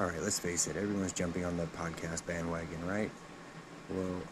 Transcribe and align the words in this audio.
all 0.00 0.06
right, 0.06 0.22
let's 0.22 0.38
face 0.38 0.66
it, 0.66 0.76
everyone's 0.76 1.12
jumping 1.12 1.44
on 1.44 1.58
the 1.58 1.66
podcast 1.66 2.24
bandwagon, 2.24 2.86
right? 2.86 3.10
Well, 3.90 4.22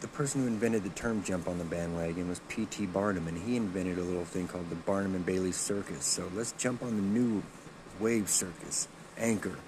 the 0.00 0.08
person 0.08 0.40
who 0.40 0.46
invented 0.46 0.82
the 0.82 0.90
term 0.90 1.22
jump 1.22 1.46
on 1.46 1.58
the 1.58 1.64
bandwagon 1.64 2.26
was 2.26 2.40
P.T. 2.48 2.86
Barnum, 2.86 3.28
and 3.28 3.36
he 3.36 3.56
invented 3.56 3.98
a 3.98 4.02
little 4.02 4.24
thing 4.24 4.48
called 4.48 4.70
the 4.70 4.76
Barnum 4.76 5.14
and 5.14 5.26
Bailey 5.26 5.52
Circus. 5.52 6.06
So 6.06 6.30
let's 6.34 6.52
jump 6.52 6.82
on 6.82 6.96
the 6.96 7.02
new 7.02 7.42
wave 8.00 8.30
circus, 8.30 8.88
Anchor. 9.18 9.58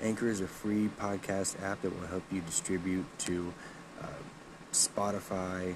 Anchor 0.00 0.28
is 0.28 0.40
a 0.40 0.46
free 0.46 0.88
podcast 0.98 1.62
app 1.62 1.82
that 1.82 1.90
will 1.90 2.06
help 2.06 2.22
you 2.32 2.40
distribute 2.40 3.04
to 3.18 3.52
uh, 4.02 4.06
Spotify, 4.72 5.74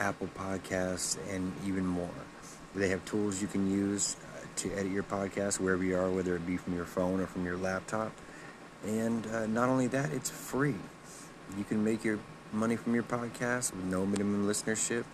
Apple 0.00 0.28
Podcasts, 0.36 1.16
and 1.32 1.52
even 1.64 1.86
more. 1.86 2.10
They 2.74 2.88
have 2.88 3.04
tools 3.04 3.40
you 3.40 3.46
can 3.46 3.70
use 3.70 4.16
to 4.56 4.72
edit 4.72 4.92
your 4.92 5.02
podcast 5.02 5.60
wherever 5.60 5.82
you 5.82 5.96
are, 5.96 6.10
whether 6.10 6.36
it 6.36 6.46
be 6.46 6.56
from 6.56 6.74
your 6.74 6.84
phone 6.84 7.20
or 7.20 7.26
from 7.26 7.44
your 7.44 7.56
laptop. 7.56 8.12
And 8.84 9.26
uh, 9.28 9.46
not 9.46 9.68
only 9.68 9.86
that, 9.88 10.12
it's 10.12 10.30
free. 10.30 10.74
You 11.56 11.64
can 11.64 11.84
make 11.84 12.04
your 12.04 12.18
money 12.52 12.76
from 12.76 12.94
your 12.94 13.02
podcast 13.02 13.74
with 13.74 13.84
no 13.84 14.04
minimum 14.04 14.46
listenership. 14.46 15.04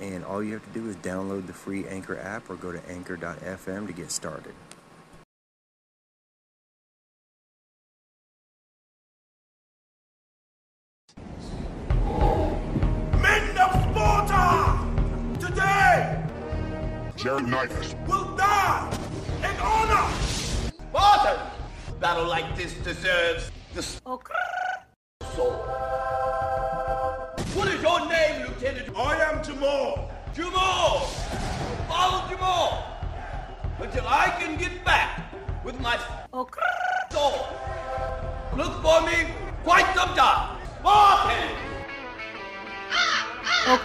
And 0.00 0.24
all 0.24 0.42
you 0.42 0.54
have 0.54 0.64
to 0.72 0.78
do 0.78 0.88
is 0.88 0.96
download 0.96 1.46
the 1.46 1.52
free 1.52 1.86
Anchor 1.86 2.18
app 2.18 2.48
or 2.48 2.56
go 2.56 2.72
to 2.72 2.80
anchor.fm 2.88 3.86
to 3.86 3.92
get 3.92 4.10
started. 4.10 4.54
Men 13.20 13.58
of 13.58 13.72
Sparta! 13.90 14.78
Today 15.38 16.24
Jared 17.16 17.46
Knightless. 17.46 17.94
will 18.08 18.29
Battle 22.00 22.26
like 22.26 22.56
this 22.56 22.72
deserves 22.82 23.52
the 23.74 23.82
soul. 23.82 24.22
What 27.52 27.68
is 27.68 27.82
your 27.82 28.08
name, 28.08 28.46
Lieutenant? 28.46 28.96
I 28.96 29.16
am 29.20 29.44
Jamal. 29.44 30.10
Jamal! 30.34 31.00
Follow 31.88 32.26
Jamal! 32.30 32.86
Until 33.80 34.08
I 34.08 34.34
can 34.40 34.56
get 34.56 34.82
back 34.82 35.30
with 35.62 35.78
my 35.80 35.98
soul. 36.32 36.48
Look 38.56 38.80
for 38.80 39.02
me 39.02 39.34
quite 39.62 39.94
some 39.94 40.14
time. 40.16 40.58
Spartan! 40.78 41.56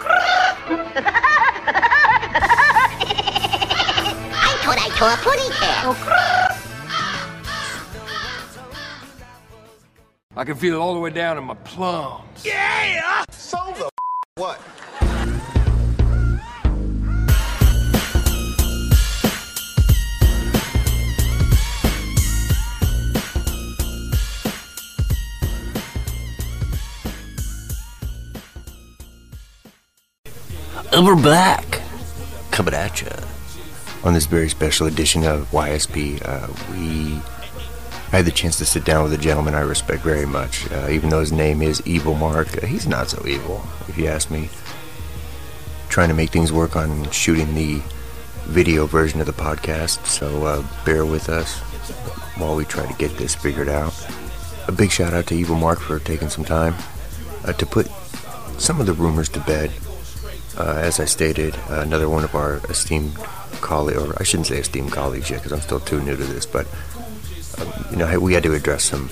I 4.38 4.55
thought 4.63 4.79
I 4.79 4.89
saw 4.97 5.13
a 5.13 5.17
pony 5.17 6.54
I 10.38 10.44
can 10.44 10.55
feel 10.55 10.75
it 10.75 10.78
all 10.80 10.94
the 10.94 11.00
way 11.00 11.11
down 11.11 11.38
in 11.38 11.45
my 11.45 11.53
plums. 11.53 12.22
Yeah! 12.44 13.23
So 13.30 13.58
the 13.78 13.89
what? 14.36 14.59
And 30.91 31.06
we're 31.06 31.16
back, 31.16 31.81
coming 32.52 32.73
at 32.73 33.02
you 33.02 33.08
on 34.03 34.13
this 34.13 34.25
very 34.25 34.50
special 34.50 34.88
edition 34.88 35.23
of 35.23 35.50
YSP. 35.52 36.22
Uh, 36.25 36.47
we 36.72 37.22
had 38.17 38.25
the 38.25 38.31
chance 38.31 38.58
to 38.59 38.66
sit 38.66 38.85
down 38.85 39.03
with 39.03 39.13
a 39.13 39.17
gentleman 39.17 39.55
I 39.55 39.61
respect 39.61 40.02
very 40.02 40.25
much, 40.25 40.71
uh, 40.71 40.88
even 40.89 41.09
though 41.09 41.19
his 41.19 41.31
name 41.31 41.61
is 41.61 41.85
Evil 41.85 42.16
Mark. 42.16 42.63
Uh, 42.63 42.66
he's 42.66 42.88
not 42.88 43.09
so 43.09 43.25
evil, 43.27 43.61
if 43.89 43.97
you 43.97 44.07
ask 44.07 44.31
me. 44.31 44.49
Trying 45.89 46.09
to 46.09 46.16
make 46.16 46.29
things 46.29 46.53
work 46.53 46.75
on 46.75 47.09
shooting 47.12 47.53
the 47.56 47.81
video 48.45 48.85
version 48.85 49.19
of 49.19 49.25
the 49.25 49.34
podcast, 49.34 50.06
so 50.06 50.45
uh, 50.45 50.63
bear 50.85 51.06
with 51.06 51.29
us 51.29 51.59
while 52.38 52.56
we 52.56 52.63
try 52.63 52.85
to 52.85 52.97
get 52.97 53.17
this 53.17 53.35
figured 53.35 53.67
out. 53.67 53.94
A 54.68 54.72
big 54.72 54.91
shout 54.91 55.13
out 55.13 55.28
to 55.28 55.35
Evil 55.35 55.57
Mark 55.57 55.79
for 55.79 56.00
taking 56.00 56.29
some 56.29 56.45
time 56.45 56.75
uh, 57.44 57.53
to 57.53 57.66
put 57.66 57.89
some 58.57 58.79
of 58.79 58.85
the 58.85 58.94
rumors 58.94 59.29
to 59.29 59.39
bed. 59.41 59.72
Uh, 60.57 60.79
as 60.81 61.01
I 61.01 61.06
stated, 61.06 61.56
uh, 61.69 61.81
another 61.81 62.07
one 62.07 62.23
of 62.23 62.34
our 62.34 62.62
esteemed 62.69 63.16
colleagues, 63.59 63.97
or 63.97 64.13
I 64.18 64.23
shouldn't 64.23 64.47
say 64.47 64.59
esteemed 64.59 64.94
colleagues 64.94 65.29
yet 65.29 65.44
because 65.44 65.51
I'm 65.51 65.59
still 65.59 65.81
too 65.81 66.01
new 66.01 66.16
to 66.16 66.23
this, 66.23 66.45
but 66.45 66.66
you 67.91 67.97
know, 67.97 68.19
we 68.19 68.33
had 68.33 68.43
to 68.43 68.53
address 68.53 68.83
some 68.83 69.09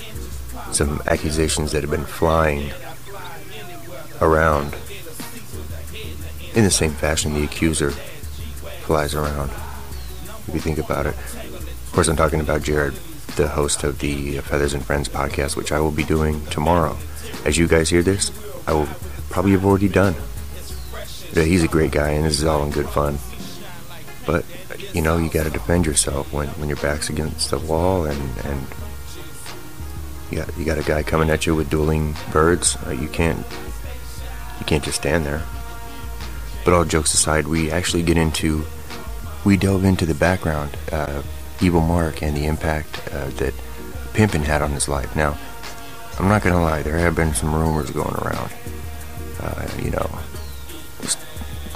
some 0.72 1.00
accusations 1.06 1.70
that 1.72 1.82
have 1.82 1.90
been 1.90 2.04
flying 2.04 2.72
around 4.20 4.74
in 6.54 6.64
the 6.64 6.70
same 6.70 6.92
fashion 6.92 7.34
the 7.34 7.44
accuser 7.44 7.90
flies 7.90 9.14
around. 9.14 9.50
If 10.48 10.50
you 10.52 10.60
think 10.60 10.78
about 10.78 11.06
it, 11.06 11.14
of 11.14 11.90
course, 11.92 12.08
I'm 12.08 12.16
talking 12.16 12.40
about 12.40 12.62
Jared, 12.62 12.94
the 13.36 13.48
host 13.48 13.84
of 13.84 13.98
the 14.00 14.38
Feathers 14.40 14.74
and 14.74 14.84
Friends 14.84 15.08
podcast, 15.08 15.56
which 15.56 15.72
I 15.72 15.80
will 15.80 15.90
be 15.90 16.04
doing 16.04 16.44
tomorrow. 16.46 16.96
As 17.44 17.56
you 17.56 17.68
guys 17.68 17.88
hear 17.88 18.02
this, 18.02 18.30
I 18.66 18.72
will 18.72 18.88
probably 19.30 19.52
have 19.52 19.64
already 19.64 19.88
done. 19.88 20.14
Yeah, 21.32 21.44
he's 21.44 21.64
a 21.64 21.68
great 21.68 21.92
guy, 21.92 22.10
and 22.10 22.24
this 22.24 22.38
is 22.38 22.44
all 22.44 22.62
in 22.64 22.70
good 22.70 22.88
fun. 22.88 23.18
But 24.26 24.44
you 24.94 25.02
know, 25.02 25.18
you 25.18 25.28
got 25.28 25.44
to 25.44 25.50
defend 25.50 25.84
yourself 25.84 26.32
when, 26.32 26.46
when 26.50 26.68
your 26.68 26.78
back's 26.78 27.10
against 27.10 27.50
the 27.50 27.58
wall, 27.58 28.06
and 28.06 28.38
and 28.44 28.66
you 30.30 30.38
got 30.38 30.56
you 30.56 30.64
got 30.64 30.78
a 30.78 30.84
guy 30.84 31.02
coming 31.02 31.28
at 31.28 31.46
you 31.46 31.54
with 31.54 31.68
dueling 31.68 32.14
birds. 32.32 32.78
Uh, 32.86 32.90
you 32.90 33.08
can't 33.08 33.44
you 34.60 34.64
can't 34.66 34.84
just 34.84 35.00
stand 35.00 35.26
there. 35.26 35.42
But 36.64 36.72
all 36.72 36.84
jokes 36.84 37.12
aside, 37.12 37.48
we 37.48 37.70
actually 37.70 38.04
get 38.04 38.16
into 38.16 38.64
we 39.44 39.56
delve 39.56 39.84
into 39.84 40.06
the 40.06 40.14
background, 40.14 40.76
uh, 40.92 41.22
Evil 41.60 41.80
Mark, 41.80 42.22
and 42.22 42.36
the 42.36 42.46
impact 42.46 43.00
uh, 43.12 43.28
that 43.30 43.52
Pimpin 44.12 44.44
had 44.44 44.62
on 44.62 44.70
his 44.70 44.88
life. 44.88 45.14
Now, 45.16 45.36
I'm 46.20 46.28
not 46.28 46.42
gonna 46.42 46.62
lie, 46.62 46.82
there 46.82 46.98
have 46.98 47.16
been 47.16 47.34
some 47.34 47.52
rumors 47.52 47.90
going 47.90 48.14
around. 48.14 48.52
Uh, 49.40 49.68
you 49.82 49.90
know, 49.90 50.18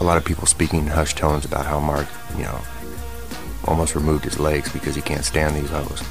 a 0.00 0.04
lot 0.04 0.16
of 0.16 0.24
people 0.24 0.46
speaking 0.46 0.80
in 0.80 0.86
hushed 0.86 1.18
tones 1.18 1.44
about 1.44 1.66
how 1.66 1.80
Mark, 1.80 2.06
you 2.36 2.44
know, 2.44 2.60
almost 3.68 3.94
removed 3.94 4.24
his 4.24 4.40
legs 4.40 4.72
because 4.72 4.94
he 4.94 5.02
can't 5.02 5.24
stand 5.24 5.54
these 5.54 5.70
hoes. 5.70 6.02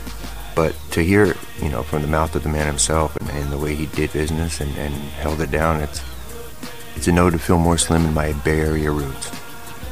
But 0.55 0.75
to 0.91 1.03
hear, 1.03 1.35
you 1.61 1.69
know, 1.69 1.83
from 1.83 2.01
the 2.01 2.07
mouth 2.07 2.35
of 2.35 2.43
the 2.43 2.49
man 2.49 2.67
himself 2.67 3.15
and, 3.17 3.29
and 3.31 3.51
the 3.51 3.57
way 3.57 3.75
he 3.75 3.85
did 3.87 4.13
business 4.13 4.61
and, 4.61 4.75
and 4.77 4.93
held 4.93 5.41
it 5.41 5.51
down, 5.51 5.81
it's 5.81 6.01
it's 6.95 7.07
a 7.07 7.11
no 7.11 7.29
to 7.29 7.37
feel 7.37 7.59
more 7.59 7.77
slim 7.77 8.05
in 8.05 8.13
my 8.13 8.33
Bay 8.43 8.59
Area 8.59 8.91
roots. 8.91 9.31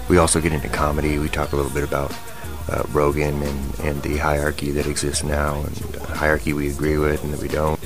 We 0.09 0.17
also 0.17 0.41
get 0.41 0.53
into 0.53 0.69
comedy. 0.69 1.19
We 1.19 1.29
talk 1.29 1.51
a 1.51 1.55
little 1.55 1.71
bit 1.71 1.83
about 1.83 2.11
uh, 2.67 2.81
Rogan 2.89 3.41
and, 3.43 3.79
and 3.81 4.01
the 4.01 4.17
hierarchy 4.17 4.71
that 4.71 4.87
exists 4.87 5.23
now, 5.23 5.61
and 5.61 5.95
hierarchy 6.17 6.53
we 6.53 6.71
agree 6.71 6.97
with 6.97 7.23
and 7.23 7.31
that 7.31 7.41
we 7.41 7.47
don't. 7.47 7.79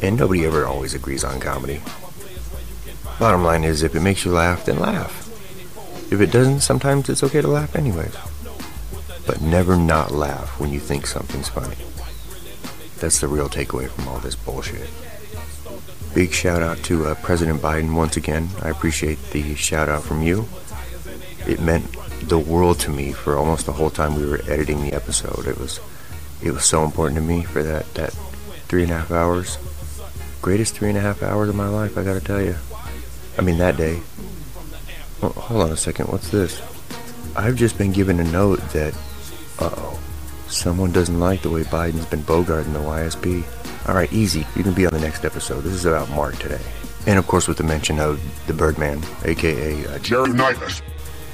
And 0.00 0.16
nobody 0.16 0.46
ever 0.46 0.64
always 0.64 0.94
agrees 0.94 1.22
on 1.22 1.38
comedy. 1.38 1.82
Bottom 3.18 3.44
line 3.44 3.62
is, 3.62 3.82
if 3.82 3.94
it 3.94 4.00
makes 4.00 4.24
you 4.24 4.32
laugh, 4.32 4.64
then 4.64 4.78
laugh. 4.78 5.28
If 6.10 6.20
it 6.20 6.32
doesn't, 6.32 6.60
sometimes 6.60 7.10
it's 7.10 7.22
okay 7.22 7.42
to 7.42 7.48
laugh 7.48 7.76
anyways. 7.76 8.16
But 9.26 9.40
never 9.40 9.76
not 9.76 10.10
laugh 10.10 10.58
when 10.58 10.72
you 10.72 10.80
think 10.80 11.06
something's 11.06 11.48
funny. 11.48 11.76
That's 12.98 13.20
the 13.20 13.28
real 13.28 13.48
takeaway 13.48 13.88
from 13.88 14.08
all 14.08 14.18
this 14.18 14.36
bullshit. 14.36 14.88
Big 16.14 16.32
shout 16.32 16.62
out 16.62 16.78
to 16.84 17.06
uh, 17.06 17.14
President 17.16 17.60
Biden 17.60 17.94
once 17.94 18.16
again. 18.16 18.48
I 18.60 18.68
appreciate 18.68 19.18
the 19.30 19.54
shout 19.54 19.88
out 19.88 20.02
from 20.02 20.22
you. 20.22 20.46
It 21.46 21.60
meant 21.60 21.86
the 22.28 22.38
world 22.38 22.78
to 22.80 22.90
me 22.90 23.12
for 23.12 23.36
almost 23.36 23.66
the 23.66 23.72
whole 23.72 23.90
time 23.90 24.14
we 24.14 24.26
were 24.26 24.40
editing 24.46 24.82
the 24.82 24.92
episode. 24.92 25.46
It 25.46 25.58
was 25.58 25.80
it 26.42 26.50
was 26.50 26.64
so 26.64 26.84
important 26.84 27.16
to 27.16 27.22
me 27.22 27.44
for 27.44 27.62
that, 27.62 27.92
that 27.94 28.12
three 28.68 28.82
and 28.82 28.90
a 28.90 28.98
half 28.98 29.10
hours. 29.12 29.58
Greatest 30.40 30.74
three 30.74 30.88
and 30.88 30.98
a 30.98 31.00
half 31.00 31.22
hours 31.22 31.48
of 31.48 31.54
my 31.54 31.68
life, 31.68 31.96
I 31.96 32.02
gotta 32.02 32.20
tell 32.20 32.42
you. 32.42 32.56
I 33.38 33.42
mean, 33.42 33.58
that 33.58 33.76
day. 33.76 34.00
Oh, 35.22 35.28
hold 35.28 35.62
on 35.62 35.70
a 35.70 35.76
second, 35.76 36.08
what's 36.08 36.30
this? 36.30 36.60
I've 37.36 37.54
just 37.54 37.78
been 37.78 37.92
given 37.92 38.18
a 38.18 38.24
note 38.24 38.58
that, 38.70 38.92
uh 39.58 39.70
oh, 39.76 40.00
someone 40.48 40.92
doesn't 40.92 41.18
like 41.18 41.42
the 41.42 41.50
way 41.50 41.62
Biden's 41.62 42.06
been 42.06 42.22
bogarting 42.22 42.72
the 42.72 42.78
YSP. 42.80 43.44
Alright, 43.88 44.12
easy. 44.12 44.46
You 44.54 44.62
can 44.62 44.74
be 44.74 44.86
on 44.86 44.92
the 44.92 45.00
next 45.00 45.24
episode. 45.24 45.62
This 45.62 45.72
is 45.72 45.84
about 45.84 46.08
Mark 46.10 46.36
today. 46.36 46.60
And 47.06 47.18
of 47.18 47.26
course, 47.26 47.48
with 47.48 47.56
the 47.56 47.64
mention 47.64 47.98
of 47.98 48.20
the 48.46 48.52
Birdman, 48.52 49.02
aka 49.24 49.86
uh, 49.86 49.98
Jared 49.98 50.34
Knightless. 50.34 50.82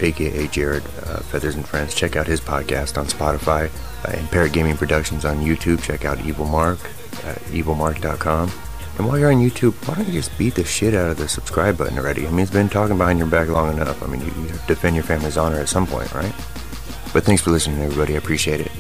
aka 0.00 0.47
Jared 0.49 0.82
uh, 1.05 1.20
Feathers 1.20 1.56
and 1.56 1.67
Friends. 1.67 1.94
Check 1.94 2.17
out 2.17 2.26
his 2.26 2.41
podcast 2.41 2.97
on 2.97 3.06
Spotify 3.06 3.69
uh, 4.06 4.17
and 4.17 4.31
Parrot 4.31 4.53
Gaming 4.53 4.76
Productions 4.76 5.25
on 5.25 5.38
YouTube. 5.38 5.82
Check 5.82 6.05
out 6.06 6.25
Evil 6.25 6.47
Mark, 6.47 6.79
uh, 7.25 7.35
evilmark.com. 7.50 8.50
And 8.97 9.06
while 9.06 9.19
you're 9.19 9.31
on 9.31 9.38
YouTube, 9.38 9.75
why 9.87 9.94
don't 9.94 10.06
you 10.06 10.14
just 10.14 10.37
beat 10.38 10.55
the 10.55 10.64
shit 10.64 10.94
out 10.94 11.11
of 11.11 11.19
the 11.19 11.29
subscribe 11.29 11.76
button 11.76 11.99
already? 11.99 12.26
I 12.26 12.31
mean, 12.31 12.41
it's 12.41 12.50
been 12.50 12.69
talking 12.69 12.99
behind 12.99 13.19
your 13.19 13.29
back 13.29 13.49
long 13.49 13.73
enough. 13.76 14.03
I 14.03 14.06
mean, 14.06 14.21
you, 14.23 14.26
you 14.26 14.49
have 14.49 14.62
to 14.62 14.75
defend 14.75 14.97
your 14.97 15.05
family's 15.05 15.37
honor 15.37 15.61
at 15.61 15.69
some 15.69 15.87
point, 15.87 16.12
right? 16.14 16.32
But 17.12 17.25
thanks 17.25 17.43
for 17.43 17.50
listening, 17.50 17.81
everybody. 17.81 18.14
I 18.14 18.19
appreciate 18.19 18.60
it. 18.60 18.70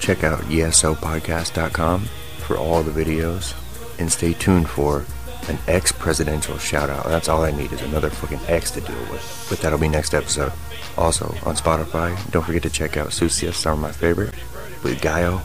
Check 0.00 0.24
out 0.24 0.40
yeahsopodcast.com 0.40 2.00
for 2.46 2.56
all 2.56 2.82
the 2.82 3.04
videos, 3.04 3.54
and 3.98 4.10
stay 4.10 4.32
tuned 4.34 4.68
for 4.68 5.04
an 5.48 5.58
ex-presidential 5.68 6.58
shout-out. 6.58 7.06
That's 7.06 7.28
all 7.28 7.44
I 7.44 7.52
need 7.52 7.72
is 7.72 7.82
another 7.82 8.10
fucking 8.10 8.40
X 8.48 8.72
to 8.72 8.80
deal 8.80 9.00
with. 9.10 9.46
But 9.48 9.60
that'll 9.60 9.78
be 9.78 9.88
next 9.88 10.14
episode. 10.14 10.52
Also, 10.98 11.26
on 11.44 11.56
Spotify, 11.56 12.18
don't 12.30 12.44
forget 12.44 12.62
to 12.64 12.70
check 12.70 12.96
out 12.96 13.12
Sucias, 13.12 13.64
are 13.66 13.76
my 13.76 13.92
favorite, 13.92 14.34
with 14.82 15.00
Gaio, 15.00 15.40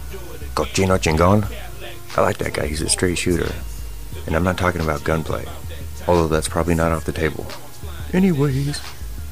Cochino 0.55 0.97
Chingon. 0.97 1.45
I 2.17 2.21
like 2.21 2.37
that 2.39 2.53
guy, 2.53 2.67
he's 2.67 2.81
a 2.81 2.89
straight 2.89 3.17
shooter. 3.17 3.53
And 4.25 4.35
I'm 4.35 4.43
not 4.43 4.57
talking 4.57 4.81
about 4.81 5.03
gunplay, 5.03 5.45
although 6.07 6.27
that's 6.27 6.49
probably 6.49 6.75
not 6.75 6.91
off 6.91 7.05
the 7.05 7.11
table. 7.11 7.45
Anyways, 8.13 8.81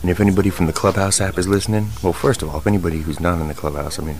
and 0.01 0.09
if 0.09 0.19
anybody 0.19 0.49
from 0.49 0.65
the 0.65 0.73
Clubhouse 0.73 1.19
app 1.19 1.37
is 1.37 1.47
listening, 1.47 1.89
well, 2.01 2.13
first 2.13 2.41
of 2.41 2.49
all, 2.49 2.57
if 2.57 2.67
anybody 2.67 3.01
who's 3.01 3.19
not 3.19 3.41
in 3.41 3.47
the 3.47 3.53
Clubhouse, 3.53 3.99
I 3.99 4.03
mean, 4.03 4.17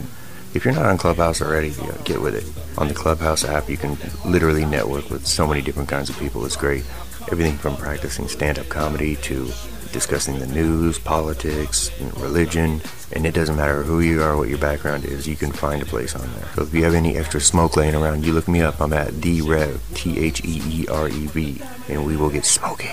if 0.54 0.66
you're 0.66 0.74
not 0.74 0.86
on 0.86 0.98
Clubhouse 0.98 1.42
already, 1.42 1.70
you 1.70 1.84
know, 1.84 1.98
get 2.04 2.22
with 2.22 2.36
it. 2.36 2.46
On 2.78 2.88
the 2.88 2.94
Clubhouse 2.94 3.46
app, 3.46 3.70
you 3.70 3.78
can 3.78 3.98
literally 4.26 4.66
network 4.66 5.10
with 5.10 5.26
so 5.26 5.48
many 5.48 5.62
different 5.62 5.90
kinds 5.90 6.10
of 6.10 6.18
people. 6.18 6.46
It's 6.46 6.56
great. 6.56 6.84
Everything 7.31 7.58
from 7.58 7.78
practicing 7.78 8.28
stand-up 8.28 8.68
comedy 8.68 9.16
to 9.18 9.52
discussing 9.92 10.40
the 10.40 10.48
news, 10.48 11.00
politics, 11.00 11.92
religion, 12.18 12.81
and 13.12 13.26
it 13.26 13.34
doesn't 13.34 13.56
matter 13.56 13.84
who 13.84 14.00
you 14.02 14.22
are, 14.22 14.38
what 14.38 14.50
your 14.50 14.58
background 14.58 15.06
is, 15.06 15.28
you 15.28 15.36
can 15.36 15.52
find 15.52 15.81
a 15.81 15.86
place 15.86 16.16
on 16.16 16.31
there. 16.34 16.48
So 16.56 16.64
if 16.64 16.74
you 16.74 16.84
have 16.84 16.94
any 16.94 17.18
extra 17.18 17.42
smoke 17.42 17.76
laying 17.76 17.96
around, 17.96 18.26
you 18.26 18.34
look 18.34 18.48
me 18.48 18.62
up. 18.62 18.81
I'm 18.81 18.94
at 18.94 19.22
the 19.22 19.42
Rev, 19.42 19.81
T-H-E-E-R-E-V, 19.96 21.62
and 21.90 22.06
we 22.06 22.18
will 22.18 22.30
get 22.30 22.46
smoky. 22.46 22.90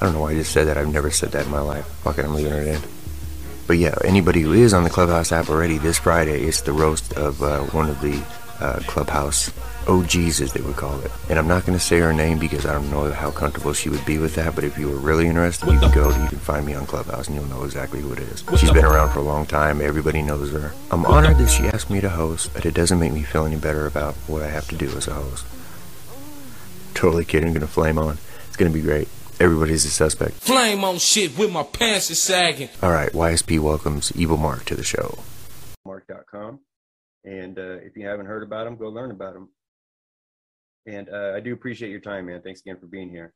I 0.00 0.06
don't 0.06 0.14
know 0.14 0.20
why 0.22 0.30
I 0.30 0.34
just 0.34 0.52
said 0.52 0.66
that. 0.68 0.78
I've 0.78 0.92
never 0.92 1.10
said 1.10 1.32
that 1.32 1.44
in 1.44 1.50
my 1.52 1.60
life. 1.60 1.84
Fuck 2.02 2.18
it, 2.18 2.24
I'm 2.24 2.34
leaving 2.34 2.52
it 2.54 2.66
in. 2.68 2.80
But 3.66 3.78
yeah, 3.78 3.94
anybody 4.04 4.40
who 4.42 4.52
is 4.52 4.72
on 4.74 4.82
the 4.82 4.90
Clubhouse 4.90 5.30
app 5.30 5.48
already, 5.50 5.78
this 5.78 5.98
Friday 5.98 6.42
it's 6.42 6.62
the 6.62 6.72
roast 6.72 7.12
of 7.12 7.42
uh, 7.42 7.60
one 7.66 7.88
of 7.88 8.00
the 8.00 8.20
uh, 8.60 8.80
Clubhouse 8.86 9.52
OGs, 9.86 10.40
as 10.40 10.52
they 10.52 10.60
would 10.60 10.76
call 10.76 10.98
it. 11.00 11.10
And 11.28 11.38
I'm 11.38 11.48
not 11.48 11.66
going 11.66 11.78
to 11.78 11.84
say 11.84 11.98
her 12.00 12.12
name 12.12 12.38
because 12.38 12.66
I 12.66 12.72
don't 12.72 12.90
know 12.90 13.10
how 13.12 13.30
comfortable 13.30 13.72
she 13.72 13.88
would 13.88 14.04
be 14.06 14.18
with 14.18 14.34
that. 14.36 14.54
But 14.54 14.64
if 14.64 14.78
you 14.78 14.88
were 14.88 14.96
really 14.96 15.26
interested, 15.26 15.70
you 15.70 15.78
can 15.78 15.92
go. 15.92 16.08
You 16.08 16.28
can 16.28 16.38
find 16.38 16.66
me 16.66 16.74
on 16.74 16.86
Clubhouse, 16.86 17.26
and 17.28 17.36
you'll 17.36 17.46
know 17.46 17.64
exactly 17.64 18.00
who 18.00 18.12
it 18.12 18.18
is. 18.20 18.42
She's 18.58 18.70
been 18.70 18.84
around 18.84 19.10
for 19.12 19.20
a 19.20 19.22
long 19.22 19.46
time. 19.46 19.80
Everybody 19.80 20.22
knows 20.22 20.50
her. 20.52 20.72
I'm 20.90 21.04
honored 21.06 21.38
that 21.38 21.48
she 21.48 21.64
asked 21.64 21.90
me 21.90 22.00
to 22.00 22.08
host, 22.08 22.52
but 22.54 22.66
it 22.66 22.74
doesn't 22.74 22.98
make 22.98 23.12
me 23.12 23.22
feel 23.22 23.44
any 23.44 23.56
better 23.56 23.86
about 23.86 24.14
what 24.26 24.42
I 24.42 24.48
have 24.48 24.68
to 24.68 24.76
do 24.76 24.88
as 24.96 25.08
a 25.08 25.14
host. 25.14 25.46
Totally 26.94 27.24
kidding. 27.24 27.48
I'm 27.48 27.54
going 27.54 27.60
to 27.66 27.72
flame 27.72 27.98
on. 27.98 28.18
It's 28.48 28.56
going 28.56 28.70
to 28.72 28.76
be 28.76 28.82
great. 28.82 29.08
Everybody's 29.40 29.86
a 29.86 29.90
suspect. 29.90 30.32
Flame 30.34 30.84
on 30.84 30.98
shit 30.98 31.38
with 31.38 31.50
my 31.50 31.62
pants 31.62 32.10
is 32.10 32.20
sagging. 32.20 32.68
All 32.82 32.92
right, 32.92 33.10
YSP 33.10 33.58
welcomes 33.58 34.14
Evil 34.14 34.36
Mark 34.36 34.66
to 34.66 34.74
the 34.74 34.84
show. 34.84 35.18
Mark.com. 35.86 36.60
And 37.24 37.58
uh, 37.58 37.78
if 37.80 37.96
you 37.96 38.06
haven't 38.06 38.26
heard 38.26 38.42
about 38.42 38.66
him, 38.66 38.76
go 38.76 38.88
learn 38.88 39.10
about 39.10 39.34
him. 39.34 39.48
And 40.86 41.08
uh, 41.08 41.32
I 41.34 41.40
do 41.40 41.54
appreciate 41.54 41.90
your 41.90 42.00
time, 42.00 42.26
man. 42.26 42.42
Thanks 42.42 42.60
again 42.60 42.76
for 42.78 42.86
being 42.86 43.08
here. 43.08 43.32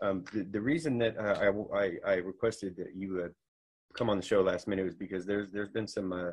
Um, 0.00 0.24
the, 0.32 0.44
the 0.44 0.60
reason 0.60 0.96
that 0.98 1.18
uh, 1.18 1.50
I, 1.74 1.76
I, 1.76 1.92
I, 2.06 2.14
requested 2.14 2.76
that 2.76 2.94
you 2.94 3.22
uh, 3.24 3.28
come 3.94 4.10
on 4.10 4.16
the 4.16 4.22
show 4.22 4.42
last 4.42 4.68
minute 4.68 4.84
was 4.84 4.96
because 4.96 5.26
there's 5.26 5.48
there's 5.52 5.68
been 5.68 5.86
some 5.86 6.12
uh, 6.12 6.32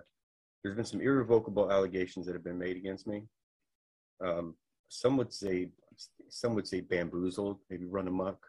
there's 0.64 0.76
been 0.76 0.86
some 0.86 1.02
irrevocable 1.02 1.72
allegations 1.72 2.26
that 2.26 2.34
have 2.34 2.44
been 2.44 2.58
made 2.58 2.78
against 2.78 3.06
me. 3.06 3.24
Um, 4.24 4.56
some 4.88 5.18
would 5.18 5.32
say 5.32 5.70
some 6.30 6.56
would 6.56 6.68
say 6.68 6.82
bamboozled, 6.82 7.60
maybe 7.70 7.86
run 7.86 8.08
amok. 8.08 8.49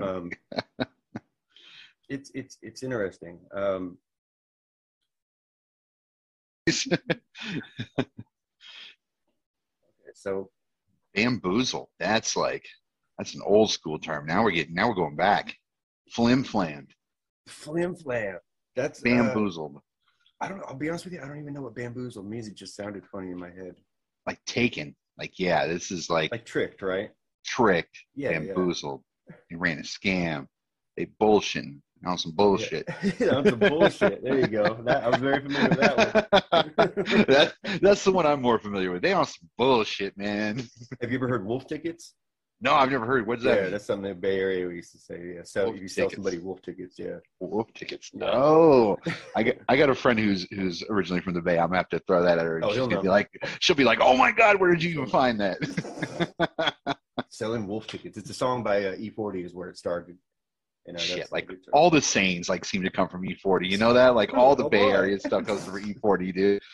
Um, 0.00 0.30
it's 2.08 2.30
it's 2.34 2.58
it's 2.62 2.82
interesting. 2.82 3.38
Um, 3.54 3.98
so 10.14 10.50
bamboozle. 11.14 11.90
That's 11.98 12.36
like 12.36 12.64
that's 13.18 13.34
an 13.34 13.42
old 13.44 13.70
school 13.70 13.98
term. 13.98 14.26
Now 14.26 14.44
we're 14.44 14.52
getting 14.52 14.74
now 14.74 14.88
we're 14.88 14.94
going 14.94 15.16
back. 15.16 15.56
Flim 16.10 16.44
flammed. 16.44 16.92
Flim 17.48 17.96
flam. 17.96 18.38
That's 18.76 19.00
uh, 19.00 19.04
bamboozled. 19.04 19.76
Uh, 19.76 19.80
I 20.40 20.48
don't. 20.48 20.62
I'll 20.66 20.74
be 20.74 20.88
honest 20.88 21.04
with 21.04 21.14
you. 21.14 21.20
I 21.22 21.26
don't 21.26 21.38
even 21.38 21.52
know 21.54 21.62
what 21.62 21.74
bamboozled 21.74 22.28
means. 22.28 22.48
It 22.48 22.54
just 22.54 22.76
sounded 22.76 23.04
funny 23.06 23.30
in 23.30 23.38
my 23.38 23.50
head. 23.50 23.76
Like 24.26 24.44
taken. 24.44 24.94
Like 25.18 25.38
yeah, 25.38 25.66
this 25.66 25.90
is 25.90 26.08
like 26.10 26.30
like 26.30 26.44
tricked, 26.44 26.82
right? 26.82 27.10
Tricked. 27.44 27.96
Yeah. 28.14 28.32
Bamboozled. 28.32 29.02
He 29.48 29.56
ran 29.56 29.78
a 29.78 29.82
scam. 29.82 30.46
They 30.96 31.06
bullshitting 31.20 31.80
on 32.04 32.18
some 32.18 32.32
bullshit. 32.32 32.88
Yeah, 33.18 33.36
on 33.36 33.44
some 33.44 33.58
bullshit. 33.58 34.22
There 34.22 34.38
you 34.38 34.46
go. 34.46 34.80
That, 34.84 35.04
I 35.04 35.08
was 35.08 35.20
very 35.20 35.40
familiar 35.40 35.68
with 35.68 35.78
that 35.78 36.30
one. 36.50 37.24
that, 37.28 37.54
that's 37.80 38.04
the 38.04 38.12
one 38.12 38.26
I'm 38.26 38.42
more 38.42 38.58
familiar 38.58 38.90
with. 38.90 39.02
They 39.02 39.12
on 39.12 39.26
some 39.26 39.48
bullshit, 39.56 40.16
man. 40.16 40.68
Have 41.00 41.10
you 41.10 41.18
ever 41.18 41.28
heard 41.28 41.46
wolf 41.46 41.66
tickets? 41.66 42.14
No, 42.62 42.74
I've 42.74 42.92
never 42.92 43.04
heard. 43.04 43.26
What's 43.26 43.42
that? 43.42 43.56
Yeah, 43.56 43.62
mean? 43.62 43.70
that's 43.72 43.84
something 43.84 44.08
in 44.08 44.14
the 44.14 44.20
Bay 44.20 44.38
Area 44.38 44.68
we 44.68 44.76
used 44.76 44.92
to 44.92 44.98
say. 44.98 45.32
Yeah, 45.34 45.42
so 45.42 45.74
you 45.74 45.88
sell 45.88 46.08
somebody 46.08 46.38
wolf 46.38 46.62
tickets. 46.62 46.96
Yeah, 46.96 47.16
wolf 47.40 47.66
tickets. 47.74 48.12
No, 48.14 48.98
I 49.34 49.42
got 49.42 49.56
I 49.68 49.76
got 49.76 49.90
a 49.90 49.94
friend 49.96 50.16
who's 50.16 50.46
who's 50.52 50.84
originally 50.88 51.20
from 51.20 51.34
the 51.34 51.42
Bay. 51.42 51.58
I'm 51.58 51.66
gonna 51.66 51.78
have 51.78 51.88
to 51.88 51.98
throw 52.06 52.22
that 52.22 52.38
at 52.38 52.44
her. 52.44 52.60
Oh, 52.62 52.68
she's 52.68 52.78
gonna 52.78 52.94
know. 52.94 53.02
be 53.02 53.08
like, 53.08 53.28
she'll 53.58 53.74
be 53.74 53.82
like, 53.82 53.98
"Oh 54.00 54.16
my 54.16 54.30
God, 54.30 54.60
where 54.60 54.70
did 54.70 54.80
you 54.80 54.90
even 54.90 55.06
find 55.06 55.40
that?" 55.40 55.58
Selling 57.32 57.66
wolf 57.66 57.86
tickets. 57.86 58.18
It's 58.18 58.28
a 58.28 58.34
song 58.34 58.62
by 58.62 58.84
uh, 58.84 58.94
E40 58.96 59.46
is 59.46 59.54
where 59.54 59.70
it 59.70 59.78
started. 59.78 60.18
You 60.86 60.92
know, 60.92 60.98
Shit, 60.98 61.32
like 61.32 61.50
all 61.72 61.88
the 61.88 62.02
sayings 62.02 62.50
like 62.50 62.64
seem 62.66 62.82
to 62.82 62.90
come 62.90 63.08
from 63.08 63.22
E40. 63.22 63.70
You 63.70 63.78
know 63.78 63.94
that? 63.94 64.14
Like 64.14 64.34
all 64.34 64.54
the 64.54 64.68
Bay 64.68 64.90
Area 64.90 65.18
stuff 65.18 65.46
comes 65.46 65.64
from 65.64 65.82
E40, 65.82 66.34
dude. 66.34 66.62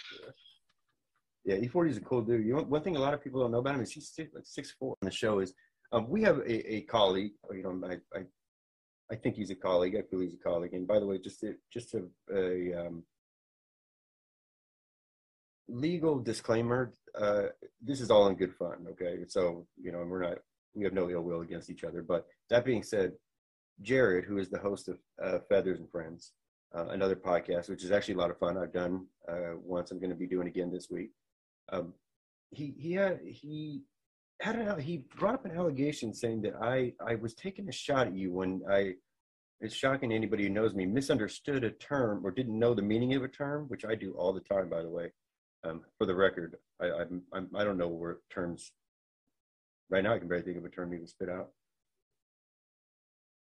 Yeah, 1.45 1.55
E40 1.57 1.89
is 1.89 1.97
a 1.97 2.03
cool 2.03 2.21
dude. 2.21 2.45
You 2.45 2.57
know, 2.57 2.63
one 2.65 2.83
thing 2.83 2.97
a 2.97 3.01
lot 3.01 3.15
of 3.15 3.25
people 3.25 3.41
don't 3.41 3.51
know 3.51 3.61
about 3.61 3.77
him 3.77 3.81
is 3.81 3.91
he's 3.91 4.11
six, 4.11 4.35
like 4.35 4.45
six 4.45 4.75
four. 4.79 4.97
On 5.01 5.07
the 5.07 5.11
show 5.11 5.39
is 5.39 5.55
um, 5.93 6.07
we 6.07 6.21
have 6.21 6.41
a, 6.41 6.75
a 6.75 6.81
colleague. 6.83 7.33
You 7.51 7.63
know, 7.63 7.89
I, 7.89 7.95
I 8.15 8.25
I 9.11 9.17
think 9.17 9.37
he's 9.37 9.51
a 9.51 9.55
colleague. 9.55 9.97
I 9.97 10.03
feel 10.03 10.21
he's 10.21 10.35
a 10.35 10.49
colleague. 10.49 10.75
And 10.75 10.87
by 10.87 10.99
the 10.99 11.07
way, 11.07 11.19
just 11.19 11.43
a, 11.45 11.55
just 11.73 11.95
a, 11.95 12.05
a 12.35 12.75
um, 12.75 13.03
legal 15.69 16.19
disclaimer. 16.19 16.93
Uh, 17.19 17.45
this 17.83 18.01
is 18.01 18.11
all 18.11 18.27
in 18.29 18.35
good 18.35 18.55
fun. 18.55 18.87
Okay, 18.91 19.25
so 19.27 19.67
you 19.81 19.93
know, 19.93 20.05
we're 20.07 20.23
not 20.23 20.39
we 20.75 20.85
have 20.85 20.93
no 20.93 21.11
ill 21.11 21.23
will 21.23 21.41
against 21.41 21.71
each 21.71 21.85
other. 21.85 22.03
But 22.03 22.27
that 22.51 22.65
being 22.65 22.83
said, 22.83 23.13
Jared, 23.83 24.25
who 24.25 24.39
is 24.39 24.49
the 24.49 24.59
host 24.59 24.89
of 24.89 24.99
uh, 25.23 25.39
Feathers 25.49 25.79
and 25.79 25.91
Friends, 25.91 26.33
uh, 26.77 26.87
another 26.89 27.17
podcast, 27.17 27.69
which 27.69 27.85
is 27.85 27.91
actually 27.91 28.15
a 28.15 28.19
lot 28.19 28.31
of 28.31 28.39
fun. 28.39 28.59
I've 28.59 28.73
done 28.73 29.07
uh, 29.29 29.57
once. 29.63 29.91
I'm 29.91 29.99
going 29.99 30.11
to 30.11 30.17
be 30.17 30.27
doing 30.27 30.49
again 30.49 30.71
this 30.71 30.89
week. 30.91 31.11
Um, 31.71 31.95
he 32.51 32.75
he 32.79 32.93
had 32.93 33.21
he 33.25 33.83
had 34.41 34.57
an, 34.57 34.81
he 34.81 35.05
brought 35.17 35.35
up 35.35 35.45
an 35.45 35.57
allegation 35.57 36.15
saying 36.15 36.43
that 36.43 36.55
I 36.61 36.93
I 37.05 37.17
was 37.17 37.35
taking 37.35 37.69
a 37.69 37.73
shot 37.73 38.09
at 38.09 38.15
you 38.15 38.33
when 38.33 38.63
I. 38.71 38.95
It's 39.61 39.75
shocking 39.75 40.11
to 40.11 40.15
anybody 40.15 40.45
who 40.45 40.51
knows 40.51 40.73
me 40.73 40.87
misunderstood 40.87 41.65
a 41.65 41.73
term 41.73 42.25
or 42.25 42.31
didn't 42.31 42.57
know 42.57 42.75
the 42.75 42.83
meaning 42.83 43.17
of 43.17 43.25
a 43.25 43.29
term, 43.29 43.65
which 43.67 43.85
I 43.85 43.97
do 43.97 44.13
all 44.13 44.33
the 44.33 44.39
time, 44.39 44.69
by 44.71 44.83
the 44.83 44.89
way. 44.89 45.11
Um, 45.65 45.83
for 45.99 46.07
the 46.07 46.15
record, 46.15 46.57
I 46.81 46.87
I'm, 46.87 47.23
I'm 47.33 47.49
I 47.55 47.65
don't 47.65 47.79
know 47.79 47.89
where 47.89 48.19
terms. 48.31 48.73
Right 49.91 50.05
now, 50.05 50.15
I 50.15 50.19
can 50.19 50.29
barely 50.29 50.45
think 50.45 50.59
of 50.59 50.65
a 50.65 50.69
term 50.69 50.93
even 50.95 51.07
spit 51.07 51.29
out 51.29 51.49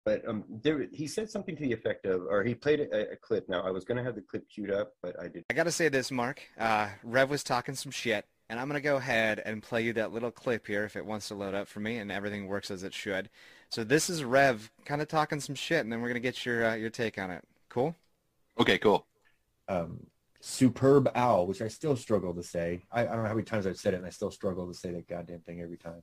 but 0.10 0.28
um, 0.28 0.44
there, 0.64 0.88
he 0.92 1.06
said 1.06 1.30
something 1.30 1.56
to 1.56 1.62
the 1.62 1.72
effect 1.72 2.08
of, 2.08 2.24
or 2.24 2.44
he 2.44 2.56
played 2.56 2.80
a, 2.80 3.12
a 3.12 3.16
clip. 3.16 3.48
Now 3.48 3.62
I 3.62 3.70
was 3.70 3.86
going 3.86 3.98
to 3.98 4.04
have 4.04 4.16
the 4.16 4.22
clip 4.22 4.50
queued 4.50 4.72
up, 4.72 4.94
but 5.04 5.16
I 5.20 5.28
didn't. 5.28 5.46
I 5.52 5.54
got 5.54 5.66
to 5.66 5.72
say 5.72 5.88
this, 5.88 6.10
Mark. 6.10 6.42
Uh, 6.58 6.88
Rev 7.04 7.30
was 7.30 7.44
talking 7.44 7.76
some 7.76 7.92
shit, 7.92 8.26
and 8.50 8.60
I'm 8.60 8.68
going 8.68 8.82
to 8.82 8.84
go 8.84 8.96
ahead 8.96 9.40
and 9.46 9.62
play 9.62 9.84
you 9.84 9.94
that 9.94 10.12
little 10.12 10.32
clip 10.32 10.66
here 10.66 10.84
if 10.84 10.96
it 10.96 11.06
wants 11.06 11.28
to 11.28 11.36
load 11.36 11.54
up 11.54 11.68
for 11.68 11.80
me, 11.80 11.98
and 11.98 12.12
everything 12.12 12.48
works 12.48 12.72
as 12.72 12.84
it 12.84 12.94
should. 12.94 13.30
So 13.70 13.84
this 13.84 14.10
is 14.10 14.24
Rev 14.24 14.72
kind 14.84 15.02
of 15.02 15.08
talking 15.08 15.40
some 15.40 15.54
shit, 15.54 15.82
and 15.82 15.92
then 15.92 16.02
we're 16.02 16.08
going 16.08 16.16
to 16.16 16.28
get 16.28 16.44
your 16.44 16.66
uh, 16.66 16.74
your 16.74 16.90
take 16.90 17.20
on 17.20 17.30
it. 17.30 17.44
Cool. 17.70 17.96
Okay. 18.60 18.80
Cool. 18.80 19.06
Um, 19.68 20.08
superb 20.42 21.10
owl, 21.16 21.48
which 21.48 21.62
I 21.62 21.68
still 21.68 21.96
struggle 21.96 22.34
to 22.34 22.44
say. 22.44 22.84
I, 22.92 23.02
I 23.02 23.06
don't 23.06 23.24
know 23.24 23.30
how 23.30 23.36
many 23.36 23.44
times 23.44 23.68
I've 23.68 23.78
said 23.78 23.94
it, 23.94 23.98
and 23.98 24.06
I 24.06 24.10
still 24.10 24.32
struggle 24.32 24.68
to 24.68 24.74
say 24.74 24.92
that 24.92 25.08
goddamn 25.08 25.40
thing 25.40 25.62
every 25.62 25.78
time. 25.78 26.02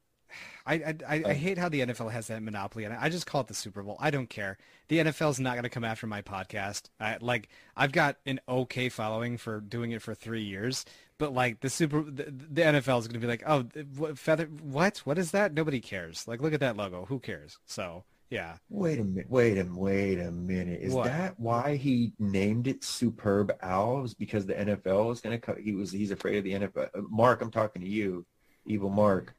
I, 0.66 0.74
I, 0.74 0.94
I, 1.08 1.22
I 1.26 1.34
hate 1.34 1.56
how 1.56 1.68
the 1.68 1.80
NFL 1.80 2.10
has 2.10 2.26
that 2.26 2.42
monopoly, 2.42 2.84
and 2.84 2.92
I 2.94 3.08
just 3.08 3.26
call 3.26 3.42
it 3.42 3.46
the 3.46 3.54
Super 3.54 3.82
Bowl. 3.82 3.96
I 4.00 4.10
don't 4.10 4.28
care. 4.28 4.58
The 4.88 4.98
NFL 4.98 5.30
is 5.30 5.40
not 5.40 5.52
going 5.52 5.62
to 5.62 5.70
come 5.70 5.84
after 5.84 6.06
my 6.06 6.22
podcast. 6.22 6.90
I, 7.00 7.18
like 7.20 7.48
I've 7.76 7.92
got 7.92 8.16
an 8.26 8.40
okay 8.48 8.88
following 8.88 9.38
for 9.38 9.60
doing 9.60 9.92
it 9.92 10.02
for 10.02 10.14
three 10.14 10.42
years, 10.42 10.84
but 11.18 11.32
like 11.32 11.60
the 11.60 11.70
Super, 11.70 12.02
the, 12.02 12.24
the 12.24 12.62
NFL 12.62 12.98
is 12.98 13.08
going 13.08 13.20
to 13.20 13.26
be 13.26 13.26
like, 13.26 13.44
oh, 13.46 13.66
what, 13.96 14.18
feather, 14.18 14.46
what, 14.46 14.98
what 14.98 15.18
is 15.18 15.30
that? 15.30 15.54
Nobody 15.54 15.80
cares. 15.80 16.26
Like, 16.26 16.42
look 16.42 16.52
at 16.52 16.60
that 16.60 16.76
logo. 16.76 17.06
Who 17.06 17.20
cares? 17.20 17.58
So 17.66 18.04
yeah. 18.30 18.56
Wait 18.68 18.98
a 18.98 19.04
minute. 19.04 19.30
Wait 19.30 19.58
a 19.58 19.64
wait 19.70 20.18
a 20.18 20.30
minute. 20.30 20.80
Is 20.80 20.92
what? 20.92 21.04
that 21.04 21.38
why 21.38 21.76
he 21.76 22.12
named 22.18 22.66
it 22.66 22.82
Superb 22.82 23.52
Owls? 23.62 24.14
Because 24.14 24.46
the 24.46 24.54
NFL 24.54 25.12
is 25.12 25.20
going 25.20 25.38
to 25.38 25.38
cut. 25.38 25.58
He 25.58 25.74
was. 25.74 25.92
He's 25.92 26.10
afraid 26.10 26.38
of 26.38 26.44
the 26.44 26.52
NFL. 26.52 26.88
Mark, 27.10 27.40
I'm 27.40 27.50
talking 27.50 27.82
to 27.82 27.88
you, 27.88 28.26
evil 28.66 28.90
Mark. 28.90 29.34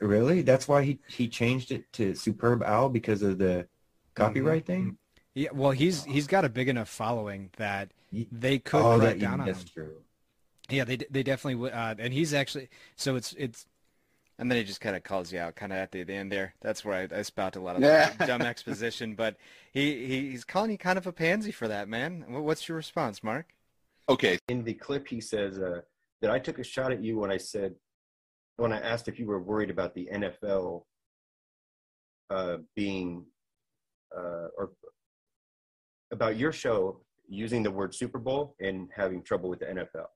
Really? 0.00 0.42
That's 0.42 0.68
why 0.68 0.82
he 0.84 0.98
he 1.08 1.28
changed 1.28 1.72
it 1.72 1.92
to 1.94 2.14
Superb 2.14 2.62
Owl 2.62 2.88
because 2.88 3.22
of 3.22 3.38
the 3.38 3.66
copyright 4.14 4.64
mm-hmm. 4.64 4.84
thing. 4.84 4.98
Yeah, 5.34 5.48
well, 5.52 5.70
he's 5.70 6.04
he's 6.04 6.26
got 6.26 6.44
a 6.44 6.48
big 6.48 6.68
enough 6.68 6.88
following 6.88 7.50
that 7.56 7.90
they 8.12 8.58
could 8.58 8.82
oh, 8.82 8.98
crack 8.98 9.18
down 9.18 9.40
on 9.40 9.48
him. 9.48 9.56
True. 9.72 9.96
Yeah, 10.68 10.84
they 10.84 10.96
they 10.96 11.22
definitely 11.22 11.70
uh, 11.70 11.94
and 11.98 12.12
he's 12.12 12.34
actually 12.34 12.68
so 12.96 13.16
it's 13.16 13.32
it's 13.38 13.66
and 14.42 14.50
then 14.50 14.58
he 14.58 14.64
just 14.64 14.80
kind 14.80 14.96
of 14.96 15.04
calls 15.04 15.32
you 15.32 15.38
out 15.38 15.54
kind 15.54 15.72
of 15.72 15.78
at 15.78 15.92
the, 15.92 16.02
the 16.02 16.14
end 16.14 16.32
there. 16.32 16.56
That's 16.60 16.84
where 16.84 17.08
I, 17.12 17.18
I 17.18 17.22
spout 17.22 17.54
a 17.54 17.60
lot 17.60 17.80
of 17.80 18.18
dumb 18.26 18.42
exposition, 18.42 19.14
but 19.14 19.36
he, 19.72 20.04
he 20.04 20.30
he's 20.30 20.42
calling 20.42 20.72
you 20.72 20.78
kind 20.78 20.98
of 20.98 21.06
a 21.06 21.12
pansy 21.12 21.52
for 21.52 21.68
that, 21.68 21.88
man. 21.88 22.24
What's 22.26 22.68
your 22.68 22.74
response, 22.76 23.22
Mark? 23.22 23.54
Okay. 24.08 24.40
In 24.48 24.64
the 24.64 24.74
clip, 24.74 25.06
he 25.06 25.20
says 25.20 25.60
uh, 25.60 25.82
that 26.22 26.32
I 26.32 26.40
took 26.40 26.58
a 26.58 26.64
shot 26.64 26.90
at 26.90 27.04
you 27.04 27.20
when 27.20 27.30
I 27.30 27.36
said 27.36 27.76
when 28.56 28.72
I 28.72 28.80
asked 28.80 29.06
if 29.06 29.20
you 29.20 29.26
were 29.26 29.40
worried 29.40 29.70
about 29.70 29.94
the 29.94 30.08
NFL 30.12 30.82
uh, 32.28 32.56
being 32.74 33.24
uh, 34.12 34.48
or 34.58 34.72
about 36.10 36.36
your 36.36 36.50
show 36.50 37.00
using 37.28 37.62
the 37.62 37.70
word 37.70 37.94
Super 37.94 38.18
Bowl 38.18 38.56
and 38.58 38.88
having 38.92 39.22
trouble 39.22 39.48
with 39.48 39.60
the 39.60 39.66
NFL. 39.66 40.06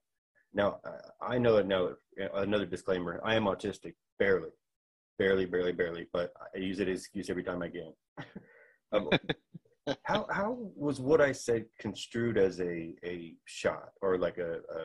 Now, 0.52 0.80
I 1.20 1.38
know 1.38 1.58
another, 1.58 1.98
another 2.34 2.66
disclaimer. 2.66 3.20
I 3.22 3.36
am 3.36 3.44
autistic, 3.44 3.94
barely, 4.18 4.50
barely, 5.18 5.46
barely, 5.46 5.72
barely, 5.72 6.06
but 6.12 6.32
I 6.54 6.58
use 6.58 6.80
it 6.80 6.88
as 6.88 7.00
excuse 7.00 7.30
every 7.30 7.44
time 7.44 7.62
I 7.62 7.68
can. 7.68 7.92
um, 8.92 9.10
how 10.02 10.26
how 10.30 10.58
was 10.74 11.00
what 11.00 11.20
I 11.20 11.32
said 11.32 11.66
construed 11.78 12.38
as 12.38 12.60
a 12.60 12.94
a 13.04 13.34
shot 13.44 13.90
or 14.02 14.18
like 14.18 14.38
a, 14.38 14.54
a 14.54 14.80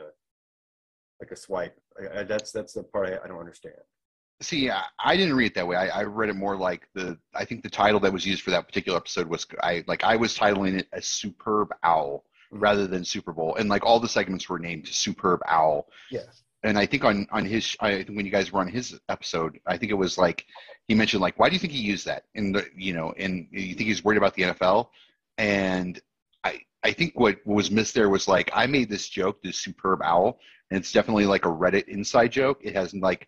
like 1.19 1.31
a 1.31 1.35
swipe? 1.35 1.77
I, 2.00 2.19
I, 2.19 2.23
that's 2.23 2.51
that's 2.51 2.73
the 2.73 2.83
part 2.83 3.09
I, 3.09 3.23
I 3.23 3.27
don't 3.27 3.39
understand. 3.39 3.75
See, 4.41 4.71
I, 4.71 4.83
I, 4.97 5.15
didn't 5.15 5.35
read 5.35 5.51
it 5.51 5.53
that 5.53 5.67
way. 5.67 5.75
I, 5.75 6.00
I, 6.00 6.03
read 6.03 6.29
it 6.29 6.35
more 6.35 6.57
like 6.57 6.88
the. 6.95 7.15
I 7.35 7.45
think 7.45 7.61
the 7.61 7.69
title 7.69 8.00
that 8.00 8.11
was 8.11 8.25
used 8.25 8.41
for 8.41 8.50
that 8.50 8.67
particular 8.67 8.97
episode 8.97 9.27
was 9.27 9.45
I 9.61 9.83
like 9.88 10.03
I 10.03 10.15
was 10.15 10.35
titling 10.35 10.79
it 10.79 10.88
a 10.93 11.01
"Superb 11.01 11.69
Owl" 11.83 12.25
mm-hmm. 12.51 12.59
rather 12.59 12.88
than 12.88 13.05
Super 13.05 13.33
Bowl, 13.33 13.55
and 13.55 13.69
like 13.69 13.85
all 13.85 14.00
the 14.00 14.09
segments 14.09 14.50
were 14.50 14.57
named 14.57 14.88
"Superb 14.88 15.41
Owl." 15.47 15.88
Yeah. 16.09 16.21
And 16.63 16.77
I 16.77 16.85
think 16.85 17.03
on 17.03 17.27
on 17.31 17.45
his, 17.45 17.75
I 17.79 18.05
when 18.09 18.25
you 18.25 18.31
guys 18.31 18.51
were 18.51 18.59
on 18.59 18.67
his 18.67 18.99
episode, 19.09 19.59
I 19.65 19.77
think 19.77 19.91
it 19.91 19.95
was 19.95 20.17
like 20.17 20.45
he 20.87 20.95
mentioned 20.95 21.21
like, 21.21 21.39
why 21.39 21.49
do 21.49 21.53
you 21.53 21.59
think 21.59 21.73
he 21.73 21.79
used 21.79 22.05
that? 22.05 22.25
And 22.35 22.55
the, 22.55 22.65
you 22.75 22.93
know, 22.93 23.13
and 23.17 23.47
you 23.51 23.73
think 23.73 23.87
he's 23.87 24.03
worried 24.03 24.17
about 24.17 24.35
the 24.35 24.43
NFL? 24.43 24.89
And 25.37 25.99
I 26.43 26.59
I 26.83 26.91
think 26.91 27.19
what 27.19 27.45
was 27.45 27.71
missed 27.71 27.95
there 27.95 28.09
was 28.09 28.27
like 28.27 28.51
I 28.53 28.67
made 28.67 28.89
this 28.89 29.09
joke, 29.09 29.41
this 29.41 29.57
superb 29.57 30.01
owl, 30.03 30.39
and 30.69 30.79
it's 30.79 30.91
definitely 30.91 31.25
like 31.25 31.45
a 31.45 31.49
Reddit 31.49 31.87
inside 31.87 32.31
joke. 32.31 32.59
It 32.61 32.75
has 32.75 32.93
like 32.93 33.27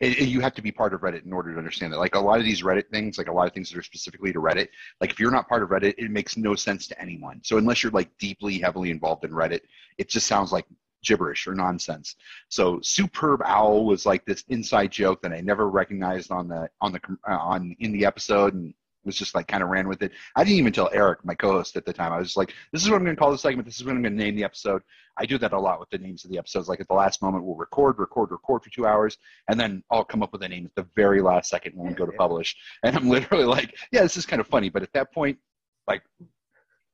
it, 0.00 0.18
it, 0.18 0.28
you 0.28 0.40
have 0.40 0.54
to 0.54 0.62
be 0.62 0.72
part 0.72 0.94
of 0.94 1.02
Reddit 1.02 1.26
in 1.26 1.32
order 1.32 1.52
to 1.52 1.58
understand 1.58 1.92
that. 1.92 1.98
Like 1.98 2.14
a 2.14 2.20
lot 2.20 2.38
of 2.38 2.44
these 2.44 2.62
Reddit 2.62 2.88
things, 2.90 3.18
like 3.18 3.28
a 3.28 3.32
lot 3.32 3.46
of 3.46 3.52
things 3.52 3.70
that 3.70 3.78
are 3.78 3.82
specifically 3.82 4.32
to 4.32 4.40
Reddit, 4.40 4.68
like 5.00 5.10
if 5.10 5.20
you're 5.20 5.30
not 5.30 5.48
part 5.48 5.62
of 5.62 5.68
Reddit, 5.68 5.94
it 5.98 6.10
makes 6.10 6.38
no 6.38 6.54
sense 6.54 6.86
to 6.88 7.00
anyone. 7.00 7.40
So 7.44 7.58
unless 7.58 7.82
you're 7.82 7.92
like 7.92 8.16
deeply, 8.18 8.58
heavily 8.58 8.90
involved 8.90 9.24
in 9.24 9.30
Reddit, 9.30 9.60
it 9.98 10.08
just 10.08 10.26
sounds 10.26 10.52
like 10.52 10.64
gibberish 11.02 11.46
or 11.46 11.54
nonsense. 11.54 12.16
So 12.48 12.80
superb 12.82 13.42
owl 13.44 13.84
was 13.84 14.06
like 14.06 14.24
this 14.24 14.44
inside 14.48 14.92
joke 14.92 15.22
that 15.22 15.32
I 15.32 15.40
never 15.40 15.68
recognized 15.68 16.30
on 16.30 16.48
the 16.48 16.68
on 16.80 16.92
the 16.92 17.00
uh, 17.28 17.36
on 17.36 17.74
in 17.80 17.92
the 17.92 18.04
episode, 18.04 18.54
and 18.54 18.74
was 19.04 19.16
just 19.16 19.34
like 19.34 19.48
kind 19.48 19.62
of 19.62 19.68
ran 19.70 19.88
with 19.88 20.02
it. 20.02 20.12
I 20.36 20.44
didn't 20.44 20.58
even 20.58 20.72
tell 20.72 20.90
Eric, 20.92 21.24
my 21.24 21.34
co-host 21.34 21.76
at 21.76 21.84
the 21.84 21.92
time. 21.92 22.12
I 22.12 22.18
was 22.18 22.28
just 22.28 22.36
like, 22.36 22.52
"This 22.72 22.82
is 22.82 22.90
what 22.90 22.96
I'm 22.96 23.04
going 23.04 23.16
to 23.16 23.20
call 23.20 23.32
the 23.32 23.38
segment. 23.38 23.66
This 23.66 23.76
is 23.76 23.84
what 23.84 23.94
I'm 23.94 24.02
going 24.02 24.16
to 24.16 24.22
name 24.22 24.36
the 24.36 24.44
episode." 24.44 24.82
I 25.16 25.26
do 25.26 25.38
that 25.38 25.52
a 25.52 25.58
lot 25.58 25.80
with 25.80 25.90
the 25.90 25.98
names 25.98 26.24
of 26.24 26.30
the 26.30 26.38
episodes. 26.38 26.68
Like 26.68 26.80
at 26.80 26.88
the 26.88 26.94
last 26.94 27.22
moment, 27.22 27.44
we'll 27.44 27.56
record, 27.56 27.98
record, 27.98 28.30
record 28.30 28.62
for 28.62 28.70
two 28.70 28.86
hours, 28.86 29.18
and 29.48 29.58
then 29.58 29.82
I'll 29.90 30.04
come 30.04 30.22
up 30.22 30.32
with 30.32 30.42
a 30.42 30.48
name 30.48 30.66
at 30.66 30.74
the 30.74 30.88
very 30.94 31.20
last 31.20 31.50
second 31.50 31.76
when 31.76 31.88
we 31.88 31.94
go 31.94 32.06
to 32.06 32.12
publish. 32.12 32.56
And 32.82 32.96
I'm 32.96 33.08
literally 33.08 33.44
like, 33.44 33.76
"Yeah, 33.92 34.02
this 34.02 34.16
is 34.16 34.26
kind 34.26 34.40
of 34.40 34.46
funny," 34.46 34.68
but 34.68 34.82
at 34.82 34.92
that 34.92 35.12
point, 35.12 35.38
like 35.86 36.02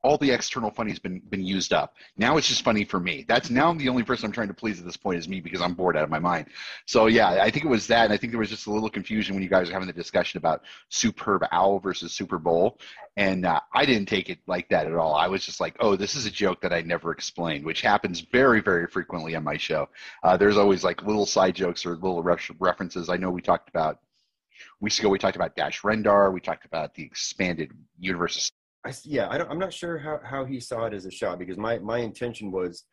all 0.06 0.16
the 0.16 0.30
external 0.30 0.70
funny's 0.70 1.00
been 1.00 1.18
been 1.30 1.44
used 1.44 1.72
up. 1.72 1.96
Now 2.16 2.36
it's 2.36 2.46
just 2.46 2.62
funny 2.62 2.84
for 2.84 3.00
me. 3.00 3.24
That's 3.26 3.50
now 3.50 3.74
the 3.74 3.88
only 3.88 4.04
person 4.04 4.26
I'm 4.26 4.32
trying 4.32 4.46
to 4.46 4.54
please 4.54 4.78
at 4.78 4.84
this 4.84 4.96
point 4.96 5.18
is 5.18 5.28
me 5.28 5.40
because 5.40 5.60
I'm 5.60 5.74
bored 5.74 5.96
out 5.96 6.04
of 6.04 6.10
my 6.10 6.20
mind. 6.20 6.46
So 6.86 7.06
yeah, 7.06 7.42
I 7.42 7.50
think 7.50 7.64
it 7.64 7.68
was 7.68 7.88
that, 7.88 8.04
and 8.04 8.12
I 8.12 8.16
think 8.16 8.32
there 8.32 8.38
was 8.38 8.48
just 8.48 8.68
a 8.68 8.70
little 8.70 8.88
confusion 8.88 9.34
when 9.34 9.42
you 9.42 9.48
guys 9.48 9.66
were 9.66 9.72
having 9.72 9.88
the 9.88 9.92
discussion 9.92 10.38
about 10.38 10.62
Superb 10.90 11.42
Owl 11.50 11.80
versus 11.80 12.12
Super 12.12 12.38
Bowl, 12.38 12.78
and 13.16 13.44
uh, 13.44 13.60
I 13.74 13.84
didn't 13.84 14.06
take 14.06 14.30
it 14.30 14.38
like 14.46 14.68
that 14.68 14.86
at 14.86 14.94
all. 14.94 15.14
I 15.14 15.26
was 15.26 15.44
just 15.44 15.60
like, 15.60 15.74
oh, 15.80 15.96
this 15.96 16.14
is 16.14 16.24
a 16.24 16.30
joke 16.30 16.60
that 16.60 16.72
I 16.72 16.82
never 16.82 17.10
explained, 17.10 17.64
which 17.64 17.80
happens 17.80 18.20
very 18.20 18.60
very 18.60 18.86
frequently 18.86 19.34
on 19.34 19.42
my 19.42 19.56
show. 19.56 19.88
Uh, 20.22 20.36
there's 20.36 20.56
always 20.56 20.84
like 20.84 21.02
little 21.02 21.26
side 21.26 21.56
jokes 21.56 21.84
or 21.84 21.96
little 21.96 22.22
references. 22.22 23.08
I 23.08 23.16
know 23.16 23.30
we 23.30 23.42
talked 23.42 23.68
about 23.68 23.98
weeks 24.80 24.98
ago 24.98 25.08
we 25.08 25.18
talked 25.18 25.36
about 25.36 25.56
Dash 25.56 25.82
Rendar. 25.82 26.32
We 26.32 26.40
talked 26.40 26.64
about 26.64 26.94
the 26.94 27.02
expanded 27.02 27.72
universe 27.98 28.52
I, 28.86 28.92
yeah, 29.04 29.28
I 29.28 29.38
I'm 29.38 29.58
not 29.58 29.72
sure 29.72 29.98
how, 29.98 30.20
how 30.22 30.44
he 30.44 30.60
saw 30.60 30.84
it 30.86 30.94
as 30.94 31.06
a 31.06 31.10
shot 31.10 31.38
because 31.38 31.56
my, 31.56 31.78
my 31.78 31.98
intention 31.98 32.52
was 32.52 32.84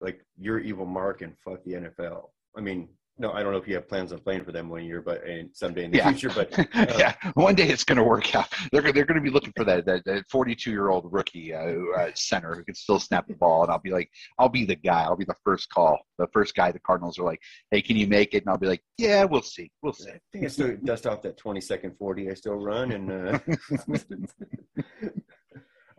like 0.00 0.20
you're 0.38 0.58
evil 0.58 0.86
Mark 0.86 1.22
and 1.22 1.34
fuck 1.38 1.64
the 1.64 1.72
NFL. 1.72 2.28
I 2.56 2.60
mean, 2.60 2.88
no, 3.20 3.32
I 3.32 3.42
don't 3.42 3.52
know 3.52 3.58
if 3.58 3.68
you 3.68 3.74
have 3.74 3.86
plans 3.86 4.12
on 4.12 4.18
playing 4.20 4.44
for 4.44 4.50
them 4.50 4.70
one 4.70 4.82
year, 4.82 5.02
but 5.02 5.22
and 5.26 5.50
someday 5.52 5.84
in 5.84 5.90
the 5.90 5.98
yeah. 5.98 6.10
future. 6.10 6.30
But 6.34 6.58
uh, 6.74 6.86
yeah, 6.98 7.14
one 7.34 7.54
day 7.54 7.68
it's 7.68 7.84
going 7.84 7.98
to 7.98 8.02
work 8.02 8.34
out. 8.34 8.48
They're 8.72 8.80
they're 8.80 9.04
going 9.04 9.16
to 9.16 9.20
be 9.20 9.28
looking 9.28 9.52
for 9.54 9.64
that 9.64 9.84
that 9.84 10.24
42 10.30 10.70
year 10.70 10.88
old 10.88 11.12
rookie 11.12 11.52
uh, 11.54 11.74
uh, 11.98 12.10
center 12.14 12.54
who 12.54 12.64
can 12.64 12.74
still 12.74 12.98
snap 12.98 13.28
the 13.28 13.34
ball, 13.34 13.62
and 13.62 13.70
I'll 13.70 13.78
be 13.78 13.90
like, 13.90 14.10
I'll 14.38 14.48
be 14.48 14.64
the 14.64 14.74
guy. 14.74 15.02
I'll 15.02 15.16
be 15.16 15.26
the 15.26 15.36
first 15.44 15.68
call, 15.68 15.98
the 16.18 16.28
first 16.32 16.54
guy. 16.54 16.72
The 16.72 16.80
Cardinals 16.80 17.18
are 17.18 17.24
like, 17.24 17.40
hey, 17.70 17.82
can 17.82 17.96
you 17.96 18.06
make 18.06 18.32
it? 18.32 18.44
And 18.44 18.48
I'll 18.48 18.58
be 18.58 18.66
like, 18.66 18.82
yeah, 18.96 19.24
we'll 19.24 19.42
see, 19.42 19.70
we'll 19.82 19.92
see. 19.92 20.10
I 20.10 20.18
think 20.32 20.46
I 20.46 20.48
still 20.48 20.74
dust 20.82 21.06
off 21.06 21.20
that 21.22 21.36
20 21.36 21.60
second 21.60 21.98
40 21.98 22.30
I 22.30 22.34
still 22.34 22.54
run, 22.54 22.92
and 22.92 23.12
uh, 23.12 23.38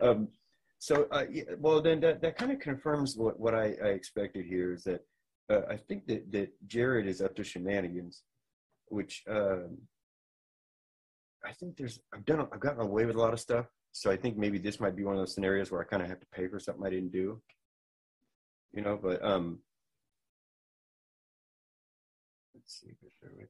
um, 0.00 0.28
so 0.80 1.06
uh, 1.12 1.24
yeah, 1.30 1.44
well 1.56 1.80
then 1.80 2.00
that 2.00 2.20
that 2.22 2.36
kind 2.36 2.50
of 2.50 2.58
confirms 2.58 3.16
what 3.16 3.38
what 3.38 3.54
I, 3.54 3.76
I 3.80 3.88
expected 3.90 4.44
here 4.44 4.72
is 4.72 4.82
that 4.82 5.02
uh, 5.50 5.62
I 5.68 5.76
think 5.76 6.06
that, 6.06 6.30
that 6.32 6.50
Jared 6.66 7.06
is 7.06 7.20
up 7.20 7.34
to 7.36 7.44
shenanigans, 7.44 8.22
which 8.88 9.22
um, 9.28 9.78
I 11.44 11.52
think 11.52 11.76
there's 11.76 12.00
I've 12.14 12.24
done 12.24 12.46
I've 12.52 12.60
gotten 12.60 12.80
away 12.80 13.04
with 13.04 13.16
a 13.16 13.20
lot 13.20 13.32
of 13.32 13.40
stuff, 13.40 13.66
so 13.92 14.10
I 14.10 14.16
think 14.16 14.36
maybe 14.36 14.58
this 14.58 14.80
might 14.80 14.96
be 14.96 15.04
one 15.04 15.14
of 15.14 15.20
those 15.20 15.34
scenarios 15.34 15.70
where 15.70 15.80
I 15.80 15.84
kind 15.84 16.02
of 16.02 16.08
have 16.08 16.20
to 16.20 16.26
pay 16.32 16.48
for 16.48 16.60
something 16.60 16.86
I 16.86 16.90
didn't 16.90 17.12
do, 17.12 17.40
you 18.72 18.82
know. 18.82 18.98
But 19.02 19.24
um, 19.24 19.58
let's 22.54 22.80
see, 22.80 22.92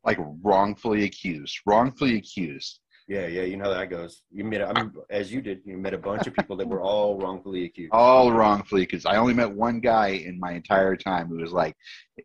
like 0.04 0.18
wrongfully 0.42 1.04
accused, 1.04 1.60
wrongfully 1.66 2.16
accused. 2.16 2.80
Yeah, 3.08 3.26
yeah, 3.26 3.42
you 3.42 3.56
know 3.56 3.64
how 3.64 3.74
that 3.74 3.90
goes. 3.90 4.22
You 4.30 4.44
met, 4.44 4.62
I 4.62 4.72
mean, 4.80 4.92
as 5.10 5.32
you 5.32 5.40
did, 5.40 5.60
you 5.64 5.76
met 5.76 5.92
a 5.92 5.98
bunch 5.98 6.26
of 6.26 6.34
people 6.34 6.56
that 6.56 6.68
were 6.68 6.80
all 6.80 7.18
wrongfully 7.18 7.64
accused. 7.64 7.90
All 7.92 8.32
wrongfully 8.32 8.82
accused. 8.82 9.06
I 9.06 9.16
only 9.16 9.34
met 9.34 9.50
one 9.50 9.80
guy 9.80 10.08
in 10.08 10.38
my 10.38 10.52
entire 10.52 10.96
time 10.96 11.28
who 11.28 11.36
was 11.38 11.52
like, 11.52 11.74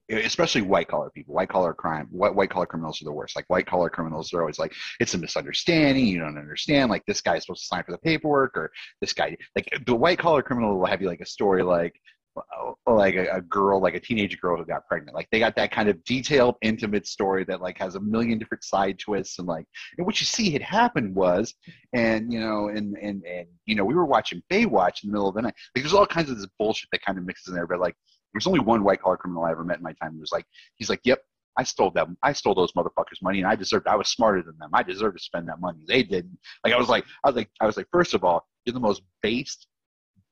especially 0.10 0.62
white 0.62 0.88
collar 0.88 1.10
people, 1.10 1.34
white 1.34 1.50
collar 1.50 1.74
crime, 1.74 2.08
white 2.12 2.36
white 2.36 2.50
collar 2.50 2.68
criminals 2.68 3.02
are 3.02 3.06
the 3.06 3.12
worst. 3.12 3.36
Like 3.36 3.46
white 3.48 3.66
collar 3.66 3.90
criminals 3.90 4.34
are 4.34 4.42
always 4.42 4.60
like, 4.60 4.74
it's 5.00 5.14
a 5.16 5.18
misunderstanding. 5.18 6.06
You 6.06 6.20
don't 6.20 6.38
understand. 6.38 6.92
Like 6.92 7.06
this 7.08 7.22
guy 7.22 7.38
is 7.38 7.44
supposed 7.44 7.64
to 7.64 7.68
sign 7.68 7.84
for 7.84 7.92
the 7.92 7.98
paperwork, 7.98 8.56
or 8.56 8.72
this 9.02 9.14
guy. 9.14 9.36
Like 9.56 9.70
the 9.86 9.96
white 9.96 10.20
collar 10.20 10.44
criminal 10.44 10.78
will 10.78 10.86
have 10.86 11.02
you 11.02 11.08
like 11.08 11.22
a 11.22 11.26
story 11.26 11.64
like, 11.64 12.00
Uh, 12.38 12.94
like 12.94 13.16
a, 13.16 13.28
a, 13.38 13.42
girl, 13.42 13.82
like 13.82 13.96
a 13.96 14.00
teenage 14.00 14.40
girl 14.40 14.58
who 14.58 14.66
got 14.66 14.88
pregnant. 14.88 15.16
Like 15.16 15.28
they 15.32 15.40
got 15.40 15.56
that 15.56 15.72
kind 15.72 15.90
of 15.90 16.04
detailed, 16.04 16.56
intimate 16.62 17.08
story 17.08 17.44
that 17.46 17.62
like 17.62 17.78
has 17.78 17.96
a 17.96 18.00
million 18.00 18.38
different 18.38 18.64
side 18.64 19.00
twists 19.00 19.40
and 19.40 19.48
like 19.48 19.66
and 19.98 20.06
what 20.06 20.20
you 20.20 20.26
see 20.26 20.52
had 20.52 20.62
happened 20.62 21.16
was, 21.16 21.54
and 21.94 22.32
you 22.32 22.40
know, 22.40 22.70
and 22.70 22.96
and 22.98 23.24
and 23.24 23.48
you 23.66 23.76
know, 23.76 23.86
we 23.86 23.96
were 23.96 24.06
watching 24.06 24.42
Baywatch 24.50 25.04
in 25.04 25.10
the 25.10 25.14
middle 25.14 25.30
of 25.30 25.36
the 25.36 25.42
night. 25.42 25.56
Like 25.76 25.84
there's 25.84 25.94
all 25.94 26.06
kinds 26.06 26.30
of 26.30 26.38
this 26.38 26.48
bullshit 26.58 26.90
that 26.92 27.04
kind 27.04 27.18
of 27.18 27.26
mixes 27.26 27.50
in 27.50 27.56
there. 27.56 27.68
But 27.68 27.80
like, 27.80 27.96
there's 28.34 28.48
only 28.48 28.60
one 28.60 28.84
white 28.84 29.02
collar 29.02 29.18
criminal 29.18 29.44
I 29.44 29.52
ever 29.52 29.64
met 29.64 29.78
in 29.78 29.84
my 29.84 29.94
time 29.94 30.14
who 30.14 30.20
was 30.20 30.32
like, 30.32 30.46
he's 30.76 30.90
like, 30.90 31.02
yep. 31.04 31.22
I 31.60 31.64
stole 31.64 31.90
them. 31.90 32.16
I 32.22 32.34
stole 32.34 32.54
those 32.54 32.74
motherfuckers' 32.74 33.24
money, 33.24 33.40
and 33.40 33.48
I 33.48 33.56
deserved. 33.56 33.88
I 33.88 33.96
was 33.96 34.10
smarter 34.10 34.44
than 34.44 34.56
them. 34.60 34.70
I 34.74 34.84
deserved 34.84 35.18
to 35.18 35.24
spend 35.24 35.50
that 35.50 35.60
money. 35.60 35.80
They 35.88 36.04
didn't. 36.04 36.38
Like 36.64 36.72
I 36.72 36.78
was 36.78 36.88
like, 36.88 37.04
I 37.24 37.30
was 37.30 37.36
like, 37.36 37.50
I 37.60 37.66
was 37.66 37.78
like. 37.78 37.88
First 37.92 38.14
of 38.14 38.24
all, 38.24 38.46
you're 38.64 38.76
the 38.76 38.80
most 38.80 39.02
based 39.24 39.66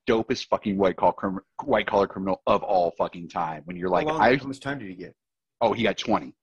dopest 0.07 0.47
fucking 0.47 0.77
white 0.77 0.97
collar 0.97 1.13
crim- 1.13 1.39
white 1.63 1.87
collar 1.87 2.07
criminal 2.07 2.41
of 2.47 2.63
all 2.63 2.91
fucking 2.97 3.29
time. 3.29 3.61
When 3.65 3.77
you're 3.77 3.89
like, 3.89 4.07
how, 4.07 4.13
long, 4.13 4.21
I, 4.21 4.35
how 4.37 4.45
much 4.45 4.59
time 4.59 4.79
did 4.79 4.89
he 4.89 4.95
get? 4.95 5.15
Oh, 5.61 5.73
he 5.73 5.83
got 5.83 5.97
twenty, 5.97 6.33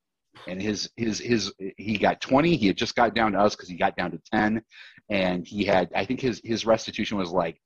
and 0.46 0.60
his 0.60 0.90
his 0.96 1.18
his 1.18 1.52
he 1.76 1.98
got 1.98 2.20
twenty. 2.20 2.56
He 2.56 2.66
had 2.66 2.76
just 2.76 2.94
got 2.94 3.14
down 3.14 3.32
to 3.32 3.40
us 3.40 3.54
because 3.54 3.68
he 3.68 3.76
got 3.76 3.96
down 3.96 4.10
to 4.12 4.20
ten, 4.32 4.62
and 5.10 5.46
he 5.46 5.64
had 5.64 5.90
I 5.94 6.04
think 6.04 6.20
his 6.20 6.40
his 6.44 6.66
restitution 6.66 7.18
was 7.18 7.30
like 7.30 7.60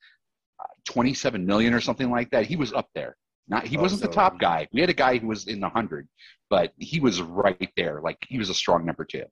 uh, 0.60 0.66
twenty 0.84 1.14
seven 1.14 1.46
million 1.46 1.74
or 1.74 1.80
something 1.80 2.10
like 2.10 2.30
that. 2.30 2.46
He 2.46 2.56
was 2.56 2.72
up 2.72 2.88
there. 2.94 3.16
Not 3.48 3.66
he 3.66 3.76
oh, 3.76 3.82
wasn't 3.82 4.00
so, 4.00 4.08
the 4.08 4.12
top 4.12 4.38
guy. 4.38 4.66
We 4.72 4.80
had 4.80 4.90
a 4.90 4.94
guy 4.94 5.18
who 5.18 5.28
was 5.28 5.46
in 5.46 5.60
the 5.60 5.68
hundred, 5.68 6.08
but 6.50 6.72
he 6.78 7.00
was 7.00 7.20
right 7.22 7.70
there. 7.76 8.00
Like 8.02 8.18
he 8.28 8.38
was 8.38 8.50
a 8.50 8.54
strong 8.54 8.84
number 8.84 9.04
two. 9.04 9.24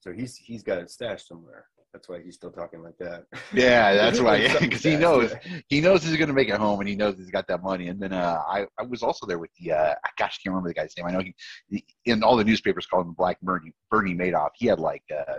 So 0.00 0.12
he's 0.12 0.36
he's 0.36 0.62
got 0.62 0.78
it 0.78 0.90
stashed 0.90 1.26
somewhere. 1.28 1.66
That's 1.96 2.10
why 2.10 2.20
he's 2.22 2.34
still 2.34 2.50
talking 2.50 2.82
like 2.82 2.98
that. 2.98 3.24
Yeah, 3.54 3.94
that's 3.94 4.20
why. 4.20 4.46
Because 4.60 4.82
he 4.82 4.96
knows 4.96 5.32
he 5.68 5.80
knows 5.80 6.04
he's 6.04 6.18
going 6.18 6.28
to 6.28 6.34
make 6.34 6.50
it 6.50 6.58
home, 6.58 6.78
and 6.80 6.86
he 6.86 6.94
knows 6.94 7.16
he's 7.16 7.30
got 7.30 7.48
that 7.48 7.62
money. 7.62 7.88
And 7.88 7.98
then 7.98 8.12
uh, 8.12 8.42
I 8.46 8.66
I 8.78 8.82
was 8.82 9.02
also 9.02 9.24
there 9.24 9.38
with 9.38 9.48
the 9.58 9.72
uh, 9.72 9.94
gosh, 10.18 10.38
I 10.38 10.44
can't 10.44 10.54
remember 10.54 10.68
the 10.68 10.74
guy's 10.74 10.92
name. 10.98 11.06
I 11.06 11.12
know 11.12 11.20
he, 11.20 11.34
he 11.70 11.84
in 12.04 12.22
all 12.22 12.36
the 12.36 12.44
newspapers 12.44 12.84
called 12.84 13.06
him 13.06 13.14
Black 13.14 13.40
Bernie 13.40 13.72
Bernie 13.90 14.14
Madoff. 14.14 14.50
He 14.56 14.66
had 14.66 14.78
like 14.78 15.04
uh, 15.10 15.36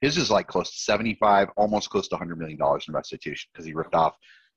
his 0.00 0.16
is 0.16 0.30
like 0.30 0.46
close 0.46 0.70
to 0.70 0.78
seventy 0.78 1.14
five, 1.14 1.48
almost 1.56 1.90
close 1.90 2.06
to 2.06 2.16
hundred 2.16 2.38
million 2.38 2.56
dollars 2.56 2.84
in 2.86 2.94
restitution 2.94 3.50
because 3.52 3.66
he 3.66 3.74
ripped 3.74 3.96
off 3.96 4.14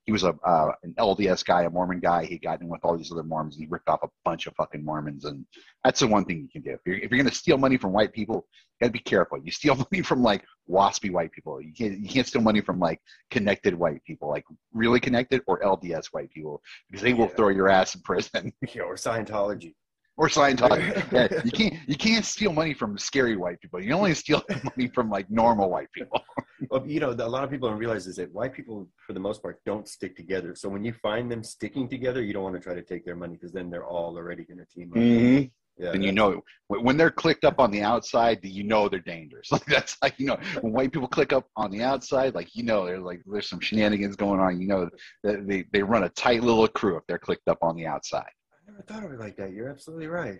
he 0.08 0.12
was 0.12 0.24
a 0.24 0.30
uh, 0.42 0.72
an 0.84 0.94
LDS 0.98 1.44
guy, 1.44 1.64
a 1.64 1.68
Mormon 1.70 2.00
guy. 2.00 2.24
He 2.24 2.38
got 2.38 2.62
in 2.62 2.68
with 2.68 2.80
all 2.82 2.96
these 2.96 3.12
other 3.12 3.22
Mormons. 3.22 3.56
And 3.56 3.64
he 3.64 3.68
ripped 3.68 3.90
off 3.90 4.02
a 4.02 4.08
bunch 4.24 4.46
of 4.46 4.54
fucking 4.54 4.82
Mormons, 4.82 5.26
and 5.26 5.44
that's 5.84 6.00
the 6.00 6.06
one 6.06 6.24
thing 6.24 6.38
you 6.40 6.48
can 6.48 6.62
do. 6.62 6.70
If 6.70 6.80
you're, 6.86 6.96
if 6.96 7.10
you're 7.10 7.18
going 7.22 7.28
to 7.28 7.34
steal 7.34 7.58
money 7.58 7.76
from 7.76 7.92
white 7.92 8.14
people, 8.14 8.36
you 8.80 8.86
got 8.86 8.86
to 8.86 8.92
be 8.92 9.00
careful. 9.00 9.36
You 9.44 9.50
steal 9.50 9.74
money 9.92 10.00
from 10.02 10.22
like 10.22 10.44
waspy 10.66 11.10
white 11.12 11.30
people. 11.32 11.60
You 11.60 11.74
can't 11.74 11.98
you 11.98 12.08
can't 12.08 12.26
steal 12.26 12.40
money 12.40 12.62
from 12.62 12.78
like 12.80 13.02
connected 13.30 13.74
white 13.74 14.02
people, 14.04 14.30
like 14.30 14.44
really 14.72 14.98
connected 14.98 15.42
or 15.46 15.60
LDS 15.60 16.06
white 16.12 16.30
people, 16.30 16.62
because 16.88 17.02
they 17.02 17.12
will 17.12 17.26
Yeah. 17.26 17.34
throw 17.36 17.48
your 17.50 17.68
ass 17.68 17.94
in 17.94 18.00
prison. 18.00 18.50
Yeah, 18.74 18.84
or 18.84 18.94
Scientology. 18.94 19.74
Or 20.18 20.28
Scientology. 20.28 21.12
yeah, 21.12 21.40
you 21.44 21.50
can't 21.50 21.74
you 21.86 21.96
can't 21.96 22.24
steal 22.24 22.52
money 22.52 22.74
from 22.74 22.98
scary 22.98 23.36
white 23.36 23.60
people. 23.60 23.80
You 23.80 23.92
only 23.92 24.12
steal 24.14 24.42
money 24.64 24.88
from 24.88 25.08
like 25.08 25.30
normal 25.30 25.70
white 25.70 25.90
people. 25.92 26.22
Well, 26.72 26.84
you 26.84 26.98
know, 26.98 27.10
a 27.10 27.14
lot 27.14 27.44
of 27.44 27.50
people 27.50 27.68
don't 27.68 27.78
realize 27.78 28.08
is 28.08 28.16
that 28.16 28.32
white 28.32 28.52
people, 28.52 28.88
for 29.06 29.12
the 29.12 29.20
most 29.20 29.42
part, 29.42 29.60
don't 29.64 29.86
stick 29.86 30.16
together. 30.16 30.56
So 30.56 30.68
when 30.68 30.84
you 30.84 30.92
find 30.92 31.30
them 31.30 31.44
sticking 31.44 31.88
together, 31.88 32.20
you 32.20 32.32
don't 32.32 32.42
want 32.42 32.56
to 32.56 32.60
try 32.60 32.74
to 32.74 32.82
take 32.82 33.04
their 33.04 33.14
money 33.14 33.34
because 33.34 33.52
then 33.52 33.70
they're 33.70 33.86
all 33.86 34.16
already 34.16 34.42
going 34.42 34.58
to 34.58 34.64
team 34.64 34.90
up. 34.90 34.98
Mm-hmm. 34.98 35.44
Yeah, 35.78 35.92
and 35.92 36.04
you 36.04 36.10
know 36.10 36.42
when 36.66 36.82
when 36.82 36.96
they're 36.96 37.12
clicked 37.12 37.44
up 37.44 37.60
on 37.60 37.70
the 37.70 37.82
outside, 37.82 38.40
you 38.42 38.64
know 38.64 38.88
they're 38.88 38.98
dangerous. 38.98 39.52
Like 39.52 39.66
that's 39.66 39.96
like 40.02 40.18
you 40.18 40.26
know 40.26 40.36
when 40.60 40.72
white 40.72 40.92
people 40.92 41.06
click 41.06 41.32
up 41.32 41.46
on 41.54 41.70
the 41.70 41.84
outside, 41.84 42.34
like 42.34 42.56
you 42.56 42.64
know 42.64 42.86
there's 42.86 43.02
like 43.02 43.22
there's 43.24 43.48
some 43.48 43.60
shenanigans 43.60 44.16
going 44.16 44.40
on. 44.40 44.60
You 44.60 44.66
know 44.66 44.90
they 45.22 45.64
they 45.72 45.82
run 45.84 46.02
a 46.02 46.08
tight 46.08 46.42
little 46.42 46.66
crew 46.66 46.96
if 46.96 47.04
they're 47.06 47.20
clicked 47.20 47.46
up 47.46 47.58
on 47.62 47.76
the 47.76 47.86
outside. 47.86 48.32
I 48.78 48.80
never 48.80 49.00
thought 49.00 49.06
of 49.06 49.12
it 49.12 49.22
like 49.22 49.36
that. 49.36 49.52
You're 49.52 49.68
absolutely 49.68 50.06
right. 50.06 50.38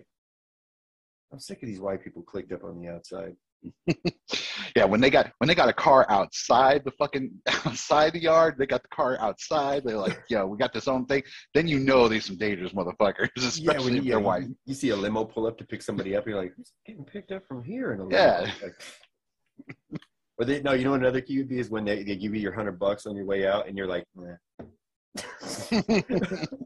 I'm 1.31 1.39
sick 1.39 1.61
of 1.61 1.67
these 1.67 1.79
white 1.79 2.03
people 2.03 2.21
clicked 2.23 2.51
up 2.51 2.63
on 2.63 2.81
the 2.81 2.89
outside. 2.89 3.35
Yeah, 4.75 4.85
when 4.85 5.01
they 5.01 5.09
got 5.09 5.31
when 5.39 5.47
they 5.47 5.55
got 5.55 5.67
a 5.67 5.73
car 5.73 6.05
outside 6.09 6.83
the 6.85 6.91
fucking 6.91 7.31
outside 7.65 8.13
the 8.13 8.21
yard, 8.21 8.55
they 8.57 8.67
got 8.67 8.83
the 8.83 8.89
car 8.89 9.17
outside. 9.19 9.83
They're 9.83 9.97
like, 9.97 10.21
"Yo, 10.29 10.45
we 10.45 10.57
got 10.57 10.73
this 10.73 10.87
own 10.87 11.05
thing." 11.05 11.23
Then 11.53 11.67
you 11.67 11.79
know 11.79 12.07
they're 12.07 12.21
some 12.21 12.37
dangerous 12.37 12.71
motherfuckers, 12.73 13.29
especially 13.35 13.63
yeah, 13.63 13.79
when 13.79 13.97
if 13.97 14.05
they're 14.05 14.19
white. 14.19 14.43
you, 14.43 14.55
you 14.65 14.73
see 14.75 14.89
a 14.89 14.95
limo 14.95 15.25
pull 15.25 15.47
up 15.47 15.57
to 15.57 15.65
pick 15.65 15.81
somebody 15.81 16.15
up, 16.15 16.27
you're 16.27 16.37
like, 16.37 16.53
"Who's 16.55 16.71
getting 16.85 17.03
picked 17.03 17.31
up 17.31 17.47
from 17.47 17.63
here?" 17.63 17.93
In 17.93 17.99
a 17.99 18.03
limo? 18.03 18.15
Yeah. 18.15 18.51
Like, 18.61 19.99
or 20.37 20.45
they 20.45 20.61
no, 20.61 20.73
you 20.73 20.83
know 20.83 20.91
what 20.91 20.99
another 20.99 21.21
key 21.21 21.39
would 21.39 21.49
be 21.49 21.59
is 21.59 21.69
when 21.69 21.85
they, 21.85 22.03
they 22.03 22.15
give 22.15 22.35
you 22.35 22.41
your 22.41 22.53
hundred 22.53 22.77
bucks 22.77 23.05
on 23.05 23.15
your 23.15 23.25
way 23.25 23.47
out, 23.47 23.67
and 23.67 23.77
you're 23.77 23.87
like, 23.87 24.05
"Nah." 24.15 24.35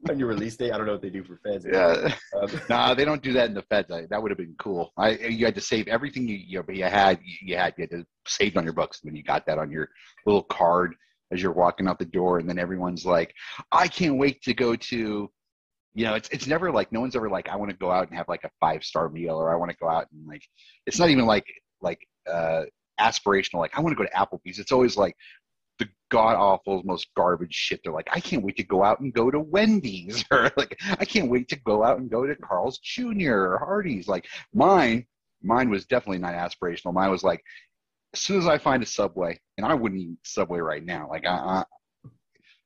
on 0.10 0.20
your 0.20 0.28
release 0.28 0.58
date. 0.58 0.72
I 0.72 0.78
don't 0.78 0.86
know 0.86 0.94
what 0.94 1.02
they 1.02 1.10
do 1.10 1.24
for 1.24 1.40
feds. 1.44 1.66
Yeah. 1.66 2.14
um, 2.40 2.50
nah, 2.70 2.94
they 2.94 3.06
don't 3.06 3.22
do 3.22 3.34
that 3.34 3.48
in 3.48 3.54
the 3.54 3.62
feds. 3.64 3.90
I, 3.92 4.06
that 4.10 4.22
would 4.22 4.32
have 4.32 4.38
been 4.38 4.56
cool. 4.60 4.92
I 4.98 5.12
you 5.12 5.46
had 5.46 5.56
to 5.56 5.62
save 5.62 5.88
everything 5.88 6.28
you 6.28 6.36
you, 6.36 6.64
you 6.70 6.84
had 6.84 7.20
you 7.24 7.56
had 7.56 7.74
you 7.78 7.84
had 7.84 7.92
to 7.92 8.06
saved 8.28 8.58
on 8.58 8.64
your 8.64 8.74
books 8.74 9.00
when 9.04 9.16
you 9.16 9.24
got 9.24 9.46
that 9.46 9.58
on 9.58 9.72
your 9.72 9.90
little 10.26 10.44
card 10.44 10.96
as 11.32 11.42
you're 11.42 11.54
walking 11.54 11.88
out 11.88 12.00
the 12.00 12.06
door, 12.06 12.40
and 12.40 12.48
then 12.48 12.60
everyone's 12.60 13.06
like, 13.06 13.34
"I 13.72 13.88
can't 13.88 14.18
wait 14.18 14.42
to 14.44 14.54
go 14.54 14.76
to." 14.76 15.30
You 15.96 16.06
know, 16.06 16.16
it's 16.16 16.30
it's 16.30 16.48
never 16.48 16.72
like 16.72 16.92
no 16.92 17.00
one's 17.02 17.16
ever 17.16 17.30
like, 17.30 17.48
"I 17.50 17.56
want 17.56 17.72
to 17.72 17.78
go 17.78 17.92
out 17.92 18.08
and 18.10 18.18
have 18.18 18.28
like 18.28 18.44
a 18.44 18.52
five 18.60 18.84
star 18.84 19.10
meal," 19.10 19.36
or 19.36 19.54
"I 19.54 19.58
want 19.58 19.72
to 19.72 19.78
go 19.78 19.88
out 19.88 20.08
and 20.12 20.28
like." 20.28 20.44
It's 20.86 21.00
not 21.00 21.10
even 21.10 21.26
like 21.26 21.46
like 21.82 22.00
uh 22.30 22.64
aspirational. 23.00 23.60
Like 23.60 23.78
I 23.78 23.82
want 23.82 23.98
to 23.98 24.04
go 24.04 24.08
to 24.08 24.16
Applebee's. 24.16 24.60
It's 24.60 24.72
always 24.72 24.98
like 24.98 25.16
the 25.84 25.90
god 26.10 26.36
awful 26.36 26.82
most 26.84 27.08
garbage 27.16 27.54
shit. 27.54 27.82
They're 27.84 27.94
like, 27.94 28.10
I 28.12 28.20
can't 28.20 28.44
wait 28.44 28.58
to 28.58 28.64
go 28.64 28.84
out 28.84 29.00
and 29.00 29.14
go 29.14 29.32
to 29.32 29.40
Wendy's, 29.40 30.24
or 30.32 30.52
like, 30.58 30.80
I 31.00 31.06
can't 31.06 31.30
wait 31.30 31.50
to 31.50 31.56
go 31.58 31.84
out 31.84 32.00
and 32.00 32.10
go 32.10 32.26
to 32.26 32.36
Carl's 32.36 32.80
Jr. 32.80 33.34
or 33.34 33.60
Hardee's. 33.60 34.08
Like 34.08 34.28
mine, 34.54 35.06
mine 35.42 35.70
was 35.70 35.86
definitely 35.86 36.20
not 36.20 36.34
aspirational. 36.34 36.94
Mine 36.94 37.12
was 37.12 37.24
like, 37.24 37.44
as 38.14 38.20
soon 38.20 38.38
as 38.38 38.48
I 38.48 38.58
find 38.58 38.84
a 38.84 38.86
Subway, 38.86 39.40
and 39.58 39.66
I 39.66 39.74
wouldn't 39.74 40.02
eat 40.02 40.18
Subway 40.24 40.60
right 40.60 40.84
now. 40.84 41.08
Like 41.10 41.26
I, 41.26 41.64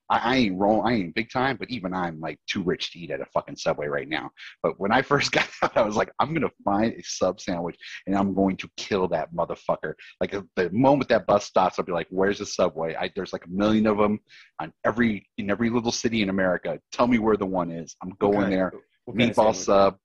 I, 0.10 0.18
I 0.18 0.36
ain't 0.38 0.60
roll, 0.60 0.82
I 0.86 0.94
ain't 0.94 1.16
big 1.16 1.30
time, 1.30 1.58
but 1.58 1.70
even 1.70 1.94
I'm 1.94 2.20
like 2.20 2.40
too 2.48 2.64
rich 2.64 2.92
to 2.92 3.00
eat 3.00 3.12
at 3.12 3.22
a 3.22 3.26
fucking 3.26 3.58
Subway 3.58 3.88
right 3.88 4.08
now. 4.08 4.32
But 4.64 4.80
when 4.80 4.92
I 4.92 5.02
first 5.04 5.32
got 5.32 5.48
out, 5.62 5.78
I 5.78 5.82
was 5.82 5.96
like, 5.96 6.12
I'm 6.20 6.34
gonna 6.34 6.52
find 6.64 6.94
a 6.94 7.04
sub 7.04 7.40
sandwich 7.40 7.78
and 8.06 8.16
I'm 8.16 8.34
going 8.34 8.58
to 8.58 8.70
kill 8.78 9.08
that 9.10 9.34
motherfucker. 9.34 9.94
Like 10.22 10.34
uh, 10.34 10.42
the 10.56 10.70
moment 10.72 11.10
that 11.10 11.28
bus 11.28 11.46
stops, 11.46 11.80
I'll 11.80 11.86
be 11.86 11.92
like, 11.92 12.08
"Where's 12.10 12.40
the 12.40 12.46
subway?" 12.46 12.96
I, 12.96 13.12
there's 13.16 13.34
like 13.34 13.46
a 13.46 13.50
million 13.50 13.88
of 13.88 13.98
them 13.98 14.20
on 14.60 14.74
every 14.86 15.28
in 15.38 15.50
every 15.50 15.70
little 15.70 15.92
city 15.92 16.22
in 16.22 16.30
America. 16.30 16.80
Tell 16.92 17.08
me 17.08 17.20
where 17.20 17.38
the 17.38 17.46
one 17.46 17.72
is. 17.72 17.96
I'm 18.02 18.12
going 18.20 18.40
kind- 18.40 18.54
there. 18.54 18.74
what 19.06 19.18
kind 19.18 19.32
of 19.32 19.36
Meatball 19.36 19.56
sub. 19.56 19.98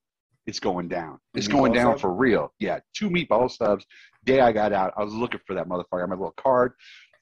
It's 0.44 0.58
going 0.58 0.88
down. 0.88 1.20
It's 1.34 1.46
going 1.46 1.72
down 1.72 1.94
sub? 1.94 2.00
for 2.00 2.12
real. 2.12 2.52
Yeah, 2.58 2.80
two 2.96 3.08
meatball 3.08 3.48
subs. 3.48 3.86
Day 4.24 4.40
I 4.40 4.50
got 4.50 4.72
out, 4.72 4.92
I 4.96 5.04
was 5.04 5.14
looking 5.14 5.40
for 5.46 5.54
that 5.54 5.68
motherfucker. 5.68 5.98
I 5.98 6.00
had 6.00 6.08
my 6.08 6.16
little 6.16 6.34
card, 6.36 6.72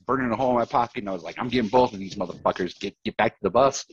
burning 0.06 0.30
a 0.32 0.36
hole 0.36 0.50
in 0.50 0.56
my 0.56 0.64
pocket, 0.64 1.00
and 1.00 1.08
I 1.08 1.12
was 1.12 1.22
like, 1.22 1.36
"I'm 1.38 1.48
getting 1.48 1.70
both 1.70 1.92
of 1.92 1.98
these 1.98 2.14
motherfuckers. 2.16 2.78
Get 2.80 2.96
get 3.04 3.16
back 3.16 3.32
to 3.34 3.42
the 3.42 3.50
bus." 3.50 3.84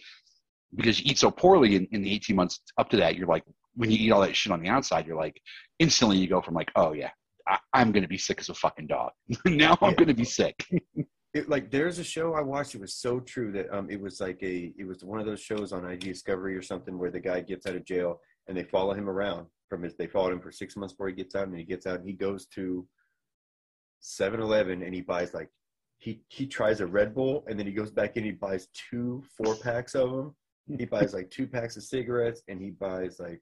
Because 0.76 1.00
you 1.00 1.12
eat 1.12 1.17
so 1.17 1.32
poorly 1.32 1.76
in, 1.78 1.88
in 1.91 2.02
the 2.04 2.12
18 2.12 2.36
months 2.36 2.60
up 2.78 2.89
to 2.89 2.98
that, 2.98 3.15
you're 3.15 3.28
like, 3.28 3.43
when 3.76 3.89
you 3.89 3.98
eat 4.00 4.12
all 4.12 4.20
that 4.20 4.36
shit 4.36 4.52
on 4.52 4.62
the 4.62 4.67
outside, 4.67 5.08
you're 5.08 5.15
like, 5.15 5.39
instantly 5.80 6.17
you 6.17 6.28
go 6.28 6.41
from 6.41 6.56
like, 6.56 6.70
oh 6.76 6.91
yeah, 6.91 7.10
I, 7.48 7.58
I'm 7.74 7.91
gonna 7.93 8.08
be 8.08 8.17
sick 8.17 8.39
as 8.39 8.50
a 8.50 8.54
fucking 8.54 8.88
dog. 8.88 9.12
now 9.46 9.78
I'm 9.82 9.91
Yeah. 9.91 9.96
gonna 9.96 10.13
be 10.13 10.26
sick. 10.26 10.65
it, 11.34 11.48
like 11.50 11.72
there's 11.72 12.00
a 12.00 12.04
show 12.04 12.34
I 12.34 12.41
watched. 12.41 12.76
It 12.76 12.82
was 12.82 12.96
so 12.96 13.20
true 13.22 13.52
that 13.54 13.74
um, 13.74 13.89
it 13.89 14.02
was 14.02 14.20
like 14.20 14.39
a 14.43 14.74
it 14.78 14.86
was 14.86 15.04
one 15.04 15.20
of 15.20 15.26
those 15.26 15.39
shows 15.41 15.72
on 15.72 15.86
ID 15.86 16.08
Discovery 16.10 16.56
or 16.58 16.62
something 16.62 16.98
where 16.98 17.12
the 17.12 17.20
guy 17.20 17.39
gets 17.41 17.65
out 17.65 17.76
of 17.76 17.86
jail 17.86 18.20
and 18.48 18.58
they 18.58 18.63
follow 18.63 18.93
him 18.93 19.10
around 19.10 19.48
from 19.70 19.84
his. 19.84 19.96
They 19.96 20.08
followed 20.08 20.34
him 20.34 20.41
for 20.41 20.52
six 20.52 20.76
months 20.76 20.93
before 20.93 21.08
he 21.08 21.13
gets 21.15 21.36
out, 21.36 21.48
and 21.48 21.58
he 21.58 21.63
gets 21.63 21.86
out 21.86 22.00
and 22.00 22.08
he 22.08 22.13
goes 22.13 22.46
to 22.56 22.86
7-Eleven 24.04 24.84
and 24.84 24.93
he 24.93 25.02
buys 25.02 25.34
like 25.34 25.50
he 25.98 26.22
he 26.28 26.46
tries 26.48 26.80
a 26.80 26.88
Red 26.88 27.14
Bull 27.16 27.44
and 27.48 27.58
then 27.60 27.66
he 27.66 27.74
goes 27.74 27.92
back 27.92 28.18
in. 28.18 28.24
He 28.24 28.32
buys 28.32 28.68
two 28.90 29.24
four 29.38 29.56
packs 29.56 29.96
of 29.96 30.12
them. 30.12 30.36
He 30.78 30.86
buys 30.96 31.14
like 31.14 31.30
two 31.30 31.48
packs 31.48 31.78
of 31.78 31.84
cigarettes 31.84 32.42
and 32.48 32.62
he 32.62 32.72
buys 32.72 33.20
like 33.20 33.42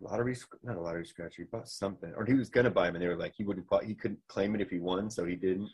lottery 0.00 0.36
not 0.62 0.76
a 0.76 0.80
lottery 0.80 1.06
scratcher. 1.06 1.42
He 1.42 1.44
bought 1.44 1.68
something 1.68 2.12
or 2.16 2.24
he 2.24 2.34
was 2.34 2.48
gonna 2.50 2.70
buy 2.70 2.86
them 2.86 2.96
and 2.96 3.04
they 3.04 3.08
were 3.08 3.16
like 3.16 3.34
he 3.36 3.44
wouldn't 3.44 3.66
he 3.84 3.94
couldn't 3.94 4.20
claim 4.28 4.54
it 4.54 4.60
if 4.60 4.70
he 4.70 4.78
won, 4.78 5.10
so 5.10 5.24
he 5.24 5.36
didn't. 5.36 5.70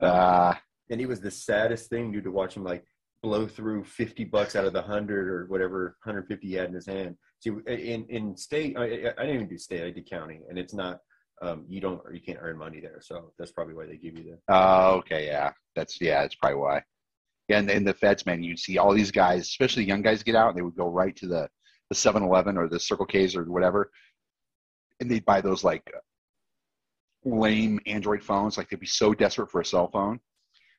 Um, 0.00 0.10
Uh, 0.10 0.54
and 0.90 1.00
it 1.00 1.06
was 1.06 1.20
the 1.20 1.30
saddest 1.30 1.90
thing, 1.90 2.12
dude, 2.12 2.24
to 2.24 2.30
watch 2.30 2.56
him 2.56 2.64
like 2.64 2.84
blow 3.22 3.46
through 3.46 3.84
50 3.84 4.24
bucks 4.24 4.56
out 4.56 4.64
of 4.64 4.72
the 4.72 4.80
100 4.80 5.28
or 5.28 5.46
whatever 5.46 5.96
150 6.04 6.46
he 6.46 6.54
had 6.54 6.68
in 6.68 6.74
his 6.74 6.86
hand. 6.86 7.16
See, 7.40 7.50
in, 7.66 8.06
in 8.08 8.36
state, 8.36 8.76
I, 8.76 8.84
I 8.84 8.86
I 8.86 9.22
didn't 9.26 9.34
even 9.34 9.48
do 9.48 9.58
state, 9.58 9.82
I 9.82 9.90
did 9.90 10.08
county, 10.08 10.40
and 10.48 10.58
it's 10.58 10.72
not, 10.74 11.00
um, 11.42 11.64
you 11.68 11.80
don't, 11.80 12.00
you 12.12 12.20
can't 12.20 12.38
earn 12.40 12.58
money 12.58 12.80
there. 12.80 13.00
So 13.00 13.32
that's 13.38 13.52
probably 13.52 13.74
why 13.74 13.86
they 13.86 13.96
give 13.96 14.18
you 14.18 14.24
the. 14.24 14.38
Oh, 14.48 14.94
okay, 14.96 15.26
yeah. 15.26 15.52
That's 15.76 16.00
yeah, 16.00 16.22
that's 16.22 16.34
probably 16.34 16.58
why. 16.58 16.82
Yeah, 17.48 17.58
and 17.58 17.70
in 17.70 17.84
the 17.84 17.94
feds, 17.94 18.26
man, 18.26 18.42
you'd 18.42 18.58
see 18.58 18.78
all 18.78 18.92
these 18.92 19.10
guys, 19.10 19.42
especially 19.42 19.84
young 19.84 20.02
guys, 20.02 20.22
get 20.22 20.34
out 20.34 20.50
and 20.50 20.58
they 20.58 20.62
would 20.62 20.76
go 20.76 20.88
right 20.88 21.16
to 21.16 21.26
the 21.26 21.48
the 21.90 21.94
7-Eleven 21.94 22.58
or 22.58 22.68
the 22.68 22.78
Circle 22.78 23.06
K's 23.06 23.34
or 23.34 23.44
whatever, 23.44 23.90
and 25.00 25.10
they'd 25.10 25.24
buy 25.24 25.40
those 25.40 25.64
like 25.64 25.90
lame 27.24 27.80
Android 27.86 28.22
phones. 28.22 28.58
Like 28.58 28.68
they'd 28.68 28.78
be 28.78 28.86
so 28.86 29.14
desperate 29.14 29.50
for 29.50 29.62
a 29.62 29.64
cell 29.64 29.88
phone, 29.90 30.20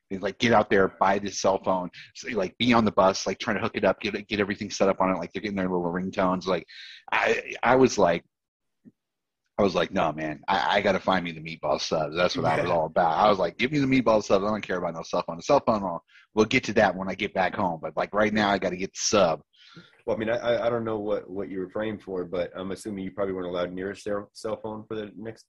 they'd 0.08 0.22
like 0.22 0.38
get 0.38 0.52
out 0.52 0.70
there, 0.70 0.88
buy 1.00 1.18
this 1.18 1.40
cell 1.40 1.60
phone, 1.64 1.90
so, 2.14 2.28
like 2.36 2.56
be 2.58 2.72
on 2.72 2.84
the 2.84 2.92
bus, 2.92 3.26
like 3.26 3.38
trying 3.40 3.56
to 3.56 3.62
hook 3.62 3.76
it 3.76 3.84
up, 3.84 4.00
get 4.00 4.28
get 4.28 4.38
everything 4.38 4.70
set 4.70 4.88
up 4.88 5.00
on 5.00 5.10
it, 5.10 5.18
like 5.18 5.32
they're 5.32 5.42
getting 5.42 5.56
their 5.56 5.68
little 5.68 5.82
ringtones. 5.92 6.46
Like 6.46 6.66
I 7.12 7.54
I 7.62 7.76
was 7.76 7.98
like. 7.98 8.24
I 9.60 9.64
was 9.64 9.74
like, 9.74 9.92
no, 9.92 10.12
man, 10.12 10.42
I, 10.48 10.76
I 10.78 10.80
got 10.80 10.92
to 10.92 11.00
find 11.00 11.24
me 11.24 11.32
the 11.32 11.40
meatball 11.40 11.80
subs. 11.80 12.16
That's 12.16 12.36
what 12.36 12.46
I 12.46 12.60
was 12.60 12.70
all 12.70 12.86
about. 12.86 13.18
I 13.18 13.28
was 13.28 13.38
like, 13.38 13.58
give 13.58 13.70
me 13.72 13.78
the 13.78 13.86
meatball 13.86 14.22
subs. 14.22 14.44
I 14.44 14.48
don't 14.48 14.60
care 14.62 14.78
about 14.78 14.94
no 14.94 15.02
cell 15.02 15.22
phone. 15.26 15.36
The 15.36 15.42
cell 15.42 15.62
phone, 15.64 15.82
I'll, 15.82 16.02
we'll 16.34 16.46
get 16.46 16.64
to 16.64 16.72
that 16.74 16.94
when 16.96 17.08
I 17.08 17.14
get 17.14 17.34
back 17.34 17.54
home. 17.54 17.78
But 17.82 17.96
like 17.96 18.12
right 18.14 18.32
now, 18.32 18.50
I 18.50 18.58
got 18.58 18.70
to 18.70 18.76
get 18.76 18.92
the 18.92 19.00
sub. 19.00 19.42
Well, 20.06 20.16
I 20.16 20.18
mean, 20.18 20.30
I- 20.30 20.66
I, 20.66 20.70
don't 20.70 20.84
know 20.84 20.98
what, 20.98 21.28
what 21.28 21.48
you 21.50 21.60
were 21.60 21.68
framed 21.68 22.02
for, 22.02 22.24
but 22.24 22.50
I'm 22.56 22.70
assuming 22.72 23.04
you 23.04 23.10
probably 23.10 23.34
weren't 23.34 23.48
allowed 23.48 23.72
near 23.72 23.90
a 23.90 23.96
cell 23.96 24.60
phone 24.62 24.84
for 24.88 24.96
the 24.96 25.12
next 25.16 25.44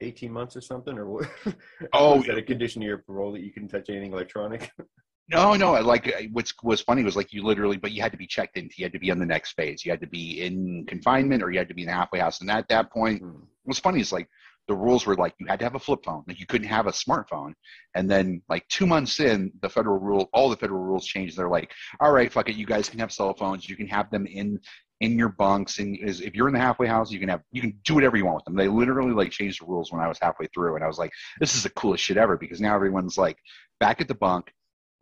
18 0.00 0.30
months 0.32 0.56
or 0.56 0.60
something, 0.60 0.96
or 0.96 1.08
what? 1.08 1.28
Oh, 1.92 2.20
is 2.20 2.26
that 2.26 2.38
a 2.38 2.42
condition 2.42 2.82
of 2.82 2.86
your 2.86 2.98
parole 2.98 3.32
that 3.32 3.40
you 3.42 3.50
couldn't 3.52 3.68
touch 3.68 3.88
anything 3.88 4.12
electronic? 4.12 4.70
No, 5.28 5.54
no. 5.54 5.72
Like 5.80 6.28
what's 6.30 6.54
was 6.62 6.80
funny 6.80 7.02
was 7.02 7.16
like 7.16 7.32
you 7.32 7.42
literally, 7.42 7.76
but 7.76 7.90
you 7.90 8.00
had 8.00 8.12
to 8.12 8.18
be 8.18 8.28
checked 8.28 8.56
in. 8.56 8.70
You 8.76 8.84
had 8.84 8.92
to 8.92 9.00
be 9.00 9.10
on 9.10 9.18
the 9.18 9.26
next 9.26 9.54
phase. 9.54 9.84
You 9.84 9.90
had 9.90 10.00
to 10.02 10.06
be 10.06 10.42
in 10.42 10.84
confinement, 10.86 11.42
or 11.42 11.50
you 11.50 11.58
had 11.58 11.66
to 11.66 11.74
be 11.74 11.82
in 11.82 11.88
the 11.88 11.94
halfway 11.94 12.20
house. 12.20 12.40
And 12.40 12.48
at 12.50 12.68
that 12.68 12.92
point, 12.92 13.22
Hmm. 13.22 13.40
What's 13.66 13.80
funny 13.80 14.00
is 14.00 14.12
like 14.12 14.28
the 14.68 14.74
rules 14.74 15.06
were 15.06 15.14
like 15.14 15.34
you 15.38 15.46
had 15.46 15.58
to 15.60 15.64
have 15.64 15.74
a 15.74 15.80
flip 15.80 16.00
phone, 16.04 16.24
like 16.26 16.40
you 16.40 16.46
couldn't 16.46 16.68
have 16.68 16.86
a 16.86 16.92
smartphone. 16.92 17.52
And 17.94 18.10
then 18.10 18.42
like 18.48 18.66
two 18.68 18.86
months 18.86 19.20
in, 19.20 19.52
the 19.62 19.68
federal 19.68 19.98
rule, 19.98 20.28
all 20.32 20.48
the 20.48 20.56
federal 20.56 20.82
rules 20.82 21.06
changed. 21.06 21.36
They're 21.36 21.48
like, 21.48 21.72
all 22.00 22.12
right, 22.12 22.32
fuck 22.32 22.48
it, 22.48 22.56
you 22.56 22.66
guys 22.66 22.88
can 22.88 22.98
have 22.98 23.12
cell 23.12 23.34
phones. 23.34 23.68
You 23.68 23.76
can 23.76 23.86
have 23.88 24.10
them 24.10 24.26
in 24.26 24.58
in 25.00 25.18
your 25.18 25.28
bunks, 25.28 25.78
and 25.78 25.96
is 25.98 26.20
if 26.20 26.34
you're 26.34 26.48
in 26.48 26.54
the 26.54 26.60
halfway 26.60 26.86
house, 26.86 27.10
you 27.12 27.20
can 27.20 27.28
have 27.28 27.42
you 27.52 27.60
can 27.60 27.78
do 27.84 27.94
whatever 27.94 28.16
you 28.16 28.24
want 28.24 28.36
with 28.36 28.44
them. 28.44 28.56
They 28.56 28.68
literally 28.68 29.12
like 29.12 29.30
changed 29.30 29.60
the 29.60 29.66
rules 29.66 29.92
when 29.92 30.00
I 30.00 30.08
was 30.08 30.18
halfway 30.20 30.46
through, 30.54 30.74
and 30.74 30.84
I 30.84 30.86
was 30.86 30.98
like, 30.98 31.12
this 31.38 31.54
is 31.54 31.62
the 31.62 31.70
coolest 31.70 32.02
shit 32.02 32.16
ever 32.16 32.36
because 32.36 32.60
now 32.60 32.74
everyone's 32.74 33.18
like 33.18 33.36
back 33.78 34.00
at 34.00 34.08
the 34.08 34.14
bunk 34.14 34.52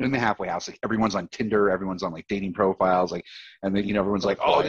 in 0.00 0.10
the 0.10 0.18
halfway 0.18 0.48
house. 0.48 0.68
Like 0.68 0.80
everyone's 0.82 1.14
on 1.14 1.28
Tinder, 1.28 1.70
everyone's 1.70 2.02
on 2.02 2.12
like 2.12 2.26
dating 2.28 2.54
profiles, 2.54 3.12
like, 3.12 3.24
and 3.62 3.74
then 3.74 3.86
you 3.86 3.94
know 3.94 4.00
everyone's 4.00 4.24
like, 4.24 4.38
oh, 4.44 4.62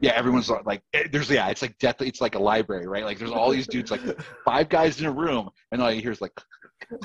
yeah, 0.00 0.12
everyone's 0.12 0.48
like, 0.48 0.82
eh, 0.92 1.04
there's 1.10 1.30
yeah, 1.30 1.48
it's 1.48 1.62
like 1.62 1.76
death, 1.78 2.00
it's 2.00 2.20
like 2.20 2.34
a 2.34 2.38
library, 2.38 2.86
right? 2.86 3.04
Like 3.04 3.18
there's 3.18 3.30
all 3.30 3.50
these 3.50 3.66
dudes, 3.66 3.90
like 3.90 4.00
five 4.44 4.68
guys 4.68 5.00
in 5.00 5.06
a 5.06 5.12
room, 5.12 5.50
and 5.72 5.82
all 5.82 5.92
you 5.92 6.00
hear 6.00 6.12
is 6.12 6.20
like, 6.20 6.32
and 6.90 7.00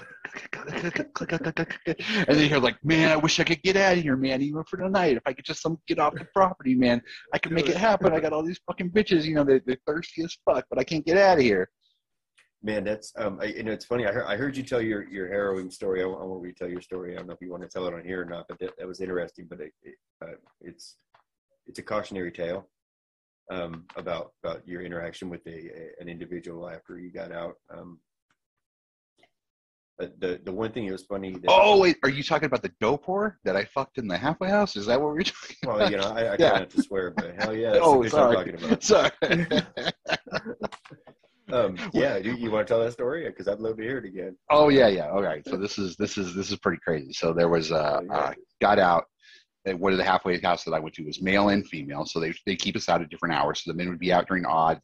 then 2.28 2.50
you're 2.50 2.60
like, 2.60 2.84
man, 2.84 3.12
I 3.12 3.18
wish 3.18 3.40
I 3.40 3.44
could 3.44 3.62
get 3.64 3.76
out 3.76 3.98
of 3.98 4.04
here, 4.04 4.16
man, 4.16 4.42
even 4.42 4.64
for 4.64 4.78
the 4.78 4.90
night. 4.90 5.18
If 5.18 5.24
I 5.26 5.34
could 5.34 5.46
just 5.46 5.62
some 5.62 5.80
get 5.88 6.00
off 6.00 6.16
the 6.16 6.26
property, 6.34 6.76
man, 6.76 7.02
I 7.34 7.38
could 7.38 7.52
make 7.52 7.70
it 7.70 7.78
happen. 7.78 8.14
I 8.14 8.20
got 8.20 8.34
all 8.34 8.44
these 8.44 8.60
fucking 8.68 8.92
bitches, 8.92 9.26
you 9.26 9.36
know, 9.36 9.44
they're, 9.44 9.62
they're 9.66 9.78
thirsty 9.86 10.24
as 10.24 10.38
fuck, 10.46 10.66
but 10.70 10.80
I 10.80 10.84
can't 10.84 11.06
get 11.06 11.18
out 11.18 11.38
of 11.38 11.44
here. 11.44 11.70
Man, 12.62 12.84
that's 12.84 13.14
um, 13.18 13.40
I, 13.42 13.46
you 13.46 13.64
know, 13.64 13.72
it's 13.72 13.86
funny. 13.86 14.06
I 14.06 14.12
heard, 14.12 14.26
I 14.26 14.36
heard 14.36 14.58
you 14.58 14.64
tell 14.64 14.82
your, 14.82 15.10
your 15.10 15.28
harrowing 15.28 15.72
story. 15.72 16.04
I, 16.04 16.06
I 16.06 16.08
won't 16.08 16.42
retell 16.42 16.70
your 16.70 16.82
story. 16.82 17.14
I 17.14 17.18
don't 17.18 17.28
know 17.28 17.34
if 17.34 17.42
you 17.42 17.52
want 17.52 17.64
to 17.64 17.70
tell 17.70 17.88
it 17.88 17.94
on 17.94 18.04
here 18.04 18.22
or 18.22 18.26
not, 18.26 18.48
but 18.50 18.60
that, 18.60 18.78
that 18.78 18.88
was 18.88 19.00
interesting. 19.00 19.48
But 19.50 19.62
it, 19.62 19.72
it, 19.82 19.96
uh, 20.22 20.34
it's 20.60 20.98
it's 21.70 21.80
a 21.80 21.84
cautionary 21.84 22.32
tale 22.32 22.68
um, 23.52 23.86
about 23.96 24.32
about 24.44 24.68
your 24.68 24.82
interaction 24.82 25.30
with 25.30 25.46
a, 25.48 25.52
a, 25.52 26.02
an 26.02 26.10
individual 26.10 26.68
after 26.68 27.00
you 27.00 27.12
got 27.12 27.32
out. 27.32 27.56
Um, 27.70 28.00
but 29.98 30.20
the 30.20 30.42
the 30.44 30.52
one 30.52 30.72
thing 30.72 30.86
it 30.86 30.92
was 30.92 31.04
funny. 31.04 31.34
That, 31.34 31.46
Oh 31.48 31.80
wait, 31.80 31.98
are 32.04 32.10
you 32.10 32.24
talking 32.24 32.48
about 32.48 32.64
the 32.64 32.72
dope 32.82 33.06
whore 33.06 33.36
that 33.46 33.56
I 33.56 33.66
fucked 33.66 34.00
in 34.00 34.08
the 34.08 34.18
halfway 34.18 34.50
house? 34.50 34.76
Is 34.76 34.88
that 34.88 35.00
what 35.00 35.14
we're 35.14 35.22
talking 35.24 35.56
about? 35.64 35.78
well, 35.78 35.92
you 35.92 35.98
know, 35.98 36.08
I, 36.08 36.34
I 36.34 36.38
Yeah. 36.40 36.50
try 36.50 36.60
not 36.60 36.70
to 36.72 36.80
swear, 36.80 37.12
but 37.12 37.36
hell 37.36 37.54
yeah, 37.54 37.72
that's 37.74 37.86
oh, 37.86 38.02
the 38.02 38.10
bitch 38.10 38.18
I'm 38.18 38.34
sorry. 38.34 38.36
talking 38.36 38.56
about. 38.56 38.84
Sorry. 39.64 39.92
Um, 41.52 41.78
yeah, 41.94 42.18
you, 42.18 42.36
you 42.36 42.52
want 42.52 42.68
to 42.68 42.72
tell 42.72 42.84
that 42.84 42.94
story? 42.94 43.26
Because 43.26 43.48
I'd 43.48 43.60
love 43.60 43.78
to 43.78 43.84
hear 43.84 43.98
it 43.98 44.06
again. 44.06 44.38
Oh 44.52 44.70
yeah, 44.70 44.88
yeah. 44.88 45.10
All 45.10 45.24
right. 45.24 45.44
So 45.48 45.58
this 45.58 45.80
is 45.80 45.96
this 45.96 46.16
is 46.16 46.36
this 46.36 46.52
is 46.52 46.60
pretty 46.60 46.80
crazy. 46.86 47.12
So 47.12 47.34
there 47.34 47.50
was 47.50 47.72
uh, 47.72 48.02
uh 48.14 48.34
got 48.62 48.78
out 48.78 49.06
at 49.70 49.80
one 49.80 49.92
of 49.92 49.98
the 49.98 50.04
halfway 50.04 50.40
house 50.40 50.64
that 50.64 50.74
I 50.74 50.80
went 50.80 50.96
to 50.96 51.06
was 51.06 51.22
male 51.22 51.50
and 51.50 51.66
female. 51.68 52.06
So 52.06 52.20
they 52.20 52.34
they 52.46 52.56
keep 52.56 52.76
us 52.76 52.90
out 52.90 53.02
at 53.02 53.10
different 53.10 53.36
hours. 53.36 53.64
So 53.64 53.72
the 53.72 53.78
men 53.78 53.90
would 53.90 54.00
be 54.00 54.12
out 54.12 54.28
during 54.28 54.46
odd, 54.46 54.82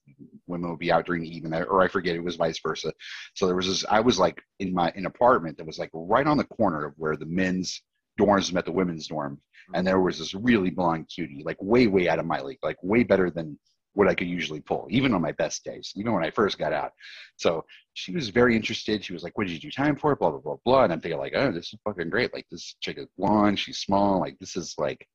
women 0.47 0.69
would 0.69 0.79
be 0.79 0.91
out 0.91 1.05
during 1.05 1.25
even, 1.25 1.53
or 1.53 1.81
I 1.81 1.87
forget 1.87 2.15
it 2.15 2.23
was 2.23 2.35
vice 2.35 2.59
versa. 2.59 2.93
So 3.33 3.45
there 3.45 3.55
was 3.55 3.67
this. 3.67 3.85
I 3.89 3.99
was 3.99 4.19
like 4.19 4.41
in 4.59 4.73
my 4.73 4.91
an 4.95 5.05
apartment 5.05 5.57
that 5.57 5.67
was 5.67 5.79
like 5.79 5.89
right 5.93 6.27
on 6.27 6.37
the 6.37 6.43
corner 6.45 6.85
of 6.85 6.93
where 6.97 7.17
the 7.17 7.25
men's 7.25 7.81
dorms 8.19 8.53
met 8.53 8.65
the 8.65 8.71
women's 8.71 9.07
dorm, 9.07 9.39
and 9.67 9.75
mm-hmm. 9.75 9.85
there 9.85 9.99
was 9.99 10.19
this 10.19 10.33
really 10.33 10.69
blonde 10.69 11.09
cutie, 11.13 11.43
like 11.43 11.57
way 11.61 11.87
way 11.87 12.07
out 12.07 12.19
of 12.19 12.25
my 12.25 12.41
league, 12.41 12.59
like 12.63 12.77
way 12.81 13.03
better 13.03 13.29
than 13.29 13.59
what 13.95 14.07
I 14.07 14.13
could 14.13 14.27
usually 14.27 14.59
pull, 14.61 14.87
even 14.89 15.13
on 15.13 15.21
my 15.21 15.31
best 15.33 15.63
days, 15.63 15.91
even 15.95 16.13
when 16.13 16.23
I 16.23 16.29
first 16.29 16.57
got 16.59 16.73
out. 16.73 16.91
So 17.37 17.65
she 17.93 18.11
was 18.13 18.29
very 18.29 18.55
interested. 18.55 19.03
She 19.03 19.13
was 19.13 19.23
like, 19.23 19.37
"What 19.37 19.47
did 19.47 19.53
you 19.53 19.59
do 19.59 19.71
time 19.71 19.95
for?" 19.95 20.15
Blah 20.15 20.31
blah 20.31 20.39
blah 20.39 20.57
blah. 20.63 20.83
And 20.83 20.93
I'm 20.93 21.01
thinking 21.01 21.19
like, 21.19 21.33
"Oh, 21.35 21.51
this 21.51 21.73
is 21.73 21.79
fucking 21.83 22.09
great. 22.09 22.33
Like 22.33 22.45
this 22.51 22.75
chick 22.81 22.97
is 22.97 23.07
blonde. 23.17 23.57
She's 23.57 23.79
small. 23.79 24.19
Like 24.19 24.37
this 24.39 24.55
is 24.55 24.75
like, 24.77 25.07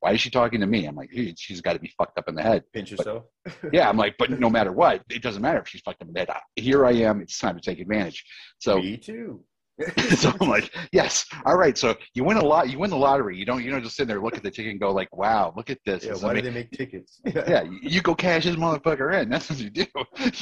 why 0.00 0.12
is 0.12 0.20
she 0.20 0.30
talking 0.30 0.60
to 0.60 0.66
me?" 0.66 0.86
I'm 0.86 0.94
like, 0.94 1.10
"Dude, 1.10 1.38
she's 1.38 1.60
got 1.60 1.72
to 1.72 1.78
be 1.80 1.92
fucked 1.98 2.18
up 2.18 2.28
in 2.28 2.34
the 2.34 2.42
head." 2.42 2.64
Pinch 2.72 2.90
But- 2.90 2.98
yourself. 2.98 3.24
yeah, 3.72 3.88
I'm 3.88 3.96
like, 3.96 4.14
but 4.18 4.30
no 4.30 4.50
matter 4.50 4.72
what, 4.72 5.02
it 5.10 5.22
doesn't 5.22 5.42
matter 5.42 5.58
if 5.60 5.68
she's 5.68 5.80
fucked 5.80 6.02
up 6.02 6.08
in 6.08 6.14
the 6.14 6.20
head. 6.20 6.30
Here 6.56 6.84
I 6.86 6.92
am. 6.92 7.20
It's 7.20 7.38
time 7.38 7.56
to 7.56 7.62
take 7.62 7.80
advantage. 7.80 8.24
So 8.58 8.78
Me 8.78 8.96
too. 8.98 9.42
so 10.16 10.32
I'm 10.40 10.48
like, 10.48 10.74
yes, 10.92 11.26
all 11.44 11.56
right. 11.56 11.78
So 11.78 11.96
you 12.14 12.24
win 12.24 12.36
a 12.36 12.44
lot. 12.44 12.68
You 12.68 12.78
win 12.78 12.90
the 12.90 12.96
lottery. 12.96 13.36
You 13.36 13.44
don't. 13.44 13.62
You 13.62 13.70
don't 13.70 13.82
just 13.82 13.96
sit 13.96 14.08
there, 14.08 14.20
look 14.20 14.36
at 14.36 14.42
the 14.42 14.50
ticket, 14.50 14.72
and 14.72 14.80
go 14.80 14.90
like, 14.90 15.14
wow, 15.16 15.52
look 15.56 15.70
at 15.70 15.78
this. 15.84 16.04
Yeah, 16.04 16.14
why 16.14 16.34
do 16.34 16.42
they 16.42 16.50
make 16.50 16.70
tickets? 16.72 17.20
yeah, 17.26 17.62
you, 17.62 17.78
you 17.82 18.02
go 18.02 18.14
cash 18.14 18.44
this 18.44 18.56
motherfucker 18.56 19.20
in. 19.22 19.28
That's 19.30 19.50
what 19.50 19.58
you 19.58 19.70
do. 19.70 19.86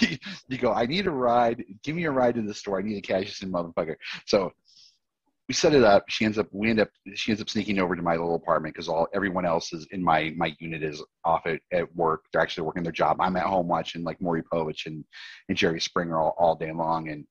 You, 0.01 0.16
you 0.49 0.59
go, 0.59 0.72
I 0.72 0.87
need 0.87 1.07
a 1.07 1.11
ride. 1.11 1.62
Give 1.83 1.96
me 1.96 2.05
a 2.05 2.11
ride 2.11 2.37
to 2.37 2.42
the 2.42 2.55
store. 2.55 2.79
I 2.79 2.83
need 2.83 2.94
to 2.94 3.01
cash 3.01 3.27
this 3.27 3.42
in, 3.42 3.53
motherfucker. 3.53 3.96
So 4.27 4.53
we 5.49 5.55
set 5.55 5.75
it 5.75 5.85
up. 5.85 6.05
She 6.09 6.25
ends 6.25 6.38
up. 6.38 6.49
We 6.51 6.70
end 6.70 6.81
up. 6.81 6.88
She 7.14 7.31
ends 7.31 7.42
up 7.42 7.51
sneaking 7.51 7.79
over 7.79 7.94
to 7.94 8.03
my 8.03 8.12
little 8.12 8.37
apartment 8.37 8.75
because 8.75 8.88
all 8.88 9.07
everyone 9.14 9.44
else 9.44 9.72
is 9.72 9.87
in 9.90 10.03
my 10.03 10.33
my 10.37 10.57
unit 10.61 10.83
is 10.83 11.03
off 11.25 11.46
at, 11.46 11.61
at 11.72 11.94
work. 11.94 12.25
They're 12.33 12.42
actually 12.42 12.64
working 12.64 12.83
their 12.83 12.92
job. 12.92 13.18
I'm 13.20 13.37
at 13.37 13.44
home 13.44 13.68
watching 13.68 14.03
like 14.03 14.20
Maury 14.20 14.42
Povich 14.42 14.87
and 14.87 15.05
and 15.49 15.59
Jerry 15.59 15.81
Springer 15.81 16.18
all, 16.18 16.35
all 16.38 16.57
day 16.57 16.72
long. 16.72 17.11
And 17.11 17.27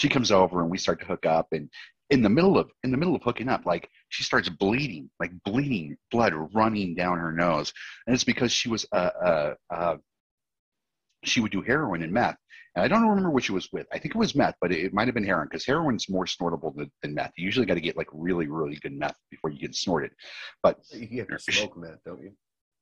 she 0.00 0.08
comes 0.08 0.32
over 0.32 0.62
and 0.62 0.70
we 0.70 0.78
start 0.78 0.98
to 1.00 1.06
hook 1.06 1.26
up. 1.26 1.48
And 1.52 1.68
in 2.08 2.22
the 2.22 2.28
middle 2.28 2.58
of 2.58 2.70
in 2.82 2.90
the 2.90 2.96
middle 2.96 3.14
of 3.14 3.22
hooking 3.22 3.50
up, 3.50 3.66
like 3.66 3.88
she 4.08 4.24
starts 4.24 4.48
bleeding, 4.48 5.10
like 5.20 5.30
bleeding, 5.44 5.96
blood 6.10 6.32
running 6.54 6.94
down 6.94 7.18
her 7.18 7.32
nose, 7.32 7.72
and 8.06 8.14
it's 8.14 8.24
because 8.24 8.50
she 8.50 8.68
was 8.70 8.86
uh 8.92 9.10
uh, 9.24 9.54
uh 9.70 9.96
she 11.22 11.40
would 11.40 11.52
do 11.52 11.60
heroin 11.60 12.02
and 12.02 12.12
meth. 12.12 12.36
And 12.74 12.84
I 12.84 12.88
don't 12.88 13.06
remember 13.06 13.30
what 13.30 13.44
she 13.44 13.52
was 13.52 13.68
with. 13.72 13.86
I 13.92 13.98
think 13.98 14.14
it 14.14 14.18
was 14.18 14.34
meth, 14.34 14.54
but 14.60 14.72
it, 14.72 14.78
it 14.84 14.94
might 14.94 15.06
have 15.08 15.14
been 15.14 15.24
heroin 15.24 15.48
because 15.50 15.66
heroin's 15.66 16.08
more 16.08 16.24
snortable 16.24 16.74
than, 16.74 16.90
than 17.02 17.14
meth. 17.14 17.32
You 17.36 17.44
usually 17.44 17.66
got 17.66 17.74
to 17.74 17.80
get 17.80 17.96
like 17.96 18.08
really, 18.12 18.46
really 18.48 18.76
good 18.76 18.92
meth 18.92 19.16
before 19.30 19.50
you 19.50 19.58
get 19.58 19.74
snorted. 19.74 20.12
But 20.62 20.78
You 20.92 21.18
have 21.18 21.28
to 21.28 21.52
smoke 21.52 21.76
meth, 21.76 22.02
don't 22.06 22.22
you? 22.22 22.32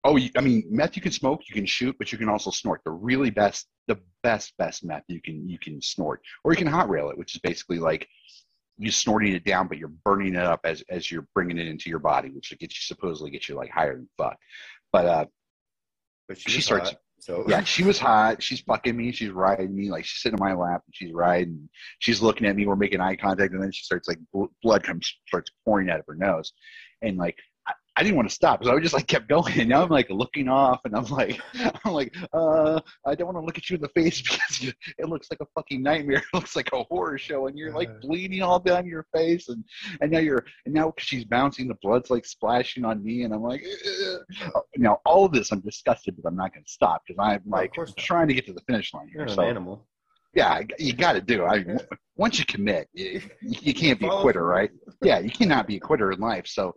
Oh, 0.08 0.18
I 0.36 0.40
mean, 0.40 0.64
meth 0.70 0.96
you 0.96 1.02
can 1.02 1.12
smoke, 1.12 1.42
you 1.46 1.54
can 1.54 1.66
shoot, 1.66 1.94
but 1.98 2.10
you 2.10 2.16
can 2.16 2.30
also 2.30 2.50
snort. 2.50 2.80
The 2.82 2.90
really 2.90 3.28
best, 3.28 3.66
the 3.88 3.98
best, 4.22 4.54
best 4.56 4.82
meth 4.82 5.04
you 5.08 5.20
can 5.20 5.46
you 5.46 5.58
can 5.58 5.82
snort, 5.82 6.22
or 6.44 6.52
you 6.52 6.56
can 6.56 6.66
hot 6.66 6.88
rail 6.88 7.10
it, 7.10 7.18
which 7.18 7.34
is 7.34 7.40
basically 7.42 7.78
like 7.78 8.08
you 8.78 8.90
snorting 8.90 9.34
it 9.34 9.44
down, 9.44 9.68
but 9.68 9.76
you're 9.76 9.92
burning 10.06 10.34
it 10.34 10.44
up 10.44 10.60
as 10.64 10.82
as 10.88 11.10
you're 11.10 11.26
bringing 11.34 11.58
it 11.58 11.66
into 11.66 11.90
your 11.90 11.98
body, 11.98 12.30
which 12.30 12.48
gets 12.58 12.74
you 12.74 12.94
supposedly 12.94 13.30
gets 13.30 13.50
you 13.50 13.54
like 13.54 13.70
higher 13.70 13.96
than 13.96 14.08
fuck. 14.16 14.38
But 14.92 15.04
uh, 15.04 15.26
But 16.26 16.38
she, 16.38 16.52
she 16.52 16.60
starts. 16.62 16.90
hot, 16.90 17.00
so 17.20 17.44
Yeah, 17.48 17.62
she 17.64 17.84
was 17.84 17.98
hot. 17.98 18.42
She's 18.42 18.60
fucking 18.60 18.96
me. 18.96 19.12
She's 19.12 19.30
riding 19.30 19.76
me. 19.76 19.90
Like 19.90 20.06
she's 20.06 20.22
sitting 20.22 20.40
on 20.40 20.48
my 20.48 20.54
lap 20.54 20.82
and 20.86 20.94
she's 20.94 21.12
riding. 21.12 21.68
She's 21.98 22.22
looking 22.22 22.46
at 22.46 22.56
me. 22.56 22.66
We're 22.66 22.76
making 22.76 23.02
eye 23.02 23.16
contact, 23.16 23.52
and 23.52 23.62
then 23.62 23.72
she 23.72 23.84
starts 23.84 24.08
like 24.08 24.18
bl- 24.32 24.46
blood 24.62 24.84
comes 24.84 25.12
starts 25.26 25.50
pouring 25.66 25.90
out 25.90 26.00
of 26.00 26.06
her 26.08 26.14
nose, 26.14 26.52
and 27.02 27.18
like 27.18 27.36
I, 27.98 28.02
didn't 28.02 28.16
want 28.16 28.28
to 28.28 28.34
stop, 28.34 28.64
so 28.64 28.74
I 28.74 28.80
just 28.80 28.94
like 28.94 29.06
kept 29.06 29.28
going. 29.28 29.60
And 29.60 29.68
now 29.68 29.82
I'm 29.82 29.88
like 29.88 30.08
looking 30.10 30.48
off, 30.48 30.80
and 30.84 30.94
I'm 30.96 31.04
like, 31.06 31.40
I'm 31.84 31.92
like, 31.92 32.14
uh, 32.32 32.80
I 33.04 33.14
don't 33.14 33.26
want 33.26 33.36
to 33.38 33.44
look 33.44 33.58
at 33.58 33.68
you 33.68 33.76
in 33.76 33.82
the 33.82 33.88
face 33.88 34.22
because 34.22 34.72
it 34.98 35.08
looks 35.08 35.28
like 35.30 35.40
a 35.40 35.46
fucking 35.54 35.82
nightmare. 35.82 36.18
It 36.18 36.36
looks 36.36 36.56
like 36.56 36.70
a 36.72 36.82
horror 36.84 37.18
show, 37.18 37.46
and 37.46 37.58
you're 37.58 37.72
like 37.72 38.00
bleeding 38.00 38.42
all 38.42 38.58
down 38.58 38.86
your 38.86 39.06
face, 39.14 39.48
and 39.48 39.64
and 40.00 40.10
now 40.10 40.18
you're 40.20 40.44
and 40.64 40.74
now 40.74 40.92
she's 40.98 41.24
bouncing, 41.24 41.68
the 41.68 41.76
blood's 41.82 42.10
like 42.10 42.24
splashing 42.24 42.84
on 42.84 43.02
me, 43.02 43.22
and 43.22 43.34
I'm 43.34 43.42
like, 43.42 43.64
"Ugh." 43.64 44.62
now 44.76 45.00
all 45.04 45.24
of 45.24 45.32
this 45.32 45.52
I'm 45.52 45.60
disgusted, 45.60 46.16
but 46.16 46.28
I'm 46.28 46.36
not 46.36 46.54
going 46.54 46.64
to 46.64 46.70
stop 46.70 47.02
because 47.06 47.18
I'm 47.20 47.42
like 47.46 47.74
course 47.74 47.92
trying 47.96 48.28
to 48.28 48.34
get 48.34 48.46
to 48.46 48.52
the 48.52 48.62
finish 48.66 48.92
line 48.94 49.08
You're 49.12 49.26
here. 49.26 49.34
an 49.34 49.40
animal. 49.40 49.86
yeah, 50.34 50.60
you 50.78 50.92
got 50.92 51.14
to 51.14 51.20
do. 51.20 51.44
I 51.44 51.64
once 52.16 52.38
you 52.38 52.44
commit, 52.44 52.88
you, 52.92 53.22
you 53.40 53.74
can't 53.74 53.98
be 53.98 54.06
a 54.06 54.20
quitter, 54.20 54.44
right? 54.44 54.70
Yeah, 55.02 55.20
you 55.20 55.30
cannot 55.30 55.66
be 55.66 55.76
a 55.76 55.80
quitter 55.80 56.12
in 56.12 56.20
life. 56.20 56.46
So 56.46 56.74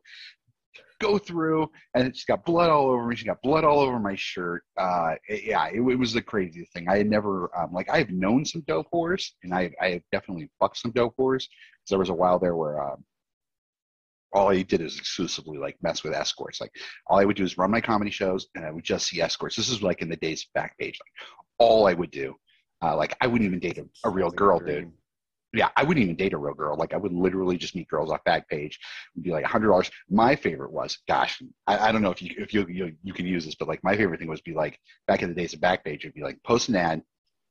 go 1.02 1.18
through, 1.18 1.70
and 1.96 2.16
she's 2.16 2.26
got 2.26 2.46
blood 2.46 2.70
all 2.70 2.88
over 2.92 3.06
me. 3.08 3.16
She 3.16 3.26
got 3.26 3.42
blood 3.42 3.64
all 3.64 3.80
over 3.80 4.00
my 4.00 4.16
shirt. 4.16 4.64
Uh, 4.78 5.16
it- 5.28 5.44
yeah, 5.44 5.68
it, 5.68 5.82
it 5.82 6.00
was 6.00 6.14
the 6.14 6.22
craziest 6.22 6.72
thing. 6.74 6.88
I 6.88 6.98
had 6.98 7.10
never 7.10 7.50
um, 7.58 7.74
like 7.74 7.90
I 7.90 7.98
have 7.98 8.10
known 8.12 8.46
some 8.46 8.62
dope 8.68 8.88
whores, 8.94 9.30
and 9.44 9.54
I 9.54 9.72
I 9.82 9.90
have 9.92 10.02
definitely 10.12 10.50
fucked 10.60 10.78
some 10.78 10.92
dope 10.92 11.16
whores. 11.18 11.44
'Cause 11.48 11.90
there 11.90 12.00
was 12.00 12.10
a 12.10 12.14
while 12.14 12.40
there 12.40 12.56
where. 12.56 12.80
Um, 12.82 13.04
all 14.34 14.50
I 14.50 14.62
did 14.62 14.80
is 14.80 14.98
exclusively 14.98 15.58
like 15.58 15.76
mess 15.84 16.04
with 16.06 16.14
escorts. 16.14 16.62
Like 16.62 16.72
all 17.08 17.20
I 17.20 17.26
would 17.26 17.36
do 17.36 17.44
is 17.44 17.58
run 17.58 17.70
my 17.70 17.82
comedy 17.82 18.12
shows, 18.12 18.48
and 18.56 18.64
I 18.66 18.72
would 18.72 18.86
just 18.86 19.08
see 19.08 19.20
escorts. 19.20 19.58
This 19.58 19.68
is 19.70 19.84
like 19.84 20.02
in 20.02 20.08
the 20.08 20.16
days 20.16 20.46
of 20.56 20.62
Backpage. 20.62 20.96
Like 21.04 21.28
all 21.60 21.86
I 21.86 21.94
would 21.94 22.12
do, 22.12 22.36
uh, 22.82 22.96
like 22.96 23.14
I 23.20 23.28
wouldn't 23.28 23.46
even 23.46 23.60
date 23.60 23.78
a, 23.78 23.86
a 24.06 24.10
real 24.10 24.30
Sounds 24.30 24.32
like 24.32 24.34
a 24.34 24.38
girl, 24.38 24.60
dude. 24.60 24.92
Yeah, 25.54 25.70
I 25.76 25.84
wouldn't 25.84 26.04
even 26.04 26.16
date 26.16 26.34
a 26.34 26.38
real 26.38 26.54
girl. 26.54 26.78
Like 26.78 26.94
I 26.94 26.98
would 26.98 27.12
literally 27.12 27.58
just 27.58 27.76
meet 27.76 27.90
girls 27.90 28.10
off 28.10 28.24
Backpage. 28.26 28.76
It'd 29.16 29.24
be 29.24 29.32
like 29.32 29.44
hundred 29.44 29.68
dollars. 29.68 29.92
My 30.10 30.36
favorite 30.36 30.72
was, 30.72 30.98
gosh, 31.08 31.42
I, 31.68 31.90
I 31.90 31.92
don't 31.92 32.02
know 32.02 32.12
if 32.12 32.22
you 32.22 32.34
if 32.38 32.54
you, 32.54 32.66
you 32.70 32.94
you 33.04 33.14
can 33.14 33.26
use 33.26 33.46
this, 33.46 33.56
but 33.56 33.68
like 33.68 33.84
my 33.84 33.98
favorite 33.98 34.20
thing 34.20 34.30
was 34.30 34.42
be 34.42 34.54
like 34.54 34.80
back 35.08 35.22
in 35.22 35.30
the 35.30 35.36
days 35.36 35.54
of 35.54 35.60
Backpage, 35.60 36.00
it'd 36.00 36.14
be 36.14 36.24
like 36.24 36.42
post 36.44 36.70
an 36.70 36.76
ad 36.76 37.04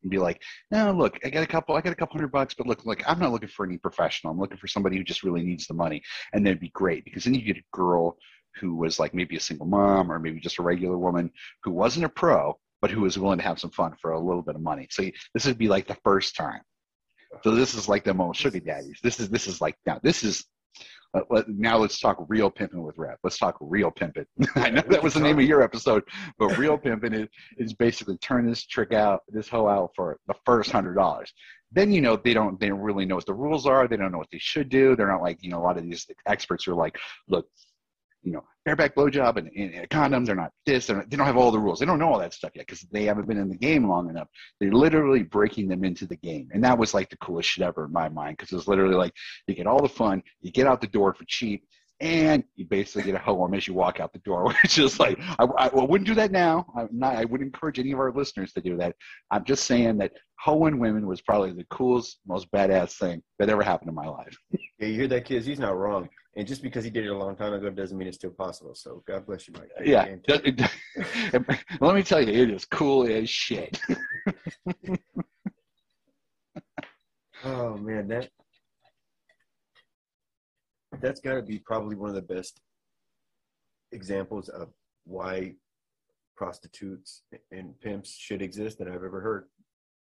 and 0.02 0.10
be 0.10 0.18
like, 0.18 0.40
no, 0.70 0.92
look, 0.92 1.18
I 1.24 1.30
got 1.30 1.42
a 1.42 1.46
couple, 1.46 1.76
I 1.76 1.82
got 1.82 1.92
a 1.92 1.96
couple 1.96 2.14
hundred 2.14 2.32
bucks, 2.32 2.54
but 2.54 2.66
look, 2.66 2.86
like 2.86 3.02
I'm 3.06 3.18
not 3.18 3.32
looking 3.32 3.48
for 3.48 3.66
any 3.66 3.76
professional. 3.76 4.32
I'm 4.32 4.40
looking 4.40 4.56
for 4.56 4.66
somebody 4.66 4.96
who 4.96 5.04
just 5.04 5.22
really 5.22 5.42
needs 5.42 5.66
the 5.66 5.74
money, 5.74 6.02
and 6.32 6.44
that'd 6.44 6.60
be 6.60 6.70
great 6.70 7.04
because 7.04 7.24
then 7.24 7.34
you 7.34 7.42
get 7.42 7.58
a 7.58 7.76
girl 7.76 8.16
who 8.56 8.74
was 8.74 8.98
like 8.98 9.14
maybe 9.14 9.36
a 9.36 9.40
single 9.40 9.66
mom 9.66 10.10
or 10.10 10.18
maybe 10.18 10.40
just 10.40 10.58
a 10.58 10.62
regular 10.62 10.98
woman 10.98 11.30
who 11.62 11.70
wasn't 11.70 12.04
a 12.04 12.08
pro, 12.08 12.58
but 12.80 12.90
who 12.90 13.02
was 13.02 13.18
willing 13.18 13.38
to 13.38 13.44
have 13.44 13.60
some 13.60 13.70
fun 13.70 13.94
for 14.00 14.12
a 14.12 14.18
little 14.18 14.42
bit 14.42 14.56
of 14.56 14.62
money. 14.62 14.88
So 14.90 15.04
this 15.34 15.46
would 15.46 15.58
be 15.58 15.68
like 15.68 15.86
the 15.86 15.98
first 16.02 16.34
time. 16.34 16.60
So 17.42 17.54
this 17.54 17.74
is 17.74 17.88
like 17.88 18.04
the 18.04 18.14
most 18.14 18.40
sugar 18.40 18.60
daddies. 18.60 18.98
This 19.02 19.20
is 19.20 19.28
this 19.30 19.46
is 19.46 19.60
like 19.60 19.76
now 19.86 20.00
this 20.02 20.24
is. 20.24 20.44
Let, 21.12 21.24
let- 21.28 21.48
now 21.48 21.76
let's 21.76 21.98
talk 21.98 22.24
real 22.28 22.50
pimping 22.50 22.82
with 22.84 22.96
Rev. 22.96 23.16
Let's 23.24 23.36
talk 23.36 23.56
real 23.60 23.90
pimping. 23.90 24.26
I 24.54 24.70
know 24.70 24.82
that 24.90 25.02
was 25.02 25.14
the 25.14 25.20
name 25.20 25.40
of 25.40 25.44
your 25.44 25.60
episode, 25.60 26.04
but 26.38 26.56
real 26.56 26.78
pimping 26.84 27.12
is, 27.12 27.28
is 27.58 27.74
basically 27.74 28.16
turn 28.18 28.46
this 28.46 28.64
trick 28.64 28.92
out, 28.92 29.22
this 29.28 29.48
hoe 29.48 29.66
out 29.66 29.90
for 29.96 30.18
the 30.28 30.34
first 30.46 30.70
hundred 30.70 30.94
dollars. 30.94 31.32
Then 31.72 31.90
you 31.92 32.00
know 32.00 32.14
they 32.16 32.32
don't 32.32 32.60
they 32.60 32.68
don't 32.68 32.80
really 32.80 33.06
know 33.06 33.16
what 33.16 33.26
the 33.26 33.34
rules 33.34 33.66
are. 33.66 33.88
They 33.88 33.96
don't 33.96 34.12
know 34.12 34.18
what 34.18 34.30
they 34.30 34.38
should 34.38 34.68
do. 34.68 34.94
They're 34.94 35.10
not 35.10 35.22
like 35.22 35.38
you 35.42 35.50
know 35.50 35.58
a 35.58 35.64
lot 35.64 35.78
of 35.78 35.84
these 35.84 36.06
experts 36.26 36.68
are 36.68 36.74
like, 36.74 36.96
look, 37.28 37.46
you 38.22 38.32
know, 38.32 38.44
bareback 38.64 38.94
blowjob 38.94 39.36
and, 39.36 39.50
and, 39.56 39.74
and 39.74 39.84
a 39.84 39.86
condom. 39.86 40.24
They're 40.24 40.34
not 40.34 40.52
this. 40.66 40.86
They're 40.86 40.96
not, 40.96 41.10
they 41.10 41.16
don't 41.16 41.26
have 41.26 41.36
all 41.36 41.50
the 41.50 41.58
rules. 41.58 41.78
They 41.78 41.86
don't 41.86 41.98
know 41.98 42.12
all 42.12 42.18
that 42.18 42.34
stuff 42.34 42.52
yet 42.54 42.66
because 42.66 42.82
they 42.92 43.04
haven't 43.04 43.28
been 43.28 43.38
in 43.38 43.48
the 43.48 43.56
game 43.56 43.88
long 43.88 44.10
enough. 44.10 44.28
They're 44.60 44.72
literally 44.72 45.22
breaking 45.22 45.68
them 45.68 45.84
into 45.84 46.06
the 46.06 46.16
game, 46.16 46.48
and 46.52 46.62
that 46.64 46.78
was 46.78 46.94
like 46.94 47.10
the 47.10 47.16
coolest 47.18 47.48
shit 47.48 47.64
ever 47.64 47.86
in 47.86 47.92
my 47.92 48.08
mind 48.08 48.36
because 48.36 48.52
it 48.52 48.56
was 48.56 48.68
literally 48.68 48.96
like 48.96 49.12
you 49.46 49.54
get 49.54 49.66
all 49.66 49.82
the 49.82 49.88
fun, 49.88 50.22
you 50.40 50.50
get 50.50 50.66
out 50.66 50.80
the 50.80 50.86
door 50.86 51.14
for 51.14 51.24
cheap, 51.26 51.64
and 52.00 52.42
you 52.56 52.64
basically 52.64 53.02
get 53.02 53.14
a 53.14 53.18
home 53.18 53.52
as 53.54 53.66
you 53.66 53.74
walk 53.74 54.00
out 54.00 54.12
the 54.12 54.18
door, 54.20 54.44
which 54.62 54.78
is 54.78 54.98
like 54.98 55.18
I, 55.38 55.44
I, 55.44 55.66
I 55.68 55.84
wouldn't 55.84 56.08
do 56.08 56.14
that 56.14 56.32
now. 56.32 56.66
Not. 56.90 57.16
I 57.16 57.24
wouldn't 57.24 57.48
encourage 57.54 57.78
any 57.78 57.92
of 57.92 57.98
our 57.98 58.12
listeners 58.12 58.52
to 58.54 58.60
do 58.60 58.76
that. 58.78 58.96
I'm 59.30 59.44
just 59.44 59.64
saying 59.64 59.98
that 59.98 60.12
hoeing 60.38 60.78
women 60.78 61.06
was 61.06 61.20
probably 61.20 61.52
the 61.52 61.66
coolest, 61.70 62.18
most 62.26 62.50
badass 62.52 62.96
thing 62.98 63.22
that 63.38 63.48
ever 63.50 63.62
happened 63.62 63.90
in 63.90 63.94
my 63.94 64.08
life. 64.08 64.36
Yeah, 64.78 64.86
you 64.88 64.94
hear 64.94 65.08
that, 65.08 65.26
kids? 65.26 65.44
He's 65.44 65.58
not 65.58 65.76
wrong. 65.76 66.08
And 66.36 66.46
just 66.46 66.62
because 66.62 66.84
he 66.84 66.90
did 66.90 67.04
it 67.04 67.08
a 67.08 67.16
long 67.16 67.34
time 67.34 67.52
ago 67.52 67.70
doesn't 67.70 67.98
mean 67.98 68.06
it's 68.06 68.16
still 68.16 68.30
possible. 68.30 68.74
So 68.74 69.02
God 69.06 69.26
bless 69.26 69.48
you, 69.48 69.54
Mike. 69.54 69.70
Yeah. 69.84 70.14
Let 71.80 71.94
me 71.94 72.02
tell 72.04 72.20
you, 72.20 72.32
it 72.32 72.50
is 72.50 72.64
cool 72.64 73.06
as 73.06 73.28
shit. 73.28 73.80
oh 77.44 77.76
man, 77.78 78.06
that 78.08 78.28
that's 81.00 81.20
got 81.20 81.34
to 81.34 81.42
be 81.42 81.58
probably 81.58 81.96
one 81.96 82.10
of 82.10 82.14
the 82.14 82.22
best 82.22 82.60
examples 83.92 84.48
of 84.48 84.68
why 85.04 85.54
prostitutes 86.36 87.22
and 87.50 87.78
pimps 87.80 88.14
should 88.16 88.42
exist 88.42 88.78
that 88.78 88.88
I've 88.88 89.04
ever 89.04 89.20
heard. 89.20 89.46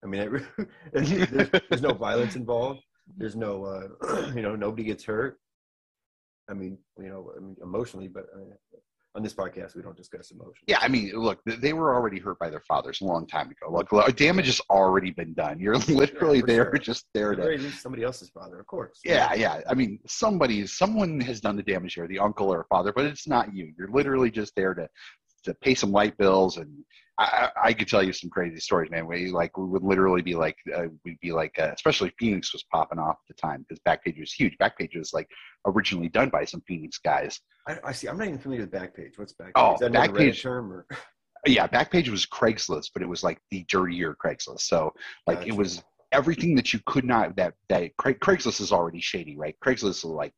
I 0.03 0.07
mean, 0.07 0.45
there's, 0.93 1.49
there's, 1.69 1.81
no 1.81 1.93
violence 1.93 2.35
involved. 2.35 2.81
There's 3.17 3.35
no, 3.35 3.65
uh, 3.65 4.31
you 4.35 4.41
know, 4.41 4.55
nobody 4.55 4.83
gets 4.83 5.03
hurt. 5.03 5.39
I 6.49 6.53
mean, 6.53 6.77
you 6.97 7.09
know, 7.09 7.31
I 7.35 7.39
mean, 7.39 7.55
emotionally, 7.61 8.07
but 8.07 8.25
uh, 8.35 8.77
on 9.15 9.23
this 9.23 9.33
podcast 9.33 9.75
we 9.75 9.81
don't 9.81 9.97
discuss 9.97 10.31
emotions. 10.31 10.63
Yeah, 10.67 10.79
I 10.81 10.87
mean, 10.87 11.11
look, 11.13 11.39
they 11.45 11.73
were 11.73 11.93
already 11.95 12.19
hurt 12.19 12.37
by 12.39 12.49
their 12.49 12.61
fathers 12.61 13.01
a 13.01 13.05
long 13.05 13.27
time 13.27 13.49
ago. 13.49 13.71
Like, 13.71 14.15
damage 14.15 14.45
has 14.45 14.61
already 14.69 15.11
been 15.11 15.33
done. 15.33 15.59
You're 15.59 15.77
literally 15.77 16.39
yeah, 16.39 16.45
there, 16.45 16.63
sure. 16.65 16.77
just 16.77 17.05
there 17.13 17.35
to 17.35 17.71
somebody 17.71 18.03
else's 18.03 18.29
father, 18.29 18.59
of 18.59 18.67
course. 18.67 18.99
Yeah, 19.03 19.33
yeah. 19.33 19.61
I 19.67 19.73
mean, 19.73 19.99
somebody, 20.05 20.65
someone 20.67 21.19
has 21.21 21.41
done 21.41 21.55
the 21.55 21.63
damage 21.63 21.95
here, 21.95 22.07
the 22.07 22.19
uncle 22.19 22.49
or 22.53 22.65
father, 22.69 22.93
but 22.93 23.05
it's 23.05 23.27
not 23.27 23.53
you. 23.53 23.73
You're 23.77 23.89
literally 23.89 24.31
just 24.31 24.55
there 24.55 24.73
to 24.73 24.87
to 25.43 25.53
pay 25.55 25.75
some 25.75 25.91
light 25.91 26.17
bills 26.17 26.57
and 26.57 26.71
I, 27.19 27.49
I 27.65 27.73
could 27.73 27.89
tell 27.89 28.01
you 28.01 28.13
some 28.13 28.29
crazy 28.29 28.61
stories, 28.61 28.89
man. 28.89 29.05
We 29.05 29.29
like 29.29 29.57
we 29.57 29.65
would 29.65 29.83
literally 29.83 30.21
be 30.21 30.35
like 30.35 30.55
uh, 30.73 30.85
we'd 31.03 31.19
be 31.19 31.33
like, 31.33 31.53
uh, 31.59 31.71
especially 31.73 32.13
Phoenix 32.17 32.53
was 32.53 32.63
popping 32.71 32.97
off 32.97 33.17
at 33.29 33.35
the 33.35 33.41
time 33.41 33.65
because 33.67 33.81
Backpage 33.85 34.17
was 34.17 34.31
huge. 34.31 34.57
Backpage 34.57 34.97
was 34.97 35.11
like 35.11 35.27
originally 35.67 36.07
done 36.07 36.29
by 36.29 36.45
some 36.45 36.61
Phoenix 36.65 36.97
guys. 36.97 37.41
I, 37.67 37.77
I 37.83 37.91
see. 37.91 38.07
I'm 38.07 38.17
not 38.17 38.27
even 38.27 38.39
familiar 38.39 38.63
with 38.63 38.71
Backpage. 38.71 39.17
What's 39.19 39.33
Backpage? 39.33 39.51
Oh, 39.55 39.73
Is 39.73 39.79
that 39.81 39.91
Backpage 39.91 40.41
term 40.41 40.71
or? 40.71 40.87
Yeah, 41.45 41.67
Backpage 41.67 42.09
was 42.09 42.25
Craigslist, 42.25 42.91
but 42.93 43.01
it 43.01 43.07
was 43.07 43.23
like 43.23 43.39
the 43.51 43.65
dirtier 43.69 44.15
Craigslist. 44.15 44.61
So 44.61 44.93
like 45.25 45.39
gotcha. 45.39 45.49
it 45.49 45.55
was 45.55 45.83
everything 46.11 46.55
that 46.55 46.73
you 46.73 46.79
could 46.85 47.05
not 47.05 47.35
that 47.35 47.53
that 47.69 47.91
Craigslist 47.97 48.61
is 48.61 48.71
already 48.71 49.01
shady, 49.01 49.37
right? 49.37 49.55
Craigslist 49.63 49.89
is 49.89 50.05
like 50.05 50.33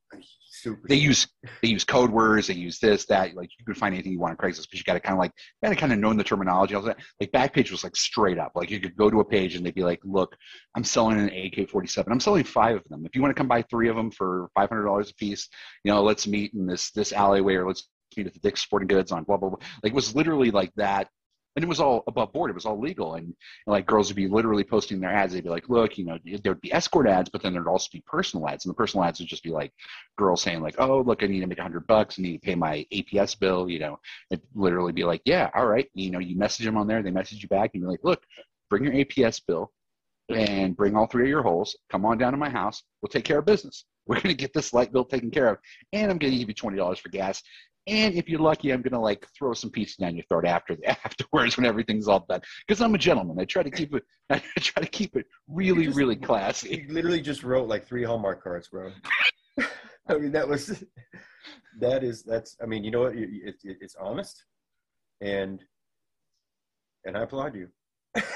Super 0.54 0.86
they 0.90 0.96
use 0.96 1.28
they 1.62 1.70
use 1.70 1.86
code 1.86 2.12
words, 2.12 2.48
they 2.48 2.56
use 2.56 2.78
this, 2.78 3.06
that. 3.06 3.34
Like 3.36 3.50
you 3.58 3.66
could 3.66 3.78
find 3.78 3.96
anything 3.96 4.12
you 4.12 4.20
want 4.20 4.32
on 4.32 4.38
Craigslist, 4.38 4.68
but 4.70 4.78
you 4.78 4.84
got 4.84 4.94
to 4.94 5.00
kind 5.00 5.14
of 5.14 5.20
like 5.20 5.32
you 5.38 5.68
got 5.68 5.74
to 5.74 5.80
kind 5.80 5.94
of 5.94 6.00
know 6.00 6.14
the 6.14 6.26
terminology. 6.26 6.76
All 6.76 6.82
that. 6.82 7.00
Like 7.22 7.32
Backpage 7.32 7.72
was 7.72 7.86
like 7.86 7.96
straight 7.96 8.38
up. 8.38 8.52
Like 8.54 8.70
you 8.70 8.82
could 8.82 8.98
go 8.98 9.10
to 9.10 9.22
a 9.22 9.26
page 9.26 9.56
and 9.56 9.66
they'd 9.66 9.74
be 9.74 9.84
like, 9.84 10.02
"Look, 10.04 10.36
I'm 10.76 10.84
selling 10.84 11.20
an 11.20 11.28
AK-47. 11.28 12.04
I'm 12.10 12.20
selling 12.20 12.44
five 12.44 12.76
of 12.76 12.84
them. 12.90 13.06
If 13.06 13.16
you 13.16 13.22
want 13.22 13.34
to 13.34 13.40
come 13.40 13.48
buy 13.48 13.62
three 13.64 13.88
of 13.88 13.96
them 13.96 14.12
for 14.12 14.50
five 14.54 14.68
hundred 14.68 14.86
dollars 14.86 15.10
a 15.10 15.16
piece, 15.16 15.48
you 15.86 15.92
know, 15.92 16.04
let's 16.04 16.28
meet 16.28 16.54
in 16.54 16.68
this 16.68 16.92
this 16.92 17.14
alleyway 17.14 17.56
or 17.56 17.66
let's 17.66 17.88
meet 18.18 18.28
at 18.28 18.34
the 18.34 18.40
Dick's 18.40 18.62
Sporting 18.62 18.90
Goods 18.90 19.14
on 19.14 19.24
blah 19.24 19.38
blah 19.38 19.50
blah. 19.50 19.60
Like 19.84 19.94
it 19.94 19.96
was 19.96 20.16
literally 20.16 20.52
like 20.52 20.74
that 20.76 21.08
and 21.56 21.64
it 21.64 21.68
was 21.68 21.80
all 21.80 22.04
above 22.08 22.32
board. 22.32 22.50
It 22.50 22.56
was 22.56 22.66
all 22.66 22.80
legal, 22.80 23.16
and, 23.16 23.26
and, 23.26 23.36
like 23.68 23.86
girls 23.86 24.08
would 24.10 24.16
be 24.16 24.28
literally 24.28 24.64
posting 24.64 25.00
their 25.00 25.12
ads. 25.12 25.34
They'd 25.34 25.44
be 25.44 25.50
like, 25.50 25.70
"Look, 25.70 25.98
you 25.98 26.06
know, 26.06 26.18
there 26.24 26.54
would 26.54 26.62
be 26.62 26.74
escort 26.74 27.08
ads, 27.08 27.30
but 27.30 27.42
then 27.42 27.54
there'd 27.54 27.68
also 27.68 27.90
be 27.92 28.04
personal 28.06 28.48
ads, 28.48 28.66
and 28.66 28.72
the 28.72 28.78
personal 28.78 29.04
ads 29.04 29.20
would 29.20 29.28
just 29.28 29.44
be 29.44 29.50
like 29.50 29.74
girls 30.18 30.42
saying 30.42 30.62
like, 30.62 30.76
"Oh, 30.80 31.02
look, 31.02 31.24
I 31.24 31.28
need 31.28 31.42
to 31.42 31.48
make 31.48 31.60
a 31.60 31.64
hundred 31.64 31.88
bucks. 31.88 32.18
I 32.18 32.22
need 32.22 32.34
to 32.34 32.46
pay 32.46 32.56
my 32.56 32.86
APS 32.94 33.38
bill." 33.40 33.70
You 33.70 33.80
know, 33.80 34.00
it'd 34.32 34.46
literally 34.56 34.94
be 34.94 35.04
like, 35.04 35.22
"Yeah, 35.26 35.50
all 35.54 35.68
right." 35.68 35.90
You 35.94 36.12
know, 36.12 36.20
you 36.20 36.38
message 36.38 36.66
them 36.66 36.78
on 36.78 36.88
there, 36.88 37.04
they 37.04 37.12
message 37.12 37.44
you 37.44 37.50
back, 37.50 37.72
and 37.74 37.82
you're 37.82 37.92
like, 37.92 38.04
"Look, 38.04 38.24
bring 38.70 38.84
your 38.84 38.94
APS 38.94 39.42
bill." 39.46 39.72
And 40.30 40.78
bring 40.78 40.96
all 40.96 41.08
three 41.08 41.24
of 41.24 41.30
your 41.30 41.42
holes. 41.42 41.76
Come 41.90 42.06
on 42.06 42.18
down 42.18 42.32
to 42.32 42.38
my 42.38 42.50
house. 42.50 42.84
We'll 43.02 43.10
take 43.10 43.26
care 43.26 43.40
of 43.40 43.46
business. 43.46 43.84
We're 44.08 44.16
going 44.16 44.30
to 44.30 44.34
get 44.34 44.54
this 44.54 44.74
light 44.74 44.92
bill 44.92 45.06
taken 45.06 45.32
care 45.32 45.48
of. 45.48 45.58
And 45.94 46.12
I'm 46.12 46.18
going 46.18 46.34
to 46.34 46.38
give 46.38 46.50
you 46.50 46.56
$20 46.56 47.00
for 47.00 47.10
gas. 47.10 47.42
And 47.88 48.14
if 48.16 48.30
you're 48.30 48.40
lucky, 48.40 48.72
I'm 48.72 48.82
gonna 48.82 49.02
like 49.02 49.28
throw 49.38 49.54
some 49.54 49.72
pizza 49.72 50.02
down 50.02 50.16
your 50.16 50.26
throat 50.30 50.46
after 50.46 50.78
afterwards 50.86 51.58
when 51.58 51.66
everything's 51.66 52.08
all 52.08 52.26
done. 52.30 52.42
Because 52.68 52.82
I'm 52.82 52.96
a 52.96 52.98
gentleman. 52.98 53.40
I 53.40 53.46
try 53.46 53.64
to 53.64 53.72
keep 53.72 53.94
it. 53.96 54.04
I 54.30 54.42
try 54.60 54.84
to 54.84 54.90
keep 54.90 55.16
it 55.16 55.26
really, 55.48 55.86
just, 55.86 55.98
really 55.98 56.16
classy. 56.16 56.86
You 56.88 56.94
literally 56.94 57.22
just 57.22 57.44
wrote 57.44 57.68
like 57.68 57.88
three 57.88 58.04
Hallmark 58.04 58.44
cards, 58.44 58.68
bro. 58.70 58.92
I 60.08 60.18
mean, 60.18 60.32
that 60.32 60.48
was 60.48 60.84
that 61.80 62.04
is 62.04 62.24
that's. 62.24 62.56
I 62.62 62.66
mean, 62.66 62.84
you 62.84 62.92
know 62.92 63.02
what? 63.02 63.16
It, 63.16 63.30
it, 63.64 63.78
it's 63.82 63.96
honest, 64.00 64.44
and 65.22 65.62
and 67.06 67.18
I 67.18 67.24
applaud 67.24 67.56
you 67.56 67.70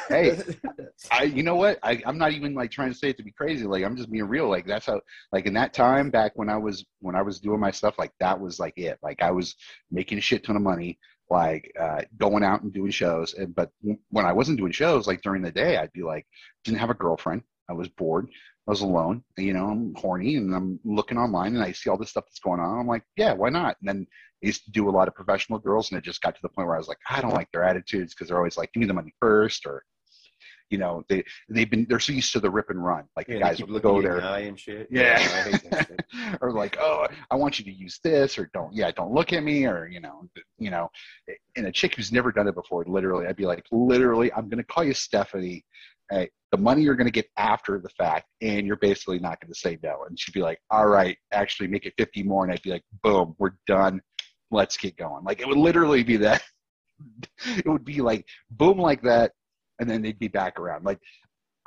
hey, 0.07 0.39
I 1.11 1.23
you 1.23 1.43
know 1.43 1.55
what? 1.55 1.79
I, 1.83 2.01
I'm 2.05 2.17
not 2.17 2.31
even 2.31 2.53
like 2.53 2.71
trying 2.71 2.91
to 2.91 2.97
say 2.97 3.09
it 3.09 3.17
to 3.17 3.23
be 3.23 3.31
crazy. 3.31 3.65
Like 3.65 3.83
I'm 3.83 3.97
just 3.97 4.11
being 4.11 4.27
real. 4.27 4.49
Like 4.49 4.65
that's 4.65 4.85
how 4.85 5.01
like 5.31 5.45
in 5.45 5.53
that 5.55 5.73
time 5.73 6.09
back 6.09 6.33
when 6.35 6.49
I 6.49 6.57
was 6.57 6.85
when 6.99 7.15
I 7.15 7.21
was 7.21 7.39
doing 7.39 7.59
my 7.59 7.71
stuff, 7.71 7.95
like 7.97 8.11
that 8.19 8.39
was 8.39 8.59
like 8.59 8.77
it. 8.77 8.97
Like 9.03 9.21
I 9.21 9.31
was 9.31 9.55
making 9.91 10.17
a 10.17 10.21
shit 10.21 10.45
ton 10.45 10.55
of 10.55 10.61
money, 10.61 10.99
like 11.29 11.71
uh, 11.79 12.01
going 12.17 12.43
out 12.43 12.61
and 12.61 12.73
doing 12.73 12.91
shows. 12.91 13.33
And 13.33 13.53
but 13.55 13.71
when 14.09 14.25
I 14.25 14.33
wasn't 14.33 14.59
doing 14.59 14.71
shows, 14.71 15.07
like 15.07 15.21
during 15.21 15.41
the 15.41 15.51
day, 15.51 15.77
I'd 15.77 15.93
be 15.93 16.03
like, 16.03 16.25
didn't 16.63 16.79
have 16.79 16.89
a 16.89 16.95
girlfriend. 16.95 17.43
I 17.69 17.73
was 17.73 17.89
bored. 17.89 18.29
I 18.67 18.71
was 18.71 18.81
alone. 18.81 19.23
You 19.37 19.53
know, 19.53 19.67
I'm 19.67 19.93
horny 19.95 20.37
and 20.37 20.53
I'm 20.55 20.79
looking 20.83 21.17
online 21.17 21.55
and 21.55 21.63
I 21.63 21.71
see 21.71 21.89
all 21.89 21.97
this 21.97 22.09
stuff 22.09 22.25
that's 22.25 22.39
going 22.39 22.59
on. 22.59 22.79
I'm 22.79 22.87
like, 22.87 23.03
yeah, 23.15 23.33
why 23.33 23.49
not? 23.49 23.77
And 23.79 23.89
then 23.89 24.07
I 24.43 24.47
used 24.47 24.65
to 24.65 24.71
do 24.71 24.89
a 24.89 24.91
lot 24.91 25.07
of 25.07 25.15
professional 25.15 25.59
girls, 25.59 25.91
and 25.91 25.97
it 25.97 26.03
just 26.03 26.21
got 26.21 26.35
to 26.35 26.41
the 26.41 26.49
point 26.49 26.67
where 26.67 26.75
I 26.75 26.79
was 26.79 26.87
like, 26.87 26.97
I 27.09 27.21
don't 27.21 27.33
like 27.33 27.51
their 27.51 27.63
attitudes 27.63 28.13
because 28.13 28.27
they're 28.27 28.37
always 28.37 28.57
like, 28.57 28.73
give 28.73 28.81
me 28.81 28.87
the 28.87 28.93
money 28.93 29.13
first, 29.19 29.65
or 29.65 29.83
you 30.69 30.77
know, 30.79 31.03
they 31.09 31.23
they've 31.49 31.69
been 31.69 31.85
they're 31.87 31.99
so 31.99 32.11
used 32.11 32.33
to 32.33 32.39
the 32.39 32.49
rip 32.49 32.69
and 32.69 32.83
run. 32.83 33.05
Like 33.15 33.27
yeah, 33.27 33.35
the 33.35 33.39
guys 33.39 33.61
will 33.61 33.79
go 33.79 34.01
there 34.01 34.19
and 34.19 34.59
shit. 34.59 34.87
Yeah, 34.89 35.57
yeah 35.71 35.85
or 36.41 36.51
like, 36.51 36.77
oh, 36.79 37.07
I 37.29 37.35
want 37.35 37.59
you 37.59 37.65
to 37.65 37.71
use 37.71 37.99
this, 38.03 38.37
or 38.37 38.49
don't, 38.53 38.73
yeah, 38.73 38.91
don't 38.91 39.13
look 39.13 39.31
at 39.31 39.43
me, 39.43 39.65
or 39.65 39.87
you 39.87 39.99
know, 39.99 40.27
you 40.57 40.71
know, 40.71 40.89
and 41.55 41.67
a 41.67 41.71
chick 41.71 41.95
who's 41.95 42.11
never 42.11 42.31
done 42.31 42.47
it 42.47 42.55
before, 42.55 42.83
literally, 42.87 43.27
I'd 43.27 43.35
be 43.35 43.45
like, 43.45 43.65
literally, 43.71 44.33
I'm 44.33 44.49
gonna 44.49 44.63
call 44.63 44.83
you 44.83 44.93
Stephanie. 44.93 45.63
Hey, 46.11 46.29
the 46.51 46.57
money 46.57 46.83
you're 46.83 46.95
going 46.95 47.07
to 47.07 47.11
get 47.11 47.29
after 47.37 47.79
the 47.79 47.89
fact, 47.89 48.27
and 48.41 48.65
you're 48.67 48.77
basically 48.77 49.19
not 49.19 49.39
going 49.41 49.51
to 49.51 49.59
say 49.59 49.77
no. 49.83 50.05
And 50.07 50.19
she'd 50.19 50.33
be 50.33 50.41
like, 50.41 50.59
all 50.69 50.87
right, 50.87 51.17
actually 51.33 51.67
make 51.67 51.85
it 51.85 51.93
50 51.97 52.23
more. 52.23 52.43
And 52.43 52.53
I'd 52.53 52.61
be 52.61 52.69
like, 52.69 52.83
boom, 53.03 53.35
we're 53.39 53.55
done 53.67 54.01
let's 54.51 54.77
get 54.77 54.97
going. 54.97 55.23
Like 55.23 55.41
it 55.41 55.47
would 55.47 55.57
literally 55.57 56.03
be 56.03 56.17
that. 56.17 56.41
it 57.45 57.67
would 57.67 57.85
be 57.85 58.01
like 58.01 58.25
boom 58.51 58.77
like 58.77 59.01
that, 59.03 59.33
and 59.79 59.89
then 59.89 60.01
they'd 60.01 60.19
be 60.19 60.27
back 60.27 60.59
around. 60.59 60.85
Like 60.85 60.99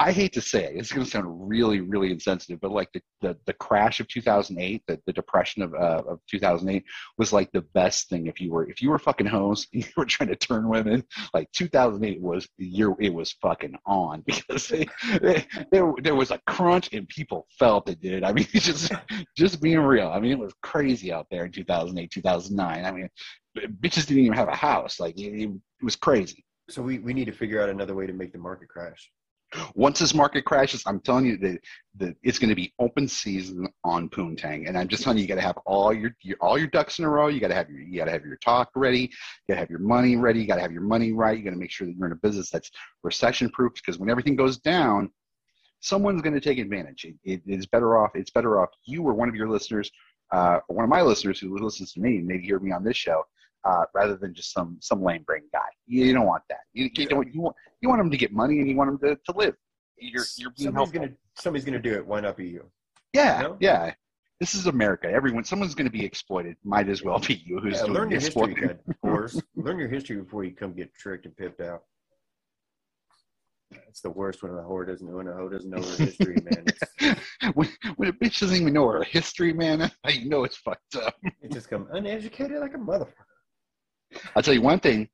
I 0.01 0.13
hate 0.13 0.33
to 0.35 0.41
say 0.41 0.65
it, 0.65 0.77
it's 0.77 0.93
going 0.93 1.05
to 1.05 1.11
sound 1.11 1.49
really, 1.49 1.81
really 1.81 2.13
insensitive, 2.13 2.61
but 2.61 2.71
like 2.71 2.89
the, 2.93 3.03
the, 3.21 3.37
the 3.47 3.53
crash 3.55 3.99
of 3.99 4.07
2008, 4.07 4.83
the, 4.87 5.01
the 5.07 5.13
depression 5.13 5.63
of, 5.63 5.75
uh, 5.75 6.03
of 6.07 6.21
2008 6.31 6.85
was 7.17 7.33
like 7.33 7.51
the 7.51 7.63
best 7.75 8.09
thing 8.09 8.29
if 8.29 8.41
you 8.41 8.53
were, 8.53 8.69
if 8.71 8.81
you 8.81 8.91
were 8.91 8.99
fucking 8.99 9.27
hoes 9.27 9.67
and 9.73 9.83
you 9.85 9.91
were 9.97 10.05
trying 10.05 10.29
to 10.29 10.37
turn 10.37 10.69
women, 10.69 11.03
like 11.35 11.51
2008 11.53 12.21
was 12.21 12.49
the 12.59 12.65
year 12.65 12.95
it 13.01 13.13
was 13.13 13.33
fucking 13.43 13.77
on 13.87 14.21
because 14.27 14.69
they, 14.69 14.87
they, 15.21 15.45
there, 15.73 15.93
there 16.03 16.15
was 16.15 16.31
a 16.31 16.41
crunch 16.47 16.89
and 16.93 17.09
people 17.09 17.47
felt 17.59 17.89
it, 17.89 18.01
dude. 18.01 18.23
I 18.23 18.33
mean, 18.33 18.47
just, 18.53 18.93
just 19.37 19.61
being 19.61 19.81
real. 19.81 20.09
I 20.09 20.21
mean, 20.21 20.33
it 20.33 20.39
was 20.39 20.55
crazy 20.63 21.13
out 21.13 21.27
there 21.29 21.45
in 21.45 21.51
2008, 21.53 22.09
2009. 22.11 22.85
I 22.85 22.91
mean, 22.93 23.09
bitches 23.81 24.07
didn't 24.07 24.23
even 24.23 24.39
have 24.39 24.49
a 24.49 24.55
house. 24.55 25.01
Like 25.01 25.19
it, 25.19 25.43
it 25.43 25.51
was 25.83 25.97
crazy. 25.97 26.45
So 26.71 26.83
we, 26.83 26.99
we 26.99 27.15
need 27.15 27.25
to 27.25 27.33
figure 27.33 27.61
out 27.61 27.69
another 27.69 27.95
way 27.95 28.07
to 28.07 28.13
make 28.13 28.33
the 28.33 28.39
market 28.39 28.69
crash. 28.69 29.11
Once 29.75 29.99
this 29.99 30.15
market 30.15 30.45
crashes, 30.45 30.83
I'm 30.87 31.01
telling 31.01 31.25
you 31.25 31.39
that, 31.39 32.15
it's 32.23 32.39
going 32.39 32.51
to 32.51 32.55
be 32.55 32.73
open 32.79 33.09
season 33.09 33.67
on 33.83 34.09
Poontang, 34.09 34.69
and 34.69 34.79
I'm 34.79 34.87
just 34.87 35.03
telling 35.03 35.19
you, 35.19 35.23
you 35.23 35.29
got 35.29 35.35
to 35.35 35.41
have 35.41 35.59
all 35.67 35.93
your, 35.93 36.15
your, 36.23 36.37
all 36.41 36.57
your 36.57 36.69
ducks 36.69 36.99
in 36.99 37.05
a 37.05 37.09
row. 37.09 37.27
You 37.27 37.41
got 37.41 37.49
to 37.49 37.55
have 37.55 37.69
your 37.69 37.81
you 37.81 37.99
got 37.99 38.05
to 38.05 38.13
have 38.13 38.25
your 38.25 38.37
talk 38.37 38.71
ready. 38.77 39.01
You 39.01 39.09
got 39.49 39.55
to 39.55 39.61
have 39.61 39.71
your 39.71 39.81
money 39.81 40.17
ready. 40.17 40.41
You 40.41 40.47
got 40.47 40.57
to 40.57 40.61
have 40.61 40.71
your 40.71 40.83
money 40.83 41.13
right. 41.13 41.37
You 41.37 41.43
got 41.43 41.51
to 41.51 41.57
make 41.57 41.73
sure 41.73 41.87
that 41.87 41.97
you're 41.97 42.07
in 42.07 42.13
a 42.13 42.17
business 42.17 42.51
that's 42.51 42.71
recession 43.03 43.51
proof 43.51 43.73
because 43.75 43.99
when 43.99 44.11
everything 44.11 44.37
goes 44.37 44.59
down, 44.59 45.11
someone's 45.81 46.23
going 46.23 46.35
to 46.35 46.41
take 46.41 46.59
advantage. 46.59 47.05
It, 47.05 47.17
it 47.25 47.43
is 47.47 47.67
better 47.67 47.99
off. 47.99 48.13
It's 48.15 48.31
better 48.31 48.61
off 48.61 48.69
you 48.85 49.03
or 49.03 49.15
one 49.15 49.29
of 49.29 49.35
your 49.35 49.49
listeners, 49.49 49.91
uh, 50.31 50.61
one 50.69 50.85
of 50.85 50.91
my 50.91 51.03
listeners 51.03 51.41
who 51.41 51.57
listens 51.59 51.93
to 51.95 52.01
me, 52.01 52.19
and 52.19 52.27
maybe 52.27 52.45
hear 52.45 52.61
me 52.61 52.71
on 52.71 52.85
this 52.85 52.97
show 52.97 53.25
uh, 53.65 53.85
rather 53.95 54.17
than 54.17 54.35
just 54.35 54.53
some 54.53 54.77
some 54.81 55.03
lame 55.03 55.23
brain 55.23 55.43
guy. 55.53 55.61
You, 55.87 56.05
you 56.05 56.15
don't 56.15 56.27
want 56.27 56.43
that. 56.49 56.61
You, 56.73 56.91
you, 56.95 57.07
don't, 57.07 57.33
you 57.33 57.41
want 57.41 57.57
you 57.81 57.89
want 57.89 58.01
them 58.01 58.11
to 58.11 58.17
get 58.17 58.33
money 58.33 58.61
and 58.61 58.69
you 58.69 58.77
want 58.77 59.01
them 59.01 59.17
to, 59.17 59.33
to 59.33 59.39
live. 59.39 59.55
You're 59.99 60.25
you're 60.37 60.51
being 60.51 60.67
somebody's 60.67 60.75
helpful. 60.75 61.01
gonna 61.01 61.13
somebody's 61.35 61.65
gonna 61.65 61.83
do 61.83 61.95
it. 61.95 62.07
Why 62.07 62.21
not 62.21 62.37
be 62.37 62.49
you? 62.49 62.71
Yeah, 63.13 63.37
you 63.37 63.49
know? 63.49 63.57
yeah. 63.61 63.93
This 64.41 64.55
is 64.55 64.67
America. 64.67 65.11
Everyone, 65.11 65.43
someone's 65.43 65.75
going 65.75 65.87
to 65.87 65.93
be 65.93 66.05
exploited. 66.05 66.57
Might 66.63 66.89
as 66.89 67.03
well 67.03 67.19
be 67.19 67.43
you 67.45 67.59
who's 67.59 67.75
yeah, 67.75 67.87
doing 67.87 67.95
learn 67.95 68.11
your 68.13 68.21
history, 68.21 68.71
of 68.71 69.01
course. 69.01 69.43
learn 69.57 69.81
your 69.81 69.89
history 69.89 70.17
before 70.17 70.45
you 70.45 70.53
come 70.53 70.75
get 70.75 70.95
tricked 70.95 71.27
and 71.27 71.37
pipped 71.37 71.61
out. 71.61 71.83
It's 73.89 74.01
the 74.01 74.11
worst 74.11 74.43
when 74.43 74.53
a 74.53 74.57
whore 74.57 74.87
doesn't 74.87 75.07
know 75.07 75.17
when 75.17 75.29
a 75.29 75.35
hoe 75.35 75.49
doesn't 75.49 75.69
know 75.69 75.83
her 75.83 76.05
history, 76.05 76.37
man. 76.51 76.65
When, 77.55 77.69
when 77.97 78.09
a 78.09 78.13
bitch 78.13 78.41
doesn't 78.41 78.57
even 78.57 78.73
know 78.73 78.89
her 78.89 79.03
history, 79.05 79.53
man, 79.53 79.79
that's 80.05 80.17
you 80.17 80.29
know 80.29 80.45
it's 80.45 80.57
fucked 80.57 80.97
up. 80.97 81.15
it 81.41 81.53
just 81.53 81.71
come 81.71 81.87
uneducated 81.93 82.59
like 82.61 82.75
a 82.75 82.79
motherfucker. 82.79 83.28
I'll 84.35 84.43
tell 84.43 84.55
you 84.55 84.63
one 84.63 84.81
thing. 84.81 85.09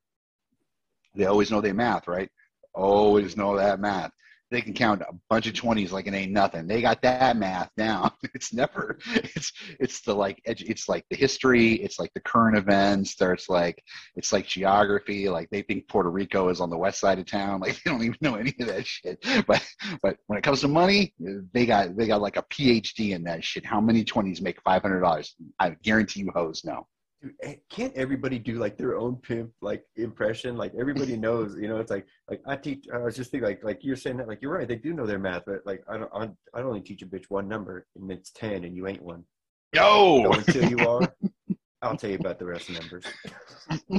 They 1.14 1.26
always 1.26 1.50
know 1.50 1.60
their 1.60 1.74
math, 1.74 2.08
right? 2.08 2.30
Always 2.74 3.36
know 3.36 3.56
that 3.56 3.80
math. 3.80 4.10
They 4.50 4.60
can 4.60 4.74
count 4.74 5.02
a 5.02 5.12
bunch 5.28 5.48
of 5.48 5.54
twenties 5.54 5.90
like 5.92 6.06
it 6.06 6.14
ain't 6.14 6.30
nothing. 6.30 6.66
They 6.68 6.80
got 6.80 7.02
that 7.02 7.36
math 7.36 7.70
down. 7.76 8.10
It's 8.34 8.52
never. 8.52 8.98
It's 9.06 9.52
it's 9.80 10.00
the 10.02 10.14
like 10.14 10.40
edu- 10.46 10.68
it's 10.68 10.88
like 10.88 11.04
the 11.10 11.16
history. 11.16 11.74
It's 11.74 11.98
like 11.98 12.12
the 12.14 12.20
current 12.20 12.56
events. 12.56 13.14
There's 13.16 13.48
like 13.48 13.82
it's 14.16 14.32
like 14.32 14.46
geography. 14.46 15.28
Like 15.28 15.48
they 15.50 15.62
think 15.62 15.88
Puerto 15.88 16.10
Rico 16.10 16.48
is 16.50 16.60
on 16.60 16.68
the 16.70 16.76
west 16.78 17.00
side 17.00 17.18
of 17.18 17.26
town. 17.26 17.60
Like 17.64 17.82
they 17.82 17.90
don't 17.90 18.02
even 18.02 18.18
know 18.20 18.34
any 18.34 18.54
of 18.60 18.66
that 18.66 18.86
shit. 18.86 19.24
But 19.46 19.64
but 20.02 20.18
when 20.26 20.38
it 20.38 20.42
comes 20.42 20.60
to 20.60 20.68
money, 20.68 21.14
they 21.52 21.64
got 21.66 21.96
they 21.96 22.06
got 22.06 22.20
like 22.20 22.36
a 22.36 22.42
PhD 22.42 23.10
in 23.10 23.24
that 23.24 23.42
shit. 23.42 23.64
How 23.64 23.80
many 23.80 24.04
twenties 24.04 24.40
make 24.40 24.60
five 24.62 24.82
hundred 24.82 25.00
dollars? 25.00 25.34
I 25.58 25.70
guarantee 25.82 26.20
you, 26.20 26.30
hoes 26.34 26.64
know. 26.64 26.86
Dude, 27.24 27.58
can't 27.70 27.94
everybody 27.94 28.38
do 28.38 28.54
like 28.54 28.76
their 28.76 28.96
own 28.96 29.16
pimp 29.16 29.50
like 29.62 29.84
impression? 29.96 30.56
Like 30.56 30.72
everybody 30.78 31.16
knows, 31.24 31.56
you 31.56 31.68
know. 31.68 31.78
It's 31.78 31.90
like 31.90 32.06
like 32.28 32.42
I 32.46 32.56
teach. 32.56 32.86
I 32.92 32.98
was 32.98 33.16
just 33.16 33.30
thinking 33.30 33.48
like 33.48 33.64
like 33.64 33.78
you're 33.82 33.96
saying 33.96 34.18
that 34.18 34.28
like 34.28 34.42
you're 34.42 34.52
right. 34.52 34.68
They 34.68 34.76
do 34.76 34.92
know 34.92 35.06
their 35.06 35.18
math, 35.18 35.44
but 35.46 35.60
like 35.64 35.82
I 35.88 35.98
don't 35.98 36.10
I, 36.14 36.28
I 36.58 36.62
only 36.62 36.80
teach 36.80 37.02
a 37.02 37.06
bitch 37.06 37.24
one 37.28 37.48
number 37.48 37.86
and 37.96 38.10
it's 38.10 38.30
ten, 38.30 38.64
and 38.64 38.76
you 38.76 38.86
ain't 38.86 39.02
one. 39.02 39.24
Yo, 39.72 40.22
So 40.24 40.32
until 40.32 40.70
you 40.70 40.78
are, 40.86 41.14
I'll 41.82 41.96
tell 41.96 42.10
you 42.10 42.16
about 42.16 42.38
the 42.38 42.46
rest 42.46 42.68
of 42.68 42.76
the 42.76 42.80
numbers. 42.80 43.04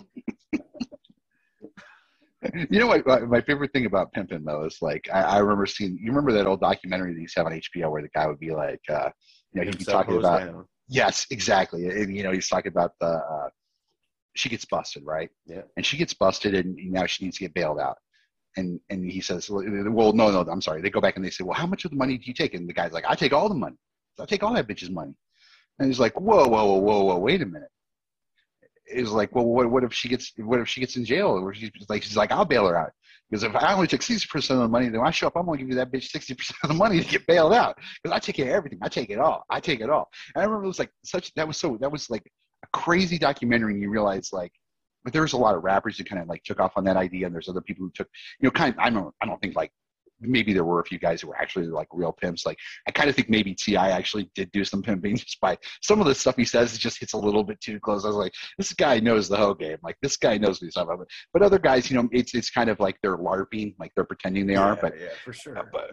You 2.69 2.79
know 2.79 2.85
what? 2.85 3.07
My, 3.07 3.19
my 3.21 3.41
favorite 3.41 3.73
thing 3.73 3.87
about 3.87 4.13
pimping 4.13 4.43
though 4.45 4.65
is 4.65 4.77
like 4.79 5.09
I, 5.11 5.21
I 5.21 5.37
remember 5.39 5.65
seeing. 5.65 5.97
You 5.99 6.09
remember 6.09 6.31
that 6.33 6.45
old 6.45 6.61
documentary 6.61 7.13
that 7.13 7.19
used 7.19 7.33
to 7.33 7.39
have 7.39 7.47
on 7.47 7.59
HBO 7.59 7.89
where 7.89 8.03
the 8.03 8.09
guy 8.09 8.27
would 8.27 8.39
be 8.39 8.51
like, 8.51 8.81
uh, 8.87 9.09
you 9.51 9.61
know, 9.61 9.65
he'd 9.65 9.79
be 9.79 9.83
talking 9.83 10.17
about. 10.17 10.45
down. 10.45 10.65
Yes, 10.87 11.25
exactly. 11.31 11.87
And 11.87 12.15
you 12.15 12.23
know, 12.23 12.31
he's 12.31 12.49
talking 12.49 12.71
about 12.71 12.93
the. 12.99 13.07
Uh, 13.07 13.49
she 14.35 14.49
gets 14.49 14.65
busted, 14.65 15.03
right? 15.05 15.29
Yeah. 15.45 15.61
And 15.77 15.85
she 15.85 15.97
gets 15.97 16.13
busted, 16.13 16.53
and 16.53 16.75
now 16.91 17.05
she 17.05 17.23
needs 17.23 17.37
to 17.37 17.43
get 17.43 17.53
bailed 17.53 17.79
out. 17.79 17.97
And 18.57 18.79
and 18.89 19.09
he 19.09 19.21
says, 19.21 19.49
well, 19.49 19.63
well, 19.91 20.13
no, 20.13 20.31
no, 20.31 20.41
I'm 20.51 20.61
sorry. 20.61 20.81
They 20.81 20.89
go 20.89 21.01
back 21.01 21.15
and 21.15 21.25
they 21.25 21.29
say, 21.29 21.43
well, 21.43 21.57
how 21.57 21.65
much 21.65 21.85
of 21.85 21.91
the 21.91 21.97
money 21.97 22.17
do 22.17 22.25
you 22.25 22.33
take? 22.33 22.53
And 22.53 22.67
the 22.67 22.73
guy's 22.73 22.91
like, 22.93 23.05
I 23.07 23.15
take 23.15 23.33
all 23.33 23.49
the 23.49 23.55
money. 23.55 23.77
I 24.19 24.25
take 24.25 24.43
all 24.43 24.53
that 24.53 24.67
bitch's 24.67 24.89
money. 24.89 25.13
And 25.79 25.87
he's 25.87 25.99
like, 25.99 26.19
whoa, 26.19 26.47
whoa, 26.47 26.65
whoa, 26.65 26.79
whoa, 26.79 27.03
whoa, 27.03 27.17
wait 27.17 27.41
a 27.41 27.45
minute. 27.45 27.69
Is 28.87 29.11
like, 29.11 29.33
well, 29.35 29.45
what, 29.45 29.69
what 29.69 29.83
if 29.83 29.93
she 29.93 30.07
gets, 30.07 30.31
what 30.37 30.59
if 30.59 30.69
she 30.69 30.79
gets 30.79 30.95
in 30.95 31.03
jail? 31.03 31.27
Or 31.27 31.53
she's 31.53 31.71
like, 31.89 32.03
she's 32.03 32.15
like, 32.15 32.31
I'll 32.31 32.45
bail 32.45 32.67
her 32.67 32.77
out. 32.77 32.91
Because 33.29 33.43
if 33.43 33.55
I 33.55 33.73
only 33.73 33.87
took 33.87 34.01
sixty 34.01 34.27
percent 34.27 34.59
of 34.59 34.63
the 34.63 34.69
money, 34.69 34.87
then 34.87 34.99
when 34.99 35.07
I 35.07 35.11
show 35.11 35.27
up, 35.27 35.33
I'm 35.35 35.45
gonna 35.45 35.57
give 35.57 35.69
you 35.69 35.75
that 35.75 35.91
bitch 35.91 36.09
sixty 36.09 36.33
percent 36.35 36.57
of 36.63 36.69
the 36.69 36.75
money 36.75 37.01
to 37.01 37.09
get 37.09 37.25
bailed 37.25 37.53
out. 37.53 37.75
Because 38.01 38.15
I 38.15 38.19
take 38.19 38.35
care 38.35 38.49
of 38.49 38.53
everything. 38.53 38.79
I 38.81 38.89
take 38.89 39.09
it 39.09 39.19
all. 39.19 39.43
I 39.49 39.59
take 39.59 39.81
it 39.81 39.89
all. 39.89 40.09
And 40.35 40.41
I 40.41 40.45
remember 40.45 40.65
it 40.65 40.67
was 40.67 40.79
like 40.79 40.91
such. 41.03 41.33
That 41.33 41.47
was 41.47 41.57
so. 41.57 41.77
That 41.81 41.91
was 41.91 42.09
like 42.09 42.23
a 42.63 42.77
crazy 42.77 43.17
documentary. 43.17 43.73
And 43.73 43.81
you 43.81 43.89
realize 43.89 44.29
like, 44.31 44.51
but 45.03 45.13
there's 45.13 45.33
a 45.33 45.37
lot 45.37 45.55
of 45.55 45.63
rappers 45.63 45.97
who 45.97 46.03
kind 46.03 46.21
of 46.21 46.27
like 46.27 46.43
took 46.43 46.59
off 46.59 46.73
on 46.75 46.83
that 46.83 46.97
idea, 46.97 47.25
and 47.25 47.33
there's 47.33 47.49
other 47.49 47.61
people 47.61 47.85
who 47.85 47.91
took, 47.95 48.07
you 48.39 48.47
know, 48.47 48.51
kind 48.51 48.73
of. 48.73 48.79
I 48.79 48.89
don't. 48.89 49.13
I 49.21 49.25
don't 49.25 49.41
think 49.41 49.55
like 49.55 49.71
maybe 50.27 50.53
there 50.53 50.63
were 50.63 50.79
a 50.79 50.85
few 50.85 50.99
guys 50.99 51.21
who 51.21 51.27
were 51.27 51.37
actually 51.37 51.67
like 51.67 51.87
real 51.91 52.11
pimps. 52.11 52.45
Like 52.45 52.57
I 52.87 52.91
kind 52.91 53.09
of 53.09 53.15
think 53.15 53.29
maybe 53.29 53.53
T.I. 53.53 53.89
actually 53.91 54.29
did 54.35 54.51
do 54.51 54.63
some 54.63 54.81
pimping 54.81 55.17
just 55.17 55.39
by 55.39 55.57
some 55.81 55.99
of 55.99 56.07
the 56.07 56.15
stuff 56.15 56.35
he 56.35 56.45
says. 56.45 56.73
It 56.73 56.79
just 56.79 56.99
hits 56.99 57.13
a 57.13 57.17
little 57.17 57.43
bit 57.43 57.59
too 57.61 57.79
close. 57.79 58.05
I 58.05 58.09
was 58.09 58.17
like, 58.17 58.33
this 58.57 58.73
guy 58.73 58.99
knows 58.99 59.27
the 59.27 59.37
whole 59.37 59.53
game. 59.53 59.77
Like 59.83 59.97
this 60.01 60.17
guy 60.17 60.37
knows 60.37 60.61
what 60.61 60.65
he's 60.65 60.73
talking 60.73 60.93
about. 60.93 61.09
But 61.33 61.41
other 61.41 61.59
guys, 61.59 61.89
you 61.89 61.97
know, 61.97 62.09
it's 62.11 62.33
it's 62.33 62.49
kind 62.49 62.69
of 62.69 62.79
like 62.79 62.97
they're 63.01 63.17
larping, 63.17 63.75
like 63.79 63.91
they're 63.95 64.05
pretending 64.05 64.47
they 64.47 64.55
are. 64.55 64.75
But 64.75 64.93
yeah, 64.99 65.07
for 65.23 65.33
sure. 65.33 65.57
uh, 65.57 65.63
but 65.71 65.91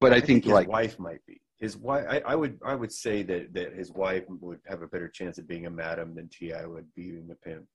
but 0.00 0.12
I, 0.12 0.20
think, 0.20 0.44
his 0.44 0.52
like 0.52 0.68
wife 0.68 0.98
might 0.98 1.20
be 1.26 1.40
his 1.60 1.76
wife. 1.76 2.06
I, 2.08 2.20
I 2.20 2.34
would 2.34 2.58
I 2.64 2.74
would 2.74 2.92
say 2.92 3.22
that 3.24 3.52
that 3.54 3.74
his 3.74 3.92
wife 3.92 4.24
would 4.28 4.58
have 4.66 4.82
a 4.82 4.86
better 4.86 5.08
chance 5.08 5.38
of 5.38 5.46
being 5.46 5.66
a 5.66 5.70
madam 5.70 6.14
than 6.14 6.28
T.I. 6.28 6.66
would 6.66 6.86
being 6.96 7.28
a 7.30 7.34
pimp. 7.48 7.66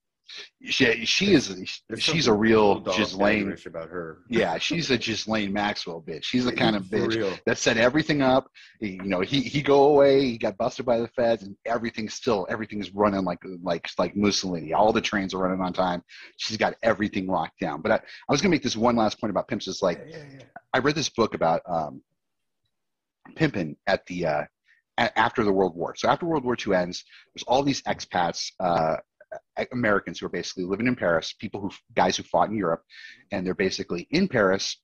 She 0.63 1.05
she 1.05 1.33
is 1.33 1.55
she's 1.97 2.27
a 2.27 2.33
real 2.33 2.79
Ghislaine. 2.79 3.55
about 3.65 3.89
her. 3.89 4.19
Yeah, 4.29 4.57
she's 4.57 4.89
a 4.91 4.97
Ghislaine 4.97 5.53
Maxwell 5.53 6.01
bitch. 6.01 6.23
She's 6.23 6.45
the 6.45 6.51
kind 6.51 6.75
of 6.75 6.83
bitch 6.85 7.39
that 7.45 7.57
set 7.57 7.77
everything 7.77 8.21
up. 8.21 8.47
He- 8.79 8.93
you 8.95 9.03
know, 9.03 9.21
he 9.21 9.41
he 9.41 9.61
go 9.61 9.85
away, 9.89 10.21
he 10.25 10.37
got 10.37 10.57
busted 10.57 10.85
by 10.85 10.99
the 10.99 11.07
feds, 11.09 11.43
and 11.43 11.55
everything's 11.65 12.13
still 12.13 12.47
everything's 12.49 12.91
running 12.93 13.23
like 13.23 13.39
like 13.63 13.87
like 13.97 14.15
Mussolini. 14.15 14.73
All 14.73 14.91
the 14.91 15.01
trains 15.01 15.33
are 15.33 15.39
running 15.39 15.61
on 15.61 15.73
time. 15.73 16.01
She's 16.37 16.57
got 16.57 16.75
everything 16.81 17.27
locked 17.27 17.59
down. 17.59 17.81
But 17.81 17.91
I, 17.91 17.95
I 17.95 18.31
was 18.31 18.41
gonna 18.41 18.51
make 18.51 18.63
this 18.63 18.75
one 18.75 18.95
last 18.95 19.19
point 19.21 19.31
about 19.31 19.47
pimps. 19.47 19.67
Is 19.67 19.81
like 19.81 20.01
Yeah, 20.07 20.17
yeah, 20.17 20.23
yeah. 20.39 20.43
I 20.73 20.79
read 20.79 20.95
this 20.95 21.09
book 21.09 21.33
about 21.35 21.61
um, 21.67 22.01
pimping 23.35 23.75
at 23.87 24.05
the 24.07 24.25
uh, 24.25 24.43
after 24.97 25.43
the 25.43 25.51
World 25.51 25.75
War. 25.75 25.93
So 25.95 26.07
after 26.09 26.25
World 26.25 26.43
War 26.43 26.55
II 26.65 26.73
ends, 26.75 27.03
there's 27.33 27.43
all 27.43 27.63
these 27.63 27.81
expats, 27.83 28.51
uh, 28.59 28.97
Uh, 29.57 29.65
Americans 29.71 30.19
who 30.19 30.25
are 30.25 30.29
basically 30.29 30.63
living 30.63 30.87
in 30.87 30.95
Paris, 30.95 31.33
people 31.39 31.61
who 31.61 31.71
guys 31.95 32.17
who 32.17 32.23
fought 32.23 32.49
in 32.49 32.57
Europe, 32.57 32.83
and 33.31 33.45
they're 33.45 33.53
basically 33.53 34.07
in 34.11 34.27
Paris 34.27 34.77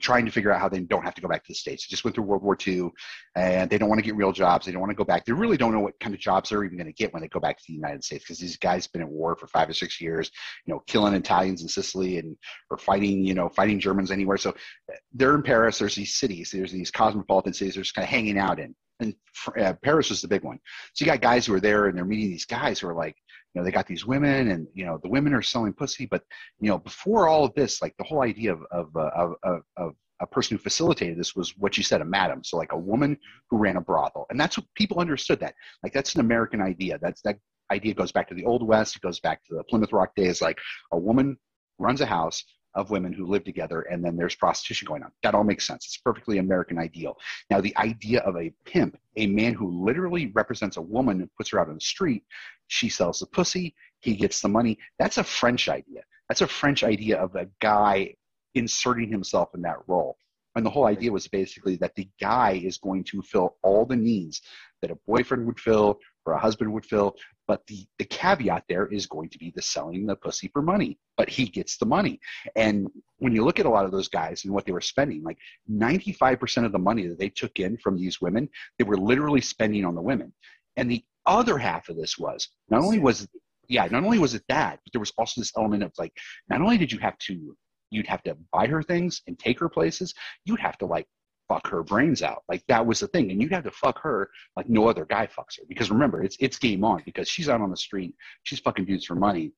trying 0.00 0.26
to 0.26 0.30
figure 0.30 0.52
out 0.52 0.60
how 0.60 0.68
they 0.68 0.80
don't 0.80 1.04
have 1.04 1.14
to 1.14 1.22
go 1.22 1.28
back 1.28 1.42
to 1.42 1.48
the 1.48 1.54
states. 1.54 1.86
They 1.86 1.90
just 1.90 2.04
went 2.04 2.14
through 2.14 2.24
World 2.24 2.42
War 2.42 2.56
II, 2.66 2.90
and 3.34 3.70
they 3.70 3.78
don't 3.78 3.88
want 3.88 3.98
to 3.98 4.04
get 4.04 4.16
real 4.16 4.32
jobs. 4.32 4.66
They 4.66 4.72
don't 4.72 4.80
want 4.80 4.90
to 4.90 4.96
go 4.96 5.04
back. 5.04 5.24
They 5.24 5.32
really 5.32 5.56
don't 5.56 5.72
know 5.72 5.80
what 5.80 5.98
kind 6.00 6.14
of 6.14 6.20
jobs 6.20 6.50
they're 6.50 6.64
even 6.64 6.76
going 6.76 6.86
to 6.86 6.92
get 6.92 7.12
when 7.12 7.22
they 7.22 7.28
go 7.28 7.40
back 7.40 7.56
to 7.56 7.64
the 7.66 7.74
United 7.74 8.04
States 8.04 8.24
because 8.24 8.38
these 8.38 8.58
guys 8.58 8.84
have 8.84 8.92
been 8.92 9.02
at 9.02 9.08
war 9.08 9.36
for 9.36 9.46
five 9.46 9.68
or 9.68 9.72
six 9.72 10.00
years, 10.00 10.30
you 10.66 10.74
know, 10.74 10.82
killing 10.86 11.14
Italians 11.14 11.62
in 11.62 11.68
Sicily 11.68 12.18
and 12.18 12.36
or 12.70 12.76
fighting, 12.76 13.24
you 13.24 13.34
know, 13.34 13.48
fighting 13.48 13.80
Germans 13.80 14.10
anywhere. 14.10 14.36
So 14.36 14.50
uh, 14.50 14.96
they're 15.14 15.34
in 15.34 15.42
Paris. 15.42 15.78
There's 15.78 15.94
these 15.94 16.14
cities. 16.14 16.50
There's 16.52 16.72
these 16.72 16.90
cosmopolitan 16.90 17.54
cities. 17.54 17.74
They're 17.74 17.82
just 17.82 17.94
kind 17.94 18.04
of 18.04 18.10
hanging 18.10 18.38
out 18.38 18.60
in. 18.60 18.74
And 19.00 19.14
uh, 19.58 19.74
Paris 19.82 20.10
was 20.10 20.22
the 20.22 20.28
big 20.28 20.42
one. 20.42 20.58
So 20.94 21.04
you 21.04 21.10
got 21.10 21.20
guys 21.20 21.46
who 21.46 21.54
are 21.54 21.60
there 21.60 21.86
and 21.86 21.96
they're 21.96 22.04
meeting 22.04 22.30
these 22.30 22.46
guys 22.46 22.78
who 22.78 22.88
are 22.88 22.94
like, 22.94 23.16
you 23.54 23.60
know, 23.60 23.64
they 23.64 23.70
got 23.70 23.86
these 23.86 24.06
women 24.06 24.50
and, 24.50 24.66
you 24.74 24.84
know, 24.86 24.98
the 25.02 25.08
women 25.08 25.34
are 25.34 25.42
selling 25.42 25.72
pussy. 25.72 26.06
But, 26.06 26.22
you 26.60 26.68
know, 26.68 26.78
before 26.78 27.28
all 27.28 27.44
of 27.44 27.54
this, 27.54 27.82
like 27.82 27.94
the 27.98 28.04
whole 28.04 28.22
idea 28.22 28.52
of, 28.52 28.62
of, 28.70 28.96
uh, 28.96 29.10
of, 29.14 29.34
of, 29.42 29.62
of 29.76 29.94
a 30.20 30.26
person 30.26 30.56
who 30.56 30.62
facilitated 30.62 31.18
this 31.18 31.36
was 31.36 31.56
what 31.58 31.76
you 31.76 31.82
said, 31.82 32.00
a 32.00 32.04
madam. 32.04 32.42
So 32.42 32.56
like 32.56 32.72
a 32.72 32.78
woman 32.78 33.18
who 33.50 33.58
ran 33.58 33.76
a 33.76 33.80
brothel. 33.80 34.26
And 34.30 34.40
that's 34.40 34.56
what 34.56 34.66
people 34.74 34.98
understood 34.98 35.40
that. 35.40 35.54
Like 35.82 35.92
that's 35.92 36.14
an 36.14 36.20
American 36.20 36.62
idea. 36.62 36.98
That's 37.00 37.20
that 37.22 37.38
idea 37.70 37.94
goes 37.94 38.12
back 38.12 38.28
to 38.28 38.34
the 38.34 38.44
old 38.44 38.66
West. 38.66 38.96
It 38.96 39.02
goes 39.02 39.20
back 39.20 39.44
to 39.44 39.54
the 39.54 39.64
Plymouth 39.64 39.92
Rock 39.92 40.14
days. 40.14 40.40
Like 40.40 40.58
a 40.92 40.98
woman 40.98 41.36
runs 41.78 42.00
a 42.00 42.06
house 42.06 42.42
of 42.76 42.90
women 42.90 43.12
who 43.12 43.26
live 43.26 43.42
together 43.42 43.80
and 43.82 44.04
then 44.04 44.16
there's 44.16 44.36
prostitution 44.36 44.86
going 44.86 45.02
on. 45.02 45.10
That 45.22 45.34
all 45.34 45.42
makes 45.42 45.66
sense. 45.66 45.86
It's 45.86 45.96
perfectly 45.96 46.38
American 46.38 46.78
ideal. 46.78 47.16
Now 47.50 47.60
the 47.60 47.76
idea 47.78 48.20
of 48.20 48.36
a 48.36 48.52
pimp, 48.64 48.96
a 49.16 49.26
man 49.26 49.54
who 49.54 49.84
literally 49.84 50.30
represents 50.34 50.76
a 50.76 50.82
woman 50.82 51.20
and 51.20 51.34
puts 51.36 51.50
her 51.50 51.58
out 51.58 51.68
on 51.68 51.74
the 51.74 51.80
street, 51.80 52.22
she 52.68 52.88
sells 52.88 53.18
the 53.18 53.26
pussy, 53.26 53.74
he 54.00 54.14
gets 54.14 54.40
the 54.40 54.48
money. 54.48 54.78
That's 54.98 55.18
a 55.18 55.24
French 55.24 55.68
idea. 55.68 56.02
That's 56.28 56.42
a 56.42 56.46
French 56.46 56.84
idea 56.84 57.18
of 57.18 57.34
a 57.34 57.48
guy 57.60 58.14
inserting 58.54 59.10
himself 59.10 59.50
in 59.54 59.62
that 59.62 59.78
role. 59.86 60.16
And 60.54 60.64
the 60.64 60.70
whole 60.70 60.86
idea 60.86 61.12
was 61.12 61.28
basically 61.28 61.76
that 61.76 61.94
the 61.96 62.08
guy 62.20 62.60
is 62.64 62.78
going 62.78 63.04
to 63.04 63.22
fill 63.22 63.56
all 63.62 63.84
the 63.84 63.96
needs 63.96 64.42
that 64.82 64.90
a 64.90 64.98
boyfriend 65.06 65.46
would 65.46 65.60
fill 65.60 65.98
or 66.26 66.34
a 66.34 66.38
husband 66.38 66.72
would 66.72 66.84
fill. 66.84 67.16
But 67.46 67.66
the, 67.66 67.86
the 67.98 68.04
caveat 68.04 68.64
there 68.68 68.86
is 68.86 69.06
going 69.06 69.28
to 69.30 69.38
be 69.38 69.52
the 69.54 69.62
selling 69.62 70.06
the 70.06 70.16
pussy 70.16 70.48
for 70.48 70.62
money. 70.62 70.98
But 71.16 71.28
he 71.28 71.46
gets 71.46 71.76
the 71.76 71.86
money. 71.86 72.20
And 72.56 72.88
when 73.18 73.34
you 73.34 73.44
look 73.44 73.60
at 73.60 73.66
a 73.66 73.70
lot 73.70 73.84
of 73.84 73.92
those 73.92 74.08
guys 74.08 74.44
and 74.44 74.52
what 74.52 74.66
they 74.66 74.72
were 74.72 74.80
spending, 74.80 75.22
like 75.22 75.38
95% 75.70 76.64
of 76.64 76.72
the 76.72 76.78
money 76.78 77.06
that 77.06 77.18
they 77.18 77.28
took 77.28 77.58
in 77.58 77.76
from 77.78 77.96
these 77.96 78.20
women, 78.20 78.48
they 78.78 78.84
were 78.84 78.98
literally 78.98 79.40
spending 79.40 79.84
on 79.84 79.94
the 79.94 80.02
women. 80.02 80.32
And 80.76 80.90
the 80.90 81.04
other 81.24 81.58
half 81.58 81.88
of 81.88 81.96
this 81.96 82.18
was 82.18 82.48
not 82.68 82.82
only 82.82 82.98
was 82.98 83.26
yeah, 83.68 83.86
not 83.90 84.04
only 84.04 84.20
was 84.20 84.34
it 84.34 84.44
that, 84.48 84.78
but 84.84 84.92
there 84.92 85.00
was 85.00 85.12
also 85.18 85.40
this 85.40 85.52
element 85.56 85.82
of 85.82 85.92
like, 85.98 86.12
not 86.48 86.60
only 86.60 86.78
did 86.78 86.92
you 86.92 87.00
have 87.00 87.18
to 87.18 87.56
you'd 87.90 88.06
have 88.06 88.22
to 88.24 88.36
buy 88.52 88.66
her 88.66 88.82
things 88.82 89.22
and 89.26 89.38
take 89.38 89.60
her 89.60 89.68
places, 89.68 90.14
you'd 90.44 90.60
have 90.60 90.76
to 90.78 90.86
like 90.86 91.06
fuck 91.48 91.66
her 91.68 91.82
brains 91.82 92.22
out. 92.22 92.42
Like 92.48 92.64
that 92.68 92.84
was 92.84 93.00
the 93.00 93.08
thing. 93.08 93.30
And 93.30 93.40
you'd 93.40 93.52
have 93.52 93.64
to 93.64 93.70
fuck 93.70 94.00
her 94.02 94.30
like 94.56 94.68
no 94.68 94.88
other 94.88 95.04
guy 95.04 95.26
fucks 95.26 95.58
her. 95.58 95.64
Because 95.68 95.90
remember, 95.90 96.22
it's 96.22 96.36
it's 96.40 96.58
game 96.58 96.84
on 96.84 97.02
because 97.04 97.28
she's 97.28 97.48
out 97.48 97.60
on 97.60 97.70
the 97.70 97.76
street, 97.76 98.14
she's 98.42 98.60
fucking 98.60 98.84
dudes 98.84 99.06
for 99.06 99.14
money. 99.14 99.52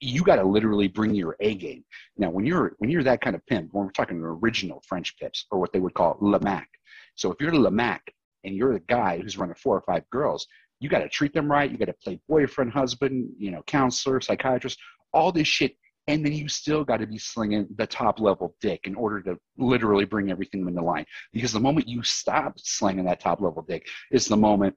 You 0.00 0.22
gotta 0.22 0.44
literally 0.44 0.88
bring 0.88 1.14
your 1.14 1.36
A 1.40 1.54
game. 1.54 1.84
Now 2.16 2.30
when 2.30 2.46
you're 2.46 2.74
when 2.78 2.90
you're 2.90 3.02
that 3.04 3.20
kind 3.20 3.36
of 3.36 3.44
pimp, 3.46 3.70
when 3.72 3.86
we're 3.86 3.92
talking 3.92 4.20
original 4.20 4.82
French 4.86 5.16
pips, 5.18 5.46
or 5.50 5.58
what 5.58 5.72
they 5.72 5.80
would 5.80 5.94
call 5.94 6.16
Le 6.20 6.40
Mac. 6.40 6.68
So 7.16 7.32
if 7.32 7.40
you're 7.40 7.54
Le 7.54 7.70
Mac 7.70 8.02
and 8.44 8.54
you're 8.54 8.72
the 8.72 8.80
guy 8.80 9.18
who's 9.18 9.38
running 9.38 9.54
four 9.56 9.76
or 9.76 9.82
five 9.82 10.08
girls, 10.10 10.46
you 10.80 10.88
gotta 10.88 11.08
treat 11.08 11.34
them 11.34 11.50
right, 11.50 11.70
you 11.70 11.78
gotta 11.78 11.94
play 11.94 12.20
boyfriend, 12.28 12.72
husband, 12.72 13.30
you 13.38 13.50
know, 13.50 13.62
counselor, 13.66 14.20
psychiatrist, 14.20 14.78
all 15.12 15.32
this 15.32 15.48
shit 15.48 15.76
and 16.06 16.24
then 16.24 16.32
you 16.32 16.48
still 16.48 16.84
got 16.84 16.98
to 16.98 17.06
be 17.06 17.18
slinging 17.18 17.66
the 17.76 17.86
top 17.86 18.20
level 18.20 18.54
dick 18.60 18.80
in 18.84 18.94
order 18.94 19.22
to 19.22 19.38
literally 19.56 20.04
bring 20.04 20.30
everything 20.30 20.66
into 20.66 20.82
line. 20.82 21.06
Because 21.32 21.52
the 21.52 21.60
moment 21.60 21.88
you 21.88 22.02
stop 22.02 22.58
slinging 22.58 23.04
that 23.06 23.20
top 23.20 23.40
level 23.40 23.64
dick 23.66 23.86
is 24.10 24.26
the 24.26 24.36
moment 24.36 24.74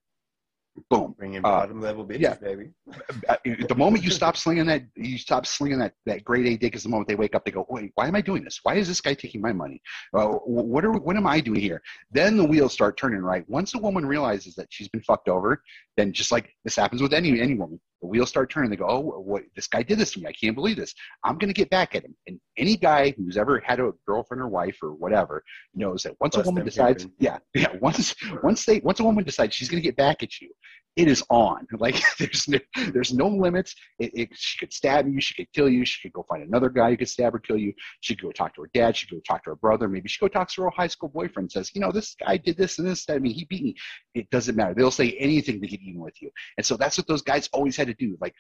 Boom. 0.90 1.16
Bringing 1.18 1.40
Uh, 1.40 1.42
bottom 1.42 1.82
level 1.82 2.06
bitches, 2.06 2.20
yeah. 2.20 2.36
baby. 2.36 2.70
Uh, 3.28 3.36
the 3.68 3.76
moment 3.76 4.04
you 4.04 4.12
stop 4.12 4.38
slinging 4.38 4.66
that, 4.66 4.84
you 4.96 5.18
stop 5.18 5.46
slinging 5.46 5.80
that, 5.80 5.94
that 6.06 6.24
grade 6.24 6.46
A 6.46 6.56
dick 6.56 6.76
is 6.76 6.84
the 6.84 6.90
moment 6.90 7.08
they 7.08 7.16
wake 7.16 7.36
up. 7.36 7.44
They 7.44 7.52
go, 7.52 7.66
wait, 7.70 7.92
why 7.96 8.08
am 8.08 8.16
I 8.16 8.22
doing 8.22 8.44
this? 8.44 8.60
Why 8.64 8.76
is 8.76 8.88
this 8.88 9.02
guy 9.02 9.14
taking 9.14 9.42
my 9.42 9.52
money? 9.52 9.82
Uh, 10.14 10.28
what 10.28 10.86
are, 10.86 10.92
what 10.92 11.18
am 11.18 11.28
I 11.28 11.42
doing 11.42 11.60
here? 11.60 11.82
Then 12.12 12.38
the 12.38 12.46
wheels 12.46 12.72
start 12.72 12.96
turning 12.96 13.22
right. 13.22 13.44
Once 13.50 13.76
a 13.76 13.80
woman 13.80 14.06
realizes 14.06 14.56
that 14.56 14.68
she's 14.70 14.88
been 14.88 15.02
fucked 15.02 15.28
over, 15.28 15.62
then 15.98 16.14
just 16.14 16.32
like 16.32 16.50
this 16.64 16.76
happens 16.76 17.02
with 17.02 17.14
any 17.14 17.42
any 17.42 17.56
woman, 17.56 17.82
the 18.02 18.08
wheels 18.08 18.30
start 18.30 18.50
turning. 18.50 18.70
They 18.70 18.76
go, 18.76 18.88
oh, 18.88 19.00
what, 19.00 19.44
this 19.56 19.68
guy 19.68 19.84
did 19.84 19.98
this 19.98 20.12
to 20.14 20.20
me. 20.20 20.28
I 20.28 20.34
can't 20.34 20.56
believe 20.56 20.78
this. 20.78 20.94
I'm 21.24 21.38
going 21.38 21.50
to 21.50 21.54
get 21.54 21.70
back 21.70 21.96
at 21.96 22.04
him. 22.04 22.16
And 22.28 22.40
any 22.58 22.78
guy 22.78 23.14
who's 23.18 23.38
ever 23.38 23.60
had 23.66 23.80
a 23.80 23.92
girlfriend 24.06 24.42
or 24.42 24.48
wife 24.48 24.78
or 24.82 24.94
whatever 24.94 25.44
knows 25.74 26.04
that 26.04 26.16
once 26.20 26.36
Plus 26.36 26.46
a 26.46 26.50
woman 26.50 26.66
decides, 26.66 27.06
pimping. 27.06 27.18
yeah, 27.20 27.38
yeah, 27.54 27.76
once 27.82 28.16
once 28.44 28.66
they 28.66 28.80
once 28.80 29.00
a 29.00 29.04
woman 29.04 29.24
decides 29.24 29.56
she's 29.56 29.70
going 29.70 29.82
to 29.82 29.88
get 29.88 29.96
back 29.96 30.24
at 30.24 30.40
you, 30.40 30.50
it 30.98 31.08
is 31.08 31.24
on. 31.30 31.66
Like 31.80 32.02
there's 32.20 32.48
no, 32.48 32.58
there's 32.92 33.14
no 33.14 33.28
limits. 33.28 33.76
It, 34.00 34.12
it, 34.16 34.30
she 34.34 34.58
could 34.58 34.74
stab 34.74 35.08
you. 35.08 35.22
She 35.22 35.36
could 35.36 35.52
kill 35.54 35.70
you. 35.70 35.86
She 35.86 36.02
could 36.02 36.14
go 36.14 36.26
find 36.28 36.42
another 36.42 36.70
guy 36.70 36.90
who 36.90 36.98
could 36.98 37.08
stab 37.08 37.36
or 37.36 37.40
kill 37.40 37.58
you. 37.58 37.72
She 38.02 38.16
could 38.16 38.24
go 38.24 38.32
talk 38.32 38.56
to 38.56 38.62
her 38.62 38.70
dad. 38.74 38.98
She 38.98 39.06
could 39.06 39.18
go 39.18 39.22
talk 39.28 39.44
to 39.44 39.52
her 39.52 39.56
brother. 39.56 39.88
Maybe 39.88 40.10
she 40.10 40.18
could 40.18 40.34
go 40.34 40.40
talk 40.40 40.50
to 40.50 40.62
her 40.62 40.68
old 40.68 40.74
high 40.76 40.88
school 40.88 41.10
boyfriend. 41.10 41.46
and 41.46 41.52
Says, 41.52 41.72
you 41.76 41.82
know, 41.82 41.92
this 41.92 42.16
guy 42.16 42.38
did 42.38 42.58
this 42.58 42.80
and 42.80 42.88
this. 42.88 43.06
I 43.10 43.20
mean, 43.20 43.34
he 43.36 43.46
beat 43.46 43.64
me. 43.64 43.76
It 44.16 44.28
doesn't 44.32 44.56
matter. 44.56 44.74
They'll 44.74 44.90
say 44.90 45.12
anything 45.20 45.62
to 45.62 45.68
get 45.68 45.80
even 45.82 46.02
with 46.02 46.20
you. 46.20 46.32
And 46.58 46.66
so 46.66 46.76
that's 46.78 46.98
what 46.98 47.08
those 47.08 47.22
guys 47.22 47.48
always 47.54 47.78
had 47.78 47.87
to 47.88 47.94
do. 47.94 48.18
Like 48.22 48.36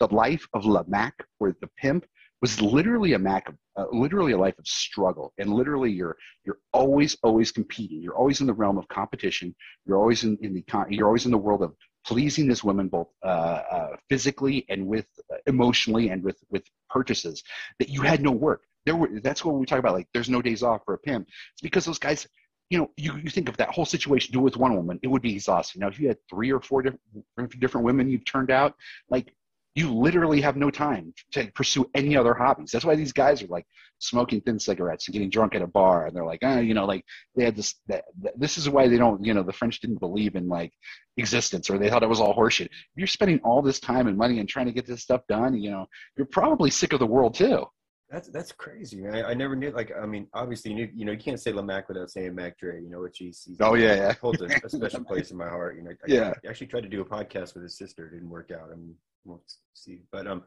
the 0.00 0.08
life 0.08 0.46
of 0.54 0.64
Lamac, 0.64 1.12
where 1.38 1.56
the 1.60 1.68
pimp 1.78 2.06
was 2.42 2.60
literally 2.60 3.14
a 3.14 3.18
mac 3.18 3.52
uh, 3.76 3.84
literally 3.92 4.32
a 4.32 4.38
life 4.38 4.58
of 4.58 4.66
struggle, 4.66 5.32
and 5.38 5.52
literally 5.52 5.90
you're 5.90 6.16
you're 6.44 6.58
always 6.72 7.16
always 7.22 7.50
competing. 7.52 8.00
You're 8.00 8.16
always 8.16 8.40
in 8.40 8.46
the 8.46 8.54
realm 8.54 8.78
of 8.78 8.88
competition. 8.88 9.54
You're 9.84 9.98
always 9.98 10.24
in, 10.24 10.38
in 10.42 10.54
the 10.54 10.62
con- 10.62 10.90
you're 10.90 11.06
always 11.06 11.24
in 11.26 11.32
the 11.32 11.38
world 11.38 11.62
of 11.62 11.74
pleasing 12.06 12.46
this 12.46 12.62
woman 12.62 12.88
both 12.88 13.08
uh, 13.24 13.62
uh, 13.70 13.96
physically 14.08 14.64
and 14.68 14.86
with 14.86 15.06
uh, 15.32 15.36
emotionally 15.46 16.10
and 16.10 16.22
with 16.22 16.38
with 16.50 16.62
purchases 16.88 17.42
that 17.78 17.88
you 17.88 18.02
had 18.02 18.22
no 18.22 18.30
work. 18.30 18.62
There 18.84 18.96
were 18.96 19.10
that's 19.22 19.44
what 19.44 19.56
we 19.56 19.66
talk 19.66 19.78
about. 19.78 19.94
Like 19.94 20.08
there's 20.14 20.30
no 20.30 20.42
days 20.42 20.62
off 20.62 20.82
for 20.84 20.94
a 20.94 20.98
pimp. 20.98 21.28
It's 21.28 21.62
because 21.62 21.84
those 21.84 21.98
guys. 21.98 22.26
You 22.70 22.78
know, 22.78 22.90
you, 22.96 23.16
you 23.16 23.30
think 23.30 23.48
of 23.48 23.56
that 23.58 23.70
whole 23.70 23.84
situation, 23.84 24.32
do 24.32 24.40
it 24.40 24.42
with 24.42 24.56
one 24.56 24.74
woman, 24.74 24.98
it 25.02 25.08
would 25.08 25.22
be 25.22 25.34
exhausting. 25.34 25.80
Now, 25.80 25.88
if 25.88 26.00
you 26.00 26.08
had 26.08 26.18
three 26.28 26.50
or 26.50 26.60
four 26.60 26.82
different, 26.82 27.60
different 27.60 27.84
women 27.84 28.08
you've 28.08 28.24
turned 28.24 28.50
out, 28.50 28.74
like 29.08 29.32
you 29.76 29.92
literally 29.92 30.40
have 30.40 30.56
no 30.56 30.70
time 30.70 31.12
to 31.32 31.46
pursue 31.52 31.88
any 31.94 32.16
other 32.16 32.32
hobbies. 32.34 32.70
That's 32.72 32.84
why 32.84 32.96
these 32.96 33.12
guys 33.12 33.42
are 33.42 33.46
like 33.48 33.66
smoking 33.98 34.40
thin 34.40 34.58
cigarettes 34.58 35.06
and 35.06 35.12
getting 35.12 35.28
drunk 35.28 35.54
at 35.54 35.60
a 35.60 35.66
bar, 35.66 36.06
and 36.06 36.16
they're 36.16 36.24
like, 36.24 36.40
ah, 36.42 36.58
you 36.58 36.72
know, 36.72 36.86
like 36.86 37.04
they 37.36 37.44
had 37.44 37.54
this. 37.56 37.74
That- 37.86 38.04
this 38.36 38.56
is 38.58 38.68
why 38.70 38.88
they 38.88 38.96
don't, 38.96 39.24
you 39.24 39.34
know, 39.34 39.42
the 39.42 39.52
French 39.52 39.80
didn't 39.80 40.00
believe 40.00 40.34
in 40.34 40.48
like 40.48 40.72
existence, 41.18 41.68
or 41.70 41.78
they 41.78 41.90
thought 41.90 42.02
it 42.02 42.08
was 42.08 42.20
all 42.20 42.34
horseshit. 42.34 42.66
If 42.66 42.96
you're 42.96 43.06
spending 43.06 43.38
all 43.44 43.60
this 43.62 43.78
time 43.78 44.06
and 44.06 44.16
money 44.16 44.40
and 44.40 44.48
trying 44.48 44.66
to 44.66 44.72
get 44.72 44.86
this 44.86 45.02
stuff 45.02 45.20
done, 45.28 45.54
you 45.60 45.70
know, 45.70 45.86
you're 46.16 46.26
probably 46.26 46.70
sick 46.70 46.92
of 46.94 46.98
the 46.98 47.06
world 47.06 47.34
too. 47.34 47.66
That's 48.10 48.28
that's 48.28 48.52
crazy, 48.52 49.00
man. 49.00 49.16
I, 49.16 49.30
I 49.30 49.34
never 49.34 49.56
knew. 49.56 49.70
Like, 49.72 49.90
I 50.00 50.06
mean, 50.06 50.28
obviously, 50.32 50.70
you, 50.70 50.76
knew, 50.76 50.88
you 50.94 51.04
know, 51.04 51.12
you 51.12 51.18
can't 51.18 51.40
say 51.40 51.52
Lamac 51.52 51.88
without 51.88 52.08
saying 52.10 52.36
Mac 52.36 52.56
Dre. 52.56 52.80
You 52.80 52.88
know, 52.88 53.00
which 53.00 53.18
he's, 53.18 53.42
he's 53.44 53.56
Oh, 53.60 53.74
yeah, 53.74 53.94
yeah. 53.96 54.12
holds 54.20 54.40
a, 54.40 54.46
a 54.64 54.68
special 54.70 55.02
place 55.04 55.32
in 55.32 55.36
my 55.36 55.48
heart. 55.48 55.76
You 55.76 55.82
know, 55.82 55.90
I, 55.90 55.94
Yeah. 56.06 56.32
I 56.44 56.48
actually 56.48 56.68
tried 56.68 56.82
to 56.84 56.88
do 56.88 57.00
a 57.00 57.04
podcast 57.04 57.54
with 57.54 57.64
his 57.64 57.76
sister. 57.76 58.06
It 58.06 58.12
didn't 58.12 58.30
work 58.30 58.52
out. 58.52 58.70
I 58.72 58.76
mean, 58.76 58.94
we'll 59.24 59.42
see. 59.74 60.02
But 60.12 60.28
um, 60.28 60.44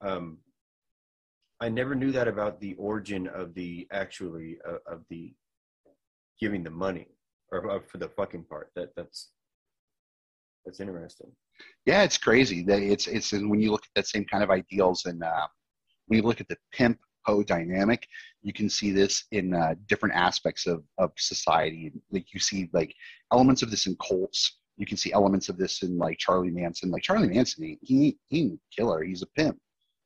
um, 0.00 0.38
I 1.60 1.68
never 1.68 1.94
knew 1.94 2.12
that 2.12 2.28
about 2.28 2.60
the 2.60 2.74
origin 2.74 3.26
of 3.28 3.52
the 3.54 3.86
actually 3.92 4.56
uh, 4.66 4.78
of 4.86 5.02
the 5.10 5.34
giving 6.40 6.64
the 6.64 6.70
money 6.70 7.08
or 7.52 7.70
uh, 7.70 7.80
for 7.86 7.98
the 7.98 8.08
fucking 8.08 8.44
part. 8.44 8.70
That 8.74 8.88
that's 8.96 9.32
that's 10.64 10.80
interesting. 10.80 11.30
Yeah, 11.84 12.02
it's 12.04 12.16
crazy. 12.18 12.62
That 12.64 12.80
it's 12.80 13.06
it's 13.06 13.32
and 13.34 13.50
when 13.50 13.60
you 13.60 13.70
look 13.70 13.84
at 13.84 13.90
that 13.96 14.06
same 14.08 14.24
kind 14.24 14.42
of 14.42 14.50
ideals 14.50 15.04
and 15.04 15.22
uh, 15.22 15.46
when 16.12 16.18
you 16.18 16.28
look 16.28 16.42
at 16.42 16.48
the 16.48 16.58
pimp 16.72 16.98
hoe 17.24 17.42
dynamic, 17.42 18.06
you 18.42 18.52
can 18.52 18.68
see 18.68 18.90
this 18.90 19.24
in 19.32 19.54
uh, 19.54 19.74
different 19.86 20.14
aspects 20.14 20.66
of 20.66 20.84
of 20.98 21.10
society. 21.16 21.90
Like 22.10 22.34
you 22.34 22.40
see 22.40 22.68
like 22.74 22.94
elements 23.32 23.62
of 23.62 23.70
this 23.70 23.86
in 23.86 23.96
cults. 23.96 24.58
You 24.76 24.84
can 24.84 24.98
see 24.98 25.10
elements 25.12 25.48
of 25.48 25.56
this 25.56 25.82
in 25.82 25.96
like 25.96 26.18
Charlie 26.18 26.50
Manson. 26.50 26.90
Like 26.90 27.02
Charlie 27.02 27.30
Manson, 27.30 27.64
he 27.64 27.78
he, 27.80 28.18
he 28.28 28.40
ain't 28.42 28.60
a 28.60 28.76
killer. 28.76 29.02
He's 29.02 29.22
a 29.22 29.26
pimp. 29.26 29.56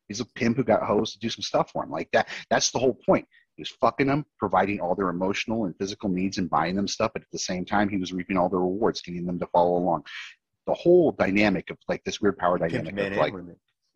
He's 0.07 0.21
a 0.21 0.25
pimp 0.25 0.57
who 0.57 0.63
got 0.63 0.85
hoes 0.85 1.13
to 1.15 1.19
do 1.19 1.29
some 1.29 1.43
stuff 1.43 1.73
for 1.73 1.83
him. 1.83 1.91
Like 1.91 2.09
that. 2.13 2.29
That's 2.51 2.71
the 2.71 2.79
whole 2.79 2.95
point. 2.95 3.27
He 3.57 3.63
was 3.63 3.71
fucking 3.71 4.07
them, 4.07 4.27
providing 4.39 4.79
all 4.79 4.95
their 4.95 5.09
emotional 5.09 5.65
and 5.65 5.75
physical 5.77 6.09
needs, 6.09 6.39
and 6.39 6.49
buying 6.49 6.77
them 6.77 6.87
stuff. 6.87 7.11
But 7.15 7.23
at 7.23 7.33
the 7.33 7.39
same 7.41 7.65
time, 7.65 7.89
he 7.89 7.97
was 7.97 8.13
reaping 8.13 8.37
all 8.37 8.49
the 8.49 8.59
rewards, 8.59 9.01
getting 9.01 9.27
them 9.27 9.41
to 9.41 9.47
follow 9.49 9.77
along 9.77 10.05
the 10.69 10.75
whole 10.75 11.11
dynamic 11.11 11.71
of 11.71 11.79
like 11.89 12.05
this 12.05 12.21
weird 12.21 12.39
power 12.39 12.59
dynamic 12.59 12.97
of 12.97 13.17
like. 13.17 13.35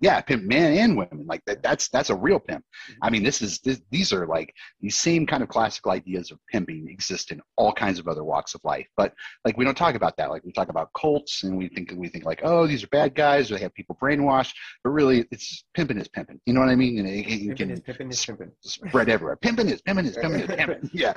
Yeah 0.01 0.21
pimp 0.21 0.45
men 0.45 0.77
and 0.79 0.97
women 0.97 1.27
like 1.27 1.43
that 1.47 1.63
that's 1.63 1.89
that's 1.89 2.11
a 2.11 2.15
real 2.15 2.41
pimp. 2.41 2.65
I 3.03 3.11
mean 3.11 3.23
this 3.23 3.43
is 3.43 3.61
this, 3.61 3.81
these 3.91 4.13
are 4.13 4.27
like 4.27 4.55
these 4.81 4.97
same 4.97 5.27
kind 5.27 5.43
of 5.43 5.49
classical 5.49 5.93
ideas 5.93 6.31
of 6.31 6.39
pimping 6.51 6.89
exist 6.89 7.33
in 7.33 7.41
all 7.57 7.73
kinds 7.73 7.99
of 7.99 8.09
other 8.09 8.25
walks 8.25 8.55
of 8.55 8.61
life. 8.65 8.87
But 8.97 9.13
like 9.45 9.57
we 9.57 9.65
don't 9.65 9.77
talk 9.77 9.95
about 9.95 10.17
that. 10.17 10.31
Like 10.31 10.45
we 10.45 10.53
talk 10.53 10.69
about 10.69 10.91
cults 10.95 11.43
and 11.45 11.57
we 11.57 11.69
think 11.69 11.93
we 11.97 12.09
think 12.09 12.25
like 12.25 12.41
oh 12.45 12.67
these 12.67 12.83
are 12.85 12.89
bad 12.89 13.15
guys 13.15 13.51
or 13.51 13.55
they 13.55 13.61
have 13.61 13.75
people 13.75 13.97
brainwashed. 14.01 14.53
But 14.85 14.91
really 14.91 15.27
it's 15.31 15.65
pimping 15.75 15.99
is 15.99 16.09
pimping. 16.09 16.41
You 16.47 16.55
know 16.55 16.61
what 16.61 16.69
i 16.69 16.75
mean? 16.77 16.99
And 16.99 17.09
it, 17.09 17.27
it, 17.27 17.41
you 17.41 17.55
Pimping 17.55 17.57
can 17.57 17.71
is 17.71 17.81
pimping 17.81 18.11
is 18.11 18.25
pimping. 18.25 18.51
spread 18.63 19.09
everywhere. 19.09 19.37
Pimping 19.37 19.69
is 19.69 19.83
pimping 19.83 20.07
is 20.07 20.17
pimping 20.17 20.41
is 20.41 20.47
pimping. 20.47 20.91
Yeah. 20.93 21.15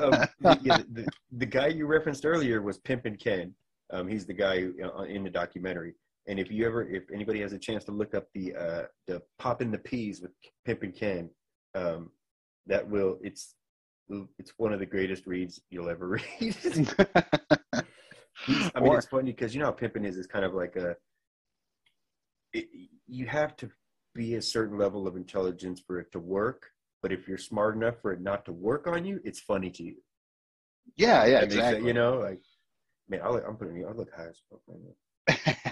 um, 0.00 0.10
the, 0.40 0.58
yeah, 0.62 0.78
the, 0.92 1.06
the 1.32 1.46
guy 1.46 1.68
you 1.68 1.86
referenced 1.86 2.24
earlier 2.24 2.62
was 2.62 2.78
Pimpin' 2.78 3.18
Ken. 3.18 3.54
Um, 3.92 4.08
he's 4.08 4.26
the 4.26 4.32
guy 4.32 4.60
who, 4.60 4.74
uh, 4.82 5.02
in 5.02 5.22
the 5.22 5.30
documentary. 5.30 5.94
And 6.28 6.38
if 6.38 6.50
you 6.52 6.64
ever, 6.66 6.88
if 6.88 7.04
anybody 7.12 7.40
has 7.40 7.52
a 7.52 7.58
chance 7.58 7.84
to 7.84 7.92
look 7.92 8.14
up 8.14 8.26
the 8.34 8.54
uh, 8.54 8.82
the 9.08 9.22
popping 9.38 9.70
the 9.72 9.78
peas 9.78 10.20
with 10.22 10.30
Pimpin' 10.66 10.96
Ken, 10.98 11.28
um, 11.74 12.10
that 12.66 12.88
will 12.88 13.18
it's 13.22 13.54
it's 14.38 14.52
one 14.56 14.72
of 14.72 14.78
the 14.78 14.86
greatest 14.86 15.26
reads 15.26 15.60
you'll 15.70 15.88
ever 15.90 16.08
read. 16.40 16.56
I 17.74 18.80
mean, 18.80 18.92
Or- 18.92 18.98
it's 18.98 19.06
funny 19.06 19.32
because 19.32 19.54
you 19.54 19.60
know 19.60 19.66
how 19.66 19.72
pimping 19.72 20.04
is. 20.04 20.16
It's 20.16 20.26
kind 20.26 20.44
of 20.44 20.54
like 20.54 20.76
a. 20.76 20.96
It, 22.52 22.68
you 23.06 23.26
have 23.26 23.56
to 23.56 23.70
be 24.14 24.34
a 24.34 24.42
certain 24.42 24.78
level 24.78 25.06
of 25.08 25.16
intelligence 25.16 25.80
for 25.86 25.98
it 25.98 26.12
to 26.12 26.18
work. 26.18 26.70
But 27.02 27.12
if 27.12 27.26
you're 27.26 27.38
smart 27.38 27.74
enough 27.74 27.96
for 28.00 28.12
it 28.12 28.20
not 28.20 28.44
to 28.44 28.52
work 28.52 28.86
on 28.86 29.04
you, 29.04 29.20
it's 29.24 29.40
funny 29.40 29.70
to 29.70 29.82
you. 29.82 29.96
yeah 30.96 31.24
yeah 31.26 31.40
That 31.40 31.50
makes 31.50 31.54
sense, 31.54 31.66
exactly 31.66 31.88
You 31.88 31.94
know, 31.94 32.18
like, 32.18 32.40
man, 33.08 33.22
I 33.22 33.28
I'm 33.46 33.56
putting 33.56 33.76
you. 33.76 33.88
I 33.88 33.92
look 33.92 34.12
high 34.14 34.28
as 34.28 34.40
fuck 34.50 34.60
right 34.68 34.80
now. 34.84 35.71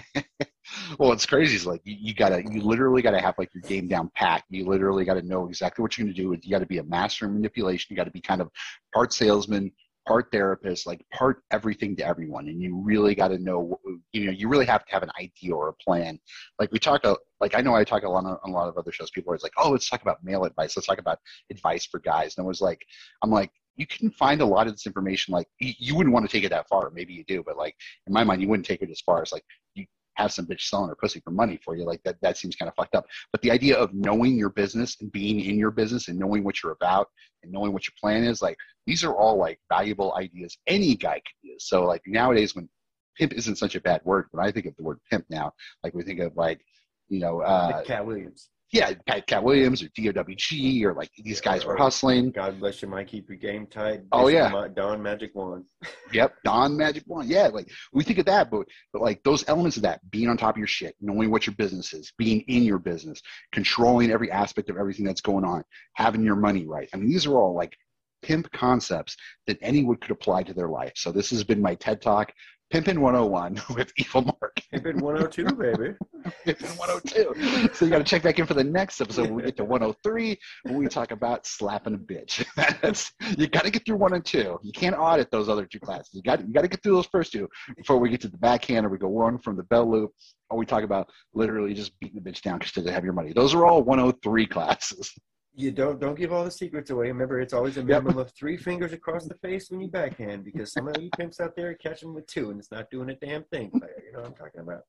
well, 0.99 1.09
what's 1.09 1.25
crazy 1.25 1.55
is 1.55 1.65
like 1.65 1.81
you, 1.83 1.95
you 1.99 2.13
gotta, 2.13 2.43
you 2.49 2.61
literally 2.61 3.01
gotta 3.01 3.19
have 3.19 3.35
like 3.37 3.53
your 3.53 3.61
game 3.63 3.87
down 3.87 4.11
pat. 4.15 4.43
You 4.49 4.65
literally 4.65 5.05
gotta 5.05 5.21
know 5.21 5.47
exactly 5.47 5.81
what 5.81 5.97
you're 5.97 6.05
gonna 6.05 6.15
do. 6.15 6.37
You 6.41 6.51
gotta 6.51 6.65
be 6.65 6.79
a 6.79 6.83
master 6.83 7.25
of 7.25 7.33
manipulation. 7.33 7.87
You 7.89 7.97
gotta 7.97 8.11
be 8.11 8.21
kind 8.21 8.41
of 8.41 8.49
part 8.93 9.13
salesman, 9.13 9.71
part 10.07 10.27
therapist, 10.31 10.87
like 10.87 11.05
part 11.13 11.43
everything 11.51 11.95
to 11.97 12.05
everyone. 12.05 12.47
And 12.47 12.61
you 12.61 12.81
really 12.83 13.15
gotta 13.15 13.37
know, 13.37 13.79
you 14.11 14.25
know, 14.25 14.31
you 14.31 14.47
really 14.47 14.65
have 14.65 14.85
to 14.85 14.91
have 14.91 15.03
an 15.03 15.11
idea 15.19 15.55
or 15.55 15.69
a 15.69 15.73
plan. 15.73 16.19
Like 16.59 16.71
we 16.71 16.79
talk, 16.79 17.05
a- 17.05 17.17
like 17.39 17.55
I 17.55 17.61
know 17.61 17.75
I 17.75 17.83
talk 17.83 18.03
a 18.03 18.09
lot 18.09 18.25
on, 18.25 18.37
a 18.43 18.49
lot 18.49 18.67
of 18.67 18.77
other 18.77 18.91
shows. 18.91 19.11
People 19.11 19.33
are 19.33 19.39
like, 19.41 19.53
oh, 19.57 19.69
let's 19.69 19.89
talk 19.89 20.01
about 20.01 20.23
male 20.23 20.43
advice. 20.43 20.75
Let's 20.75 20.87
talk 20.87 20.99
about 20.99 21.19
advice 21.49 21.85
for 21.85 21.99
guys. 21.99 22.35
And 22.37 22.45
I 22.45 22.47
was 22.47 22.61
like, 22.61 22.81
I'm 23.23 23.31
like, 23.31 23.51
you 23.75 23.85
can 23.87 24.11
find 24.11 24.41
a 24.41 24.45
lot 24.45 24.67
of 24.67 24.73
this 24.73 24.85
information. 24.85 25.33
Like 25.33 25.47
you, 25.59 25.73
you 25.77 25.95
wouldn't 25.95 26.13
want 26.13 26.29
to 26.29 26.31
take 26.31 26.43
it 26.43 26.49
that 26.49 26.67
far. 26.67 26.89
Maybe 26.91 27.13
you 27.13 27.23
do, 27.25 27.43
but 27.45 27.57
like 27.57 27.75
in 28.07 28.13
my 28.13 28.23
mind, 28.23 28.41
you 28.41 28.47
wouldn't 28.47 28.65
take 28.65 28.81
it 28.81 28.89
as 28.89 29.01
far 29.01 29.21
as 29.21 29.31
like 29.31 29.43
you 29.75 29.85
have 30.15 30.31
some 30.31 30.45
bitch 30.45 30.61
selling 30.61 30.89
her 30.89 30.95
pussy 30.95 31.21
for 31.21 31.31
money 31.31 31.59
for 31.63 31.75
you. 31.75 31.85
Like 31.85 32.01
that, 32.03 32.17
that 32.21 32.37
seems 32.37 32.55
kind 32.55 32.69
of 32.69 32.75
fucked 32.75 32.95
up. 32.95 33.05
But 33.31 33.41
the 33.41 33.51
idea 33.51 33.77
of 33.77 33.93
knowing 33.93 34.37
your 34.37 34.49
business 34.49 34.97
and 35.01 35.11
being 35.11 35.39
in 35.41 35.57
your 35.57 35.71
business 35.71 36.07
and 36.07 36.19
knowing 36.19 36.43
what 36.43 36.61
you're 36.61 36.73
about 36.73 37.07
and 37.43 37.51
knowing 37.51 37.73
what 37.73 37.87
your 37.87 37.93
plan 37.99 38.23
is, 38.23 38.41
like 38.41 38.57
these 38.85 39.03
are 39.03 39.15
all 39.15 39.37
like 39.37 39.59
valuable 39.69 40.13
ideas 40.15 40.57
any 40.67 40.95
guy 40.95 41.15
could 41.15 41.49
use. 41.49 41.65
So 41.67 41.85
like 41.85 42.01
nowadays 42.05 42.55
when 42.55 42.69
pimp 43.17 43.33
isn't 43.33 43.57
such 43.57 43.75
a 43.75 43.81
bad 43.81 44.01
word, 44.03 44.27
but 44.33 44.43
I 44.43 44.51
think 44.51 44.65
of 44.65 44.75
the 44.77 44.83
word 44.83 44.99
pimp 45.09 45.25
now, 45.29 45.53
like 45.83 45.93
we 45.93 46.03
think 46.03 46.19
of 46.19 46.35
like, 46.35 46.61
you 47.09 47.19
know, 47.19 47.41
uh, 47.41 47.83
Katt 47.83 48.05
Williams. 48.05 48.49
Yeah, 48.71 48.93
Pat 49.05 49.27
Katt 49.27 49.43
Williams 49.43 49.83
or 49.83 49.89
DOWG 49.89 50.83
or 50.83 50.93
like 50.93 51.09
these 51.17 51.41
guys 51.41 51.65
were 51.65 51.75
hustling. 51.75 52.31
God 52.31 52.59
bless 52.59 52.81
you, 52.81 52.87
might 52.87 53.07
keep 53.07 53.27
your 53.27 53.37
game 53.37 53.67
tight. 53.67 54.01
Oh, 54.13 54.27
This 54.27 54.35
yeah. 54.35 54.67
Don 54.73 55.01
Magic 55.01 55.31
Juan. 55.33 55.65
Yep, 56.13 56.35
Don 56.43 56.77
Magic 56.77 57.03
Juan. 57.05 57.27
Yeah, 57.27 57.47
like 57.47 57.69
we 57.93 58.03
think 58.03 58.19
of 58.19 58.25
that, 58.25 58.49
but 58.51 58.67
but 58.93 59.01
like 59.01 59.21
those 59.23 59.47
elements 59.47 59.77
of 59.77 59.83
that, 59.83 59.99
being 60.09 60.29
on 60.29 60.37
top 60.37 60.55
of 60.55 60.57
your 60.57 60.67
shit, 60.67 60.95
knowing 61.01 61.31
what 61.31 61.47
your 61.47 61.55
business 61.55 61.93
is, 61.93 62.11
being 62.17 62.41
in 62.41 62.63
your 62.63 62.79
business, 62.79 63.21
controlling 63.51 64.11
every 64.11 64.31
aspect 64.31 64.69
of 64.69 64.77
everything 64.77 65.05
that's 65.05 65.21
going 65.21 65.45
on, 65.45 65.63
having 65.95 66.23
your 66.23 66.35
money 66.35 66.65
right. 66.65 66.89
I 66.93 66.97
mean, 66.97 67.09
these 67.09 67.25
are 67.25 67.37
all 67.37 67.53
like 67.53 67.75
pimp 68.21 68.51
concepts 68.51 69.15
that 69.47 69.57
anyone 69.61 69.97
could 69.97 70.11
apply 70.11 70.43
to 70.43 70.53
their 70.53 70.69
life. 70.69 70.93
So 70.95 71.11
this 71.11 71.29
has 71.31 71.43
been 71.43 71.61
my 71.61 71.75
TED 71.75 72.01
talk 72.01 72.31
Pimpin 72.71 72.99
101 72.99 73.61
with 73.75 73.91
Evil 73.97 74.21
Mark. 74.21 74.61
Pimpin 74.73 75.01
102, 75.01 75.43
baby. 75.55 75.93
Pimpin 76.45 76.77
102. 76.77 77.73
So 77.73 77.85
you 77.85 77.91
got 77.91 77.97
to 77.97 78.03
check 78.03 78.23
back 78.23 78.39
in 78.39 78.45
for 78.45 78.53
the 78.53 78.63
next 78.63 79.01
episode 79.01 79.23
when 79.23 79.35
we 79.35 79.43
get 79.43 79.57
to 79.57 79.65
103 79.65 80.39
when 80.63 80.77
we 80.77 80.87
talk 80.87 81.11
about 81.11 81.45
slapping 81.45 81.95
a 81.95 81.97
bitch. 81.97 82.45
That's, 82.81 83.11
you 83.37 83.47
got 83.47 83.65
to 83.65 83.71
get 83.71 83.85
through 83.85 83.97
one 83.97 84.13
and 84.13 84.23
two. 84.23 84.57
You 84.63 84.71
can't 84.71 84.95
audit 84.97 85.29
those 85.31 85.49
other 85.49 85.65
two 85.65 85.79
classes. 85.79 86.13
You 86.13 86.21
got 86.21 86.39
you 86.47 86.53
got 86.53 86.61
to 86.61 86.69
get 86.69 86.81
through 86.81 86.95
those 86.95 87.07
first 87.07 87.33
two 87.33 87.49
before 87.75 87.97
we 87.97 88.09
get 88.09 88.21
to 88.21 88.29
the 88.29 88.37
backhand 88.37 88.85
or 88.85 88.89
we 88.89 88.97
go 88.97 89.09
one 89.09 89.37
from 89.37 89.57
the 89.57 89.63
bell 89.63 89.89
loop 89.89 90.11
or 90.49 90.57
we 90.57 90.65
talk 90.65 90.83
about 90.83 91.09
literally 91.33 91.73
just 91.73 91.99
beating 91.99 92.21
the 92.21 92.29
bitch 92.29 92.41
down 92.41 92.59
because 92.59 92.83
they 92.83 92.91
have 92.91 93.03
your 93.03 93.13
money. 93.13 93.33
Those 93.33 93.53
are 93.53 93.65
all 93.65 93.83
103 93.83 94.47
classes. 94.47 95.11
You 95.53 95.71
don't 95.71 95.99
don't 95.99 96.15
give 96.17 96.31
all 96.31 96.45
the 96.45 96.51
secrets 96.51 96.89
away. 96.91 97.07
Remember, 97.07 97.39
it's 97.41 97.53
always 97.53 97.77
a 97.77 97.83
minimum 97.83 98.17
of 98.17 98.31
three 98.31 98.55
fingers 98.55 98.93
across 98.93 99.25
the 99.25 99.35
face 99.35 99.69
when 99.69 99.81
you 99.81 99.89
backhand 99.89 100.45
because 100.45 100.71
some 100.71 100.87
of 100.87 100.95
you 101.01 101.09
pimps 101.17 101.41
out 101.41 101.55
there 101.57 101.73
catch 101.73 101.99
them 102.01 102.13
with 102.13 102.25
two 102.27 102.51
and 102.51 102.59
it's 102.59 102.71
not 102.71 102.89
doing 102.89 103.09
a 103.09 103.15
damn 103.15 103.43
thing. 103.45 103.69
Player. 103.69 104.01
You 104.05 104.13
know 104.13 104.19
what 104.19 104.27
I'm 104.29 104.33
talking 104.35 104.61
about? 104.61 104.83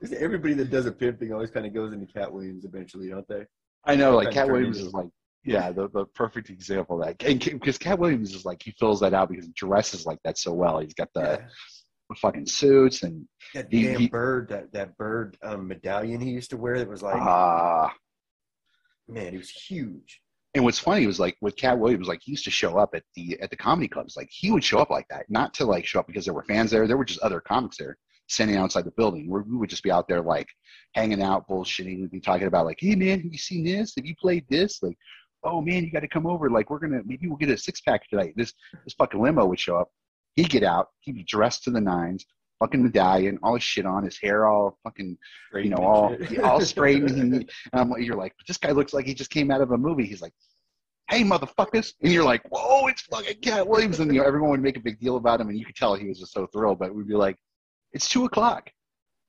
Because 0.00 0.16
everybody 0.18 0.52
that 0.54 0.70
does 0.70 0.84
a 0.84 0.92
pimp 0.92 1.18
thing 1.18 1.32
always 1.32 1.50
kind 1.50 1.64
of 1.64 1.72
goes 1.72 1.94
into 1.94 2.04
Katt 2.12 2.30
Williams 2.30 2.64
eventually, 2.66 3.08
don't 3.08 3.26
they? 3.26 3.46
I 3.84 3.94
know, 3.96 4.14
like 4.16 4.32
Katt 4.32 4.48
Williams 4.50 4.78
is 4.78 4.92
like, 4.92 5.08
yeah, 5.44 5.70
the, 5.70 5.88
the 5.88 6.04
perfect 6.06 6.50
example 6.50 7.00
of 7.02 7.06
that. 7.18 7.22
And 7.26 7.38
because 7.42 7.78
Katt 7.78 7.98
Williams 7.98 8.34
is 8.34 8.44
like, 8.44 8.62
he 8.62 8.72
fills 8.78 9.00
that 9.00 9.14
out 9.14 9.30
because 9.30 9.46
he 9.46 9.52
dresses 9.54 10.04
like 10.04 10.18
that 10.24 10.36
so 10.36 10.52
well. 10.52 10.78
He's 10.80 10.94
got 10.94 11.08
the, 11.14 11.20
Yeah. 11.40 11.46
the 12.10 12.14
fucking 12.16 12.46
suits 12.46 13.02
and 13.02 13.26
That 13.54 13.68
He- 13.70 13.84
damn 13.84 14.00
he- 14.00 14.08
bird, 14.08 14.48
that 14.50 14.72
that 14.72 14.96
bird 14.98 15.38
um, 15.42 15.68
medallion 15.68 16.20
he 16.20 16.30
used 16.30 16.50
to 16.50 16.58
wear 16.58 16.78
that 16.78 16.88
was 16.88 17.02
like, 17.02 17.16
ah. 17.16 17.90
Man, 19.08 19.32
he 19.32 19.38
was 19.38 19.50
huge. 19.50 20.20
and 20.54 20.64
what's 20.64 20.78
funny 20.78 21.06
was 21.06 21.18
like 21.20 21.36
with 21.40 21.56
Katt 21.56 21.78
Williams, 21.78 22.06
like 22.08 22.20
he 22.22 22.30
used 22.32 22.44
to 22.44 22.50
show 22.50 22.78
up 22.78 22.94
at 22.94 23.02
the 23.16 23.38
at 23.40 23.50
the 23.50 23.56
comedy 23.56 23.88
clubs. 23.88 24.16
Like 24.16 24.28
he 24.30 24.50
would 24.50 24.64
show 24.64 24.78
up 24.78 24.90
like 24.90 25.06
that, 25.08 25.26
not 25.28 25.52
to 25.54 25.64
like 25.64 25.84
show 25.86 26.00
up 26.00 26.06
because 26.06 26.24
there 26.24 26.34
were 26.34 26.44
fans 26.44 26.70
there. 26.70 26.86
There 26.86 26.96
were 26.96 27.04
just 27.04 27.20
other 27.20 27.40
comics 27.40 27.76
there 27.76 27.96
standing 28.28 28.56
outside 28.56 28.84
the 28.84 28.92
building. 28.92 29.28
Where 29.28 29.42
we 29.42 29.56
would 29.56 29.68
just 29.70 29.82
be 29.82 29.90
out 29.90 30.08
there 30.08 30.22
like 30.22 30.48
hanging 30.94 31.22
out, 31.22 31.48
bullshitting. 31.48 32.00
We'd 32.00 32.10
be 32.10 32.20
talking 32.20 32.46
about 32.46 32.66
like, 32.66 32.78
hey 32.80 32.94
man, 32.94 33.20
have 33.20 33.32
you 33.32 33.38
seen 33.38 33.64
this? 33.64 33.94
Have 33.96 34.06
you 34.06 34.14
played 34.20 34.44
this? 34.48 34.82
Like, 34.82 34.96
oh 35.42 35.60
man, 35.60 35.84
you 35.84 35.90
got 35.90 36.00
to 36.00 36.08
come 36.08 36.26
over. 36.26 36.48
Like 36.48 36.70
we're 36.70 36.78
gonna 36.78 37.02
maybe 37.04 37.26
we'll 37.26 37.36
get 37.36 37.50
a 37.50 37.58
six 37.58 37.80
pack 37.80 38.08
tonight. 38.08 38.34
This 38.36 38.54
this 38.84 38.94
fucking 38.94 39.20
limo 39.20 39.44
would 39.46 39.60
show 39.60 39.76
up. 39.76 39.90
He'd 40.36 40.50
get 40.50 40.62
out. 40.62 40.88
He'd 41.00 41.16
be 41.16 41.24
dressed 41.24 41.64
to 41.64 41.70
the 41.70 41.80
nines. 41.80 42.24
Fucking 42.60 42.82
medallion, 42.82 43.38
all 43.42 43.54
his 43.54 43.62
shit 43.62 43.84
on, 43.84 44.04
his 44.04 44.16
hair 44.16 44.46
all 44.46 44.78
fucking, 44.84 45.18
you 45.54 45.70
know, 45.70 45.76
all 45.76 46.16
all 46.42 46.60
straightened. 46.60 47.10
And, 47.10 47.50
you're 47.98 48.16
like, 48.16 48.32
this 48.46 48.56
guy 48.56 48.70
looks 48.70 48.94
like 48.94 49.06
he 49.06 49.14
just 49.14 49.30
came 49.30 49.50
out 49.50 49.60
of 49.60 49.72
a 49.72 49.76
movie. 49.76 50.06
He's 50.06 50.22
like, 50.22 50.32
hey 51.10 51.22
motherfuckers 51.22 51.92
and 52.02 52.12
you're 52.12 52.24
like 52.24 52.42
whoa 52.48 52.86
it's 52.86 53.02
fucking 53.02 53.36
Katt 53.42 53.66
Williams 53.66 54.00
and 54.00 54.12
you 54.12 54.20
know, 54.20 54.26
everyone 54.26 54.50
would 54.50 54.62
make 54.62 54.76
a 54.76 54.80
big 54.80 54.98
deal 54.98 55.16
about 55.16 55.40
him 55.40 55.48
and 55.48 55.58
you 55.58 55.64
could 55.64 55.76
tell 55.76 55.94
he 55.94 56.08
was 56.08 56.18
just 56.18 56.32
so 56.32 56.46
thrilled 56.46 56.78
but 56.78 56.94
we'd 56.94 57.06
be 57.06 57.14
like 57.14 57.36
it's 57.92 58.08
two 58.08 58.24
o'clock 58.24 58.70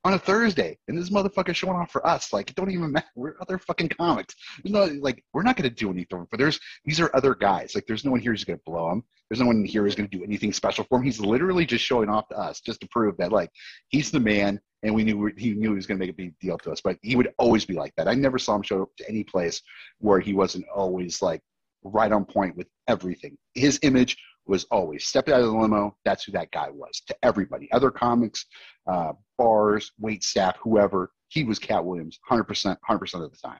on 0.05 0.13
a 0.13 0.19
thursday 0.19 0.77
and 0.87 0.97
this 0.97 1.09
motherfucker's 1.09 1.57
showing 1.57 1.75
off 1.75 1.91
for 1.91 2.05
us. 2.07 2.31
Like 2.31 2.49
it 2.49 2.55
don't 2.55 2.71
even 2.71 2.91
matter. 2.91 3.07
We're 3.15 3.35
other 3.41 3.57
fucking 3.57 3.89
comics. 3.89 4.35
There's 4.63 4.71
no 4.73 4.85
like 5.01 5.23
we're 5.33 5.43
not 5.43 5.57
going 5.57 5.69
to 5.69 5.75
do 5.75 5.89
anything 5.89 6.27
but 6.31 6.39
there's 6.39 6.59
these 6.85 6.99
are 7.01 7.13
other 7.13 7.35
guys. 7.35 7.75
Like 7.75 7.85
there's 7.87 8.05
no 8.05 8.11
one 8.11 8.21
here 8.21 8.31
who's 8.31 8.45
going 8.45 8.59
to 8.59 8.63
blow 8.65 8.91
him 8.91 9.03
there's 9.29 9.41
no 9.41 9.47
one 9.47 9.65
here 9.65 9.83
who's 9.83 9.95
going 9.95 10.07
to 10.07 10.17
do 10.17 10.23
anything 10.23 10.53
special 10.53 10.85
for 10.87 10.99
him 10.99 11.03
he's 11.03 11.19
literally 11.19 11.65
just 11.65 11.83
showing 11.83 12.09
off 12.09 12.27
to 12.29 12.37
us 12.37 12.61
just 12.61 12.79
to 12.79 12.87
prove 12.89 13.17
that 13.17 13.31
like 13.31 13.49
he's 13.89 14.11
the 14.11 14.19
man 14.19 14.61
and 14.85 14.93
we 14.93 15.03
knew 15.03 15.31
he 15.35 15.53
knew 15.55 15.69
he 15.69 15.75
was 15.75 15.87
going 15.87 15.99
to 15.99 16.05
make 16.05 16.13
a 16.13 16.15
big 16.15 16.37
deal 16.39 16.57
to 16.59 16.71
us. 16.71 16.79
But 16.79 16.97
he 17.01 17.15
would 17.15 17.33
always 17.39 17.65
be 17.65 17.73
like 17.73 17.93
that. 17.97 18.07
I 18.07 18.13
never 18.13 18.37
saw 18.37 18.55
him 18.55 18.61
show 18.61 18.83
up 18.83 18.95
to 18.97 19.09
any 19.09 19.23
place 19.23 19.61
where 19.97 20.19
he 20.19 20.33
wasn't 20.33 20.65
always 20.73 21.21
like 21.21 21.41
right 21.83 22.11
on 22.11 22.23
point 22.23 22.55
with 22.55 22.67
everything. 22.87 23.35
His 23.55 23.79
image 23.81 24.15
was 24.47 24.65
always 24.65 25.07
step 25.07 25.27
out 25.29 25.41
of 25.41 25.47
the 25.47 25.51
limo. 25.51 25.95
That's 26.05 26.23
who 26.23 26.31
that 26.33 26.51
guy 26.51 26.69
was 26.69 27.01
to 27.07 27.15
everybody. 27.23 27.71
Other 27.71 27.91
comics, 27.91 28.45
uh, 28.87 29.13
bars, 29.37 29.91
wait 29.99 30.23
staff, 30.23 30.57
whoever. 30.61 31.11
He 31.29 31.43
was 31.43 31.59
Katt 31.59 31.83
Williams, 31.83 32.19
hundred 32.23 32.45
percent, 32.45 32.79
hundred 32.83 32.99
percent 32.99 33.23
of 33.23 33.31
the 33.31 33.37
time. 33.37 33.59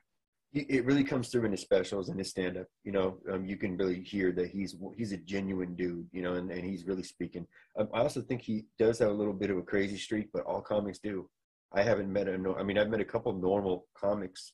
It 0.53 0.67
it 0.69 0.85
really 0.85 1.03
comes 1.03 1.29
through 1.29 1.45
in 1.45 1.51
his 1.51 1.61
specials 1.61 2.09
and 2.09 2.19
his 2.19 2.29
stand 2.29 2.57
up. 2.57 2.67
You 2.83 2.91
know, 2.91 3.17
um, 3.31 3.45
you 3.45 3.57
can 3.57 3.75
really 3.77 4.01
hear 4.01 4.31
that 4.33 4.49
he's 4.49 4.75
he's 4.95 5.11
a 5.11 5.17
genuine 5.17 5.75
dude. 5.75 6.07
You 6.11 6.21
know, 6.21 6.33
and, 6.35 6.51
and 6.51 6.63
he's 6.63 6.85
really 6.85 7.03
speaking. 7.03 7.47
Um, 7.77 7.89
I 7.93 7.99
also 7.99 8.21
think 8.21 8.41
he 8.41 8.65
does 8.77 8.99
have 8.99 9.09
a 9.09 9.13
little 9.13 9.33
bit 9.33 9.49
of 9.49 9.57
a 9.57 9.63
crazy 9.63 9.97
streak, 9.97 10.29
but 10.33 10.43
all 10.43 10.61
comics 10.61 10.99
do. 10.99 11.29
I 11.73 11.81
haven't 11.81 12.11
met 12.11 12.27
a 12.27 12.37
no. 12.37 12.55
I 12.55 12.63
mean, 12.63 12.77
I've 12.77 12.89
met 12.89 13.01
a 13.01 13.05
couple 13.05 13.33
normal 13.33 13.87
comics, 13.97 14.53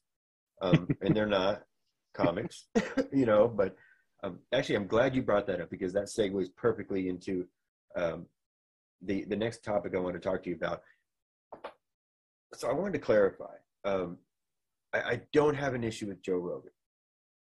um, 0.61 0.87
and 1.01 1.15
they're 1.15 1.27
not 1.27 1.63
comics. 2.13 2.67
you 3.11 3.25
know, 3.25 3.47
but 3.47 3.75
um, 4.23 4.39
actually, 4.53 4.75
I'm 4.75 4.87
glad 4.87 5.15
you 5.15 5.21
brought 5.21 5.47
that 5.47 5.61
up 5.61 5.69
because 5.69 5.93
that 5.93 6.05
segues 6.05 6.49
perfectly 6.55 7.09
into 7.09 7.47
um, 7.95 8.25
the 9.01 9.25
the 9.25 9.35
next 9.35 9.63
topic 9.63 9.93
I 9.95 9.99
want 9.99 10.13
to 10.15 10.19
talk 10.19 10.43
to 10.43 10.49
you 10.49 10.55
about. 10.55 10.81
So 12.53 12.69
I 12.69 12.73
wanted 12.73 12.93
to 12.93 12.99
clarify. 12.99 13.55
Um, 13.85 14.17
I, 14.93 14.99
I 14.99 15.21
don't 15.33 15.55
have 15.55 15.73
an 15.73 15.83
issue 15.83 16.07
with 16.07 16.21
Joe 16.21 16.37
Rogan. 16.37 16.71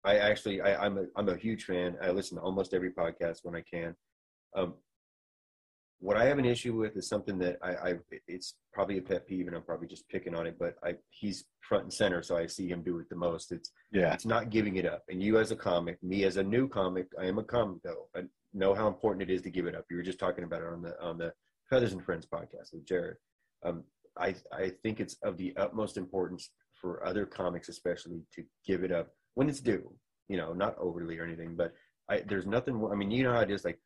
I 0.05 0.17
actually, 0.17 0.61
I, 0.61 0.85
I'm 0.85 0.97
a, 0.97 1.05
I'm 1.17 1.27
a 1.27 1.35
huge 1.35 1.65
fan. 1.65 1.97
I 2.01 2.11
listen 2.11 2.37
to 2.37 2.43
almost 2.43 2.73
every 2.73 2.91
podcast 2.91 3.39
when 3.43 3.55
I 3.55 3.61
can. 3.61 3.95
What 5.99 6.15
I 6.17 6.25
have 6.25 6.39
an 6.39 6.45
issue 6.45 6.75
with 6.75 6.95
is 6.95 7.07
something 7.09 7.37
that 7.39 7.57
I, 7.61 7.71
I, 7.91 7.93
it's 8.27 8.55
probably 8.73 8.97
a 8.99 9.01
pet 9.01 9.27
peeve, 9.27 9.47
and 9.47 9.55
I'm 9.55 9.63
probably 9.63 9.87
just 9.87 10.07
picking 10.07 10.33
on 10.33 10.47
it. 10.47 10.57
But 10.57 10.75
I, 10.83 10.95
he's 11.09 11.45
front 11.59 11.83
and 11.83 11.93
center, 11.93 12.23
so 12.23 12.37
I 12.37 12.45
see 12.47 12.69
him 12.69 12.81
do 12.83 12.99
it 12.99 13.09
the 13.09 13.15
most. 13.17 13.51
It's, 13.51 13.71
Yeah. 13.91 14.13
it's 14.13 14.25
not 14.25 14.49
giving 14.49 14.77
it 14.77 14.85
up. 14.85 15.03
And 15.09 15.21
you, 15.21 15.37
as 15.39 15.51
a 15.51 15.55
comic, 15.57 16.01
me 16.01 16.23
as 16.23 16.37
a 16.37 16.43
new 16.43 16.69
comic, 16.69 17.07
I 17.19 17.25
am 17.25 17.37
a 17.37 17.43
comic 17.43 17.83
though. 17.83 18.07
I 18.15 18.21
know 18.53 18.73
how 18.73 18.87
important 18.87 19.29
it 19.29 19.33
is 19.33 19.41
to 19.41 19.49
give 19.49 19.65
it 19.65 19.75
up. 19.75 19.85
You 19.89 19.97
were 19.97 20.03
just 20.03 20.19
talking 20.19 20.45
about 20.45 20.61
it 20.61 20.67
on 20.69 20.81
the 20.81 20.99
on 21.01 21.17
the 21.17 21.33
Feathers 21.69 21.91
and 21.93 22.03
Friends 22.03 22.25
podcast 22.25 22.73
with 22.73 22.85
Jared. 22.85 23.17
Um, 23.63 23.83
I 24.17 24.35
I 24.53 24.71
think 24.81 24.99
it's 25.01 25.15
of 25.23 25.35
the 25.37 25.53
utmost 25.57 25.97
importance 25.97 26.49
for 26.79 27.05
other 27.05 27.25
comics, 27.25 27.67
especially, 27.67 28.21
to 28.35 28.43
give 28.65 28.83
it 28.85 28.91
up 28.93 29.09
when 29.35 29.49
it's 29.49 29.59
due. 29.59 29.93
You 30.29 30.37
know, 30.37 30.53
not 30.53 30.77
overly 30.77 31.17
or 31.19 31.25
anything, 31.25 31.55
but 31.57 31.73
I 32.09 32.21
there's 32.21 32.45
nothing. 32.47 32.75
more- 32.75 32.93
I 32.93 32.95
mean, 32.95 33.11
you 33.11 33.23
know 33.23 33.33
how 33.33 33.41
it 33.41 33.51
is. 33.51 33.65
Like 33.65 33.79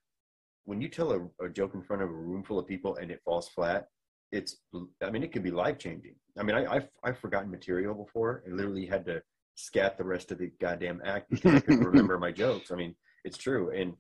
when 0.66 0.82
you 0.82 0.88
tell 0.88 1.12
a, 1.12 1.46
a 1.46 1.50
joke 1.50 1.74
in 1.74 1.82
front 1.82 2.02
of 2.02 2.10
a 2.10 2.14
room 2.14 2.44
full 2.44 2.60
of 2.60 2.68
people 2.68 2.96
and 2.96 3.12
it 3.12 3.22
falls 3.26 3.50
flat, 3.50 3.88
it's. 4.32 4.58
I 5.04 5.10
mean, 5.10 5.24
it 5.24 5.32
could 5.32 5.44
be 5.44 5.52
life 5.52 5.78
changing. 5.78 6.16
I 6.38 6.44
mean, 6.44 6.56
I 6.56 6.66
I've, 6.76 6.88
I've 7.04 7.20
forgotten 7.20 7.52
material 7.52 7.94
before 7.94 8.44
and 8.46 8.58
literally 8.58 8.86
had 8.86 9.06
to 9.06 9.22
scat 9.56 9.98
the 9.98 10.04
rest 10.04 10.32
of 10.32 10.40
the 10.40 10.52
goddamn 10.60 11.02
act 11.06 11.30
because 11.30 11.56
I 11.56 11.60
couldn't 11.60 11.86
remember 11.86 12.18
my 12.18 12.32
jokes. 12.32 12.72
I 12.72 12.76
mean, 12.76 12.96
it's 13.24 13.38
true. 13.38 13.72
And 13.72 13.94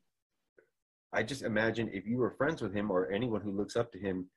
I 1.13 1.21
just 1.23 1.43
imagine 1.43 1.89
if 1.93 2.07
you 2.07 2.17
were 2.17 2.31
friends 2.31 2.61
with 2.61 2.73
him 2.73 2.89
or 2.89 3.11
anyone 3.11 3.41
who 3.41 3.51
looks 3.51 3.75
up 3.75 3.91
to 3.91 3.99
him, 3.99 4.29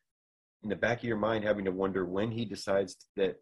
in 0.63 0.69
the 0.69 0.77
back 0.77 0.99
of 0.99 1.05
your 1.05 1.17
mind 1.17 1.45
having 1.45 1.65
to 1.65 1.71
wonder 1.71 2.05
when 2.05 2.31
he 2.31 2.45
decides 2.45 2.97
that 3.17 3.37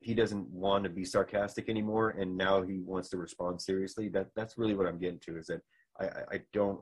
he 0.00 0.14
doesn't 0.14 0.48
want 0.48 0.84
to 0.84 0.90
be 0.90 1.04
sarcastic 1.04 1.68
anymore 1.68 2.10
and 2.10 2.36
now 2.36 2.62
he 2.62 2.80
wants 2.80 3.08
to 3.10 3.16
respond 3.16 3.60
seriously. 3.60 4.08
That 4.08 4.28
that's 4.34 4.58
really 4.58 4.74
what 4.74 4.86
I'm 4.86 4.98
getting 4.98 5.20
to 5.26 5.38
is 5.38 5.46
that 5.46 5.60
I, 6.00 6.04
I, 6.04 6.22
I 6.32 6.40
don't 6.52 6.80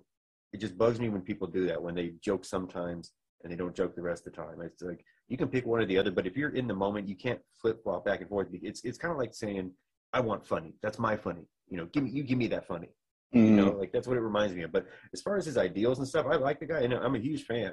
it 0.52 0.60
just 0.60 0.76
bugs 0.76 1.00
me 1.00 1.08
when 1.08 1.22
people 1.22 1.46
do 1.46 1.66
that 1.66 1.82
when 1.82 1.94
they 1.94 2.12
joke 2.22 2.44
sometimes 2.44 3.12
and 3.42 3.52
they 3.52 3.56
don't 3.56 3.74
joke 3.74 3.94
the 3.94 4.02
rest 4.02 4.26
of 4.26 4.32
the 4.32 4.42
time. 4.42 4.60
It's 4.62 4.82
like 4.82 5.04
you 5.28 5.36
can 5.36 5.48
pick 5.48 5.66
one 5.66 5.80
or 5.80 5.86
the 5.86 5.98
other, 5.98 6.10
but 6.10 6.26
if 6.26 6.36
you're 6.36 6.54
in 6.54 6.66
the 6.66 6.74
moment, 6.74 7.08
you 7.08 7.16
can't 7.16 7.40
flip 7.60 7.82
flop 7.82 8.04
back 8.04 8.20
and 8.20 8.28
forth. 8.28 8.48
It's 8.52 8.84
it's 8.84 8.98
kind 8.98 9.12
of 9.12 9.18
like 9.18 9.34
saying, 9.34 9.72
"I 10.12 10.20
want 10.20 10.46
funny. 10.46 10.74
That's 10.82 10.98
my 10.98 11.16
funny." 11.16 11.46
You 11.68 11.78
know, 11.78 11.86
give 11.86 12.04
me 12.04 12.10
you 12.10 12.22
give 12.22 12.38
me 12.38 12.48
that 12.48 12.66
funny. 12.66 12.88
You 13.32 13.42
mm-hmm. 13.42 13.56
know, 13.56 13.70
like 13.70 13.92
that's 13.92 14.06
what 14.06 14.18
it 14.18 14.20
reminds 14.20 14.54
me 14.54 14.62
of. 14.62 14.72
But 14.72 14.86
as 15.14 15.22
far 15.22 15.36
as 15.36 15.46
his 15.46 15.56
ideals 15.56 15.98
and 15.98 16.06
stuff, 16.06 16.26
I 16.30 16.36
like 16.36 16.60
the 16.60 16.66
guy, 16.66 16.80
and 16.80 16.92
I'm 16.92 17.16
a 17.16 17.20
huge 17.20 17.44
fan. 17.44 17.72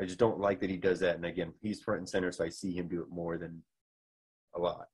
I 0.00 0.04
just 0.04 0.18
don't 0.18 0.40
like 0.40 0.60
that 0.60 0.70
he 0.70 0.76
does 0.76 1.00
that. 1.00 1.16
And 1.16 1.26
again, 1.26 1.52
he's 1.60 1.82
front 1.82 1.98
and 1.98 2.08
center, 2.08 2.32
so 2.32 2.44
I 2.44 2.48
see 2.48 2.72
him 2.72 2.88
do 2.88 3.02
it 3.02 3.10
more 3.10 3.36
than 3.36 3.62
a 4.54 4.60
lot. 4.60 4.86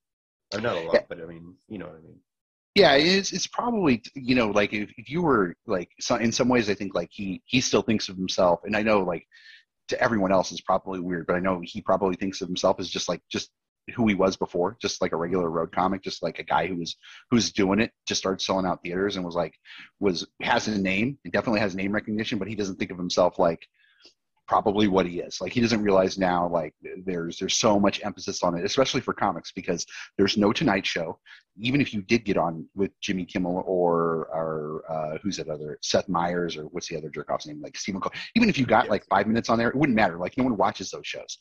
I'm 0.53 0.63
not 0.63 0.77
a 0.77 0.81
lot, 0.81 1.05
but 1.09 1.21
I 1.21 1.27
mean, 1.27 1.55
you 1.69 1.79
know 1.79 1.87
what 1.87 1.97
I 1.97 2.01
mean. 2.01 2.19
Yeah, 2.75 2.95
it's 2.95 3.33
it's 3.33 3.47
probably 3.47 4.03
you 4.15 4.35
know 4.35 4.49
like 4.49 4.73
if, 4.73 4.91
if 4.97 5.11
you 5.11 5.23
were 5.23 5.55
like 5.67 5.91
so 6.01 6.17
in 6.17 6.31
some 6.31 6.49
ways 6.49 6.71
I 6.71 6.75
think 6.75 6.95
like 6.95 7.09
he 7.11 7.43
he 7.47 7.61
still 7.61 7.83
thinks 7.83 8.09
of 8.09 8.17
himself 8.17 8.61
and 8.65 8.77
I 8.77 8.83
know 8.83 9.01
like 9.01 9.27
to 9.89 10.01
everyone 10.01 10.33
else 10.33 10.53
is 10.53 10.61
probably 10.61 11.01
weird 11.01 11.27
but 11.27 11.35
I 11.37 11.41
know 11.41 11.61
he 11.65 11.81
probably 11.81 12.15
thinks 12.17 12.41
of 12.41 12.49
himself 12.49 12.79
as 12.79 12.89
just 12.89 13.09
like 13.09 13.23
just 13.31 13.51
who 13.97 14.07
he 14.07 14.15
was 14.15 14.37
before 14.37 14.77
just 14.81 15.01
like 15.01 15.13
a 15.13 15.17
regular 15.17 15.51
road 15.51 15.73
comic 15.73 16.03
just 16.03 16.23
like 16.23 16.39
a 16.39 16.45
guy 16.45 16.67
who 16.67 16.77
was 16.77 16.97
who's 17.31 17.51
doing 17.53 17.81
it 17.81 17.91
just 18.07 18.21
started 18.21 18.41
selling 18.41 18.67
out 18.67 18.83
theaters 18.83 19.17
and 19.17 19.25
was 19.25 19.35
like 19.35 19.55
was 19.99 20.27
has 20.43 20.69
a 20.69 20.79
name 20.79 21.19
he 21.25 21.31
definitely 21.31 21.61
has 21.61 21.75
name 21.75 21.91
recognition 21.93 22.39
but 22.39 22.49
he 22.49 22.55
doesn't 22.55 22.77
think 22.77 22.91
of 22.91 22.99
himself 22.99 23.39
like 23.39 23.67
probably 24.49 24.89
what 24.89 25.07
he 25.07 25.21
is 25.21 25.41
like 25.41 25.53
he 25.53 25.61
doesn't 25.61 25.83
realize 25.83 26.19
now 26.19 26.49
like 26.49 26.75
there's 27.05 27.39
there's 27.39 27.57
so 27.57 27.79
much 27.79 28.01
emphasis 28.05 28.43
on 28.43 28.57
it 28.57 28.65
especially 28.65 29.01
for 29.01 29.13
comics 29.13 29.53
because 29.53 29.85
there's 30.17 30.37
no 30.37 30.53
tonight 30.53 30.87
show 30.87 31.19
even 31.61 31.81
if 31.81 31.93
you 31.93 32.03
did 32.03 32.25
get 32.25 32.37
on 32.37 32.67
with 32.75 32.91
Jimmy 33.01 33.25
Kimmel 33.25 33.63
or 33.67 34.29
or 34.33 34.83
uh, 34.89 35.19
who's 35.23 35.37
that 35.37 35.49
other 35.49 35.79
Seth 35.83 36.09
Meyers 36.09 36.57
or 36.57 36.65
what's 36.65 36.89
the 36.89 36.97
other 36.97 37.09
jerk 37.09 37.31
off's 37.31 37.47
name 37.47 37.61
like 37.61 37.77
Stephen 37.77 38.01
Cole, 38.01 38.13
even 38.37 38.49
if 38.49 38.59
you 38.59 38.67
got 38.67 38.89
like 38.89 39.05
five 39.07 39.27
minutes 39.27 39.51
on 39.51 39.59
there, 39.59 39.69
it 39.69 39.75
wouldn't 39.75 39.97
matter. 39.97 40.19
Like 40.19 40.37
no 40.39 40.45
one 40.45 40.57
watches 40.57 40.91
those 40.91 41.07
shows. 41.07 41.39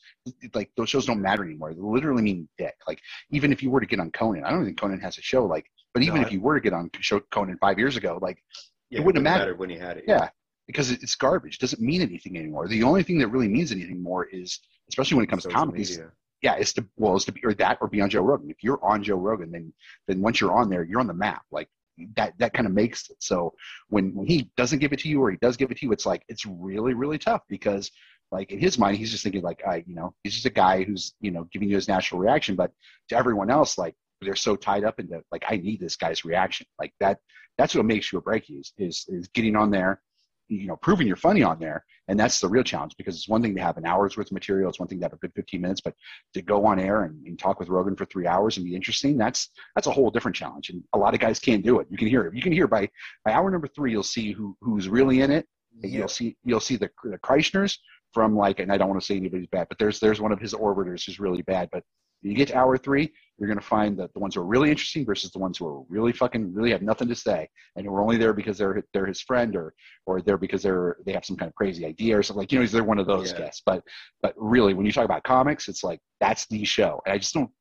Like 0.53 0.71
those 0.75 0.89
shows 0.89 1.05
don't 1.05 1.21
matter 1.21 1.43
anymore. 1.43 1.73
They 1.73 1.81
literally 1.81 2.23
mean 2.23 2.49
dick. 2.57 2.75
Like 2.87 2.99
even 3.31 3.51
if 3.51 3.61
you 3.61 3.69
were 3.69 3.79
to 3.79 3.85
get 3.85 3.99
on 3.99 4.11
Conan, 4.11 4.43
I 4.43 4.49
don't 4.49 4.65
think 4.65 4.79
Conan 4.79 4.99
has 5.01 5.17
a 5.17 5.21
show. 5.21 5.45
Like, 5.45 5.65
but 5.93 6.03
even 6.03 6.21
No, 6.21 6.27
if 6.27 6.33
you 6.33 6.41
were 6.41 6.55
to 6.55 6.61
get 6.61 6.73
on 6.73 6.89
show 6.99 7.19
Conan 7.31 7.57
five 7.59 7.77
years 7.77 7.95
ago, 7.95 8.17
like 8.21 8.43
Yeah, 8.89 8.99
it 8.99 9.05
wouldn't 9.05 9.25
have 9.25 9.39
mattered. 9.39 9.59
when 9.59 9.69
he 9.69 9.77
had 9.77 9.97
it. 9.97 10.05
Yeah. 10.07 10.29
Because 10.67 10.91
it's 10.91 11.15
garbage. 11.15 11.55
It 11.55 11.61
doesn't 11.61 11.81
mean 11.81 12.01
anything 12.01 12.37
anymore. 12.37 12.67
The 12.67 12.83
only 12.83 13.03
thing 13.03 13.17
that 13.19 13.29
really 13.29 13.47
means 13.47 13.71
anything 13.71 14.03
more 14.03 14.25
is, 14.25 14.59
especially 14.89 15.15
when 15.15 15.23
it 15.23 15.29
comes 15.29 15.43
Social 15.43 15.55
to 15.55 15.59
comedies, 15.59 15.91
media. 15.91 16.11
yeah, 16.41 16.55
it's 16.55 16.73
to 16.73 16.85
well, 16.97 17.15
it's 17.15 17.25
to 17.25 17.31
be 17.31 17.41
or 17.45 17.53
that 17.55 17.77
or 17.81 17.87
be 17.87 18.01
on 18.01 18.09
Joe 18.09 18.21
Rogan. 18.21 18.49
If 18.49 18.63
you're 18.63 18.83
on 18.83 19.01
Joe 19.03 19.15
Rogan, 19.15 19.51
then 19.51 19.73
then 20.07 20.21
once 20.21 20.41
you're 20.41 20.55
on 20.55 20.69
there, 20.69 20.83
you're 20.83 20.99
on 20.99 21.07
the 21.07 21.13
map. 21.13 21.43
Like 21.51 21.69
that 22.15 22.33
that 22.37 22.53
kind 22.53 22.67
of 22.67 22.73
makes 22.73 23.09
it. 23.09 23.17
So 23.19 23.53
when 23.89 24.13
when 24.13 24.27
he 24.27 24.51
doesn't 24.57 24.79
give 24.79 24.93
it 24.93 24.99
to 24.99 25.09
you 25.09 25.21
or 25.21 25.31
he 25.31 25.37
does 25.37 25.57
give 25.57 25.71
it 25.71 25.77
to 25.77 25.85
you, 25.85 25.91
it's 25.93 26.05
like 26.05 26.23
it's 26.27 26.45
really 26.45 26.93
really 26.93 27.17
tough 27.17 27.41
because 27.47 27.89
like 28.31 28.51
in 28.51 28.59
his 28.59 28.77
mind, 28.77 28.97
he's 28.97 29.11
just 29.11 29.23
thinking 29.23 29.41
like 29.41 29.63
I 29.65 29.83
you 29.87 29.95
know 29.95 30.13
he's 30.23 30.33
just 30.33 30.45
a 30.45 30.51
guy 30.51 30.83
who's 30.83 31.13
you 31.21 31.31
know 31.31 31.47
giving 31.51 31.69
you 31.69 31.75
his 31.75 31.87
natural 31.87 32.19
reaction, 32.19 32.55
but 32.55 32.71
to 33.09 33.15
everyone 33.15 33.49
else 33.49 33.77
like 33.77 33.95
they're 34.21 34.35
so 34.35 34.55
tied 34.55 34.83
up 34.83 34.99
into 34.99 35.21
like 35.31 35.45
I 35.47 35.57
need 35.57 35.79
this 35.79 35.95
guy's 35.95 36.25
reaction. 36.25 36.67
Like 36.77 36.93
that 36.99 37.19
that's 37.57 37.73
what 37.73 37.85
makes 37.85 38.11
you 38.11 38.19
a 38.19 38.21
break 38.21 38.49
is 38.49 38.73
is 38.77 39.05
is 39.07 39.27
getting 39.29 39.55
on 39.55 39.71
there 39.71 40.01
you 40.49 40.67
know, 40.67 40.75
proving 40.77 41.07
you're 41.07 41.15
funny 41.15 41.43
on 41.43 41.59
there. 41.59 41.83
And 42.07 42.19
that's 42.19 42.39
the 42.39 42.47
real 42.47 42.63
challenge 42.63 42.95
because 42.97 43.15
it's 43.15 43.27
one 43.27 43.41
thing 43.41 43.55
to 43.55 43.61
have 43.61 43.77
an 43.77 43.85
hour's 43.85 44.15
worth 44.15 44.27
of 44.27 44.31
material. 44.31 44.69
It's 44.69 44.79
one 44.79 44.87
thing 44.87 44.99
to 44.99 45.05
have 45.05 45.13
a 45.13 45.17
good 45.17 45.33
15 45.35 45.61
minutes, 45.61 45.81
but 45.81 45.93
to 46.33 46.41
go 46.41 46.65
on 46.65 46.79
air 46.79 47.03
and, 47.03 47.25
and 47.25 47.37
talk 47.37 47.59
with 47.59 47.69
Rogan 47.69 47.95
for 47.95 48.05
three 48.05 48.27
hours 48.27 48.57
and 48.57 48.65
be 48.65 48.75
interesting, 48.75 49.17
that's, 49.17 49.49
that's 49.75 49.87
a 49.87 49.91
whole 49.91 50.09
different 50.09 50.35
challenge. 50.35 50.69
And 50.69 50.83
a 50.93 50.97
lot 50.97 51.13
of 51.13 51.19
guys 51.19 51.39
can't 51.39 51.63
do 51.63 51.79
it. 51.79 51.87
You 51.89 51.97
can 51.97 52.07
hear 52.07 52.25
it. 52.25 52.35
You 52.35 52.41
can 52.41 52.53
hear 52.53 52.67
by, 52.67 52.89
by 53.25 53.33
hour 53.33 53.51
number 53.51 53.67
three, 53.67 53.91
you'll 53.91 54.03
see 54.03 54.31
who, 54.31 54.55
who's 54.61 54.87
really 54.87 55.21
in 55.21 55.31
it. 55.31 55.45
And 55.83 55.91
You'll 55.91 56.07
see, 56.07 56.37
you'll 56.43 56.59
see 56.59 56.77
the, 56.77 56.89
the 57.03 57.19
Kreischers 57.19 57.77
from 58.13 58.35
like, 58.35 58.59
and 58.59 58.71
I 58.71 58.77
don't 58.77 58.89
want 58.89 59.01
to 59.01 59.05
say 59.05 59.17
anybody's 59.17 59.47
bad, 59.47 59.67
but 59.69 59.77
there's, 59.77 59.99
there's 59.99 60.21
one 60.21 60.31
of 60.31 60.39
his 60.39 60.53
orbiters 60.53 61.05
who's 61.05 61.19
really 61.19 61.41
bad, 61.43 61.69
but 61.71 61.83
when 62.21 62.31
you 62.31 62.37
get 62.37 62.49
to 62.49 62.57
hour 62.57 62.77
three, 62.77 63.11
you're 63.37 63.47
going 63.47 63.59
to 63.59 63.65
find 63.65 63.97
that 63.99 64.13
the 64.13 64.19
ones 64.19 64.35
who 64.35 64.41
are 64.41 64.45
really 64.45 64.69
interesting 64.71 65.05
versus 65.05 65.31
the 65.31 65.37
ones 65.39 65.57
who 65.57 65.67
are 65.67 65.81
really 65.89 66.11
fucking 66.11 66.53
really 66.53 66.71
have 66.71 66.81
nothing 66.81 67.07
to 67.07 67.15
say 67.15 67.47
and 67.75 67.85
who 67.85 67.93
are 67.93 68.01
only 68.01 68.17
there 68.17 68.33
because 68.33 68.57
they're 68.57 68.83
they're 68.93 69.05
his 69.05 69.21
friend 69.21 69.55
or 69.55 69.73
or 70.05 70.21
they're 70.21 70.37
because 70.37 70.63
they're 70.63 70.97
they 71.05 71.13
have 71.13 71.25
some 71.25 71.37
kind 71.37 71.49
of 71.49 71.55
crazy 71.55 71.85
idea 71.85 72.17
or 72.17 72.23
something 72.23 72.39
like 72.41 72.51
you 72.51 72.59
know 72.59 72.65
they're 72.65 72.83
one 72.83 72.99
of 72.99 73.07
those 73.07 73.31
Yeah. 73.31 73.39
guests. 73.39 73.61
But 73.65 73.83
but 74.21 74.33
really, 74.37 74.73
when 74.73 74.85
you 74.85 74.91
talk 74.91 75.05
about 75.05 75.23
comics, 75.23 75.67
it's 75.67 75.83
like 75.83 75.99
that's 76.19 76.47
the 76.47 76.65
show, 76.65 77.01
and 77.05 77.13
I 77.13 77.17
just 77.17 77.33
don't. 77.33 77.51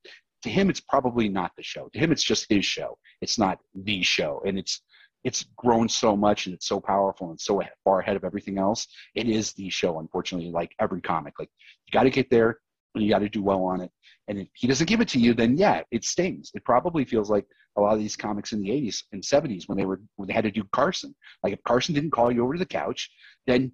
To 0.42 0.50
him, 0.50 0.70
it's 0.70 0.80
probably 0.80 1.28
not 1.28 1.50
the 1.56 1.62
show. 1.62 1.88
To 1.92 1.98
him, 1.98 2.12
it's 2.12 2.22
just 2.22 2.46
his 2.48 2.64
show. 2.64 2.96
It's 3.20 3.38
not 3.38 3.58
the 3.74 4.02
show, 4.02 4.42
and 4.46 4.58
it's 4.58 4.80
it's 5.24 5.44
grown 5.56 5.88
so 5.88 6.16
much 6.16 6.46
and 6.46 6.54
it's 6.54 6.68
so 6.68 6.78
powerful 6.78 7.30
and 7.30 7.40
so 7.40 7.60
far 7.82 7.98
ahead 8.00 8.14
of 8.14 8.22
everything 8.24 8.58
else. 8.58 8.86
It 9.16 9.28
is 9.28 9.52
the 9.54 9.68
show, 9.70 9.98
unfortunately, 9.98 10.52
like 10.52 10.72
every 10.78 11.00
comic. 11.00 11.34
Like 11.38 11.50
you 11.86 11.90
got 11.92 12.04
to 12.04 12.10
get 12.10 12.30
there 12.30 12.60
and 12.94 13.02
you 13.02 13.10
got 13.10 13.18
to 13.18 13.28
do 13.28 13.42
well 13.42 13.64
on 13.64 13.80
it. 13.80 13.90
And 14.28 14.38
if 14.38 14.48
he 14.54 14.66
doesn't 14.66 14.88
give 14.88 15.00
it 15.00 15.08
to 15.08 15.18
you, 15.18 15.34
then 15.34 15.56
yeah, 15.56 15.82
it 15.90 16.04
stings. 16.04 16.50
It 16.54 16.64
probably 16.64 17.04
feels 17.04 17.30
like 17.30 17.46
a 17.76 17.80
lot 17.80 17.94
of 17.94 17.98
these 17.98 18.16
comics 18.16 18.52
in 18.52 18.60
the 18.60 18.70
80s 18.70 19.02
and 19.12 19.22
70s 19.22 19.68
when 19.68 19.78
they 19.78 19.84
were 19.84 20.00
when 20.16 20.26
they 20.26 20.34
had 20.34 20.44
to 20.44 20.50
do 20.50 20.64
Carson. 20.72 21.14
Like 21.42 21.52
if 21.52 21.62
Carson 21.64 21.94
didn't 21.94 22.10
call 22.10 22.32
you 22.32 22.42
over 22.42 22.54
to 22.54 22.58
the 22.58 22.66
couch, 22.66 23.10
then 23.46 23.72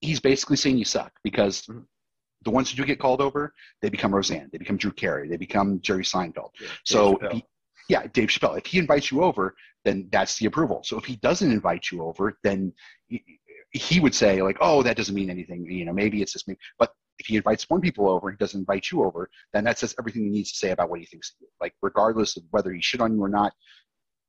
he's 0.00 0.20
basically 0.20 0.56
saying 0.56 0.78
you 0.78 0.84
suck 0.84 1.12
because 1.22 1.62
mm-hmm. 1.62 1.80
the 2.44 2.50
ones 2.50 2.70
who 2.70 2.76
do 2.76 2.84
get 2.84 2.98
called 2.98 3.20
over, 3.20 3.52
they 3.80 3.88
become 3.88 4.14
Roseanne, 4.14 4.48
they 4.52 4.58
become 4.58 4.76
Drew 4.76 4.92
Carey, 4.92 5.28
they 5.28 5.36
become 5.36 5.80
Jerry 5.80 6.04
Seinfeld. 6.04 6.50
so 6.84 7.14
Chappelle. 7.14 7.32
he- 7.32 7.44
yeah, 7.88 8.06
Dave 8.12 8.28
Chappelle. 8.28 8.56
If 8.56 8.66
he 8.66 8.78
invites 8.78 9.10
you 9.10 9.24
over, 9.24 9.54
then 9.84 10.08
that's 10.12 10.38
the 10.38 10.46
approval. 10.46 10.82
So 10.84 10.96
if 10.98 11.04
he 11.04 11.16
doesn't 11.16 11.50
invite 11.50 11.90
you 11.90 12.04
over, 12.04 12.38
then 12.44 12.72
he, 13.08 13.24
he 13.72 14.00
would 14.00 14.14
say 14.14 14.40
like, 14.40 14.56
"Oh, 14.60 14.82
that 14.82 14.96
doesn't 14.96 15.14
mean 15.14 15.30
anything." 15.30 15.66
You 15.66 15.84
know, 15.84 15.92
maybe 15.92 16.22
it's 16.22 16.32
just 16.32 16.48
me. 16.48 16.56
But 16.78 16.92
if 17.18 17.26
he 17.26 17.36
invites 17.36 17.68
one 17.68 17.80
people 17.80 18.08
over, 18.08 18.30
he 18.30 18.36
doesn't 18.36 18.60
invite 18.60 18.90
you 18.90 19.04
over, 19.04 19.30
then 19.52 19.64
that 19.64 19.78
says 19.78 19.94
everything 19.98 20.24
he 20.24 20.30
needs 20.30 20.52
to 20.52 20.58
say 20.58 20.70
about 20.70 20.90
what 20.90 21.00
he 21.00 21.06
thinks 21.06 21.30
of 21.30 21.36
you. 21.40 21.48
Like, 21.60 21.74
regardless 21.82 22.36
of 22.36 22.44
whether 22.50 22.72
he 22.72 22.80
shit 22.80 23.00
on 23.00 23.14
you 23.14 23.22
or 23.22 23.28
not, 23.28 23.52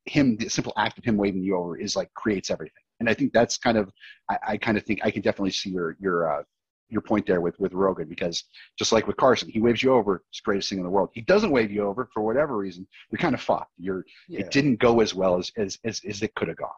him 0.06 0.36
the 0.38 0.50
simple 0.50 0.74
act 0.78 0.98
of 0.98 1.04
him 1.06 1.18
waving 1.18 1.44
you 1.44 1.56
over 1.58 1.78
is 1.78 1.96
like 1.96 2.14
creates 2.14 2.52
everything. 2.52 2.84
And 3.00 3.10
I 3.10 3.14
think 3.14 3.34
that's 3.34 3.58
kind 3.58 3.78
of 3.78 3.92
I, 4.30 4.38
I 4.50 4.58
kind 4.58 4.78
of 4.78 4.84
think 4.84 5.00
I 5.04 5.12
can 5.12 5.22
definitely 5.22 5.52
see 5.52 5.70
your 5.70 5.96
your 6.00 6.32
uh, 6.40 6.44
your 6.90 7.02
point 7.02 7.26
there 7.26 7.42
with 7.42 7.58
with 7.60 7.74
Rogan 7.74 8.08
because 8.08 8.44
just 8.78 8.92
like 8.92 9.08
with 9.08 9.18
Carson, 9.18 9.50
he 9.50 9.62
waves 9.62 9.82
you 9.82 9.94
over, 9.94 10.24
it's 10.30 10.40
the 10.40 10.46
greatest 10.46 10.70
thing 10.70 10.80
in 10.80 10.84
the 10.84 10.90
world. 10.90 11.10
He 11.14 11.22
doesn't 11.22 11.52
wave 11.52 11.72
you 11.72 11.86
over 11.86 12.10
for 12.14 12.22
whatever 12.22 12.58
reason. 12.58 12.86
You're 13.12 13.20
kind 13.20 13.34
of 13.34 13.42
fucked. 13.42 13.72
You're 13.78 14.06
Yeah. 14.28 14.42
it 14.42 14.52
didn't 14.52 14.78
go 14.80 15.00
as 15.00 15.14
well 15.14 15.38
as 15.38 15.52
as 15.58 15.80
as, 15.86 16.02
as 16.08 16.22
it 16.22 16.36
could 16.36 16.50
have 16.50 16.58
gone. 16.58 16.70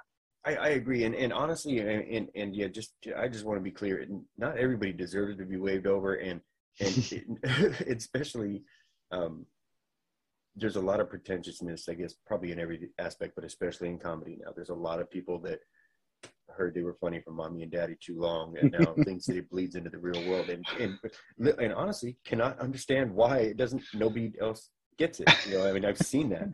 I, 0.45 0.55
I 0.55 0.67
agree, 0.69 1.05
and, 1.05 1.15
and 1.15 1.33
honestly, 1.33 1.79
and, 1.79 1.89
and 1.89 2.29
and 2.35 2.55
yeah, 2.55 2.67
just 2.67 2.93
I 3.17 3.27
just 3.27 3.45
want 3.45 3.57
to 3.57 3.63
be 3.63 3.71
clear. 3.71 4.05
Not 4.37 4.57
everybody 4.57 4.93
deserves 4.93 5.37
to 5.37 5.45
be 5.45 5.57
waved 5.57 5.87
over, 5.87 6.15
and 6.15 6.39
and 6.79 7.11
it, 7.11 7.81
especially 7.97 8.63
um, 9.11 9.45
there's 10.55 10.75
a 10.75 10.81
lot 10.81 10.99
of 10.99 11.09
pretentiousness, 11.09 11.89
I 11.89 11.95
guess, 11.95 12.13
probably 12.25 12.51
in 12.51 12.59
every 12.59 12.89
aspect, 12.99 13.33
but 13.35 13.43
especially 13.43 13.89
in 13.89 13.99
comedy 13.99 14.37
now. 14.39 14.51
There's 14.55 14.69
a 14.69 14.75
lot 14.75 15.01
of 15.01 15.09
people 15.09 15.39
that 15.39 15.59
heard 16.49 16.73
they 16.73 16.83
were 16.83 16.97
funny 17.01 17.19
from 17.19 17.35
mommy 17.35 17.63
and 17.63 17.71
daddy 17.71 17.97
too 17.99 18.19
long, 18.19 18.55
and 18.57 18.71
now 18.71 18.93
thinks 19.03 19.25
that 19.25 19.37
it 19.37 19.49
bleeds 19.49 19.75
into 19.75 19.89
the 19.89 19.97
real 19.97 20.27
world, 20.29 20.49
and 20.49 20.65
and 20.79 20.99
and 21.59 21.73
honestly, 21.73 22.17
cannot 22.23 22.59
understand 22.59 23.13
why 23.13 23.39
it 23.39 23.57
doesn't. 23.57 23.81
Nobody 23.93 24.33
else 24.39 24.69
gets 24.97 25.19
it. 25.19 25.29
You 25.47 25.57
know, 25.57 25.67
I 25.67 25.73
mean, 25.73 25.85
I've 25.85 25.97
seen 25.97 26.29
that. 26.29 26.49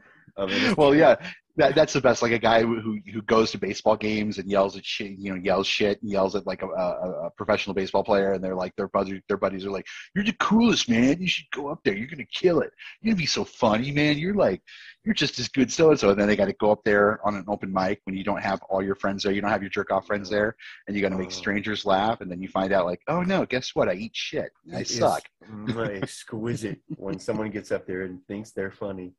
Well, 0.77 0.95
yeah, 0.95 1.15
that, 1.57 1.75
that's 1.75 1.91
the 1.93 1.99
best. 2.01 2.21
Like 2.21 2.31
a 2.31 2.39
guy 2.39 2.61
who 2.61 2.99
who 3.11 3.21
goes 3.23 3.51
to 3.51 3.57
baseball 3.57 3.97
games 3.97 4.37
and 4.37 4.49
yells 4.49 4.77
at 4.77 4.85
shit, 4.85 5.11
you 5.19 5.31
know, 5.33 5.41
yells 5.43 5.67
shit 5.67 6.01
and 6.01 6.09
yells 6.09 6.33
at 6.35 6.47
like 6.47 6.61
a, 6.61 6.67
a, 6.67 7.25
a 7.25 7.29
professional 7.31 7.73
baseball 7.73 8.03
player, 8.03 8.31
and 8.33 8.43
they're 8.43 8.55
like 8.55 8.73
their 8.77 8.87
buddies, 8.87 9.21
their 9.27 9.37
buddies 9.37 9.65
are 9.65 9.71
like, 9.71 9.85
"You're 10.15 10.23
the 10.23 10.33
coolest, 10.39 10.89
man. 10.89 11.21
You 11.21 11.27
should 11.27 11.49
go 11.51 11.67
up 11.69 11.79
there. 11.83 11.95
You're 11.95 12.07
gonna 12.07 12.23
kill 12.33 12.61
it. 12.61 12.71
You're 13.01 13.11
gonna 13.13 13.19
be 13.21 13.25
so 13.25 13.43
funny, 13.43 13.91
man. 13.91 14.17
You're 14.17 14.33
like, 14.33 14.61
you're 15.03 15.13
just 15.13 15.39
as 15.39 15.49
good 15.49 15.69
so 15.71 15.89
and 15.89 15.99
so." 15.99 16.11
And 16.11 16.19
then 16.19 16.27
they 16.29 16.37
got 16.37 16.45
to 16.45 16.53
go 16.53 16.71
up 16.71 16.83
there 16.85 17.19
on 17.27 17.35
an 17.35 17.43
open 17.49 17.71
mic 17.71 17.99
when 18.05 18.15
you 18.15 18.23
don't 18.23 18.41
have 18.41 18.61
all 18.69 18.81
your 18.81 18.95
friends 18.95 19.23
there, 19.23 19.33
you 19.33 19.41
don't 19.41 19.51
have 19.51 19.61
your 19.61 19.69
jerk 19.69 19.91
off 19.91 20.07
friends 20.07 20.29
there, 20.29 20.55
and 20.87 20.95
you 20.95 21.01
got 21.01 21.09
to 21.09 21.17
make 21.17 21.27
Oh. 21.27 21.31
strangers 21.31 21.85
laugh, 21.85 22.21
and 22.21 22.31
then 22.31 22.41
you 22.41 22.47
find 22.47 22.71
out 22.71 22.85
like, 22.85 23.01
"Oh 23.09 23.23
no, 23.23 23.45
guess 23.45 23.75
what? 23.75 23.89
I 23.89 23.93
eat 23.95 24.15
shit. 24.15 24.51
I 24.73 24.83
suck." 24.83 25.23
my- 25.49 25.91
exquisite 25.91 26.79
when 26.95 27.19
someone 27.19 27.49
gets 27.49 27.71
up 27.73 27.85
there 27.85 28.03
and 28.03 28.25
thinks 28.27 28.51
they're 28.51 28.71
funny, 28.71 29.13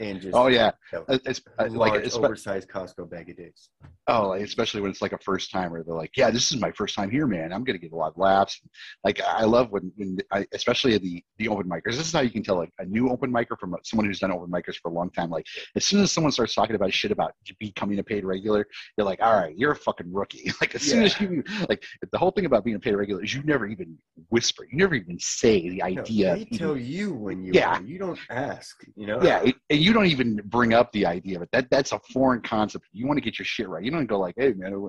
and 0.00 0.20
just 0.20 0.34
Oh 0.34 0.46
yeah, 0.48 0.70
it's 1.08 1.40
uh, 1.58 1.64
large, 1.68 1.72
like 1.72 2.04
it's 2.04 2.16
oversized 2.16 2.68
Costco 2.68 3.10
bag 3.10 3.30
of 3.30 3.36
dicks. 3.36 3.70
Oh, 4.06 4.28
like, 4.28 4.42
especially 4.42 4.80
when 4.80 4.90
it's 4.90 5.02
like 5.02 5.12
a 5.12 5.18
first 5.18 5.50
timer. 5.50 5.82
They're 5.82 5.94
like, 5.94 6.16
"Yeah, 6.16 6.30
this 6.30 6.50
is 6.50 6.60
my 6.60 6.70
first 6.72 6.94
time 6.94 7.10
here, 7.10 7.26
man. 7.26 7.52
I'm 7.52 7.64
gonna 7.64 7.78
get 7.78 7.92
a 7.92 7.96
lot 7.96 8.12
of 8.12 8.16
laughs." 8.18 8.60
Like 9.04 9.20
I 9.22 9.44
love 9.44 9.70
when, 9.70 9.92
when 9.96 10.18
I, 10.32 10.46
especially 10.54 10.96
the 10.98 11.22
the 11.38 11.48
open 11.48 11.68
micers. 11.68 11.96
This 11.96 12.06
is 12.06 12.12
how 12.12 12.20
you 12.20 12.30
can 12.30 12.42
tell 12.42 12.56
like 12.56 12.72
a 12.78 12.84
new 12.84 13.10
open 13.10 13.30
micer 13.32 13.58
from 13.58 13.74
someone 13.84 14.06
who's 14.06 14.20
done 14.20 14.32
open 14.32 14.50
micers 14.50 14.76
for 14.80 14.90
a 14.90 14.94
long 14.94 15.10
time. 15.10 15.30
Like 15.30 15.46
as 15.76 15.84
soon 15.84 16.02
as 16.02 16.10
someone 16.12 16.32
starts 16.32 16.54
talking 16.54 16.76
about 16.76 16.92
shit 16.92 17.10
about 17.10 17.32
becoming 17.58 17.98
a 17.98 18.02
paid 18.02 18.24
regular, 18.24 18.66
you're 18.96 19.04
like, 19.04 19.20
"All 19.20 19.34
right, 19.38 19.54
you're 19.56 19.72
a 19.72 19.76
fucking 19.76 20.12
rookie." 20.12 20.50
Like 20.60 20.74
as 20.74 20.82
soon 20.82 21.04
as 21.04 21.20
you 21.20 21.44
like 21.68 21.84
the 22.10 22.18
whole 22.18 22.30
thing 22.32 22.44
about 22.46 22.64
being 22.64 22.76
a 22.76 22.80
paid 22.80 22.94
regular 22.94 23.22
is 23.22 23.32
you 23.34 23.42
never 23.44 23.66
even 23.66 23.96
whisper, 24.30 24.64
you 24.70 24.76
never 24.78 24.94
even 24.96 25.18
say 25.20 25.68
the 25.68 25.78
No, 25.78 25.84
idea. 25.84 26.34
they 26.34 26.42
of 26.42 26.46
even- 26.48 26.58
tell 26.58 26.76
you 26.76 27.12
when 27.14 27.44
you 27.44 27.52
Yeah. 27.54 27.76
are. 27.78 27.82
You 27.82 27.98
don't 27.98 28.18
ask. 28.30 28.82
You 28.96 29.06
know. 29.06 29.22
yeah, 29.22 29.42
it- 29.44 29.56
you 29.88 29.94
don't 29.94 30.06
even 30.06 30.36
bring 30.44 30.74
up 30.74 30.92
the 30.92 31.06
idea 31.06 31.36
of 31.36 31.42
it. 31.42 31.48
That 31.52 31.70
that's 31.70 31.92
a 31.92 32.00
foreign 32.12 32.42
concept. 32.42 32.84
You 32.92 33.06
want 33.06 33.16
to 33.16 33.22
get 33.22 33.38
your 33.38 33.46
shit 33.46 33.68
right. 33.68 33.82
You 33.82 33.90
don't 33.90 34.06
go 34.06 34.18
like, 34.18 34.34
"Hey, 34.36 34.52
man, 34.52 34.86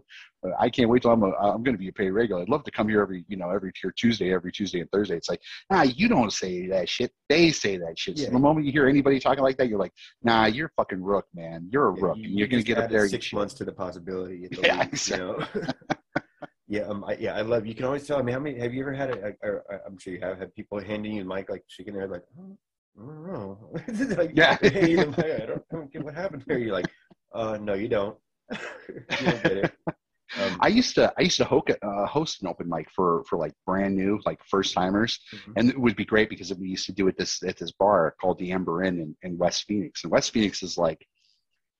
I 0.60 0.70
can't 0.70 0.90
wait 0.90 1.02
till 1.04 1.12
I'm 1.12 1.24
a, 1.24 1.32
I'm 1.32 1.64
going 1.64 1.76
to 1.76 1.80
be 1.80 1.88
a 1.88 1.94
paid 1.94 2.10
regular. 2.12 2.42
I'd 2.42 2.50
love 2.50 2.64
to 2.66 2.72
come 2.72 2.90
here 2.90 3.02
every 3.02 3.24
you 3.30 3.38
know 3.38 3.50
every 3.50 3.72
here 3.82 3.94
Tuesday, 3.98 4.34
every 4.34 4.52
Tuesday 4.52 4.82
and 4.82 4.92
Thursday." 4.92 5.16
It's 5.16 5.30
like, 5.30 5.42
nah, 5.72 5.84
you 5.84 6.10
don't 6.10 6.34
say 6.34 6.68
that 6.68 6.90
shit. 6.90 7.12
They 7.30 7.52
say 7.52 7.78
that 7.78 7.98
shit. 7.98 8.18
So 8.18 8.26
Yeah. 8.26 8.32
the 8.32 8.40
moment 8.40 8.66
you 8.66 8.74
hear 8.74 8.88
anybody 8.88 9.20
talking 9.20 9.44
like 9.44 9.58
that, 9.58 9.70
you're 9.70 9.80
like, 9.80 9.94
"Nah, 10.22 10.46
you're 10.48 10.68
a 10.68 10.72
fucking 10.76 11.02
rook, 11.02 11.26
man. 11.34 11.70
You're 11.72 11.90
a 11.90 11.96
Yeah, 11.96 12.04
rook, 12.04 12.18
you- 12.18 12.24
and 12.26 12.34
you're 12.34 12.48
you 12.48 12.52
going 12.52 12.64
to 12.64 12.68
get 12.68 12.78
up 12.78 12.90
there 12.90 13.08
six 13.08 13.32
months 13.32 13.54
to 13.56 13.66
the 13.66 13.72
possibility. 13.72 14.48
The 14.48 14.62
Yeah, 14.64 14.86
least, 14.92 15.08
you 15.10 15.18
know? 15.18 15.46
yeah, 16.68 16.82
um, 16.82 17.06
I, 17.08 17.16
yeah, 17.20 17.36
I 17.36 17.42
love. 17.42 17.66
You 17.66 17.74
can 17.76 17.86
always 17.86 18.06
tell. 18.06 18.18
I 18.18 18.22
mean, 18.22 18.34
how 18.34 18.40
many 18.42 18.60
have 18.60 18.74
you 18.74 18.82
ever 18.82 18.94
had? 18.94 19.12
A, 19.12 19.34
a, 19.44 19.56
a, 19.56 19.80
I'm 19.88 19.98
sure 19.98 20.14
you 20.14 20.20
have 20.22 20.38
had 20.40 20.54
people 20.56 20.80
handing 20.80 21.14
you 21.14 21.24
mic, 21.26 21.50
like 21.50 21.64
shaking 21.68 21.94
their 21.94 22.02
head, 22.04 22.12
like, 22.12 22.24
oh, 22.40 22.58
I 22.98 23.02
don't 23.06 23.28
know. 23.28 24.16
like, 24.18 24.32
Yeah. 24.36 24.58
hey, 24.62 24.98
I 25.00 25.04
don't, 25.06 25.64
I 25.72 25.76
don't 25.76 25.92
get 25.92 26.04
what 26.04 26.14
happened 26.16 26.44
here. 26.48 26.58
You're 26.58 26.74
like, 26.74 26.90
uh, 27.34 27.58
no, 27.62 27.74
you 27.74 27.88
don't. 27.88 28.18
you 28.52 29.02
don't 29.26 29.44
get 29.44 29.58
it. 29.58 29.74
Um, 30.40 30.58
I 30.62 30.68
used 30.68 30.94
to 30.94 31.12
I 31.18 31.24
used 31.24 31.38
to 31.38 31.48
uh, 31.50 32.06
host 32.06 32.44
an 32.44 32.48
open 32.48 32.70
mic 32.70 32.88
for 32.92 33.24
for 33.28 33.40
like 33.40 33.54
brand 33.66 33.96
new 33.96 34.20
like 34.28 34.40
first 34.46 34.76
timers, 34.76 35.20
Mhm. 35.34 35.54
and 35.58 35.70
it 35.72 35.80
would 35.80 35.96
be 35.96 36.06
great 36.06 36.30
because 36.30 36.54
we 36.54 36.68
used 36.70 36.86
to 36.86 36.92
do 36.92 37.08
it 37.08 37.18
this 37.18 37.42
at 37.42 37.58
this 37.58 37.72
bar 37.72 38.14
called 38.22 38.38
the 38.38 38.52
Amber 38.52 38.84
Inn 38.84 39.00
in, 39.00 39.16
in 39.24 39.40
West 39.40 39.64
Phoenix, 39.68 40.04
and 40.04 40.12
West 40.12 40.32
Phoenix 40.32 40.62
is 40.62 40.78
like 40.78 41.04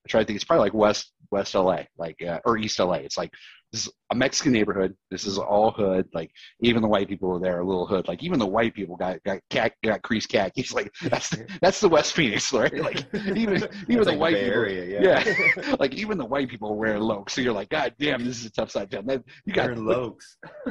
I 0.04 0.08
try 0.08 0.20
to 0.20 0.26
think 0.26 0.34
it's 0.34 0.44
probably 0.44 0.64
like 0.64 0.74
West 0.74 1.12
West 1.30 1.54
LA, 1.54 1.82
like 1.96 2.20
uh, 2.22 2.40
or 2.44 2.58
East 2.58 2.80
LA. 2.80 2.94
It's 2.94 3.16
like 3.16 3.30
this 3.72 3.86
is 3.86 3.92
a 4.10 4.14
Mexican 4.16 4.52
neighborhood. 4.52 4.96
This 5.10 5.26
is 5.26 5.38
all 5.38 5.70
hood. 5.70 6.08
Like 6.12 6.30
even 6.60 6.82
the 6.82 6.88
white 6.88 7.08
people 7.08 7.30
are 7.36 7.40
there, 7.40 7.60
a 7.60 7.64
little 7.64 7.86
hood. 7.86 8.08
Like 8.08 8.22
even 8.22 8.38
the 8.38 8.46
white 8.46 8.74
people 8.74 8.96
got 8.96 9.22
got 9.22 9.38
cat 9.48 9.74
got 9.84 10.02
creased 10.02 10.28
khakis. 10.28 10.72
Like 10.80 10.92
that's 11.02 11.36
that's 11.60 11.80
the 11.80 11.88
West 11.88 12.14
Phoenix, 12.14 12.52
right? 12.52 12.72
Like 12.80 13.06
even 13.14 13.56
even 13.88 14.04
the 14.04 14.12
like 14.12 14.18
white 14.18 14.34
people, 14.34 14.52
Area, 14.52 15.00
yeah. 15.00 15.74
like 15.78 15.94
even 15.94 16.16
the 16.18 16.24
white 16.24 16.48
people 16.48 16.76
wear 16.76 16.98
Lokes. 16.98 17.30
So 17.30 17.40
you're 17.42 17.52
like, 17.52 17.68
God 17.68 17.94
damn, 17.98 18.24
this 18.24 18.38
is 18.40 18.46
a 18.46 18.50
tough 18.50 18.70
side 18.70 18.90
town. 18.90 19.06
That, 19.06 19.22
you 19.44 19.52
got 19.52 19.66
Aaron 19.66 19.80
Lokes. 19.80 20.24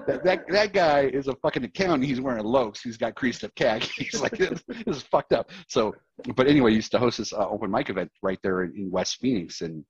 that, 0.07 0.23
that 0.23 0.47
that 0.49 0.73
guy 0.73 1.01
is 1.01 1.27
a 1.27 1.35
fucking 1.35 1.63
accountant. 1.63 2.05
He's 2.05 2.19
wearing 2.19 2.43
Lokes. 2.43 2.81
He's 2.83 2.97
got 2.97 3.15
creased 3.15 3.43
up 3.43 3.53
khakis. 3.55 4.19
like 4.19 4.37
this, 4.37 4.61
this 4.67 4.97
is 4.97 5.03
fucked 5.03 5.33
up. 5.33 5.51
So, 5.67 5.93
but 6.35 6.47
anyway, 6.47 6.73
used 6.73 6.91
to 6.91 6.99
host 6.99 7.19
this 7.19 7.31
uh, 7.31 7.47
open 7.47 7.71
mic 7.71 7.89
event 7.89 8.11
right 8.21 8.39
there 8.41 8.63
in, 8.63 8.73
in 8.75 8.91
West 8.91 9.17
Phoenix, 9.21 9.61
and 9.61 9.85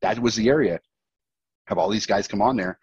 that 0.00 0.18
was 0.18 0.36
the 0.36 0.48
area. 0.48 0.78
Have 1.66 1.78
all 1.78 1.88
these 1.88 2.06
guys 2.06 2.28
come 2.28 2.42
on 2.42 2.56
there. 2.56 2.78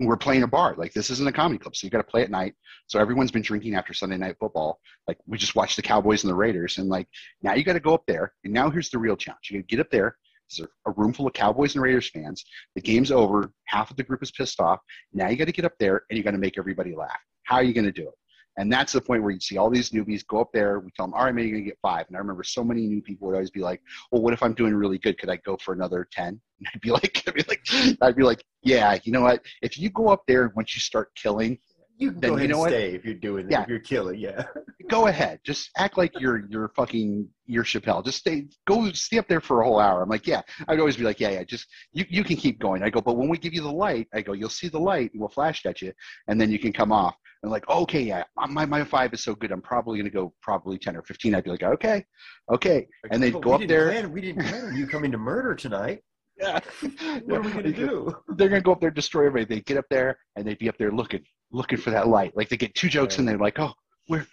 We're 0.00 0.16
playing 0.16 0.42
a 0.42 0.46
bar. 0.46 0.74
Like 0.76 0.92
this 0.92 1.10
isn't 1.10 1.26
a 1.26 1.32
comedy 1.32 1.58
club, 1.58 1.74
so 1.74 1.86
you 1.86 1.90
got 1.90 1.98
to 1.98 2.04
play 2.04 2.22
at 2.22 2.30
night. 2.30 2.54
So 2.86 2.98
everyone's 2.98 3.30
been 3.30 3.42
drinking 3.42 3.74
after 3.74 3.94
Sunday 3.94 4.16
night 4.16 4.36
football. 4.38 4.80
Like 5.08 5.18
we 5.26 5.38
just 5.38 5.56
watched 5.56 5.76
the 5.76 5.82
Cowboys 5.82 6.22
and 6.22 6.30
the 6.30 6.36
Raiders, 6.36 6.78
and 6.78 6.88
like 6.88 7.08
now 7.42 7.54
you 7.54 7.64
got 7.64 7.72
to 7.72 7.80
go 7.80 7.94
up 7.94 8.04
there. 8.06 8.32
And 8.44 8.52
now 8.52 8.70
here's 8.70 8.90
the 8.90 8.98
real 8.98 9.16
challenge: 9.16 9.50
you 9.50 9.58
got 9.58 9.68
to 9.68 9.76
get 9.76 9.80
up 9.80 9.90
there. 9.90 10.16
There's 10.50 10.68
a 10.86 10.90
room 10.90 11.12
full 11.12 11.26
of 11.26 11.32
Cowboys 11.32 11.74
and 11.74 11.82
Raiders 11.82 12.10
fans. 12.10 12.44
The 12.74 12.82
game's 12.82 13.10
over. 13.10 13.50
Half 13.66 13.90
of 13.90 13.96
the 13.96 14.02
group 14.02 14.22
is 14.22 14.30
pissed 14.30 14.60
off. 14.60 14.80
Now 15.12 15.28
you 15.28 15.36
got 15.36 15.46
to 15.46 15.52
get 15.52 15.64
up 15.64 15.78
there 15.78 16.02
and 16.10 16.18
you 16.18 16.22
got 16.22 16.32
to 16.32 16.38
make 16.38 16.58
everybody 16.58 16.94
laugh. 16.94 17.18
How 17.44 17.56
are 17.56 17.62
you 17.62 17.72
going 17.72 17.86
to 17.86 17.92
do 17.92 18.08
it? 18.08 18.14
And 18.56 18.72
that's 18.72 18.92
the 18.92 19.00
point 19.00 19.22
where 19.22 19.32
you 19.32 19.40
see 19.40 19.56
all 19.56 19.70
these 19.70 19.90
newbies 19.90 20.26
go 20.26 20.40
up 20.40 20.50
there. 20.52 20.78
We 20.80 20.90
tell 20.96 21.06
them, 21.06 21.14
all 21.14 21.24
right, 21.24 21.34
maybe 21.34 21.48
you're 21.48 21.56
going 21.58 21.64
to 21.64 21.70
get 21.70 21.78
five. 21.82 22.06
And 22.06 22.16
I 22.16 22.20
remember 22.20 22.44
so 22.44 22.62
many 22.62 22.86
new 22.86 23.02
people 23.02 23.26
would 23.26 23.34
always 23.34 23.50
be 23.50 23.60
like, 23.60 23.80
well, 24.12 24.22
what 24.22 24.32
if 24.32 24.42
I'm 24.42 24.54
doing 24.54 24.74
really 24.74 24.98
good? 24.98 25.18
Could 25.18 25.30
I 25.30 25.36
go 25.36 25.56
for 25.56 25.74
another 25.74 26.08
10? 26.12 26.40
And 26.60 26.68
I'd 26.72 26.80
be 26.80 26.92
like, 26.92 27.22
I'd 27.26 27.34
be 27.34 27.44
like, 27.48 27.98
I'd 28.00 28.16
be 28.16 28.22
like, 28.22 28.44
yeah, 28.62 28.96
you 29.02 29.10
know 29.12 29.22
what? 29.22 29.42
If 29.60 29.76
you 29.76 29.90
go 29.90 30.08
up 30.08 30.22
there 30.28 30.44
and 30.44 30.52
once 30.54 30.74
you 30.74 30.80
start 30.80 31.10
killing, 31.16 31.58
you 31.96 32.12
can 32.12 32.20
then 32.20 32.30
go 32.30 32.36
ahead 32.36 32.48
you 32.48 32.54
know 32.54 32.64
and 32.64 32.72
what? 32.72 32.78
stay 32.80 32.94
if 32.94 33.04
you're 33.04 33.14
doing 33.14 33.50
Yeah. 33.50 33.62
if 33.62 33.68
you're 33.68 33.78
killing. 33.78 34.18
Yeah. 34.18 34.44
go 34.88 35.06
ahead. 35.06 35.40
Just 35.44 35.70
act 35.76 35.96
like 35.96 36.18
you're 36.18 36.46
you're 36.48 36.68
fucking 36.68 37.28
you're 37.46 37.64
Chappelle. 37.64 38.04
Just 38.04 38.18
stay 38.18 38.46
go 38.66 38.90
stay 38.92 39.18
up 39.18 39.28
there 39.28 39.40
for 39.40 39.60
a 39.60 39.64
whole 39.64 39.78
hour. 39.78 40.02
I'm 40.02 40.08
like, 40.08 40.26
yeah. 40.26 40.42
I'd 40.68 40.80
always 40.80 40.96
be 40.96 41.04
like, 41.04 41.20
yeah, 41.20 41.30
yeah, 41.30 41.44
just 41.44 41.66
you 41.92 42.04
you 42.08 42.24
can 42.24 42.36
keep 42.36 42.58
going. 42.58 42.82
I 42.82 42.90
go, 42.90 43.00
but 43.00 43.16
when 43.16 43.28
we 43.28 43.38
give 43.38 43.54
you 43.54 43.62
the 43.62 43.72
light, 43.72 44.08
I 44.12 44.22
go, 44.22 44.32
you'll 44.32 44.48
see 44.48 44.68
the 44.68 44.80
light, 44.80 45.10
we'll 45.14 45.28
flash 45.28 45.64
at 45.66 45.82
you, 45.82 45.92
and 46.28 46.40
then 46.40 46.50
you 46.50 46.58
can 46.58 46.72
come 46.72 46.92
off. 46.92 47.14
And 47.44 47.50
like, 47.50 47.68
okay, 47.68 48.00
yeah, 48.00 48.24
my 48.48 48.64
my 48.64 48.82
five 48.84 49.12
is 49.12 49.22
so 49.22 49.34
good, 49.34 49.52
I'm 49.52 49.60
probably 49.60 49.98
gonna 49.98 50.08
go 50.08 50.32
probably 50.40 50.78
ten 50.78 50.96
or 50.96 51.02
fifteen. 51.02 51.34
I'd 51.34 51.44
be 51.44 51.50
like, 51.50 51.62
okay, 51.62 52.02
okay, 52.50 52.88
and 53.10 53.22
they'd 53.22 53.38
go 53.38 53.52
up 53.52 53.68
there. 53.68 53.90
Plan, 53.90 54.10
we 54.10 54.22
didn't 54.22 54.46
plan 54.46 54.64
on 54.64 54.74
you 54.74 54.86
coming 54.86 55.12
to 55.12 55.18
murder 55.18 55.54
tonight. 55.54 56.00
Yeah. 56.36 56.58
What 57.26 57.36
are 57.36 57.40
we 57.42 57.50
gonna 57.52 57.70
do? 57.70 58.12
They're 58.36 58.48
gonna 58.48 58.60
go 58.60 58.72
up 58.72 58.80
there, 58.80 58.88
and 58.88 58.96
destroy 58.96 59.26
everybody. 59.26 59.54
They 59.54 59.60
get 59.60 59.76
up 59.76 59.84
there 59.88 60.18
and 60.34 60.44
they'd 60.44 60.58
be 60.58 60.68
up 60.68 60.76
there 60.78 60.90
looking, 60.90 61.22
looking 61.52 61.78
for 61.78 61.90
that 61.90 62.08
light. 62.08 62.36
Like 62.36 62.48
they 62.48 62.56
get 62.56 62.74
two 62.74 62.88
jokes 62.88 63.18
and 63.18 63.28
they're 63.28 63.38
like, 63.38 63.60
oh, 63.60 63.72
where, 64.08 64.26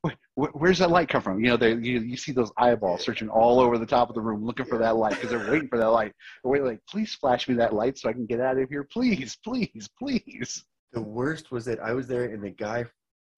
where, 0.00 0.14
where 0.34 0.50
where's 0.54 0.78
that 0.78 0.90
light 0.90 1.10
come 1.10 1.20
from? 1.20 1.44
You 1.44 1.50
know, 1.50 1.56
they 1.58 1.72
you, 1.74 2.00
you 2.00 2.16
see 2.16 2.32
those 2.32 2.50
eyeballs 2.56 3.04
searching 3.04 3.28
all 3.28 3.60
over 3.60 3.76
the 3.76 3.84
top 3.84 4.08
of 4.08 4.14
the 4.14 4.22
room 4.22 4.46
looking 4.46 4.64
for 4.64 4.78
that 4.78 4.96
light 4.96 5.16
because 5.16 5.28
they're 5.28 5.50
waiting 5.50 5.68
for 5.68 5.78
that 5.78 5.90
light. 5.90 6.12
They're 6.42 6.52
waiting 6.52 6.68
like, 6.68 6.80
please 6.88 7.12
flash 7.16 7.46
me 7.48 7.54
that 7.56 7.74
light 7.74 7.98
so 7.98 8.08
I 8.08 8.14
can 8.14 8.24
get 8.24 8.40
out 8.40 8.56
of 8.56 8.70
here, 8.70 8.88
please, 8.90 9.36
please, 9.44 9.90
please. 9.98 10.64
The 10.92 11.00
worst 11.00 11.50
was 11.50 11.64
that 11.66 11.80
I 11.80 11.92
was 11.92 12.06
there 12.06 12.24
and 12.24 12.42
the 12.42 12.50
guy, 12.50 12.84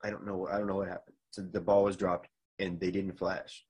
I 0.02 0.10
don't 0.10 0.26
know, 0.26 0.46
I 0.48 0.58
don't 0.58 0.66
know 0.66 0.76
what 0.76 0.88
happened. 0.88 1.16
So 1.30 1.42
the 1.42 1.60
ball 1.60 1.84
was 1.84 1.96
dropped 1.96 2.28
and 2.58 2.78
they 2.78 2.90
didn't 2.90 3.18
flash, 3.18 3.64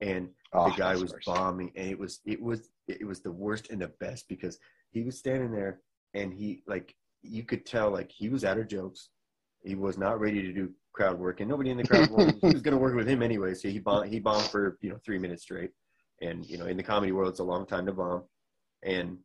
and 0.00 0.30
Oh, 0.52 0.70
the 0.70 0.76
guy 0.76 0.96
was 0.96 1.12
worse. 1.12 1.24
bombing, 1.26 1.72
and 1.76 1.88
it 1.88 1.98
was 1.98 2.20
it 2.24 2.40
was 2.40 2.70
it 2.88 3.06
was 3.06 3.20
the 3.20 3.30
worst 3.30 3.70
and 3.70 3.80
the 3.80 3.92
best 4.00 4.28
because 4.28 4.58
he 4.90 5.02
was 5.02 5.18
standing 5.18 5.52
there 5.52 5.80
and 6.14 6.32
he 6.32 6.62
like 6.66 6.94
you 7.22 7.44
could 7.44 7.64
tell 7.66 7.90
like 7.90 8.10
he 8.10 8.28
was 8.28 8.44
out 8.44 8.58
of 8.58 8.68
jokes. 8.68 9.10
He 9.64 9.74
was 9.74 9.98
not 9.98 10.20
ready 10.20 10.42
to 10.42 10.52
do 10.52 10.72
crowd 10.92 11.18
work, 11.18 11.40
and 11.40 11.48
nobody 11.48 11.70
in 11.70 11.76
the 11.76 11.84
crowd 11.84 12.10
wanted, 12.10 12.40
was 12.42 12.62
going 12.62 12.72
to 12.76 12.80
work 12.80 12.94
with 12.94 13.08
him 13.08 13.22
anyway. 13.22 13.54
So 13.54 13.68
he 13.68 13.78
bombed, 13.78 14.08
he 14.12 14.18
bombed 14.20 14.46
for 14.46 14.78
you 14.80 14.90
know 14.90 14.98
three 15.04 15.18
minutes 15.18 15.42
straight, 15.42 15.70
and 16.22 16.44
you 16.46 16.58
know 16.58 16.66
in 16.66 16.76
the 16.76 16.82
comedy 16.82 17.12
world 17.12 17.30
it's 17.30 17.40
a 17.40 17.44
long 17.44 17.66
time 17.66 17.86
to 17.86 17.92
bomb, 17.92 18.24
and 18.82 19.18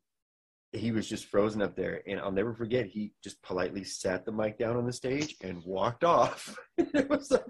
he 0.74 0.92
was 0.92 1.08
just 1.08 1.26
frozen 1.26 1.62
up 1.62 1.76
there. 1.76 2.02
And 2.08 2.20
I'll 2.20 2.32
never 2.32 2.54
forget 2.54 2.86
he 2.86 3.14
just 3.24 3.42
politely 3.44 3.84
sat 3.84 4.26
the 4.26 4.32
mic 4.32 4.58
down 4.58 4.78
on 4.78 4.86
the 4.86 4.94
stage 4.94 5.36
and 5.42 5.64
walked 5.66 6.04
off. 6.04 6.58
it 6.78 7.10
was 7.10 7.32
like, 7.32 7.46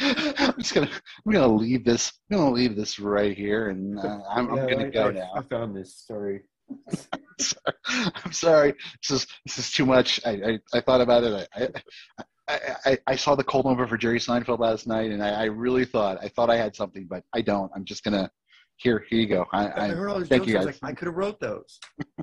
I'm 0.00 0.54
just 0.58 0.74
gonna 0.74 0.90
I'm 1.24 1.32
gonna 1.32 1.46
leave 1.46 1.84
this 1.84 2.12
I'm 2.30 2.38
gonna 2.38 2.50
leave 2.50 2.74
this 2.74 2.98
right 2.98 3.36
here 3.36 3.68
and 3.68 3.96
uh, 3.98 4.18
I'm, 4.28 4.48
I'm 4.50 4.56
gonna 4.68 4.86
I- 4.86 4.90
go 4.90 5.08
I- 5.08 5.12
now. 5.12 5.30
I 5.36 5.42
found 5.42 5.76
this 5.76 5.94
story. 5.96 6.42
I'm 7.88 8.32
sorry. 8.32 8.74
This 9.02 9.22
is 9.22 9.26
this 9.44 9.58
is 9.58 9.70
too 9.72 9.86
much. 9.86 10.20
I 10.26 10.30
I, 10.30 10.58
I 10.74 10.80
thought 10.80 11.00
about 11.00 11.24
it. 11.24 11.48
I, 11.54 11.68
I 12.48 12.58
I 12.86 12.98
I 13.08 13.16
saw 13.16 13.34
the 13.34 13.44
cold 13.44 13.66
over 13.66 13.86
for 13.86 13.96
Jerry 13.96 14.18
Seinfeld 14.18 14.58
last 14.58 14.86
night, 14.86 15.10
and 15.10 15.22
I, 15.22 15.28
I 15.42 15.44
really 15.44 15.84
thought 15.84 16.18
I 16.22 16.28
thought 16.28 16.50
I 16.50 16.56
had 16.56 16.74
something, 16.74 17.06
but 17.08 17.24
I 17.34 17.40
don't. 17.42 17.70
I'm 17.74 17.84
just 17.84 18.04
gonna 18.04 18.30
here 18.76 19.04
here 19.08 19.18
you 19.20 19.26
go. 19.26 19.44
I, 19.52 19.66
I 19.68 19.84
I 19.84 19.88
heard 19.88 20.08
all 20.08 20.18
those 20.18 20.28
thank 20.28 20.42
jokes. 20.44 20.52
you 20.52 20.58
I 20.58 20.64
guys. 20.64 20.82
like, 20.82 20.90
I 20.92 20.94
could 20.94 21.06
have 21.06 21.14
wrote 21.16 21.40
those. 21.40 21.78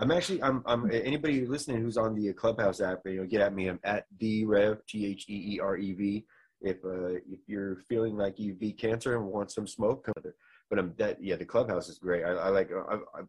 I'm 0.00 0.10
actually, 0.10 0.42
I'm, 0.42 0.62
I'm. 0.66 0.90
Anybody 0.90 1.46
listening 1.46 1.82
who's 1.82 1.98
on 1.98 2.14
the 2.14 2.32
Clubhouse 2.32 2.80
app, 2.80 3.00
you 3.04 3.18
know, 3.20 3.26
get 3.26 3.42
at 3.42 3.54
me. 3.54 3.68
I'm 3.68 3.78
at 3.84 4.06
the 4.18 4.46
Rev 4.46 4.78
T 4.86 5.06
H 5.06 5.26
E 5.28 5.54
E 5.56 5.60
R 5.60 5.76
E 5.76 5.92
V. 5.92 6.24
If 6.62 6.78
uh, 6.84 7.14
if 7.28 7.40
you're 7.46 7.76
feeling 7.88 8.16
like 8.16 8.38
you 8.38 8.54
beat 8.54 8.78
cancer 8.78 9.14
and 9.16 9.26
want 9.26 9.50
some 9.50 9.66
smoke, 9.66 10.04
come 10.06 10.14
there. 10.22 10.34
But 10.70 10.78
I'm 10.78 10.94
that. 10.96 11.22
Yeah, 11.22 11.36
the 11.36 11.44
Clubhouse 11.44 11.88
is 11.90 11.98
great. 11.98 12.24
I, 12.24 12.30
I 12.30 12.48
like. 12.48 12.70
I, 12.72 12.94
I, 12.94 13.22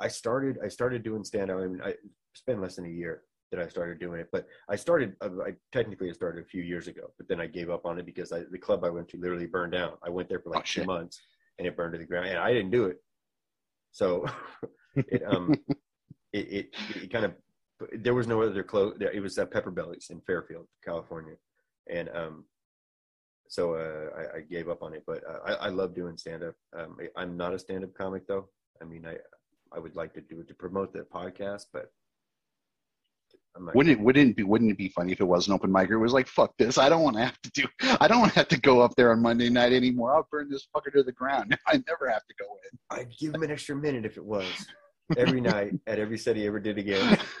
I 0.00 0.08
started. 0.08 0.58
I 0.64 0.68
started 0.68 1.02
doing 1.02 1.24
stand 1.24 1.50
up. 1.50 1.58
I 1.58 1.66
mean, 1.66 1.82
I 1.84 1.94
spent 2.34 2.60
less 2.62 2.76
than 2.76 2.86
a 2.86 2.88
year 2.88 3.22
that 3.50 3.60
I 3.60 3.66
started 3.68 3.98
doing 3.98 4.20
it. 4.20 4.28
But 4.30 4.46
I 4.68 4.76
started. 4.76 5.16
uh, 5.20 5.30
I 5.44 5.54
technically 5.72 6.10
it 6.10 6.14
started 6.14 6.44
a 6.44 6.46
few 6.48 6.62
years 6.62 6.86
ago. 6.86 7.10
But 7.18 7.26
then 7.28 7.40
I 7.40 7.46
gave 7.48 7.70
up 7.70 7.86
on 7.86 7.98
it 7.98 8.06
because 8.06 8.30
I, 8.32 8.42
the 8.52 8.58
club 8.58 8.84
I 8.84 8.90
went 8.90 9.08
to 9.08 9.16
literally 9.16 9.46
burned 9.46 9.72
down. 9.72 9.94
I 10.04 10.10
went 10.10 10.28
there 10.28 10.38
for 10.38 10.50
like 10.50 10.60
Oh, 10.60 10.62
two 10.62 10.80
shit. 10.80 10.86
months 10.86 11.20
and 11.58 11.66
it 11.66 11.76
burned 11.76 11.92
to 11.94 11.98
the 11.98 12.04
ground, 12.06 12.26
and 12.26 12.38
I 12.38 12.52
didn't 12.52 12.70
do 12.70 12.84
it. 12.86 12.98
So 13.92 14.24
it 14.96 15.22
um 15.26 15.54
it 16.32 16.38
it, 16.38 16.70
it 17.02 17.12
kind 17.12 17.24
of 17.24 17.34
there 17.92 18.14
was 18.14 18.26
no 18.26 18.42
other 18.42 18.62
close 18.62 18.94
there. 18.98 19.10
It 19.10 19.20
was 19.20 19.36
at 19.38 19.50
Pepper 19.50 19.70
Bellies 19.70 20.08
in 20.10 20.20
Fairfield, 20.20 20.66
California, 20.84 21.34
and 21.90 22.08
um 22.14 22.44
so 23.48 23.74
uh, 23.74 24.08
I, 24.16 24.38
I 24.38 24.40
gave 24.40 24.68
up 24.68 24.82
on 24.82 24.94
it. 24.94 25.04
But 25.06 25.22
uh, 25.28 25.38
I, 25.44 25.52
I 25.66 25.68
love 25.68 25.94
doing 25.94 26.16
stand 26.16 26.42
up. 26.42 26.54
Um, 26.76 26.96
I'm 27.16 27.36
not 27.36 27.54
a 27.54 27.58
stand 27.58 27.84
up 27.84 27.94
comic 27.94 28.26
though. 28.26 28.48
I 28.80 28.84
mean, 28.84 29.06
I 29.06 29.16
I 29.74 29.78
would 29.78 29.96
like 29.96 30.14
to 30.14 30.20
do 30.20 30.40
it 30.40 30.48
to 30.48 30.54
promote 30.54 30.92
the 30.92 31.00
podcast, 31.00 31.64
but 31.72 31.90
Wouldn't 33.74 33.98
it 33.98 34.00
wouldn't 34.00 34.30
it 34.30 34.36
be 34.36 34.42
wouldn't 34.42 34.70
it 34.70 34.78
be 34.78 34.88
funny 34.88 35.12
if 35.12 35.20
it 35.20 35.24
was 35.24 35.46
an 35.46 35.54
open 35.54 35.70
mic? 35.70 35.90
It 35.90 35.96
was 35.96 36.12
like 36.12 36.26
fuck 36.28 36.52
this. 36.58 36.78
I 36.78 36.88
don't 36.88 37.02
want 37.02 37.16
to 37.16 37.24
have 37.24 37.40
to 37.42 37.50
do. 37.50 37.64
I 38.00 38.08
don't 38.08 38.20
want 38.20 38.32
to 38.32 38.38
have 38.38 38.48
to 38.48 38.60
go 38.60 38.80
up 38.80 38.94
there 38.96 39.12
on 39.12 39.20
Monday 39.20 39.50
night 39.50 39.72
anymore. 39.72 40.14
I'll 40.14 40.28
burn 40.30 40.48
this 40.48 40.66
fucker 40.74 40.92
to 40.92 41.02
the 41.02 41.12
ground. 41.12 41.56
I 41.66 41.82
never 41.86 42.08
have 42.08 42.24
to 42.26 42.34
go 42.38 42.46
in. 42.70 42.78
I'd 42.98 43.12
give 43.18 43.34
him 43.34 43.42
an 43.42 43.50
extra 43.50 43.76
minute 43.76 44.04
if 44.04 44.16
it 44.16 44.24
was 44.24 44.46
every 45.16 45.40
night 45.40 45.72
at 45.86 45.98
every 45.98 46.18
set 46.18 46.36
he 46.36 46.46
ever 46.46 46.60
did 46.60 46.78
again. 46.78 47.18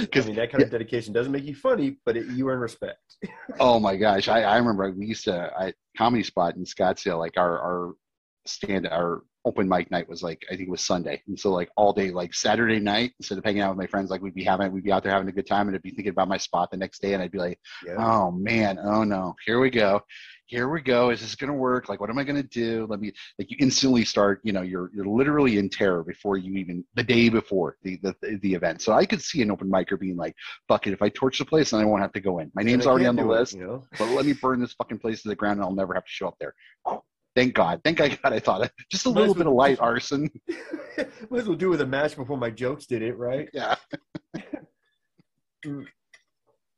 because 0.00 0.24
I 0.24 0.28
mean 0.28 0.36
that 0.36 0.50
kind 0.50 0.62
of 0.62 0.70
dedication 0.70 1.12
doesn't 1.12 1.32
make 1.32 1.44
you 1.44 1.54
funny, 1.54 1.96
but 2.04 2.16
it, 2.16 2.26
you 2.26 2.48
earn 2.48 2.60
respect. 2.60 2.98
Oh 3.60 3.78
my 3.78 3.96
gosh, 3.96 4.28
I, 4.28 4.42
I 4.42 4.56
remember 4.56 4.90
we 4.90 5.06
used 5.06 5.24
to 5.24 5.52
I 5.56 5.72
comedy 5.96 6.22
spot 6.22 6.56
in 6.56 6.64
Scottsdale. 6.64 7.18
Like 7.18 7.36
our 7.36 7.58
our 7.58 7.92
stand 8.46 8.88
our 8.88 9.22
open 9.44 9.68
mic 9.68 9.90
night 9.90 10.08
was 10.08 10.22
like 10.22 10.42
I 10.50 10.56
think 10.56 10.68
it 10.68 10.70
was 10.70 10.84
Sunday, 10.84 11.22
and 11.28 11.38
so 11.38 11.52
like 11.52 11.70
all 11.76 11.92
day 11.92 12.10
like 12.10 12.34
Saturday 12.34 12.80
night 12.80 13.12
instead 13.20 13.38
of 13.38 13.44
hanging 13.44 13.60
out 13.62 13.70
with 13.70 13.78
my 13.78 13.86
friends, 13.86 14.10
like 14.10 14.22
we'd 14.22 14.34
be 14.34 14.42
having 14.44 14.72
we'd 14.72 14.84
be 14.84 14.92
out 14.92 15.02
there 15.02 15.12
having 15.12 15.28
a 15.28 15.32
good 15.32 15.46
time, 15.46 15.68
and 15.68 15.76
I'd 15.76 15.82
be 15.82 15.90
thinking 15.90 16.08
about 16.10 16.28
my 16.28 16.38
spot 16.38 16.70
the 16.70 16.76
next 16.76 17.02
day, 17.02 17.12
and 17.14 17.22
I'd 17.22 17.30
be 17.30 17.38
like, 17.38 17.58
Yeah. 17.86 17.96
oh 17.98 18.30
man, 18.32 18.78
oh 18.82 19.04
no, 19.04 19.34
here 19.46 19.60
we 19.60 19.70
go. 19.70 20.00
Here 20.52 20.68
we 20.68 20.82
go. 20.82 21.08
Is 21.08 21.22
this 21.22 21.34
gonna 21.34 21.54
work? 21.54 21.88
Like, 21.88 21.98
what 21.98 22.10
am 22.10 22.18
I 22.18 22.24
gonna 22.24 22.42
do? 22.42 22.86
Let 22.90 23.00
me 23.00 23.10
like 23.38 23.50
you 23.50 23.56
instantly 23.58 24.04
start. 24.04 24.38
You 24.42 24.52
know, 24.52 24.60
you're 24.60 24.90
you're 24.94 25.06
literally 25.06 25.56
in 25.56 25.70
terror 25.70 26.04
before 26.04 26.36
you 26.36 26.56
even 26.56 26.84
the 26.94 27.02
day 27.02 27.30
before 27.30 27.78
the 27.82 27.98
the, 28.02 28.38
the 28.42 28.52
event. 28.52 28.82
So 28.82 28.92
I 28.92 29.06
could 29.06 29.22
see 29.22 29.40
an 29.40 29.50
open 29.50 29.70
micer 29.70 29.98
being 29.98 30.18
like, 30.18 30.34
"Fuck 30.68 30.86
it, 30.86 30.92
if 30.92 31.00
I 31.00 31.08
torch 31.08 31.38
the 31.38 31.46
place, 31.46 31.70
then 31.70 31.80
I 31.80 31.86
won't 31.86 32.02
have 32.02 32.12
to 32.12 32.20
go 32.20 32.40
in. 32.40 32.52
My 32.54 32.62
name's 32.62 32.86
already 32.86 33.06
on 33.06 33.16
the 33.16 33.22
do 33.22 33.32
it, 33.32 33.38
list 33.38 33.54
you 33.54 33.66
know. 33.66 33.84
but 33.98 34.10
let 34.10 34.26
me 34.26 34.34
burn 34.34 34.60
this 34.60 34.74
fucking 34.74 34.98
place 34.98 35.22
to 35.22 35.28
the 35.28 35.34
ground 35.34 35.56
and 35.56 35.64
I'll 35.64 35.74
never 35.74 35.94
have 35.94 36.04
to 36.04 36.10
show 36.10 36.28
up 36.28 36.36
there. 36.38 36.54
Oh, 36.84 37.02
thank 37.34 37.54
God. 37.54 37.80
Thank 37.82 37.96
God 37.96 38.18
I 38.22 38.38
thought 38.38 38.60
it. 38.66 38.72
Just 38.90 39.06
a 39.06 39.08
Might 39.08 39.20
little 39.20 39.34
bit 39.34 39.46
of 39.46 39.54
light 39.54 39.80
arson. 39.80 40.30
Might 40.98 41.38
as 41.38 41.48
well 41.48 41.56
do 41.56 41.70
with 41.70 41.80
a 41.80 41.86
match 41.86 42.14
before 42.14 42.36
my 42.36 42.50
jokes 42.50 42.84
did 42.84 43.00
it, 43.00 43.16
right? 43.16 43.48
Yeah. 43.54 43.76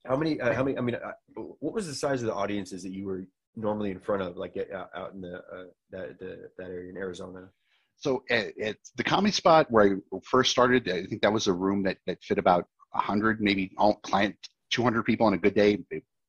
How 0.07 0.17
many? 0.17 0.41
Uh, 0.41 0.53
how 0.53 0.63
many? 0.63 0.77
I 0.77 0.83
mean, 0.83 0.97
uh, 0.97 1.13
what 1.35 1.73
was 1.73 1.87
the 1.87 1.95
size 1.95 2.21
of 2.23 2.27
the 2.27 2.35
audiences 2.35 2.83
that 2.83 2.93
you 2.93 3.07
were 3.07 3.25
normally 3.57 3.91
in 3.91 4.01
front 4.01 4.23
of, 4.23 4.37
like 4.37 4.57
uh, 4.57 4.85
out 4.97 5.13
in 5.15 5.21
the 5.21 5.37
uh, 5.37 5.65
that 5.91 6.19
the, 6.19 6.51
that 6.59 6.65
area 6.71 6.91
in 6.91 6.97
Arizona? 6.97 7.49
So 7.97 8.25
at, 8.31 8.59
at 8.59 8.77
the 8.97 9.05
comedy 9.05 9.33
spot 9.33 9.71
where 9.71 9.97
I 10.13 10.19
first 10.29 10.51
started, 10.51 10.89
I 10.89 11.05
think 11.07 11.23
that 11.23 11.33
was 11.33 11.47
a 11.47 11.53
room 11.53 11.83
that, 11.85 11.99
that 12.07 12.23
fit 12.23 12.39
about 12.39 12.67
100, 12.91 13.41
maybe 13.41 13.71
all 13.79 13.95
client 13.95 14.37
200 14.71 15.05
people 15.05 15.27
on 15.27 15.35
a 15.35 15.39
good 15.39 15.55
day. 15.55 15.79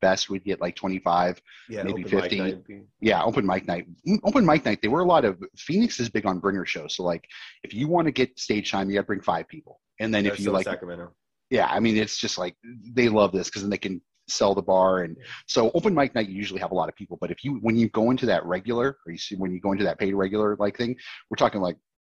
Best 0.01 0.29
we'd 0.29 0.43
get 0.43 0.61
like 0.61 0.75
25, 0.75 1.41
Yeah, 1.69 1.81
maybe 1.81 2.05
open 2.05 2.21
50. 2.21 2.39
night 2.39 2.53
would 2.55 2.67
be- 2.67 2.81
Yeah, 3.01 3.23
open 3.23 3.45
mic 3.45 3.65
night. 3.67 3.87
Mm, 4.07 4.19
Open 4.23 4.45
mic 4.45 4.63
night. 4.63 4.79
They 4.81 4.87
were 4.87 4.99
a 4.99 5.05
lot 5.05 5.25
of 5.25 5.41
Phoenix 5.57 5.99
is 5.99 6.09
big 6.09 6.25
on 6.27 6.37
bringer 6.39 6.65
shows. 6.65 6.95
So 6.95 7.03
like, 7.03 7.25
if 7.63 7.73
you 7.73 7.87
want 7.87 8.05
to 8.05 8.11
get 8.11 8.37
stage 8.37 8.69
time, 8.71 8.89
you 8.89 8.95
got 8.95 9.01
to 9.01 9.07
bring 9.07 9.21
five 9.21 9.47
people. 9.47 9.79
And 9.99 10.13
then 10.13 10.25
if 10.27 10.39
you 10.39 10.51
like, 10.51 10.65
Sacramento. 10.65 11.13
yeah, 11.49 11.67
I 11.67 11.79
mean, 11.79 11.97
it's 11.97 12.17
just 12.17 12.37
like 12.37 12.55
they 12.93 13.09
love 13.09 13.31
this 13.31 13.47
because 13.47 13.63
then 13.63 13.71
they 13.71 13.77
can 13.79 14.01
sell 14.27 14.55
the 14.55 14.61
bar 14.61 15.03
and 15.03 15.15
so 15.47 15.71
open 15.73 15.93
mic 15.93 16.15
night 16.15 16.27
you 16.27 16.35
usually 16.35 16.59
have 16.59 16.71
a 16.71 16.75
lot 16.75 16.89
of 16.89 16.95
people 16.95 17.17
but 17.21 17.31
if 17.31 17.43
you 17.43 17.55
when 17.61 17.75
you 17.75 17.89
go 17.89 18.11
into 18.11 18.25
that 18.25 18.45
regular 18.45 18.97
or 19.05 19.11
you 19.11 19.17
see 19.17 19.35
when 19.35 19.51
you 19.51 19.59
go 19.59 19.71
into 19.71 19.83
that 19.83 19.99
paid 19.99 20.13
regular 20.13 20.55
like 20.57 20.77
thing 20.77 20.95
we're 21.29 21.37
talking 21.37 21.61
like 21.61 21.77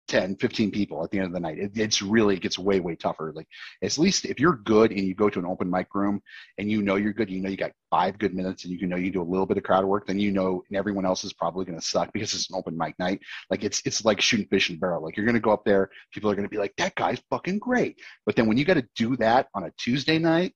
10, 0.07 0.35
15 0.35 0.71
people 0.71 1.03
at 1.03 1.09
the 1.09 1.17
end 1.17 1.27
of 1.27 1.33
the 1.33 1.39
night. 1.39 1.57
It, 1.57 1.71
it's 1.75 2.01
really, 2.01 2.35
it 2.35 2.41
gets 2.41 2.59
way, 2.59 2.79
way 2.79 2.95
tougher. 2.95 3.31
Like, 3.35 3.47
at 3.83 3.97
least 3.97 4.25
if 4.25 4.39
you're 4.39 4.57
good 4.57 4.91
and 4.91 5.01
you 5.01 5.15
go 5.15 5.29
to 5.29 5.39
an 5.39 5.45
open 5.45 5.69
mic 5.69 5.93
room 5.93 6.21
and 6.57 6.69
you 6.69 6.81
know 6.81 6.95
you're 6.95 7.13
good, 7.13 7.29
you 7.29 7.41
know 7.41 7.49
you 7.49 7.57
got 7.57 7.71
five 7.89 8.17
good 8.17 8.33
minutes 8.33 8.63
and 8.63 8.73
you 8.73 8.79
can 8.79 8.89
know 8.89 8.97
you 8.97 9.11
do 9.11 9.21
a 9.21 9.23
little 9.23 9.45
bit 9.45 9.57
of 9.57 9.63
crowd 9.63 9.85
work, 9.85 10.05
then 10.07 10.19
you 10.19 10.31
know 10.31 10.63
everyone 10.73 11.05
else 11.05 11.23
is 11.23 11.33
probably 11.33 11.65
going 11.65 11.79
to 11.79 11.85
suck 11.85 12.13
because 12.13 12.33
it's 12.33 12.49
an 12.49 12.55
open 12.55 12.77
mic 12.77 12.97
night. 12.99 13.19
Like, 13.49 13.63
it's 13.63 13.81
it's 13.85 14.05
like 14.05 14.21
shooting 14.21 14.47
fish 14.47 14.69
in 14.69 14.75
a 14.75 14.79
barrel. 14.79 15.03
Like, 15.03 15.17
you're 15.17 15.25
going 15.25 15.35
to 15.35 15.41
go 15.41 15.51
up 15.51 15.65
there, 15.65 15.89
people 16.13 16.29
are 16.29 16.35
going 16.35 16.47
to 16.47 16.49
be 16.49 16.59
like, 16.59 16.73
that 16.77 16.95
guy's 16.95 17.21
fucking 17.29 17.59
great. 17.59 17.99
But 18.25 18.35
then 18.35 18.47
when 18.47 18.57
you 18.57 18.65
got 18.65 18.75
to 18.75 18.87
do 18.95 19.17
that 19.17 19.47
on 19.55 19.63
a 19.63 19.71
Tuesday 19.77 20.19
night, 20.19 20.53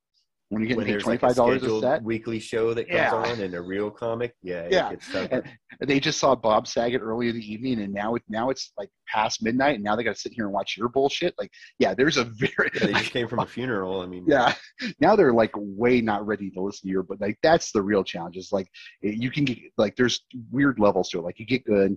when 0.50 0.62
you're 0.62 0.68
getting 0.68 0.78
When 0.78 0.86
paid 0.88 0.94
there's 0.94 1.04
twenty 1.04 1.16
like 1.18 1.24
a 1.24 1.28
five 1.28 1.36
dollars 1.36 1.64
a 1.64 1.80
set, 1.80 2.04
weekly 2.04 2.40
show 2.40 2.74
that 2.74 2.86
comes 2.90 2.96
Yeah. 2.98 3.14
on 3.14 3.40
and 3.40 3.54
a 3.54 3.62
real 3.62 3.92
comic, 3.92 4.34
yeah, 4.42 4.62
it 4.62 4.72
Yeah. 4.72 4.90
gets 4.96 5.48
they 5.82 6.00
just 6.00 6.20
saw 6.20 6.34
Bob 6.36 6.68
Saget 6.68 7.02
earlier 7.02 7.30
in 7.30 7.36
the 7.36 7.54
evening, 7.54 7.82
and 7.82 7.94
now 7.94 8.16
it 8.16 8.24
now 8.28 8.50
it's 8.50 8.74
like 8.78 8.90
past 9.08 9.44
midnight, 9.44 9.76
and 9.76 9.84
now 9.84 9.96
they 9.96 10.04
got 10.04 10.16
to 10.16 10.20
sit 10.20 10.34
here 10.34 10.46
and 10.46 10.54
watch 10.54 10.76
your 10.76 10.90
bullshit. 10.90 11.36
Like, 11.38 11.52
yeah, 11.78 11.94
there's 11.94 12.18
a 12.18 12.24
very 12.26 12.72
Yeah, 12.74 12.88
they 12.88 12.94
just 12.94 13.12
came 13.12 13.28
from 13.28 13.40
a 13.40 13.46
funeral. 13.46 14.02
I 14.02 14.08
mean, 14.08 14.26
yeah. 14.28 14.54
Now 15.00 15.16
they're 15.16 15.34
like 15.34 15.52
way 15.56 16.02
not 16.02 16.26
ready 16.26 16.50
to 16.52 16.62
listen 16.62 16.88
to 16.88 16.92
your, 16.92 17.04
but 17.04 17.22
like 17.22 17.38
that's 17.44 17.72
the 17.72 17.82
real 17.82 18.04
challenge. 18.04 18.36
Is 18.36 18.52
like 18.52 18.68
you 19.02 19.30
can 19.30 19.46
get 19.46 19.60
like 19.78 19.96
there's 19.96 20.26
weird 20.52 20.80
levels 20.80 21.10
to 21.10 21.20
it. 21.20 21.24
Like 21.24 21.40
you 21.40 21.46
get 21.46 21.64
good, 21.64 21.96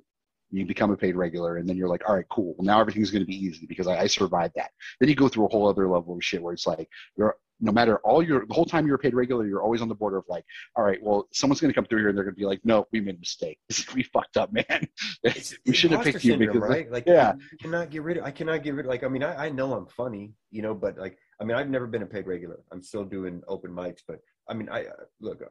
you 0.52 0.66
become 0.66 0.90
a 0.90 0.96
paid 0.96 1.16
regular, 1.16 1.56
and 1.56 1.68
then 1.68 1.76
you're 1.76 1.88
like, 1.88 2.08
all 2.08 2.14
right, 2.14 2.28
cool. 2.30 2.54
Now 2.60 2.80
everything's 2.80 3.10
going 3.10 3.22
to 3.22 3.26
be 3.26 3.36
easy 3.36 3.66
because 3.66 3.86
I, 3.86 4.00
I 4.00 4.06
survived 4.06 4.54
that. 4.56 4.70
Then 5.00 5.08
you 5.08 5.14
go 5.14 5.28
through 5.28 5.46
a 5.46 5.48
whole 5.48 5.68
other 5.68 5.88
level 5.88 6.14
of 6.14 6.24
shit 6.24 6.42
where 6.42 6.52
it's 6.52 6.66
like 6.66 6.88
you're 7.16 7.36
no 7.62 7.70
matter 7.70 7.98
all 7.98 8.22
your 8.22 8.44
the 8.44 8.54
whole 8.54 8.64
time 8.64 8.86
you're 8.86 8.96
a 8.96 8.98
paid 8.98 9.14
regular, 9.14 9.46
you're 9.46 9.62
always 9.62 9.80
on 9.80 9.88
the 9.88 9.94
border 9.94 10.16
of 10.16 10.24
like, 10.28 10.44
all 10.76 10.84
right, 10.84 10.98
well, 11.00 11.28
someone's 11.32 11.60
going 11.60 11.72
to 11.72 11.74
come 11.74 11.84
through 11.84 12.00
here 12.00 12.08
and 12.08 12.18
they're 12.18 12.24
going 12.24 12.34
to 12.34 12.38
be 12.38 12.44
like, 12.44 12.60
no, 12.64 12.86
we 12.92 13.00
made 13.00 13.14
a 13.14 13.18
mistake. 13.18 13.58
we 13.94 14.02
fucked 14.02 14.36
up, 14.36 14.52
man. 14.52 14.88
we 15.66 15.72
should 15.72 15.92
have 15.92 16.02
picked 16.02 16.24
you 16.24 16.36
because 16.36 16.56
right? 16.56 16.90
Like, 16.90 17.04
yeah. 17.06 17.34
you 17.52 17.58
cannot 17.58 17.90
get 17.90 18.02
rid 18.02 18.18
of. 18.18 18.24
I 18.24 18.32
cannot 18.32 18.64
get 18.64 18.74
rid. 18.74 18.84
Of. 18.84 18.90
Like, 18.90 19.04
I 19.04 19.08
mean, 19.08 19.22
I, 19.22 19.46
I 19.46 19.48
know 19.48 19.74
I'm 19.74 19.86
funny, 19.86 20.32
you 20.50 20.60
know, 20.60 20.74
but 20.74 20.98
like, 20.98 21.16
I 21.40 21.44
mean, 21.44 21.56
I've 21.56 21.70
never 21.70 21.86
been 21.86 22.02
a 22.02 22.06
paid 22.06 22.26
regular. 22.26 22.58
I'm 22.72 22.82
still 22.82 23.04
doing 23.04 23.42
open 23.46 23.70
mics, 23.70 24.00
but 24.06 24.18
I 24.48 24.54
mean, 24.54 24.68
I 24.68 24.86
uh, 24.86 25.04
look. 25.20 25.42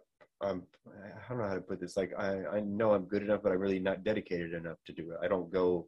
Um, 0.42 0.64
I 0.88 1.30
don't 1.30 1.38
know 1.38 1.48
how 1.48 1.54
to 1.56 1.62
put 1.62 1.80
this. 1.80 1.96
Like, 1.96 2.14
I 2.18 2.46
I 2.58 2.60
know 2.62 2.94
I'm 2.94 3.06
good 3.06 3.22
enough, 3.24 3.42
but 3.44 3.52
I'm 3.52 3.60
really 3.60 3.80
not 3.80 4.04
dedicated 4.04 4.54
enough 4.54 4.78
to 4.88 4.94
do 4.94 5.12
it. 5.12 5.18
I 5.24 5.28
don't 5.28 5.52
go 5.52 5.88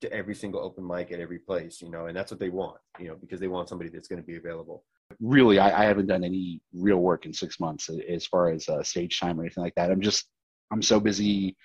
to 0.00 0.12
every 0.12 0.34
single 0.34 0.60
open 0.60 0.86
mic 0.86 1.10
at 1.10 1.20
every 1.20 1.38
place, 1.38 1.82
you 1.82 1.90
know, 1.90 2.06
and 2.06 2.16
that's 2.16 2.30
what 2.30 2.38
they 2.38 2.50
want, 2.50 2.78
you 3.00 3.08
know, 3.08 3.16
because 3.16 3.40
they 3.40 3.48
want 3.48 3.68
somebody 3.68 3.90
that's 3.90 4.06
going 4.06 4.20
to 4.20 4.26
be 4.26 4.36
available. 4.36 4.84
really 5.20 5.58
I, 5.58 5.82
I 5.82 5.84
haven't 5.86 6.06
done 6.06 6.22
any 6.22 6.60
real 6.72 6.98
work 6.98 7.26
in 7.26 7.32
six 7.32 7.58
months 7.58 7.90
as 8.08 8.26
far 8.26 8.50
as 8.50 8.68
uh, 8.68 8.82
stage 8.82 9.18
time 9.18 9.38
or 9.38 9.42
anything 9.42 9.64
like 9.64 9.74
that 9.76 9.90
i'm 9.90 10.00
just 10.00 10.28
i'm 10.70 10.82
so 10.82 11.00
busy 11.00 11.56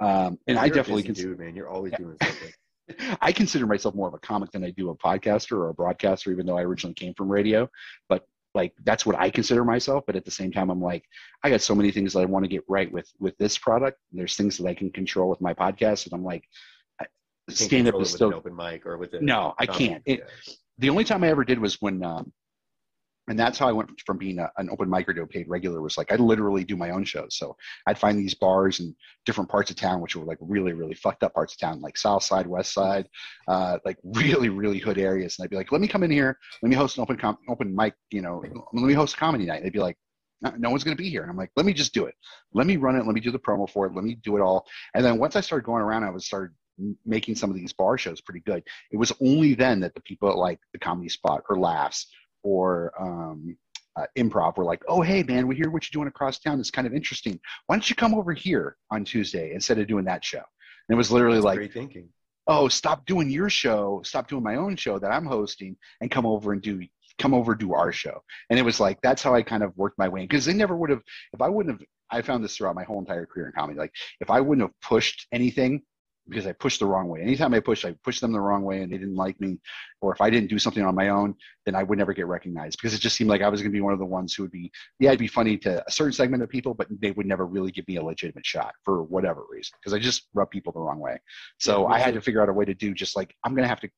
um, 0.00 0.38
and 0.48 0.58
i 0.58 0.68
definitely 0.68 1.02
consider 1.02 1.30
dude, 1.30 1.38
man. 1.38 1.56
You're 1.56 1.68
always 1.68 1.92
doing 1.96 2.16
something. 2.22 2.52
i 3.20 3.30
consider 3.32 3.66
myself 3.66 3.94
more 3.94 4.08
of 4.08 4.14
a 4.14 4.18
comic 4.18 4.50
than 4.50 4.64
i 4.64 4.70
do 4.70 4.90
a 4.90 4.96
podcaster 4.96 5.52
or 5.52 5.68
a 5.68 5.74
broadcaster 5.74 6.32
even 6.32 6.44
though 6.44 6.58
i 6.58 6.62
originally 6.62 6.94
came 6.94 7.14
from 7.14 7.28
radio 7.28 7.68
but 8.08 8.26
like 8.58 8.72
that's 8.84 9.04
what 9.06 9.16
i 9.18 9.30
consider 9.30 9.64
myself 9.64 10.04
but 10.06 10.16
at 10.16 10.24
the 10.24 10.30
same 10.40 10.52
time 10.52 10.68
i'm 10.70 10.82
like 10.82 11.04
i 11.42 11.50
got 11.50 11.62
so 11.62 11.74
many 11.74 11.90
things 11.90 12.12
that 12.12 12.20
i 12.20 12.24
want 12.24 12.44
to 12.44 12.48
get 12.56 12.62
right 12.68 12.90
with 12.92 13.08
with 13.18 13.36
this 13.38 13.56
product. 13.56 13.98
There's 14.12 14.36
things 14.36 14.58
that 14.58 14.66
i 14.66 14.74
can 14.74 14.90
control 14.90 15.28
with 15.30 15.40
my 15.40 15.54
podcast 15.54 16.04
and 16.04 16.12
i'm 16.12 16.24
like 16.24 16.44
stand 17.50 17.88
up 17.88 17.94
is 17.94 17.98
it 17.98 17.98
with 17.98 18.08
still 18.08 18.28
an 18.28 18.34
open 18.34 18.54
mic 18.54 18.84
or 18.84 18.98
with 18.98 19.14
a 19.14 19.20
no 19.20 19.54
i 19.58 19.64
can't. 19.64 20.02
It, 20.04 20.20
the 20.78 20.90
only 20.90 21.04
time 21.04 21.24
I 21.24 21.28
ever 21.28 21.44
did 21.44 21.58
was 21.58 21.80
when, 21.82 22.02
um, 22.04 22.32
and 23.28 23.38
that's 23.38 23.58
how 23.58 23.68
I 23.68 23.72
went 23.72 23.90
from 24.06 24.18
being 24.18 24.38
a, 24.38 24.50
an 24.56 24.70
open 24.70 24.88
micer 24.88 25.14
to 25.14 25.22
a 25.22 25.26
paid 25.26 25.48
regular. 25.48 25.82
Was 25.82 25.98
like 25.98 26.10
I 26.12 26.16
literally 26.16 26.64
do 26.64 26.76
my 26.76 26.90
own 26.90 27.04
shows. 27.04 27.36
So 27.36 27.56
I'd 27.86 27.98
find 27.98 28.18
these 28.18 28.34
bars 28.34 28.80
in 28.80 28.94
different 29.26 29.50
parts 29.50 29.70
of 29.70 29.76
town, 29.76 30.00
which 30.00 30.16
were 30.16 30.24
like 30.24 30.38
really, 30.40 30.72
really 30.72 30.94
fucked 30.94 31.22
up 31.22 31.34
parts 31.34 31.54
of 31.54 31.58
town, 31.58 31.80
like 31.80 31.96
South 31.96 32.22
Side, 32.22 32.46
West 32.46 32.72
Side, 32.72 33.08
uh, 33.46 33.78
like 33.84 33.98
really, 34.04 34.48
really 34.48 34.78
hood 34.78 34.98
areas. 34.98 35.38
And 35.38 35.44
I'd 35.44 35.50
be 35.50 35.56
like, 35.56 35.72
"Let 35.72 35.80
me 35.80 35.88
come 35.88 36.02
in 36.02 36.10
here. 36.10 36.38
Let 36.62 36.70
me 36.70 36.76
host 36.76 36.96
an 36.96 37.02
open 37.02 37.16
com- 37.16 37.38
open 37.48 37.74
mic. 37.74 37.94
You 38.10 38.22
know, 38.22 38.42
let 38.72 38.82
me 38.84 38.94
host 38.94 39.14
a 39.14 39.18
comedy 39.18 39.46
night." 39.46 39.56
And 39.56 39.66
they'd 39.66 39.72
be 39.72 39.80
like. 39.80 39.96
No, 40.56 40.70
one's 40.70 40.84
going 40.84 40.96
to 40.96 41.02
be 41.02 41.10
here. 41.10 41.22
And 41.22 41.30
I'm 41.32 41.36
like, 41.36 41.50
let 41.56 41.66
me 41.66 41.72
just 41.72 41.92
do 41.92 42.04
it. 42.04 42.14
Let 42.52 42.68
me 42.68 42.76
run 42.76 42.94
it. 42.94 43.04
Let 43.04 43.12
me 43.12 43.20
do 43.20 43.32
the 43.32 43.40
promo 43.40 43.68
for 43.68 43.86
it. 43.86 43.94
Let 43.96 44.04
me 44.04 44.14
do 44.22 44.36
it 44.36 44.40
all. 44.40 44.64
And 44.94 45.04
then 45.04 45.18
once 45.18 45.34
I 45.34 45.40
started 45.40 45.64
going 45.64 45.82
around, 45.82 46.04
I 46.04 46.16
started 46.18 46.54
m- 46.78 46.96
making 47.04 47.34
some 47.34 47.50
of 47.50 47.56
these 47.56 47.72
bar 47.72 47.98
shows 47.98 48.20
pretty 48.20 48.42
good. 48.46 48.62
It 48.92 48.98
was 48.98 49.12
only 49.20 49.54
then 49.54 49.80
that 49.80 49.94
the 49.94 50.00
people 50.02 50.28
at 50.28 50.36
like 50.36 50.60
the 50.72 50.78
comedy 50.78 51.08
spot 51.08 51.42
or 51.50 51.58
laughs 51.58 52.06
or 52.42 52.92
um, 53.00 53.56
uh, 53.96 54.06
improv 54.16 54.56
were 54.56 54.64
like, 54.64 54.82
oh, 54.88 55.02
hey, 55.02 55.22
man, 55.22 55.46
we 55.46 55.56
hear 55.56 55.70
what 55.70 55.84
you're 55.84 55.98
doing 55.98 56.08
across 56.08 56.38
town. 56.38 56.60
It's 56.60 56.70
kind 56.70 56.86
of 56.86 56.94
interesting. 56.94 57.38
Why 57.66 57.76
don't 57.76 57.88
you 57.88 57.96
come 57.96 58.14
over 58.14 58.32
here 58.32 58.76
on 58.90 59.04
Tuesday 59.04 59.52
instead 59.52 59.78
of 59.78 59.86
doing 59.88 60.04
that 60.04 60.24
show? 60.24 60.38
And 60.38 60.94
it 60.94 60.96
was 60.96 61.10
literally 61.10 61.36
That's 61.36 61.44
like, 61.44 61.60
oh, 62.46 62.68
stop 62.68 63.06
doing 63.06 63.30
your 63.30 63.50
show, 63.50 64.00
stop 64.04 64.28
doing 64.28 64.42
my 64.42 64.56
own 64.56 64.76
show 64.76 64.98
that 64.98 65.10
I'm 65.10 65.26
hosting, 65.26 65.76
and 66.00 66.10
come 66.10 66.26
over 66.26 66.52
and 66.52 66.62
do 66.62 66.82
come 67.18 67.34
over 67.34 67.54
do 67.54 67.74
our 67.74 67.92
show. 67.92 68.22
And 68.48 68.58
it 68.58 68.62
was 68.62 68.80
like 68.80 69.00
that's 69.02 69.22
how 69.22 69.34
I 69.34 69.42
kind 69.42 69.62
of 69.62 69.76
worked 69.76 69.98
my 69.98 70.08
way 70.08 70.20
in 70.20 70.26
because 70.26 70.44
they 70.44 70.54
never 70.54 70.76
would 70.76 70.90
have 70.90 71.02
if 71.32 71.40
I 71.40 71.48
wouldn't 71.48 71.80
have. 71.80 71.86
I 72.10 72.22
found 72.22 72.42
this 72.42 72.56
throughout 72.56 72.74
my 72.74 72.84
whole 72.84 73.00
entire 73.00 73.26
career 73.26 73.46
in 73.46 73.52
comedy. 73.52 73.78
Like 73.78 73.92
if 74.20 74.30
I 74.30 74.40
wouldn't 74.40 74.66
have 74.66 74.80
pushed 74.80 75.26
anything 75.30 75.82
because 76.28 76.46
I 76.46 76.52
pushed 76.52 76.80
the 76.80 76.86
wrong 76.86 77.08
way. 77.08 77.20
Anytime 77.20 77.54
I 77.54 77.60
pushed, 77.60 77.84
I 77.84 77.94
pushed 78.04 78.20
them 78.20 78.32
the 78.32 78.40
wrong 78.40 78.62
way 78.62 78.82
and 78.82 78.92
they 78.92 78.98
didn't 78.98 79.16
like 79.16 79.40
me. 79.40 79.58
Or 80.00 80.12
if 80.12 80.20
I 80.20 80.30
didn't 80.30 80.50
do 80.50 80.58
something 80.58 80.84
on 80.84 80.94
my 80.94 81.08
own, 81.08 81.34
then 81.64 81.74
I 81.74 81.82
would 81.82 81.98
never 81.98 82.12
get 82.12 82.26
recognized 82.26 82.78
because 82.78 82.94
it 82.94 83.00
just 83.00 83.16
seemed 83.16 83.30
like 83.30 83.42
I 83.42 83.48
was 83.48 83.60
going 83.60 83.72
to 83.72 83.76
be 83.76 83.80
one 83.80 83.92
of 83.92 83.98
the 83.98 84.04
ones 84.04 84.34
who 84.34 84.42
would 84.44 84.52
be, 84.52 84.70
yeah, 85.00 85.10
I'd 85.10 85.18
be 85.18 85.28
funny 85.28 85.56
to 85.58 85.82
a 85.86 85.90
certain 85.90 86.12
segment 86.12 86.42
of 86.42 86.48
people, 86.48 86.74
but 86.74 86.88
they 87.00 87.10
would 87.12 87.26
never 87.26 87.46
really 87.46 87.70
give 87.70 87.88
me 87.88 87.96
a 87.96 88.02
legitimate 88.02 88.46
shot 88.46 88.74
for 88.84 89.02
whatever 89.02 89.44
reason 89.50 89.72
because 89.80 89.94
I 89.94 89.98
just 89.98 90.28
rub 90.34 90.50
people 90.50 90.72
the 90.72 90.80
wrong 90.80 90.98
way. 90.98 91.18
So 91.58 91.82
Yeah, 91.82 91.94
I 91.94 91.98
had 91.98 92.14
to 92.14 92.20
figure 92.20 92.42
out 92.42 92.48
a 92.48 92.52
way 92.52 92.64
to 92.64 92.74
do 92.74 92.94
just 92.94 93.16
like, 93.16 93.34
I'm 93.44 93.54
going 93.54 93.64
to 93.64 93.68
have 93.68 93.80
to 93.80 93.90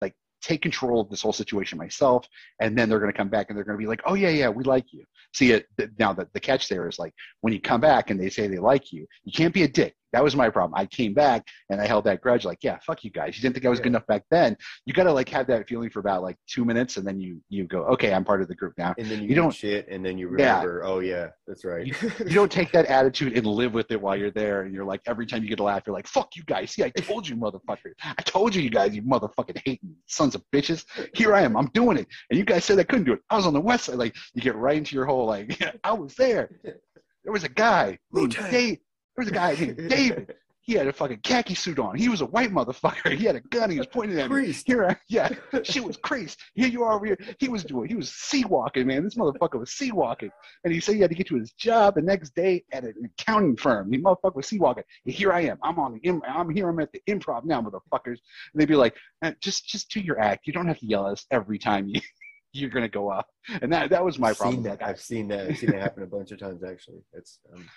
like 0.00 0.14
take 0.42 0.62
control 0.62 1.00
of 1.00 1.08
this 1.10 1.22
whole 1.22 1.32
situation 1.32 1.78
myself. 1.78 2.26
And 2.60 2.76
then 2.76 2.88
they're 2.88 3.00
going 3.00 3.12
to 3.12 3.16
come 3.16 3.28
back 3.28 3.48
and 3.48 3.56
they're 3.56 3.64
going 3.64 3.78
to 3.78 3.82
be 3.82 3.88
like, 3.88 4.02
oh, 4.06 4.14
yeah, 4.14 4.30
yeah, 4.30 4.48
we 4.48 4.64
like 4.64 4.92
you. 4.92 5.04
See 5.32 5.52
it 5.52 5.66
now. 5.98 6.12
The, 6.12 6.28
the 6.32 6.40
catch 6.40 6.68
there 6.68 6.88
is 6.88 6.98
like 6.98 7.12
when 7.40 7.52
you 7.52 7.60
come 7.60 7.80
back 7.80 8.10
and 8.10 8.20
they 8.20 8.30
say 8.30 8.46
they 8.46 8.58
like 8.58 8.92
you, 8.92 9.06
you 9.24 9.32
can't 9.32 9.54
be 9.54 9.64
a 9.64 9.68
dick. 9.68 9.94
That 10.14 10.22
was 10.22 10.36
my 10.36 10.48
problem. 10.48 10.78
I 10.80 10.86
came 10.86 11.12
back 11.12 11.44
and 11.70 11.80
I 11.80 11.86
held 11.86 12.04
that 12.04 12.20
grudge, 12.20 12.44
like, 12.44 12.58
yeah, 12.62 12.78
fuck 12.86 13.02
you 13.02 13.10
guys. 13.10 13.36
You 13.36 13.42
didn't 13.42 13.54
think 13.54 13.66
I 13.66 13.68
was 13.68 13.80
good 13.80 13.88
enough 13.88 14.06
back 14.06 14.22
then. 14.30 14.56
You 14.86 14.94
got 14.94 15.04
to 15.04 15.12
like 15.12 15.28
have 15.30 15.46
that 15.48 15.68
feeling 15.68 15.90
for 15.90 15.98
about 15.98 16.22
like 16.22 16.36
two 16.48 16.64
minutes, 16.64 16.96
and 16.96 17.06
then 17.06 17.20
you 17.20 17.42
you 17.48 17.64
go, 17.64 17.80
okay, 17.94 18.14
I'm 18.14 18.24
part 18.24 18.40
of 18.40 18.48
the 18.48 18.54
group 18.54 18.74
now. 18.78 18.94
And 18.96 19.10
then 19.10 19.22
you, 19.22 19.28
You 19.30 19.34
don't 19.34 19.52
shit, 19.52 19.88
and 19.88 20.06
then 20.06 20.16
you 20.16 20.28
Yeah. 20.38 20.58
remember, 20.60 20.84
oh 20.84 21.00
yeah, 21.00 21.28
that's 21.46 21.64
right. 21.64 21.84
You, 21.86 21.94
you 22.20 22.34
don't 22.34 22.50
take 22.52 22.70
that 22.72 22.86
attitude 22.86 23.36
and 23.36 23.44
live 23.46 23.74
with 23.74 23.90
it 23.90 24.00
while 24.00 24.16
you're 24.16 24.30
there. 24.30 24.62
And 24.62 24.72
you're 24.72 24.84
like, 24.84 25.00
every 25.06 25.26
time 25.26 25.42
you 25.42 25.48
get 25.48 25.58
a 25.60 25.64
laugh, 25.64 25.82
you're 25.86 25.94
like, 25.94 26.06
fuck 26.06 26.36
you 26.36 26.44
guys. 26.44 26.70
See, 26.70 26.84
I 26.84 26.90
told 26.90 27.28
you, 27.28 27.36
motherfucker. 27.36 27.92
I 28.02 28.22
told 28.22 28.54
you, 28.54 28.62
you 28.62 28.70
guys, 28.70 28.94
you 28.94 29.02
motherfucking 29.02 29.60
hating 29.66 29.94
sons 30.06 30.34
of 30.34 30.42
bitches. 30.54 30.84
Here 31.14 31.34
I 31.34 31.42
am. 31.42 31.56
I'm 31.56 31.66
doing 31.74 31.98
it. 31.98 32.06
And 32.30 32.38
you 32.38 32.44
guys 32.44 32.64
said 32.64 32.78
I 32.78 32.84
couldn't 32.84 33.04
do 33.04 33.12
it. 33.14 33.20
I 33.30 33.36
was 33.36 33.46
on 33.46 33.52
the 33.52 33.60
west 33.60 33.84
side. 33.86 33.96
Like, 33.96 34.14
you 34.34 34.40
get 34.42 34.54
right 34.54 34.76
into 34.76 34.94
your 34.94 35.06
whole, 35.06 35.26
like, 35.26 35.58
I 35.84 35.92
was 35.92 36.14
there. 36.14 36.50
There 36.62 37.32
was 37.32 37.44
a 37.44 37.48
guy 37.48 37.98
named. 38.12 38.36
Dave. 38.50 38.78
There 39.16 39.24
was 39.24 39.28
a 39.28 39.32
guy 39.32 39.54
named 39.54 39.88
David. 39.88 40.34
He 40.66 40.72
had 40.72 40.86
a 40.86 40.94
fucking 40.94 41.18
khaki 41.18 41.54
suit 41.54 41.78
on. 41.78 41.94
He 41.94 42.08
was 42.08 42.22
a 42.22 42.26
white 42.26 42.50
motherfucker. 42.50 43.12
He 43.18 43.26
had 43.26 43.36
a 43.36 43.40
gun. 43.40 43.70
He 43.70 43.76
was 43.76 43.86
pointing 43.86 44.18
at 44.18 44.30
me. 44.30 44.50
Here, 44.64 44.86
I, 44.86 44.96
yeah, 45.08 45.28
shit 45.62 45.84
was 45.84 45.98
crazy. 45.98 46.36
Here 46.54 46.68
you 46.68 46.82
are 46.84 46.94
over 46.94 47.04
here. 47.04 47.18
He 47.38 47.50
was 47.50 47.64
doing. 47.64 47.86
He 47.86 47.94
was 47.94 48.10
C-walking, 48.10 48.86
man. 48.86 49.04
This 49.04 49.14
motherfucker 49.14 49.58
was 49.58 49.72
C-walking, 49.72 50.30
and 50.64 50.72
he 50.72 50.80
said 50.80 50.94
he 50.94 51.02
had 51.02 51.10
to 51.10 51.16
get 51.16 51.26
to 51.26 51.36
his 51.36 51.52
job 51.52 51.96
the 51.96 52.02
next 52.02 52.34
day 52.34 52.64
at 52.72 52.84
an 52.84 52.94
accounting 53.04 53.58
firm. 53.58 53.90
The 53.90 54.00
motherfucker 54.00 54.36
was 54.36 54.46
C-walking. 54.46 54.84
And 55.04 55.14
here 55.14 55.32
I 55.32 55.42
am. 55.42 55.58
I'm 55.62 55.78
on 55.78 55.92
the. 55.92 55.98
im- 56.08 56.22
I'm 56.26 56.48
here. 56.48 56.70
I'm 56.70 56.80
at 56.80 56.92
the 56.92 57.02
improv 57.10 57.44
now, 57.44 57.60
motherfuckers. 57.60 58.06
And 58.06 58.54
they'd 58.54 58.66
be 58.66 58.74
like, 58.74 58.96
"Eh, 59.22 59.32
just, 59.42 59.68
just 59.68 59.90
do 59.90 60.00
your 60.00 60.18
act. 60.18 60.46
You 60.46 60.54
don't 60.54 60.66
have 60.66 60.78
to 60.78 60.86
yell 60.86 61.06
at 61.08 61.12
us 61.12 61.26
every 61.30 61.58
time 61.58 61.88
you. 61.88 62.00
You're 62.56 62.70
gonna 62.70 62.88
go 62.88 63.10
up, 63.10 63.26
and 63.62 63.72
that 63.72 63.90
that 63.90 64.04
was 64.04 64.20
my 64.20 64.28
I've 64.28 64.38
problem. 64.38 64.62
Seen 64.62 64.70
that. 64.70 64.80
I've 64.80 65.00
seen 65.00 65.26
that. 65.26 65.48
I've 65.48 65.58
seen 65.58 65.72
that 65.72 65.82
happen 65.82 66.04
a 66.04 66.06
bunch 66.06 66.30
of 66.30 66.38
times 66.38 66.62
actually. 66.62 67.02
It's 67.12 67.40
um, 67.52 67.68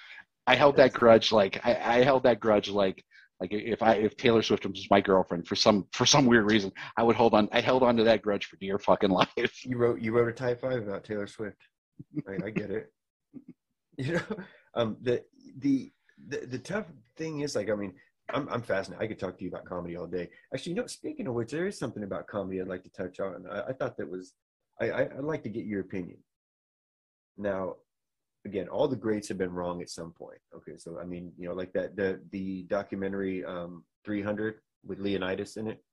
I 0.48 0.56
held 0.56 0.78
that 0.78 0.94
grudge 0.94 1.32
like 1.32 1.60
I, 1.64 1.76
I 1.76 2.04
held 2.04 2.24
that 2.24 2.40
grudge 2.40 2.70
like 2.70 3.04
like 3.40 3.52
if 3.52 3.84
I 3.84 3.96
if 3.96 4.18
Taylor 4.18 4.42
Swift 4.42 4.66
was 4.66 4.88
my 4.90 5.02
girlfriend 5.02 5.48
for 5.48 5.56
some 5.56 5.86
for 5.92 6.06
some 6.06 6.26
weird 6.26 6.50
reason 6.50 6.72
I 6.98 7.04
would 7.04 7.16
hold 7.16 7.34
on 7.34 7.50
I 7.52 7.62
held 7.62 7.84
on 7.84 7.98
to 7.98 8.04
that 8.06 8.22
grudge 8.22 8.46
for 8.46 8.56
dear 8.58 8.80
fucking 8.80 9.12
life. 9.12 9.66
you 9.66 9.78
wrote 9.78 10.02
you 10.02 10.14
wrote 10.14 10.30
a 10.30 10.34
type 10.34 10.62
five 10.62 10.88
about 10.88 11.04
Taylor 11.04 11.28
Swift. 11.28 11.58
I, 12.28 12.46
I 12.48 12.50
get 12.50 12.72
it. 12.72 12.92
You 14.00 14.14
know, 14.14 14.38
um, 14.76 14.98
the, 15.02 15.24
the 15.58 15.92
the 16.28 16.46
the 16.46 16.60
tough 16.60 16.86
thing 17.18 17.42
is 17.42 17.56
like 17.56 17.70
I 17.70 17.76
mean. 17.76 17.94
I'm, 18.30 18.50
I'm 18.50 18.62
fascinated. 18.62 19.02
I 19.02 19.08
could 19.08 19.20
talk 19.20 19.38
to 19.38 19.44
you 19.46 19.50
about 19.50 19.64
comedy 19.64 19.96
all 19.96 20.06
day. 20.06 20.28
Actually, 20.54 20.74
you 20.74 20.82
know, 20.82 20.88
speaking 20.88 21.28
of 21.28 21.34
which, 21.34 21.50
there 21.50 21.66
is 21.66 21.80
something 21.80 22.04
about 22.04 22.28
comedy 22.28 22.60
I'd 22.60 22.68
like 22.68 22.84
to 22.84 22.90
touch 22.90 23.22
on. 23.22 23.46
I, 23.50 23.70
I 23.70 23.72
thought 23.72 23.96
that 23.96 24.10
was, 24.10 24.34
I, 24.82 24.90
I, 24.90 25.02
I'd 25.04 25.24
like 25.24 25.44
to 25.44 25.50
get 25.50 25.64
your 25.66 25.80
opinion. 25.80 26.18
Now, 27.38 27.76
again, 28.48 28.68
all 28.70 28.88
the 28.88 28.96
greats 28.96 29.28
have 29.28 29.38
been 29.38 29.54
wrong 29.54 29.82
at 29.82 29.90
some 29.90 30.12
point. 30.12 30.40
Okay, 30.56 30.78
so 30.78 30.98
I 31.00 31.04
mean, 31.04 31.32
you 31.38 31.48
know, 31.48 31.54
like 31.54 31.74
that 31.74 31.96
the 31.96 32.20
the 32.32 32.64
documentary 32.64 33.44
um, 33.46 33.84
300 34.06 34.56
with 34.86 35.00
Leonidas 35.00 35.58
in 35.58 35.68
it. 35.68 35.84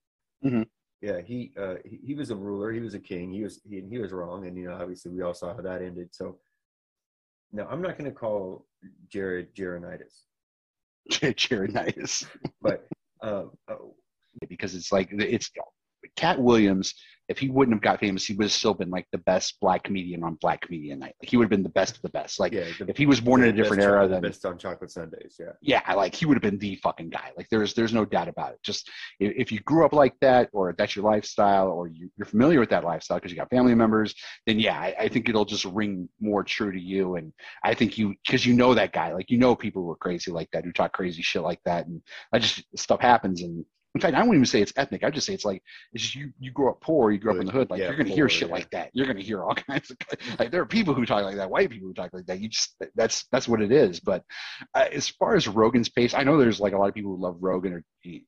Mhm. 0.45 0.67
Yeah, 1.03 1.21
he 1.21 1.53
uh, 1.59 1.77
he, 1.85 1.99
he 2.03 2.15
was 2.15 2.31
a 2.31 2.37
ruler. 2.37 2.73
He 2.73 2.81
was 2.81 2.95
a 2.95 3.01
king. 3.01 3.33
He 3.33 3.43
was 3.43 3.61
he, 3.69 3.83
he 3.91 3.99
was 3.99 4.13
wrong, 4.13 4.47
and 4.47 4.57
you 4.57 4.67
know, 4.69 4.75
obviously, 4.81 5.11
we 5.11 5.23
all 5.23 5.35
saw 5.35 5.55
how 5.55 5.61
that 5.63 5.83
ended. 5.83 6.09
So 6.13 6.39
now, 7.53 7.67
I'm 7.71 7.83
not 7.83 7.99
going 7.99 8.11
to 8.11 8.17
call 8.17 8.67
Jared 9.09 9.55
Jaronitis, 9.55 10.15
Jared 11.37 11.73
but 12.63 12.87
uh, 13.23 13.45
uh, 13.69 13.75
because 14.49 14.75
it's 14.75 14.93
like 14.93 15.09
it's 15.13 15.51
Katt 16.17 16.41
Williams. 16.41 16.95
If 17.29 17.39
he 17.39 17.49
wouldn't 17.49 17.75
have 17.75 17.83
got 17.83 18.01
famous, 18.01 18.27
he 18.27 18.35
would 18.35 18.45
have 18.45 18.53
still 18.53 18.75
been 18.75 18.91
like 18.91 19.07
the 19.11 19.19
best 19.19 19.59
black 19.61 19.85
comedian 19.85 20.23
on 20.23 20.35
Black 20.43 20.61
Comedian 20.61 20.99
Night. 20.99 21.15
Like 21.23 21.31
he 21.31 21.37
would 21.37 21.45
have 21.45 21.51
been 21.51 21.63
the 21.63 21.71
best 21.71 21.97
of 21.97 22.03
the 22.03 22.11
best. 22.11 22.39
Like 22.39 22.53
Yeah, 22.53 22.65
the- 22.79 22.89
if 22.91 22.97
he 22.99 23.07
was 23.07 23.21
born 23.21 23.43
in 23.43 23.49
a 23.49 23.53
different 23.53 23.83
era, 23.83 23.93
chocolate- 24.03 24.11
then 24.11 24.23
the 24.23 24.29
best 24.29 24.45
on 24.45 24.59
chocolate 24.59 24.91
Sundays. 24.91 25.37
Yeah. 25.41 25.53
yeah, 25.63 25.95
like 25.95 26.15
he 26.15 26.27
would 26.27 26.35
have 26.37 26.43
been 26.43 26.59
the 26.59 26.77
fucking 26.77 27.09
guy. 27.11 27.31
Like 27.37 27.49
there's 27.51 27.73
there's 27.75 27.95
no 27.95 28.05
doubt 28.05 28.29
about 28.29 28.53
it. 28.53 28.59
Just 28.63 28.91
if, 29.21 29.33
if 29.37 29.53
you 29.53 29.61
grew 29.61 29.87
up 29.87 29.93
like 29.95 30.15
that, 30.21 30.51
or 30.53 30.75
that's 30.77 30.95
your 30.97 31.05
lifestyle, 31.05 31.69
or 31.69 31.89
you, 31.89 32.11
you're 32.17 32.27
familiar 32.27 32.61
with 32.61 32.71
that 32.71 32.85
lifestyle 32.85 33.17
because 33.19 33.33
you 33.33 33.39
got 33.39 33.49
family 33.51 33.75
members, 33.75 34.15
then 34.47 34.59
yeah, 34.61 34.79
I, 34.79 34.95
I 35.01 35.09
think 35.09 35.29
it'll 35.29 35.45
just 35.47 35.65
ring 35.65 36.09
more 36.21 36.45
true 36.45 36.73
to 36.73 36.81
you. 36.81 37.17
And 37.17 37.33
I 37.65 37.73
think 37.75 37.97
you 37.97 38.15
because 38.25 38.45
you 38.45 38.53
know 38.55 38.75
that 38.75 38.93
guy, 38.93 39.13
like 39.15 39.31
you 39.31 39.39
know 39.39 39.55
people 39.57 39.83
who 39.83 39.91
are 39.91 39.97
crazy 39.97 40.31
like 40.31 40.51
that, 40.53 40.65
who 40.65 40.73
talk 40.73 40.93
crazy 40.93 41.23
shit 41.23 41.43
like 41.43 41.61
that, 41.65 41.87
and 41.87 42.03
I 42.35 42.39
just 42.39 42.63
stuff 42.77 43.01
happens. 43.01 43.41
And 43.43 43.65
in 43.95 44.01
fact, 44.01 44.17
I 44.17 44.21
wouldn't 44.21 44.35
even 44.35 44.47
say 44.47 44.61
it's 44.61 44.73
ethnic. 44.77 45.05
I 45.05 45.11
just 45.11 45.27
say 45.27 45.35
it's 45.35 45.45
like 45.45 45.63
it's 45.93 46.03
just 46.03 46.17
you 46.17 46.33
you 46.41 46.51
grow 46.51 46.71
up 46.71 46.81
poor, 46.81 47.13
you 47.13 47.19
grew 47.19 47.33
up 47.33 47.41
in 47.41 47.47
the 47.47 47.53
hood, 47.53 47.71
like 47.71 47.81
Yeah, 47.81 47.89
you're 47.89 47.97
gonna 47.97 48.11
hear 48.11 48.29
shit 48.29 48.49
yeah. 48.49 48.55
like 48.55 48.71
that. 48.71 48.91
You're 48.93 49.07
gonna 49.07 49.21
hear 49.21 49.45
all 49.45 49.55
kinds 49.71 49.91
of 49.91 49.97
like 50.39 50.51
there 50.51 50.61
are 50.61 50.67
people 50.67 50.95
who 50.95 51.07
talk 51.07 51.23
like 51.23 51.37
that, 51.37 51.51
white 51.51 51.71
people 51.71 51.89
who 51.89 51.95
talk 51.95 52.13
like 52.13 52.27
that. 52.27 52.41
You 52.41 52.49
just 52.49 52.75
that's 52.97 53.27
that's 53.31 53.47
what 53.47 53.63
it 53.63 53.71
is. 53.71 54.01
But 54.01 54.25
uh, 54.75 54.87
as 54.93 55.09
far 55.09 55.37
as 55.37 55.47
Rogan's 55.47 55.89
pace, 55.89 56.13
I 56.13 56.25
know 56.25 56.37
there's 56.37 56.61
like 56.61 56.73
a 56.73 56.79
lot 56.79 56.89
of 56.89 56.95
people 56.95 57.15
who 57.15 57.23
love 57.23 57.37
Rogan 57.41 57.73
or 57.73 57.85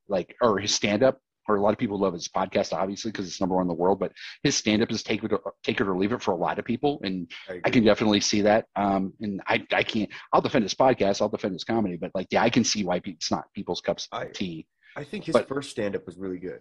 like 0.08 0.36
or 0.40 0.58
his 0.58 0.72
stand 0.72 1.02
up, 1.02 1.18
or 1.48 1.56
a 1.56 1.60
lot 1.60 1.72
of 1.72 1.78
people 1.78 1.98
love 1.98 2.12
his 2.12 2.28
podcast, 2.28 2.72
obviously 2.72 3.10
because 3.10 3.26
it's 3.26 3.40
number 3.40 3.56
one 3.56 3.62
in 3.62 3.68
the 3.68 3.74
world. 3.74 3.98
But 3.98 4.12
his 4.42 4.54
stand 4.54 4.82
up 4.82 4.90
is 4.90 5.02
take 5.02 5.24
it 5.24 5.32
or, 5.32 5.52
take 5.62 5.80
it 5.80 5.88
or 5.88 5.96
leave 5.96 6.12
it 6.12 6.22
for 6.22 6.30
a 6.32 6.36
lot 6.36 6.58
of 6.58 6.64
people, 6.64 7.00
and 7.02 7.30
I 7.64 7.70
can 7.70 7.84
definitely 7.84 8.20
see 8.20 8.42
that. 8.42 8.66
Um, 8.76 9.12
and 9.20 9.40
I 9.46 9.64
I 9.72 9.82
can't. 9.82 10.10
I'll 10.32 10.40
defend 10.40 10.62
his 10.62 10.74
podcast. 10.74 11.20
I'll 11.20 11.28
defend 11.28 11.54
his 11.54 11.64
comedy. 11.64 11.96
But 11.96 12.12
like, 12.14 12.28
yeah, 12.30 12.42
I 12.42 12.50
can 12.50 12.64
see 12.64 12.84
why 12.84 13.00
it's 13.04 13.30
not 13.30 13.52
people's 13.52 13.80
cups 13.80 14.08
of 14.12 14.32
tea. 14.32 14.66
I 14.96 15.04
think 15.04 15.24
his 15.24 15.34
But- 15.34 15.46
first 15.48 15.70
stand 15.70 15.94
up 15.94 16.06
was 16.06 16.16
really 16.16 16.38
good. 16.38 16.60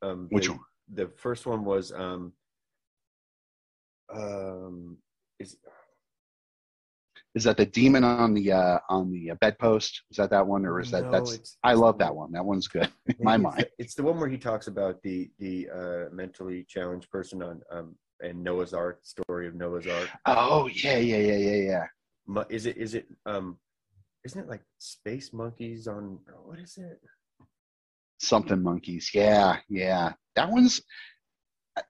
Um, 0.00 0.26
Which 0.30 0.46
the, 0.46 0.52
one? 0.52 0.60
The 0.94 1.08
first 1.08 1.46
one 1.46 1.64
was 1.64 1.92
um, 1.92 2.32
um, 4.12 4.98
is 5.38 5.56
Is 7.34 7.44
that 7.44 7.56
the 7.56 7.66
demon 7.66 8.02
on 8.04 8.34
the 8.34 8.52
uh, 8.52 8.78
on 8.88 9.10
the 9.12 9.30
uh, 9.30 9.34
bedpost? 9.40 10.02
Is 10.10 10.16
that 10.16 10.30
that 10.30 10.46
one, 10.46 10.66
or 10.66 10.80
is 10.80 10.90
that 10.90 11.04
No, 11.04 11.10
that's? 11.12 11.32
it's- 11.34 11.56
I 11.62 11.74
love 11.74 11.98
that 11.98 12.14
one. 12.14 12.32
That 12.32 12.44
one's 12.44 12.66
good 12.66 12.90
in 13.06 13.16
my 13.20 13.36
Maybe 13.36 13.42
mind. 13.44 13.60
It's, 13.60 13.68
the, 13.76 13.82
it's 13.84 13.94
the 13.94 14.02
one 14.02 14.18
where 14.18 14.28
he 14.28 14.38
talks 14.38 14.66
about 14.66 15.00
the 15.02 15.30
the 15.38 15.68
uh, 15.70 16.04
mentally 16.14 16.64
challenged 16.68 17.10
person 17.10 17.42
on 17.42 17.62
um, 17.70 17.94
and 18.20 18.42
Noah's 18.42 18.74
Ark 18.74 19.00
story 19.02 19.46
of 19.46 19.54
Noah's 19.54 19.86
Ark. 19.86 20.08
Oh 20.26 20.66
yeah, 20.68 20.98
yeah, 20.98 21.18
yeah, 21.18 21.36
yeah, 21.36 21.86
yeah. 22.26 22.44
Is 22.48 22.66
it 22.66 22.76
is 22.76 22.94
it 22.94 23.06
um, 23.26 23.58
isn't 24.24 24.40
it 24.40 24.48
like 24.48 24.62
space 24.78 25.32
monkeys 25.32 25.86
on 25.86 26.18
what 26.44 26.58
is 26.58 26.78
it? 26.78 27.00
something 28.22 28.62
monkeys. 28.62 29.10
Yeah, 29.12 29.58
yeah. 29.68 30.12
That 30.36 30.50
one's. 30.50 30.80
I, 31.76 31.82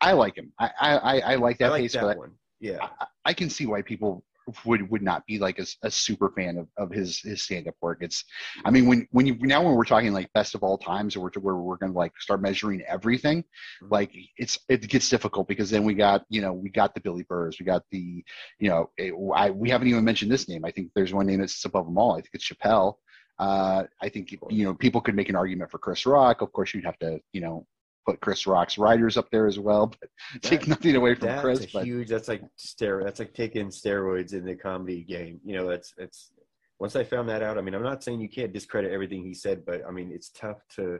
I 0.00 0.12
like 0.12 0.36
him. 0.36 0.52
I 0.58 0.70
I 0.80 1.20
I, 1.20 1.34
like 1.36 1.58
that 1.58 1.72
I 1.72 1.78
like 1.78 1.90
that 1.92 2.02
but 2.02 2.18
one. 2.18 2.32
Yeah, 2.60 2.78
I, 3.00 3.06
I 3.26 3.32
can 3.34 3.50
see 3.50 3.66
why 3.66 3.82
people 3.82 4.24
would 4.64 4.90
would 4.90 5.02
not 5.02 5.24
be 5.26 5.38
like 5.38 5.58
a, 5.58 5.66
a 5.82 5.90
super 5.90 6.30
fan 6.30 6.56
of, 6.58 6.68
of 6.76 6.90
his 6.90 7.20
his 7.20 7.42
stand 7.42 7.68
up 7.68 7.74
work. 7.80 7.98
It's, 8.00 8.24
I 8.64 8.70
mean, 8.70 8.86
when 8.86 9.06
when 9.10 9.26
you 9.26 9.36
now 9.40 9.62
when 9.62 9.74
we're 9.74 9.84
talking 9.84 10.12
like 10.12 10.32
best 10.32 10.54
of 10.54 10.62
all 10.62 10.78
times, 10.78 11.16
or 11.16 11.30
to 11.30 11.40
where 11.40 11.56
we're 11.56 11.76
going 11.76 11.92
to 11.92 11.98
like 11.98 12.12
start 12.20 12.42
measuring 12.42 12.82
everything, 12.82 13.44
Mm-hmm. 13.82 13.92
like 13.92 14.12
it's 14.36 14.58
it 14.68 14.88
gets 14.88 15.08
difficult 15.08 15.48
because 15.48 15.70
then 15.70 15.84
we 15.84 15.94
got 15.94 16.24
you 16.28 16.40
know 16.40 16.52
we 16.52 16.70
got 16.70 16.94
the 16.94 17.00
Billy 17.00 17.24
Burrs, 17.24 17.56
we 17.58 17.66
got 17.66 17.82
the 17.90 18.24
you 18.58 18.68
know 18.68 18.90
it, 18.96 19.12
I 19.34 19.50
we 19.50 19.70
haven't 19.70 19.88
even 19.88 20.04
mentioned 20.04 20.30
this 20.30 20.48
name. 20.48 20.64
I 20.64 20.70
think 20.70 20.90
there's 20.94 21.14
one 21.14 21.26
name 21.26 21.40
that's 21.40 21.64
above 21.64 21.86
them 21.86 21.98
all. 21.98 22.12
I 22.12 22.20
think 22.20 22.30
it's 22.34 22.48
Chappelle. 22.48 22.94
Uh, 23.38 23.84
I 24.00 24.08
think 24.08 24.32
you 24.50 24.64
know 24.64 24.74
people 24.74 25.00
could 25.00 25.14
make 25.16 25.28
an 25.28 25.36
argument 25.36 25.70
for 25.70 25.78
Chris 25.78 26.06
Rock. 26.06 26.42
Of 26.42 26.52
course, 26.52 26.74
you'd 26.74 26.84
have 26.84 26.98
to 26.98 27.20
you 27.32 27.40
know 27.40 27.66
put 28.06 28.20
Chris 28.20 28.46
Rock's 28.46 28.78
writers 28.78 29.16
up 29.16 29.30
there 29.30 29.46
as 29.46 29.58
well, 29.58 29.86
but 30.00 30.08
take 30.42 30.66
nothing 30.66 30.96
away 30.96 31.14
from 31.14 31.28
that's 31.28 31.40
Chris. 31.40 31.66
But 31.66 31.84
huge. 31.84 32.08
That's 32.08 32.28
like 32.28 32.42
steroid. 32.58 33.04
That's 33.04 33.18
like 33.18 33.34
taking 33.34 33.68
steroids 33.68 34.32
in 34.32 34.44
the 34.44 34.54
comedy 34.54 35.02
game. 35.02 35.40
You 35.44 35.56
know, 35.56 35.68
that's 35.68 35.94
it's. 35.98 36.32
Once 36.78 36.96
I 36.96 37.04
found 37.04 37.28
that 37.28 37.42
out, 37.42 37.58
I 37.58 37.60
mean, 37.60 37.74
I'm 37.74 37.82
not 37.82 38.02
saying 38.02 38.20
you 38.20 38.28
can't 38.28 38.52
discredit 38.52 38.90
everything 38.90 39.22
he 39.22 39.34
said, 39.34 39.64
but 39.64 39.82
I 39.86 39.92
mean, 39.92 40.10
it's 40.12 40.30
tough 40.30 40.58
to. 40.76 40.98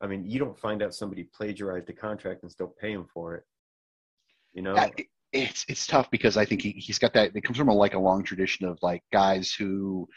I 0.00 0.06
mean, 0.06 0.24
you 0.24 0.38
don't 0.38 0.58
find 0.58 0.82
out 0.82 0.94
somebody 0.94 1.24
plagiarized 1.34 1.88
a 1.88 1.92
contract 1.92 2.42
and 2.42 2.52
still 2.52 2.74
pay 2.80 2.92
him 2.92 3.06
for 3.12 3.34
it. 3.34 3.44
You 4.52 4.62
know, 4.62 4.76
it's 5.32 5.64
it's 5.68 5.86
tough 5.86 6.10
because 6.10 6.36
I 6.36 6.44
think 6.44 6.62
he, 6.62 6.70
he's 6.72 6.98
got 6.98 7.12
that. 7.14 7.34
It 7.34 7.42
comes 7.42 7.58
from 7.58 7.68
a, 7.68 7.74
like 7.74 7.94
a 7.94 7.98
long 7.98 8.22
tradition 8.22 8.66
of 8.66 8.78
like 8.82 9.02
guys 9.12 9.52
who, 9.52 10.08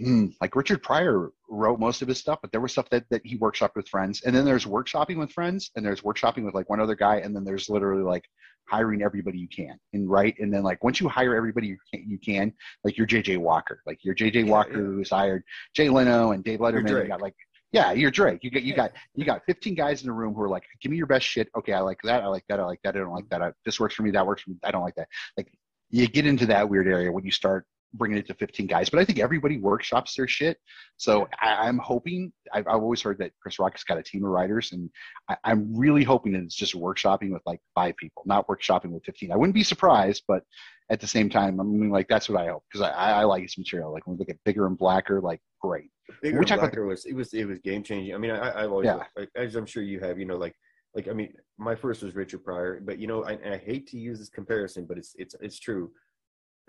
Hmm. 0.00 0.26
like 0.40 0.54
Richard 0.54 0.82
Pryor 0.82 1.30
wrote 1.48 1.80
most 1.80 2.02
of 2.02 2.08
his 2.08 2.18
stuff, 2.18 2.38
but 2.40 2.52
there 2.52 2.60
was 2.60 2.70
stuff 2.70 2.88
that 2.90 3.04
that 3.10 3.20
he 3.24 3.36
workshopped 3.36 3.74
with 3.74 3.88
friends, 3.88 4.22
and 4.22 4.34
then 4.34 4.44
there's 4.44 4.64
workshopping 4.64 5.18
with 5.18 5.32
friends, 5.32 5.70
and 5.74 5.84
there's 5.84 6.02
workshopping 6.02 6.44
with 6.44 6.54
like 6.54 6.70
one 6.70 6.80
other 6.80 6.94
guy, 6.94 7.16
and 7.16 7.34
then 7.34 7.44
there's 7.44 7.68
literally 7.68 8.04
like 8.04 8.24
hiring 8.68 9.02
everybody 9.02 9.38
you 9.38 9.48
can 9.48 9.78
and 9.94 10.08
right, 10.08 10.36
and 10.38 10.54
then 10.54 10.62
like 10.62 10.84
once 10.84 11.00
you 11.00 11.08
hire 11.08 11.34
everybody 11.34 11.66
you 11.66 11.78
can, 11.92 12.04
you 12.08 12.18
can 12.18 12.52
like 12.84 12.96
you're 12.96 13.08
JJ 13.08 13.38
Walker, 13.38 13.82
like 13.86 13.98
you're 14.04 14.14
JJ 14.14 14.46
Walker 14.46 14.84
who's 14.84 15.10
hired 15.10 15.42
Jay 15.74 15.88
Leno 15.88 16.30
and 16.30 16.44
Dave 16.44 16.60
Letterman. 16.60 17.02
You 17.02 17.08
got 17.08 17.20
like 17.20 17.34
yeah, 17.72 17.92
you're 17.92 18.10
Drake. 18.10 18.42
You 18.42 18.50
got 18.50 18.62
you 18.62 18.74
got 18.74 18.92
you 19.14 19.24
got 19.24 19.42
15 19.46 19.74
guys 19.74 20.00
in 20.02 20.06
the 20.06 20.12
room 20.12 20.32
who 20.32 20.42
are 20.42 20.48
like, 20.48 20.64
give 20.80 20.90
me 20.90 20.96
your 20.96 21.06
best 21.06 21.26
shit. 21.26 21.48
Okay, 21.56 21.72
I 21.72 21.80
like 21.80 21.98
that. 22.04 22.22
I 22.22 22.26
like 22.26 22.44
that. 22.48 22.60
I 22.60 22.64
like 22.64 22.80
that. 22.84 22.96
I 22.96 23.00
don't 23.00 23.12
like 23.12 23.28
that. 23.30 23.42
I, 23.42 23.52
this 23.64 23.78
works 23.78 23.94
for 23.94 24.02
me. 24.04 24.10
That 24.10 24.26
works 24.26 24.42
for 24.42 24.50
me. 24.50 24.56
I 24.62 24.70
don't 24.70 24.82
like 24.82 24.94
that. 24.94 25.08
Like 25.36 25.52
you 25.90 26.06
get 26.06 26.26
into 26.26 26.46
that 26.46 26.68
weird 26.68 26.86
area 26.86 27.12
when 27.12 27.24
you 27.24 27.30
start 27.30 27.66
bringing 27.94 28.18
it 28.18 28.26
to 28.26 28.34
15 28.34 28.66
guys. 28.66 28.90
But 28.90 29.00
I 29.00 29.04
think 29.04 29.18
everybody 29.18 29.58
workshops 29.58 30.14
their 30.14 30.28
shit. 30.28 30.58
So 30.96 31.28
I, 31.40 31.68
I'm 31.68 31.78
hoping. 31.78 32.32
I've, 32.52 32.66
I've 32.66 32.82
always 32.82 33.02
heard 33.02 33.18
that 33.18 33.32
Chris 33.40 33.58
Rock 33.58 33.72
has 33.72 33.84
got 33.84 33.98
a 33.98 34.02
team 34.02 34.24
of 34.24 34.30
writers, 34.30 34.72
and 34.72 34.90
I, 35.28 35.36
I'm 35.44 35.76
really 35.76 36.04
hoping 36.04 36.32
that 36.32 36.42
it's 36.42 36.54
just 36.54 36.74
workshopping 36.74 37.32
with 37.32 37.42
like 37.46 37.60
five 37.74 37.96
people, 37.96 38.22
not 38.26 38.46
workshopping 38.48 38.90
with 38.90 39.04
15. 39.04 39.32
I 39.32 39.36
wouldn't 39.36 39.54
be 39.54 39.64
surprised, 39.64 40.24
but 40.28 40.42
at 40.90 41.00
the 41.00 41.06
same 41.06 41.28
time, 41.28 41.60
I 41.60 41.64
mean, 41.64 41.90
like 41.90 42.08
that's 42.08 42.28
what 42.28 42.40
I 42.40 42.48
hope 42.48 42.64
because 42.72 42.88
I, 42.88 43.20
I, 43.20 43.24
like 43.24 43.42
his 43.42 43.58
material. 43.58 43.92
Like 43.92 44.06
when 44.06 44.16
we 44.16 44.20
look 44.20 44.30
at 44.30 44.42
bigger 44.44 44.66
and 44.66 44.78
blacker, 44.78 45.20
like 45.20 45.40
great. 45.60 45.90
Bigger 46.22 46.38
and 46.38 46.46
Blacker 46.46 46.86
was 46.86 47.04
it 47.04 47.14
was 47.14 47.34
it 47.34 47.44
was 47.44 47.58
game 47.58 47.82
changing. 47.82 48.14
I 48.14 48.18
mean, 48.18 48.30
I, 48.30 48.62
I've 48.64 48.70
always 48.70 48.86
Yeah. 48.86 49.02
like, 49.16 49.28
as 49.36 49.54
I'm 49.56 49.66
sure 49.66 49.82
you 49.82 50.00
have, 50.00 50.18
you 50.18 50.24
know, 50.24 50.36
like 50.36 50.54
like 50.94 51.08
I 51.08 51.12
mean, 51.12 51.34
my 51.58 51.74
first 51.74 52.02
was 52.02 52.14
Richard 52.14 52.44
Pryor, 52.44 52.80
but 52.82 52.98
you 52.98 53.06
know, 53.06 53.24
I, 53.24 53.38
I 53.44 53.56
hate 53.58 53.86
to 53.88 53.98
use 53.98 54.18
this 54.18 54.30
comparison, 54.30 54.86
but 54.86 54.96
it's 54.96 55.14
it's 55.18 55.34
it's 55.40 55.58
true. 55.58 55.90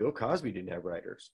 Bill 0.00 0.10
Cosby 0.10 0.50
didn't 0.50 0.72
have 0.72 0.86
writers, 0.86 1.30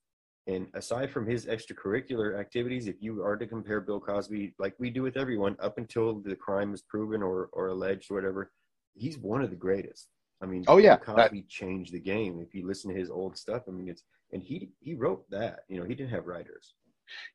and 0.49 0.67
aside 0.75 1.11
from 1.11 1.25
his 1.25 1.47
extracurricular 1.47 2.39
activities, 2.39 2.89
if 2.89 2.97
you 3.01 3.23
are 3.23 3.37
to 3.37 3.47
compare 3.47 3.81
Bill 3.81 4.01
Cosby, 4.01 4.55
like 4.59 4.75
we 4.81 4.91
do 4.91 5.03
with 5.03 5.17
everyone, 5.17 5.57
up 5.61 5.79
until 5.79 6.21
the 6.21 6.35
crime 6.35 6.75
is 6.75 6.83
proven 6.83 7.23
or 7.23 7.49
or 7.53 7.69
alleged 7.69 8.11
or 8.11 8.17
whatever, 8.17 8.51
he's 8.95 9.19
one 9.19 9.41
of 9.41 9.51
the 9.51 9.57
greatest. 9.57 10.09
I 10.43 10.47
mean, 10.47 10.65
Oh, 10.67 10.79
yeah, 10.79 10.97
Bill 10.97 11.15
Cosby 11.15 11.47
changed 11.49 11.93
the 11.93 12.01
game. 12.01 12.41
If 12.41 12.55
you 12.55 12.67
listen 12.67 12.93
to 12.93 12.99
his 12.99 13.09
old 13.09 13.39
stuff, 13.39 13.63
I 13.69 13.71
mean, 13.71 13.89
it's 13.89 14.03
and 14.33 14.43
he 14.43 14.71
he 14.81 14.95
wrote 14.97 15.31
that. 15.31 15.61
You 15.69 15.79
know, 15.79 15.87
he 15.87 15.95
didn't 15.95 16.11
have 16.11 16.27
writers. 16.27 16.75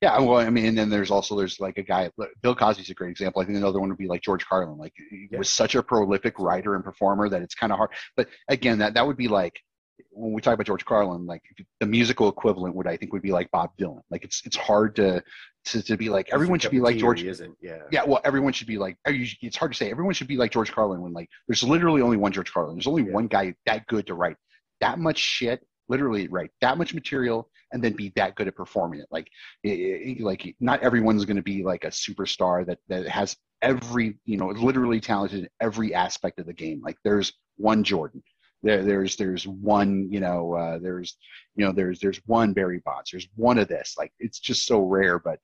Yeah, 0.01 0.19
well, 0.19 0.39
I 0.45 0.49
mean, 0.49 0.65
and 0.65 0.77
then 0.77 0.89
there's 0.89 1.11
also 1.11 1.37
there's 1.37 1.61
like 1.61 1.77
a 1.77 1.83
guy. 1.83 2.11
Bill 2.41 2.55
Cosby's 2.55 2.89
a 2.89 2.93
great 2.93 3.11
example. 3.11 3.41
I 3.41 3.45
think 3.45 3.57
another 3.57 3.79
one 3.79 3.87
would 3.87 3.97
be 3.97 4.07
like 4.07 4.21
George 4.21 4.45
Carlin. 4.45 4.77
Like 4.77 4.93
he 5.09 5.29
was 5.37 5.49
such 5.49 5.75
a 5.75 5.81
prolific 5.81 6.37
writer 6.39 6.75
and 6.75 6.83
performer 6.83 7.29
that 7.29 7.41
it's 7.41 7.55
kind 7.55 7.71
of 7.71 7.77
hard. 7.77 7.91
But 8.17 8.27
again, 8.49 8.79
that 8.79 8.93
that 8.95 9.07
would 9.07 9.15
be 9.15 9.29
like 9.29 9.53
when 10.11 10.33
we 10.33 10.41
talk 10.41 10.53
about 10.53 10.65
George 10.65 10.85
Carlin, 10.85 11.25
like 11.25 11.41
the 11.79 11.85
musical 11.85 12.27
equivalent 12.29 12.75
would 12.75 12.87
I 12.87 12.97
think 12.97 13.13
would 13.13 13.21
be 13.21 13.31
like 13.31 13.49
Bob 13.51 13.71
Dylan. 13.79 14.01
Like 14.09 14.23
it's 14.23 14.41
it's 14.45 14.55
hard 14.57 14.95
to 14.97 15.23
to, 15.65 15.83
to 15.83 15.97
be 15.97 16.09
like 16.09 16.29
everyone 16.33 16.59
should 16.59 16.71
be 16.71 16.79
like 16.79 16.97
George. 16.97 17.23
Isn't. 17.23 17.55
Yeah. 17.61 17.77
Yeah, 17.91 18.03
well, 18.05 18.21
everyone 18.23 18.53
should 18.53 18.67
be 18.67 18.77
like. 18.77 18.97
It's 19.05 19.57
hard 19.57 19.71
to 19.73 19.77
say. 19.77 19.91
Everyone 19.91 20.13
should 20.13 20.27
be 20.27 20.37
like 20.37 20.51
George 20.51 20.71
Carlin 20.71 21.01
when 21.01 21.13
like 21.13 21.29
there's 21.47 21.63
literally 21.63 22.01
only 22.01 22.17
one 22.17 22.31
George 22.31 22.51
Carlin. 22.51 22.75
There's 22.75 22.87
only 22.87 23.03
one 23.03 23.27
guy 23.27 23.53
that 23.65 23.85
good 23.87 24.07
to 24.07 24.13
write 24.13 24.37
that 24.79 24.99
much 24.99 25.17
shit. 25.19 25.65
Literally 25.89 26.27
write 26.29 26.51
that 26.61 26.77
much 26.77 26.93
material 26.93 27.49
and 27.73 27.83
then 27.83 27.93
be 27.93 28.13
that 28.15 28.35
good 28.35 28.47
at 28.47 28.55
performing 28.55 29.01
it. 29.01 29.07
Like, 29.11 29.27
it, 29.63 29.69
it- 29.69 30.21
like 30.21 30.55
not 30.59 30.81
everyone's 30.81 31.25
going 31.25 31.35
to 31.37 31.43
be 31.43 31.63
like 31.63 31.83
a 31.83 31.89
superstar 31.89 32.65
that 32.65 32.79
that 32.87 33.07
has 33.07 33.35
every 33.61 34.17
you 34.25 34.37
know 34.37 34.47
literally 34.47 34.99
talented 34.99 35.39
in 35.41 35.49
every 35.59 35.93
aspect 35.93 36.39
of 36.39 36.45
the 36.47 36.53
game. 36.53 36.81
Like 36.83 36.97
there's 37.03 37.33
one 37.57 37.83
Jordan. 37.83 38.23
There, 38.63 38.83
there's 38.83 39.15
there's 39.15 39.47
one 39.47 40.07
you 40.11 40.19
know 40.19 40.53
uh, 40.53 40.79
there's 40.79 41.17
you 41.55 41.65
know 41.65 41.71
there's 41.71 41.99
there's 41.99 42.21
one 42.25 42.53
Barry 42.53 42.81
Bonds. 42.85 43.11
There's 43.11 43.27
one 43.35 43.57
of 43.57 43.67
this. 43.67 43.95
Like 43.97 44.13
it's 44.19 44.39
just 44.39 44.65
so 44.65 44.81
rare, 44.81 45.19
but 45.19 45.39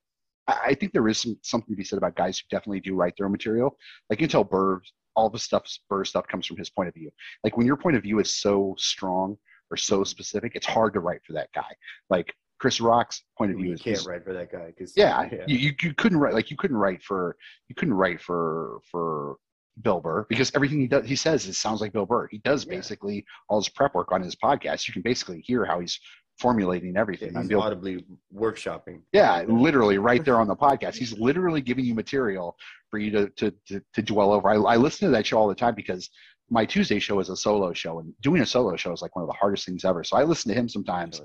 I 0.46 0.58
I 0.66 0.74
think 0.74 0.92
there 0.92 1.08
is 1.08 1.20
some, 1.20 1.36
something 1.42 1.74
to 1.74 1.76
be 1.76 1.84
said 1.84 1.98
about 1.98 2.16
guys 2.16 2.38
who 2.38 2.46
definitely 2.50 2.80
do 2.80 2.94
write 2.94 3.14
their 3.16 3.26
own 3.26 3.32
material. 3.32 3.76
Like 4.08 4.20
you 4.20 4.26
can 4.26 4.32
tell 4.32 4.44
Burr, 4.44 4.80
all 5.16 5.30
the 5.30 5.38
stuff 5.38 5.68
Burr 5.88 6.04
stuff 6.04 6.26
comes 6.28 6.46
from 6.46 6.56
his 6.56 6.70
point 6.70 6.88
of 6.88 6.94
view. 6.94 7.10
Like 7.44 7.56
when 7.56 7.66
your 7.66 7.76
point 7.76 7.96
of 7.96 8.02
view 8.02 8.20
is 8.20 8.34
so 8.34 8.74
strong 8.78 9.36
or 9.70 9.76
so 9.76 10.04
specific, 10.04 10.52
it's 10.54 10.66
hard 10.66 10.94
to 10.94 11.00
write 11.00 11.20
for 11.26 11.32
that 11.34 11.48
guy. 11.52 11.74
Like 12.08 12.34
Chris 12.58 12.80
Rock's 12.80 13.22
point 13.36 13.52
of 13.52 13.56
view 13.56 13.68
You 13.68 13.72
is 13.74 13.82
can't 13.82 14.06
write 14.06 14.24
for 14.24 14.32
that 14.32 14.50
guy 14.50 14.66
because 14.66 14.92
yeah, 14.96 15.28
You, 15.46 15.56
you 15.56 15.72
you 15.82 15.94
couldn't 15.94 16.18
write 16.18 16.34
like 16.34 16.50
you 16.50 16.56
couldn't 16.56 16.76
write 16.76 17.02
for 17.02 17.36
you 17.68 17.74
couldn't 17.74 17.94
write 17.94 18.20
for 18.20 18.80
for 18.90 19.36
Bill 19.82 20.00
Burr 20.00 20.26
because 20.28 20.50
everything 20.54 20.80
he 20.80 20.86
does 20.88 21.06
he 21.06 21.16
says 21.16 21.46
it 21.46 21.54
sounds 21.54 21.80
like 21.80 21.92
Bill 21.92 22.06
Burr. 22.06 22.28
He 22.30 22.38
does 22.38 22.64
basically 22.64 23.24
all 23.48 23.58
his 23.60 23.68
prep 23.68 23.94
work 23.94 24.12
on 24.12 24.22
his 24.22 24.34
podcast. 24.34 24.86
You 24.88 24.92
can 24.92 25.02
basically 25.02 25.40
hear 25.40 25.64
how 25.64 25.80
he's 25.80 25.98
formulating 26.38 26.96
everything. 26.96 27.34
He's 27.34 27.50
able- 27.50 27.62
audibly 27.62 28.04
workshopping. 28.34 29.02
yeah, 29.12 29.42
literally 29.48 29.98
right 29.98 30.24
there 30.24 30.40
on 30.40 30.46
the 30.48 30.56
podcast. 30.56 30.94
He's 30.94 31.18
literally 31.18 31.60
giving 31.60 31.84
you 31.84 31.94
material 31.94 32.56
for 32.90 32.98
you 32.98 33.10
to 33.10 33.28
to 33.30 33.54
to, 33.68 33.82
to 33.94 34.02
dwell 34.02 34.32
over. 34.32 34.48
I, 34.48 34.54
I 34.56 34.76
listen 34.76 35.08
to 35.08 35.12
that 35.12 35.26
show 35.26 35.38
all 35.38 35.48
the 35.48 35.54
time 35.54 35.74
because 35.74 36.08
my 36.50 36.64
Tuesday 36.64 36.98
show 36.98 37.20
is 37.20 37.28
a 37.28 37.36
solo 37.36 37.72
show, 37.72 37.98
and 38.00 38.12
doing 38.22 38.40
a 38.42 38.46
solo 38.46 38.74
show 38.76 38.92
is 38.92 39.02
like 39.02 39.14
one 39.14 39.22
of 39.22 39.28
the 39.28 39.34
hardest 39.34 39.66
things 39.66 39.84
ever. 39.84 40.02
So 40.02 40.16
I 40.16 40.22
listen 40.24 40.48
to 40.50 40.58
him 40.58 40.68
sometimes, 40.68 41.20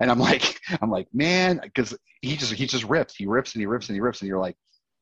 and 0.00 0.10
I'm 0.10 0.18
like, 0.18 0.58
I'm 0.80 0.90
like, 0.90 1.08
man, 1.12 1.60
because 1.62 1.96
he 2.22 2.36
just 2.36 2.52
he 2.52 2.66
just 2.66 2.84
rips, 2.84 3.14
he 3.16 3.26
rips 3.26 3.54
and 3.54 3.60
he 3.60 3.66
rips 3.66 3.88
and 3.88 3.96
he 3.96 4.00
rips, 4.00 4.20
and 4.22 4.28
you're 4.28 4.40
like, 4.40 4.56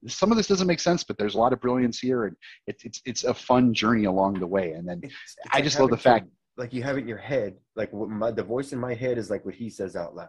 some 0.07 0.31
of 0.31 0.37
this 0.37 0.47
doesn't 0.47 0.67
make 0.67 0.81
sense, 0.81 1.03
but 1.05 1.19
there's 1.19 1.35
a 1.35 1.39
lot 1.39 1.53
of 1.53 1.61
brilliance 1.61 1.99
here, 1.99 2.25
and 2.27 2.37
it's 2.67 2.85
it's 2.85 3.03
it's 3.05 3.25
a 3.25 3.35
fun 3.35 3.75
journey 3.75 4.05
along 4.05 4.35
the 4.41 4.47
way. 4.47 4.73
And 4.73 4.89
then 4.89 5.01
It's 5.03 5.37
I 5.51 5.57
like 5.57 5.65
just 5.65 5.81
love 5.81 5.91
the 5.91 5.97
fact. 5.97 6.27
like 6.57 6.73
you 6.73 6.83
have 6.83 6.97
it 6.97 7.01
in 7.03 7.09
your 7.09 7.19
head, 7.19 7.57
like 7.77 7.93
what 7.93 8.09
my, 8.09 8.31
the 8.31 8.43
voice 8.43 8.73
in 8.73 8.79
my 8.79 8.95
head 8.95 9.19
is 9.19 9.31
like 9.31 9.45
what 9.45 9.55
he 9.55 9.71
says 9.71 9.97
out 9.97 10.15
loud. 10.15 10.29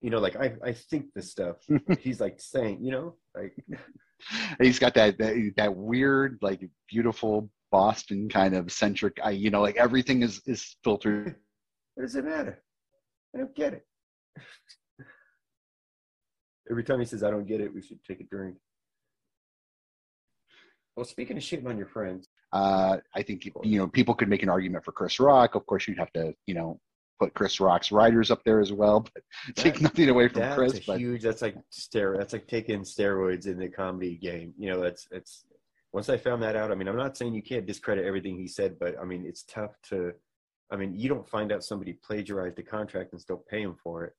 You 0.00 0.10
know, 0.10 0.18
like 0.18 0.36
I 0.36 0.54
I 0.64 0.72
think 0.72 1.06
this 1.14 1.30
stuff. 1.30 1.56
he's 2.00 2.20
like 2.20 2.40
saying, 2.40 2.82
you 2.82 2.92
know, 2.92 3.16
like 3.36 3.54
he's 4.60 4.78
got 4.78 4.94
that, 4.94 5.18
that 5.18 5.52
that 5.56 5.74
weird 5.74 6.38
like 6.42 6.68
beautiful 6.88 7.50
boston 7.72 8.28
kind 8.28 8.56
of 8.56 8.70
centric 8.72 9.16
I, 9.22 9.30
you 9.30 9.48
know 9.48 9.60
like 9.62 9.76
everything 9.76 10.22
is 10.22 10.42
is 10.46 10.76
filtered 10.82 11.36
what 11.94 12.06
does 12.06 12.16
it 12.16 12.24
matter? 12.24 12.62
I 13.34 13.38
don't 13.38 13.54
get 13.54 13.74
it. 13.74 13.86
Every 16.70 16.82
time 16.84 16.98
he 17.00 17.04
says 17.04 17.22
I 17.22 17.30
don't 17.30 17.46
get 17.46 17.60
it, 17.60 17.74
we 17.74 17.82
should 17.82 18.02
take 18.04 18.20
a 18.20 18.24
drink. 18.24 18.56
Well, 21.00 21.06
speaking 21.06 21.38
of 21.38 21.42
shitting 21.42 21.66
on 21.66 21.78
your 21.78 21.86
friends, 21.86 22.28
uh 22.52 22.98
i 23.14 23.22
think 23.22 23.44
you 23.44 23.78
know 23.78 23.86
people 23.86 24.14
could 24.14 24.28
make 24.28 24.42
an 24.42 24.48
argument 24.48 24.84
for 24.84 24.92
chris 24.92 25.20
rock 25.20 25.54
of 25.54 25.64
course 25.66 25.86
you'd 25.86 25.98
have 25.98 26.12
to 26.12 26.34
you 26.46 26.54
know 26.54 26.80
put 27.20 27.32
chris 27.32 27.60
rock's 27.60 27.92
writers 27.92 28.30
up 28.30 28.42
there 28.44 28.60
as 28.60 28.72
well 28.72 29.00
but 29.14 29.22
take 29.54 29.74
That- 29.74 29.82
nothing 29.82 30.08
away 30.08 30.28
from 30.28 30.42
that's 30.42 30.56
chris 30.56 30.78
a 30.78 30.82
but 30.86 30.98
huge. 30.98 31.22
That's 31.22 31.42
like 31.42 31.56
stero. 31.70 32.18
That's 32.18 32.32
like 32.32 32.48
taking 32.48 32.80
steroids 32.80 33.46
in 33.46 33.58
the 33.58 33.68
comedy 33.68 34.16
game. 34.16 34.52
You 34.58 34.70
know, 34.70 34.80
that's 34.80 35.06
it's. 35.10 35.44
Once 35.92 36.08
I 36.08 36.16
found 36.16 36.42
that 36.42 36.54
out, 36.54 36.70
I 36.70 36.76
mean, 36.76 36.86
I'm 36.86 36.96
not 36.96 37.16
saying 37.16 37.34
you 37.34 37.42
can't 37.42 37.66
discredit 37.66 38.04
everything 38.04 38.36
he 38.36 38.46
said, 38.46 38.78
but 38.78 38.94
I 39.00 39.04
mean, 39.04 39.24
it's 39.26 39.42
tough 39.42 39.72
to. 39.90 40.12
I 40.70 40.76
mean, 40.76 40.94
you 40.94 41.08
don't 41.08 41.28
find 41.28 41.50
out 41.50 41.64
somebody 41.64 41.94
plagiarized 41.94 42.56
the 42.56 42.62
contract 42.62 43.12
and 43.12 43.20
still 43.20 43.42
pay 43.50 43.62
him 43.62 43.74
for 43.82 44.04
it. 44.04 44.14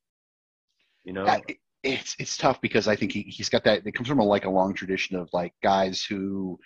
You 1.05 1.13
know, 1.13 1.25
it's 1.83 2.15
it's 2.19 2.37
tough 2.37 2.61
because 2.61 2.87
I 2.87 2.95
think 2.95 3.11
he, 3.11 3.21
he's 3.23 3.49
got 3.49 3.63
that. 3.63 3.85
It 3.85 3.93
comes 3.93 4.07
from 4.07 4.19
a, 4.19 4.23
like 4.23 4.45
a 4.45 4.49
long 4.49 4.73
tradition 4.73 5.15
of 5.15 5.29
like 5.33 5.53
guys 5.63 6.03
who, 6.03 6.59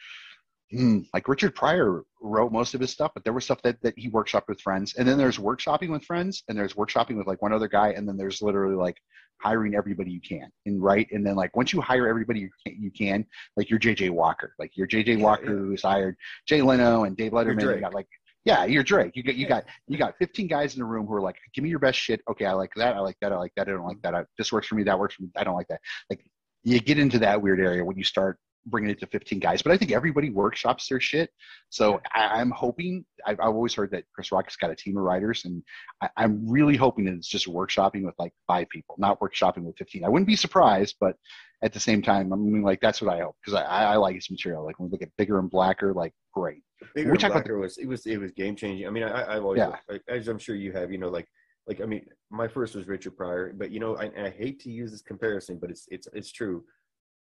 hmm, 0.71 0.99
like 1.13 1.27
Richard 1.27 1.55
Pryor 1.55 2.03
wrote 2.21 2.51
most 2.51 2.73
of 2.73 2.81
his 2.81 2.91
stuff, 2.91 3.11
but 3.13 3.23
there 3.23 3.33
was 3.33 3.45
stuff 3.45 3.61
that 3.63 3.81
that 3.81 3.97
he 3.97 4.09
workshopped 4.09 4.47
with 4.47 4.59
friends, 4.61 4.95
and 4.95 5.07
then 5.07 5.17
there's 5.17 5.37
workshopping 5.37 5.89
with 5.89 6.03
friends, 6.03 6.43
and 6.47 6.57
there's 6.57 6.73
workshopping 6.73 7.17
with 7.17 7.27
like 7.27 7.41
one 7.41 7.53
other 7.53 7.67
guy, 7.67 7.89
and 7.91 8.07
then 8.07 8.17
there's 8.17 8.41
literally 8.41 8.75
like 8.75 8.97
hiring 9.41 9.75
everybody 9.75 10.11
you 10.11 10.21
can, 10.21 10.49
and 10.65 10.81
right, 10.81 11.07
and 11.11 11.25
then 11.25 11.35
like 11.35 11.55
once 11.55 11.71
you 11.71 11.81
hire 11.81 12.07
everybody 12.07 12.41
you 12.41 12.49
can, 12.65 12.81
you 12.81 12.91
can 12.91 13.25
like 13.55 13.69
you're 13.69 13.79
JJ 13.79 14.09
Walker, 14.09 14.53
like 14.59 14.71
you're 14.75 14.87
JJ 14.87 15.17
Yeah, 15.17 15.23
Walker 15.23 15.45
yeah. 15.45 15.51
who's 15.51 15.81
hired 15.83 16.15
Jay 16.47 16.61
Leno 16.61 17.05
and 17.05 17.15
Dave 17.15 17.31
Letterman. 17.31 17.75
You 17.75 17.81
got 17.81 17.93
like 17.93 18.07
yeah, 18.45 18.65
you're 18.65 18.83
Drake. 18.83 19.15
You 19.15 19.23
got 19.23 19.35
you 19.35 19.47
got 19.47 19.65
you 19.87 19.97
got 19.97 20.15
15 20.19 20.47
guys 20.47 20.75
in 20.75 20.81
a 20.81 20.85
room 20.85 21.07
who 21.07 21.15
are 21.15 21.21
like, 21.21 21.37
give 21.53 21.63
me 21.63 21.69
your 21.69 21.79
best 21.79 21.99
shit. 21.99 22.21
Okay, 22.29 22.45
I 22.45 22.53
like 22.53 22.71
that. 22.75 22.95
I 22.95 22.99
like 22.99 23.17
that. 23.21 23.33
I 23.33 23.37
like 23.37 23.51
that. 23.57 23.67
I 23.67 23.71
don't 23.71 23.85
like 23.87 24.01
that. 24.03 24.13
I, 24.13 24.23
this 24.37 24.51
works 24.51 24.67
for 24.67 24.75
me. 24.75 24.83
That 24.83 24.99
works 24.99 25.15
for 25.15 25.23
me. 25.23 25.29
I 25.35 25.43
don't 25.43 25.55
like 25.55 25.67
that. 25.69 25.81
Like 26.09 26.23
you 26.63 26.79
get 26.79 26.99
into 26.99 27.19
that 27.19 27.41
weird 27.41 27.59
area 27.59 27.83
when 27.83 27.97
you 27.97 28.03
start 28.03 28.37
bringing 28.67 28.89
it 28.89 28.99
to 28.99 29.07
15 29.07 29.39
guys. 29.39 29.61
But 29.61 29.71
I 29.73 29.77
think 29.77 29.91
everybody 29.91 30.29
workshops 30.29 30.87
their 30.87 30.99
shit. 30.99 31.29
So 31.69 32.01
I, 32.13 32.39
I'm 32.39 32.51
hoping. 32.51 33.03
I've, 33.25 33.39
I've 33.39 33.55
always 33.55 33.73
heard 33.73 33.91
that 33.91 34.03
Chris 34.13 34.31
Rock 34.31 34.45
has 34.45 34.55
got 34.55 34.71
a 34.71 34.75
team 34.75 34.97
of 34.97 35.03
writers, 35.03 35.45
and 35.45 35.63
I, 36.01 36.09
I'm 36.17 36.47
really 36.47 36.75
hoping 36.75 37.05
that 37.05 37.15
it's 37.15 37.27
just 37.27 37.47
workshopping 37.47 38.03
with 38.03 38.15
like 38.19 38.33
five 38.47 38.69
people, 38.69 38.95
not 38.99 39.19
workshopping 39.19 39.63
with 39.63 39.77
15. 39.77 40.03
I 40.03 40.09
wouldn't 40.09 40.27
be 40.27 40.35
surprised, 40.35 40.97
but 40.99 41.15
at 41.63 41.73
the 41.73 41.79
same 41.79 42.01
time, 42.01 42.31
I 42.33 42.35
mean, 42.35 42.61
like 42.61 42.81
that's 42.81 43.01
what 43.01 43.13
I 43.13 43.21
hope 43.21 43.35
because 43.43 43.59
I, 43.59 43.63
I, 43.63 43.95
like 43.95 44.15
his 44.15 44.29
material. 44.29 44.65
Like 44.65 44.79
when 44.79 44.89
we 44.89 44.91
look 44.91 45.01
at 45.01 45.15
bigger 45.17 45.39
and 45.39 45.49
blacker, 45.49 45.93
like 45.93 46.13
great. 46.33 46.61
Bigger 46.93 47.11
we 47.11 47.17
talk 47.17 47.31
about 47.31 47.45
Blacker 47.45 47.57
was 47.57 47.77
it 47.77 47.87
was 47.87 48.05
it 48.05 48.17
was 48.17 48.31
game 48.31 48.55
changing. 48.55 48.87
I 48.87 48.89
mean, 48.89 49.03
I, 49.03 49.35
I've 49.35 49.43
always, 49.43 49.59
Yeah. 49.59 49.75
like, 49.89 50.01
as 50.09 50.27
I'm 50.27 50.37
sure 50.37 50.55
you 50.55 50.71
have, 50.73 50.91
you 50.91 50.97
know, 50.97 51.09
like 51.09 51.27
like 51.67 51.81
I 51.81 51.85
mean, 51.85 52.05
my 52.29 52.47
first 52.47 52.75
was 52.75 52.87
Richard 52.87 53.17
Pryor, 53.17 53.53
but 53.55 53.71
you 53.71 53.79
know, 53.79 53.97
I, 53.97 54.11
I 54.25 54.29
hate 54.29 54.59
to 54.61 54.69
use 54.69 54.91
this 54.91 55.01
comparison, 55.01 55.57
but 55.59 55.69
it's 55.71 55.85
it's 55.89 56.07
it's 56.13 56.31
true. 56.31 56.63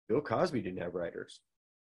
Bill 0.08 0.20
Cosby 0.20 0.60
didn't 0.60 0.82
have 0.82 0.94
writers, 0.94 1.40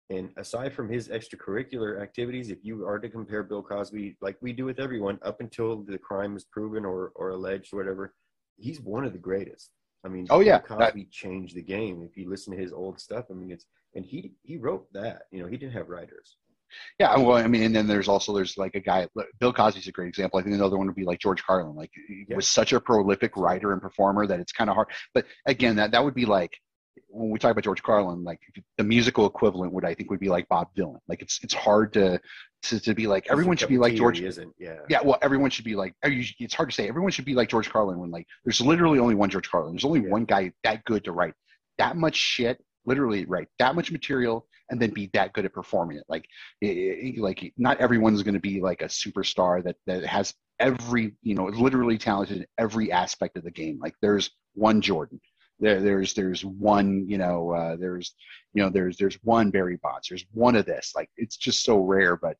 and 0.09 0.29
aside 0.37 0.73
from 0.73 0.89
his 0.89 1.07
extracurricular 1.07 2.01
activities, 2.01 2.49
if 2.49 2.59
you 2.63 2.85
are 2.85 2.99
to 2.99 3.09
compare 3.09 3.43
Bill 3.43 3.63
Cosby, 3.63 4.17
like 4.21 4.37
we 4.41 4.53
do 4.53 4.65
with 4.65 4.79
everyone, 4.79 5.17
up 5.23 5.39
until 5.39 5.83
the 5.83 5.97
crime 5.97 6.35
is 6.35 6.43
proven 6.43 6.85
or 6.85 7.11
or 7.15 7.29
alleged 7.29 7.73
or 7.73 7.77
whatever, 7.77 8.13
he's 8.57 8.79
one 8.81 9.03
of 9.05 9.13
the 9.13 9.19
greatest. 9.19 9.71
I 10.05 10.09
mean, 10.09 10.27
Oh, 10.29 10.41
yeah. 10.41 10.59
Bill 10.59 10.77
Cosby 10.77 11.07
changed 11.11 11.55
the 11.55 11.61
game. 11.61 12.03
If 12.03 12.17
you 12.17 12.29
listen 12.29 12.53
to 12.53 12.61
his 12.61 12.73
old 12.73 12.99
stuff, 12.99 13.25
I 13.31 13.33
mean, 13.33 13.51
it's 13.51 13.65
and 13.95 14.05
he 14.05 14.33
he 14.43 14.57
wrote 14.57 14.91
that. 14.93 15.23
You 15.31 15.41
know, 15.41 15.47
he 15.47 15.57
didn't 15.57 15.73
have 15.73 15.89
writers. 15.89 16.37
Yeah, 16.99 17.15
well, 17.17 17.37
I 17.37 17.47
mean, 17.47 17.63
and 17.63 17.75
then 17.75 17.85
there's 17.87 18.07
also 18.07 18.33
there's 18.33 18.57
like 18.57 18.75
a 18.75 18.79
guy. 18.79 19.07
Bill 19.39 19.53
Cosby's 19.53 19.87
a 19.87 19.91
great 19.91 20.07
example. 20.07 20.39
I 20.39 20.43
think 20.43 20.55
another 20.55 20.77
one 20.77 20.87
would 20.87 20.95
be 20.95 21.05
like 21.05 21.19
George 21.19 21.43
Carlin. 21.43 21.75
Like 21.75 21.91
he 22.07 22.33
was 22.33 22.49
such 22.49 22.73
a 22.73 22.79
prolific 22.79 23.37
writer 23.37 23.73
and 23.73 23.81
performer 23.81 24.25
that 24.27 24.39
it's 24.39 24.51
kind 24.51 24.69
of 24.69 24.75
hard. 24.75 24.87
But 25.13 25.25
again, 25.45 25.75
that 25.75 25.91
that 25.91 26.03
would 26.03 26.15
be 26.15 26.25
like 26.25 26.57
when 27.09 27.29
we 27.29 27.39
talk 27.39 27.51
about 27.51 27.63
George 27.63 27.83
Carlin, 27.83 28.23
like 28.23 28.39
the 28.77 28.83
musical 28.83 29.25
equivalent 29.25 29.73
would 29.73 29.85
I 29.85 29.93
think 29.93 30.09
would 30.09 30.19
be 30.19 30.29
like 30.29 30.47
Bob 30.49 30.69
Dylan. 30.75 30.99
Like 31.07 31.21
it's 31.21 31.39
it's 31.43 31.53
hard 31.53 31.93
to 31.93 32.19
to, 32.63 32.79
to 32.79 32.93
be 32.93 33.07
like 33.07 33.27
everyone 33.29 33.57
should 33.57 33.69
be 33.69 33.77
like 33.77 33.95
George. 33.95 34.21
Isn't. 34.21 34.53
Yeah. 34.57 34.79
Yeah, 34.89 34.99
well, 35.03 35.17
everyone 35.21 35.49
should 35.49 35.65
be 35.65 35.75
like. 35.75 35.93
It's 36.03 36.53
hard 36.53 36.69
to 36.69 36.75
say. 36.75 36.87
Everyone 36.87 37.11
should 37.11 37.25
be 37.25 37.35
like 37.35 37.49
George 37.49 37.69
Carlin 37.69 37.99
when 37.99 38.11
like 38.11 38.27
there's 38.43 38.61
literally 38.61 38.99
only 38.99 39.15
one 39.15 39.29
George 39.29 39.49
Carlin. 39.49 39.73
There's 39.73 39.85
only 39.85 40.01
Yeah. 40.01 40.09
one 40.09 40.25
guy 40.25 40.51
that 40.63 40.83
good 40.85 41.03
to 41.05 41.11
write 41.11 41.33
that 41.77 41.97
much 41.97 42.15
shit. 42.15 42.63
Literally 42.85 43.25
write 43.25 43.47
that 43.59 43.75
much 43.75 43.91
material 43.91 44.45
and 44.69 44.81
then 44.81 44.89
be 44.91 45.09
that 45.13 45.33
good 45.33 45.45
at 45.45 45.53
performing 45.53 45.97
it. 45.97 46.03
Like, 46.09 46.25
i 46.63 46.67
i 46.67 47.13
like 47.17 47.53
not 47.57 47.79
everyone's 47.79 48.23
going 48.23 48.33
to 48.33 48.39
be 48.39 48.59
like 48.61 48.81
a 48.81 48.85
superstar 48.85 49.63
that 49.63 49.75
that 49.87 50.03
has 50.05 50.33
every 50.59 51.15
you 51.21 51.35
know 51.35 51.45
literally 51.45 51.97
talented 51.97 52.37
in 52.37 52.45
every 52.57 52.91
aspect 52.91 53.37
of 53.37 53.43
the 53.43 53.51
game. 53.51 53.79
Like 53.79 53.95
there's 54.01 54.31
one 54.53 54.81
Jordan. 54.81 55.19
There, 55.63 55.79
there's 55.79 56.13
there's 56.13 56.43
one 56.43 57.05
you 57.07 57.17
know 57.17 57.51
uh, 57.51 57.75
there's 57.77 58.13
you 58.53 58.61
know 58.61 58.69
there's 58.69 58.97
there's 58.97 59.17
one 59.23 59.49
Barry 59.49 59.79
Bonds. 59.81 60.09
There's 60.09 60.25
one 60.33 60.57
of 60.57 60.65
this. 60.65 60.91
Like 60.93 61.09
it's 61.15 61.37
just 61.37 61.63
so 61.63 61.77
rare, 61.77 62.17
but 62.17 62.35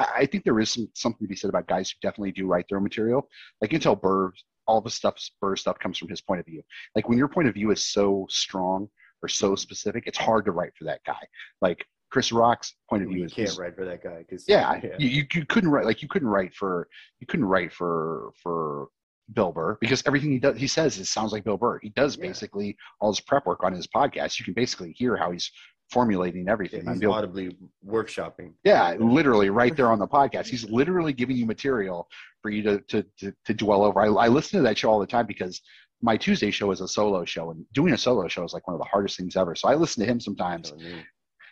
I 0.00 0.06
I 0.16 0.26
think 0.26 0.42
there 0.42 0.58
is 0.58 0.70
some, 0.70 0.88
something 0.94 1.24
to 1.24 1.28
be 1.28 1.36
said 1.36 1.50
about 1.50 1.68
guys 1.68 1.90
who 1.90 1.96
definitely 2.02 2.32
do 2.32 2.48
write 2.48 2.66
their 2.68 2.78
own 2.78 2.84
material. 2.84 3.28
Like 3.60 3.70
you 3.70 3.78
can 3.78 3.82
tell 3.82 3.94
Burr, 3.94 4.32
all 4.66 4.80
the 4.80 4.90
stuff 4.90 5.16
Burr 5.40 5.54
stuff 5.54 5.78
comes 5.78 5.98
from 5.98 6.08
his 6.08 6.20
point 6.20 6.40
of 6.40 6.46
view. 6.46 6.62
Like 6.96 7.08
when 7.08 7.16
your 7.16 7.28
point 7.28 7.46
of 7.46 7.54
view 7.54 7.70
is 7.70 7.86
so 7.86 8.26
strong 8.28 8.88
or 9.22 9.28
so 9.28 9.54
specific, 9.54 10.04
it's 10.08 10.18
hard 10.18 10.44
to 10.46 10.50
write 10.50 10.72
for 10.76 10.82
that 10.84 11.00
guy. 11.06 11.22
Like 11.62 11.86
Chris 12.10 12.32
Rock's 12.32 12.74
point 12.90 13.04
of 13.04 13.08
view 13.08 13.18
You 13.20 13.24
is 13.26 13.32
can't 13.32 13.56
write 13.56 13.76
for 13.76 13.84
that 13.84 14.02
guy 14.02 14.18
because 14.18 14.44
yeah, 14.48 14.80
You, 14.98 15.08
you 15.08 15.26
you 15.32 15.46
couldn't 15.46 15.70
write 15.70 15.84
like 15.84 16.02
you 16.02 16.08
couldn't 16.08 16.28
write 16.28 16.54
for 16.54 16.88
you 17.20 17.26
couldn't 17.26 17.46
write 17.46 17.72
for 17.72 18.32
for 18.42 18.88
Bill 19.32 19.52
Burr 19.52 19.78
because 19.80 20.02
everything 20.06 20.30
he 20.32 20.38
does 20.38 20.56
he 20.58 20.66
says 20.66 20.98
it 20.98 21.06
sounds 21.06 21.32
like 21.32 21.44
Bill 21.44 21.56
Burr. 21.56 21.78
He 21.82 21.88
does 21.90 22.16
Yeah. 22.16 22.22
basically 22.28 22.76
all 23.00 23.10
his 23.10 23.20
prep 23.20 23.46
work 23.46 23.62
on 23.64 23.72
his 23.72 23.86
podcast. 23.86 24.38
You 24.38 24.44
can 24.44 24.54
basically 24.54 24.92
hear 24.92 25.16
how 25.16 25.30
he's 25.30 25.50
formulating 25.90 26.48
everything. 26.48 26.86
on 26.86 26.94
he's 26.94 27.00
Bill- 27.00 27.12
audibly 27.12 27.56
workshopping. 27.86 28.52
yeah, 28.64 28.94
literally 28.98 29.50
right 29.50 29.74
there 29.76 29.90
on 29.90 29.98
the 29.98 30.06
podcast. 30.06 30.46
He's 30.48 30.68
literally 30.68 31.12
giving 31.12 31.36
you 31.36 31.46
material 31.46 32.08
for 32.42 32.50
you 32.50 32.62
to 32.62 32.80
to 32.88 33.02
to, 33.20 33.32
to 33.46 33.54
dwell 33.54 33.82
over. 33.84 34.00
I, 34.00 34.06
I 34.06 34.28
listen 34.28 34.58
to 34.58 34.62
that 34.64 34.76
show 34.78 34.90
all 34.90 35.00
the 35.00 35.06
time 35.06 35.26
because 35.26 35.60
my 36.02 36.16
Tuesday 36.18 36.50
show 36.50 36.70
is 36.70 36.80
a 36.82 36.88
solo 36.88 37.24
show, 37.24 37.50
and 37.50 37.64
doing 37.72 37.94
a 37.94 37.98
solo 37.98 38.28
show 38.28 38.44
is 38.44 38.52
like 38.52 38.66
one 38.66 38.74
of 38.74 38.80
the 38.80 38.86
hardest 38.86 39.16
things 39.16 39.36
ever. 39.36 39.54
So 39.54 39.68
I 39.68 39.74
listen 39.74 40.02
to 40.04 40.10
him 40.10 40.20
sometimes, 40.20 40.72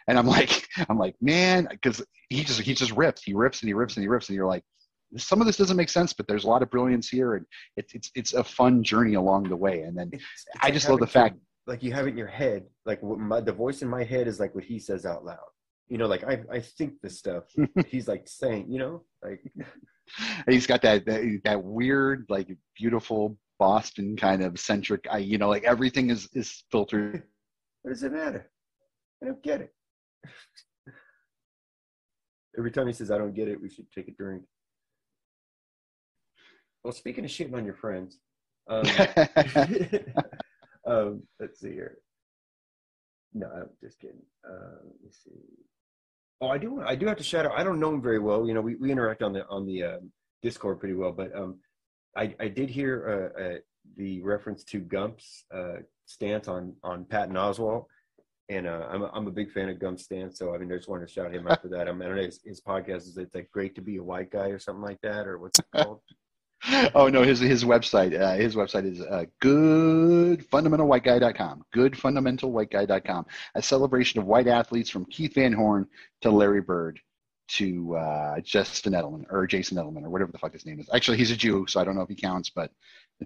and 0.08 0.18
I'm 0.18 0.26
like, 0.26 0.66
I'm 0.90 0.98
like, 0.98 1.14
man, 1.22 1.68
because 1.70 2.04
he 2.28 2.44
just 2.44 2.60
he 2.60 2.74
just 2.74 2.92
rips, 2.92 3.22
he 3.22 3.32
rips 3.32 3.62
and 3.62 3.68
he 3.68 3.72
rips 3.74 3.96
and 3.96 4.02
he 4.04 4.08
rips, 4.08 4.28
and 4.28 4.36
you're 4.36 4.46
like, 4.46 4.64
some 5.16 5.40
of 5.40 5.46
this 5.46 5.56
doesn't 5.56 5.76
make 5.76 5.88
sense, 5.88 6.12
but 6.12 6.26
there's 6.26 6.44
a 6.44 6.48
lot 6.48 6.62
of 6.62 6.70
brilliance 6.70 7.08
here, 7.08 7.34
and 7.34 7.46
it's 7.76 7.94
it's 7.94 8.10
it's 8.14 8.34
a 8.34 8.42
fun 8.44 8.82
journey 8.82 9.14
along 9.14 9.44
the 9.44 9.56
way. 9.56 9.82
And 9.82 9.96
then 9.96 10.08
it's- 10.08 10.28
it's 10.46 10.62
I 10.62 10.66
like 10.66 10.74
just 10.74 10.88
love 10.88 11.00
the 11.00 11.06
fact- 11.06 11.36
like 11.66 11.82
you 11.82 11.92
have 11.92 12.06
it 12.06 12.10
in 12.10 12.16
your 12.18 12.26
head, 12.26 12.64
like 12.86 13.00
what 13.02 13.18
my, 13.20 13.40
the 13.40 13.52
voice 13.52 13.82
in 13.82 13.88
my 13.88 14.02
head 14.04 14.26
is 14.26 14.40
like 14.40 14.54
what 14.54 14.64
he 14.64 14.78
says 14.78 15.06
out 15.06 15.24
loud. 15.24 15.38
You 15.88 15.98
know, 15.98 16.06
like 16.06 16.24
I 16.24 16.42
I 16.50 16.60
think 16.60 17.00
this 17.02 17.18
stuff. 17.18 17.44
he's 17.86 18.08
like 18.08 18.26
saying, 18.26 18.66
you 18.70 18.78
know, 18.78 19.04
like 19.22 19.40
he's 20.48 20.66
got 20.66 20.82
that 20.82 21.04
that, 21.06 21.40
that 21.44 21.62
weird, 21.62 22.26
like 22.28 22.48
beautiful 22.76 23.36
Boston 23.58 24.16
kind 24.16 24.42
of 24.42 24.58
centric. 24.58 25.06
I 25.10 25.18
you 25.18 25.38
know, 25.38 25.48
like 25.48 25.64
everything 25.64 26.10
is 26.10 26.28
is 26.32 26.64
filtered. 26.72 27.22
what 27.82 27.90
does 27.92 28.02
it 28.02 28.12
matter? 28.12 28.50
I 29.22 29.26
don't 29.26 29.42
get 29.42 29.60
it. 29.60 29.72
Every 32.58 32.70
time 32.70 32.86
he 32.86 32.92
says 32.92 33.10
I 33.10 33.18
don't 33.18 33.34
get 33.34 33.48
it, 33.48 33.60
we 33.60 33.68
should 33.70 33.90
take 33.92 34.08
a 34.08 34.12
drink. 34.12 34.42
Well, 36.84 36.92
speaking 36.92 37.24
of 37.24 37.30
shitting 37.30 37.54
on 37.54 37.64
your 37.64 37.74
friends, 37.74 38.18
um, 38.68 38.84
um, 40.86 41.22
let's 41.40 41.60
see 41.60 41.72
here. 41.72 41.98
No, 43.34 43.46
I'm 43.46 43.70
just 43.82 44.00
kidding. 44.00 44.22
Uh, 44.46 44.76
let 44.84 45.02
me 45.02 45.10
see. 45.10 45.30
Oh, 46.40 46.48
I 46.48 46.58
do. 46.58 46.82
I 46.82 46.96
do 46.96 47.06
have 47.06 47.18
to 47.18 47.24
shout 47.24 47.46
out. 47.46 47.52
I 47.56 47.62
don't 47.62 47.80
know 47.80 47.94
him 47.94 48.02
very 48.02 48.18
well. 48.18 48.46
You 48.46 48.54
know, 48.54 48.60
we, 48.60 48.74
we 48.74 48.90
interact 48.90 49.22
on 49.22 49.32
the 49.32 49.46
on 49.48 49.64
the 49.64 49.84
um, 49.84 50.12
Discord 50.42 50.80
pretty 50.80 50.94
well, 50.94 51.12
but 51.12 51.34
um, 51.34 51.58
I 52.16 52.34
I 52.40 52.48
did 52.48 52.68
hear 52.68 53.32
uh, 53.38 53.42
uh, 53.42 53.56
the 53.96 54.20
reference 54.22 54.64
to 54.64 54.80
Gump's 54.80 55.44
uh, 55.54 55.76
stance 56.06 56.48
on 56.48 56.74
on 56.82 57.04
Patton 57.04 57.36
Oswalt, 57.36 57.86
and 58.48 58.66
uh, 58.66 58.86
I'm 58.90 59.02
a, 59.02 59.10
I'm 59.14 59.26
a 59.28 59.30
big 59.30 59.52
fan 59.52 59.68
of 59.68 59.78
Gump's 59.78 60.04
stance. 60.04 60.38
So 60.38 60.54
I 60.54 60.58
mean, 60.58 60.72
I 60.72 60.76
just 60.76 60.88
wanted 60.88 61.06
to 61.06 61.12
shout 61.12 61.32
him 61.32 61.46
out 61.46 61.62
for 61.62 61.68
that. 61.68 61.88
I, 61.88 61.92
mean, 61.92 62.02
I 62.02 62.06
don't 62.06 62.16
know 62.16 62.22
his, 62.22 62.40
his 62.44 62.60
podcast 62.60 63.08
is 63.08 63.16
it's 63.16 63.34
like 63.34 63.50
great 63.52 63.74
to 63.76 63.80
be 63.80 63.96
a 63.96 64.02
white 64.02 64.30
guy 64.30 64.48
or 64.48 64.58
something 64.58 64.82
like 64.82 65.00
that, 65.02 65.26
or 65.26 65.38
what's 65.38 65.60
it 65.60 65.66
called? 65.76 66.00
oh 66.94 67.08
no, 67.08 67.22
his 67.22 67.40
his 67.40 67.64
website 67.64 68.20
uh, 68.20 68.34
his 68.34 68.54
website 68.54 68.84
is 68.90 69.00
uh, 69.00 69.24
goodfundamentalwhiteguy.com. 69.40 71.64
Goodfundamentalwhiteguy.com. 71.74 73.26
A 73.54 73.62
celebration 73.62 74.20
of 74.20 74.26
white 74.26 74.46
athletes 74.46 74.88
from 74.88 75.04
Keith 75.06 75.34
Van 75.34 75.52
Horn 75.52 75.88
to 76.20 76.30
Larry 76.30 76.60
Bird 76.60 77.00
to 77.48 77.96
uh, 77.96 78.38
Justin 78.40 78.92
Edelman 78.92 79.24
or 79.30 79.44
Jason 79.46 79.76
Edelman 79.76 80.04
or 80.04 80.10
whatever 80.10 80.30
the 80.30 80.38
fuck 80.38 80.52
his 80.52 80.64
name 80.64 80.78
is. 80.78 80.88
Actually, 80.94 81.16
he's 81.16 81.32
a 81.32 81.36
Jew, 81.36 81.66
so 81.68 81.80
I 81.80 81.84
don't 81.84 81.96
know 81.96 82.02
if 82.02 82.08
he 82.08 82.14
counts, 82.14 82.50
but 82.50 82.70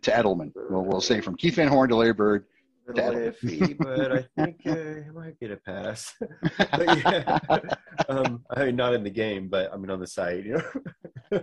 to 0.00 0.10
Edelman, 0.10 0.52
we'll, 0.70 0.84
we'll 0.84 1.02
say 1.02 1.20
from 1.20 1.36
Keith 1.36 1.56
Van 1.56 1.68
Horn 1.68 1.90
to 1.90 1.96
Larry 1.96 2.14
Bird. 2.14 2.46
To 2.86 2.92
iffy, 3.02 3.76
but 3.76 4.12
I 4.12 4.24
think 4.36 4.60
uh, 4.64 4.70
I 4.70 5.10
might 5.12 5.40
get 5.40 5.50
a 5.50 5.56
pass. 5.56 6.14
but 6.56 6.98
yeah, 6.98 7.38
um, 8.08 8.44
I 8.48 8.66
mean, 8.66 8.76
not 8.76 8.94
in 8.94 9.02
the 9.02 9.10
game, 9.10 9.48
but 9.48 9.72
I 9.72 9.76
mean 9.76 9.90
on 9.90 9.98
the 9.98 10.06
site, 10.06 10.44
you 10.44 10.62
know. 11.32 11.42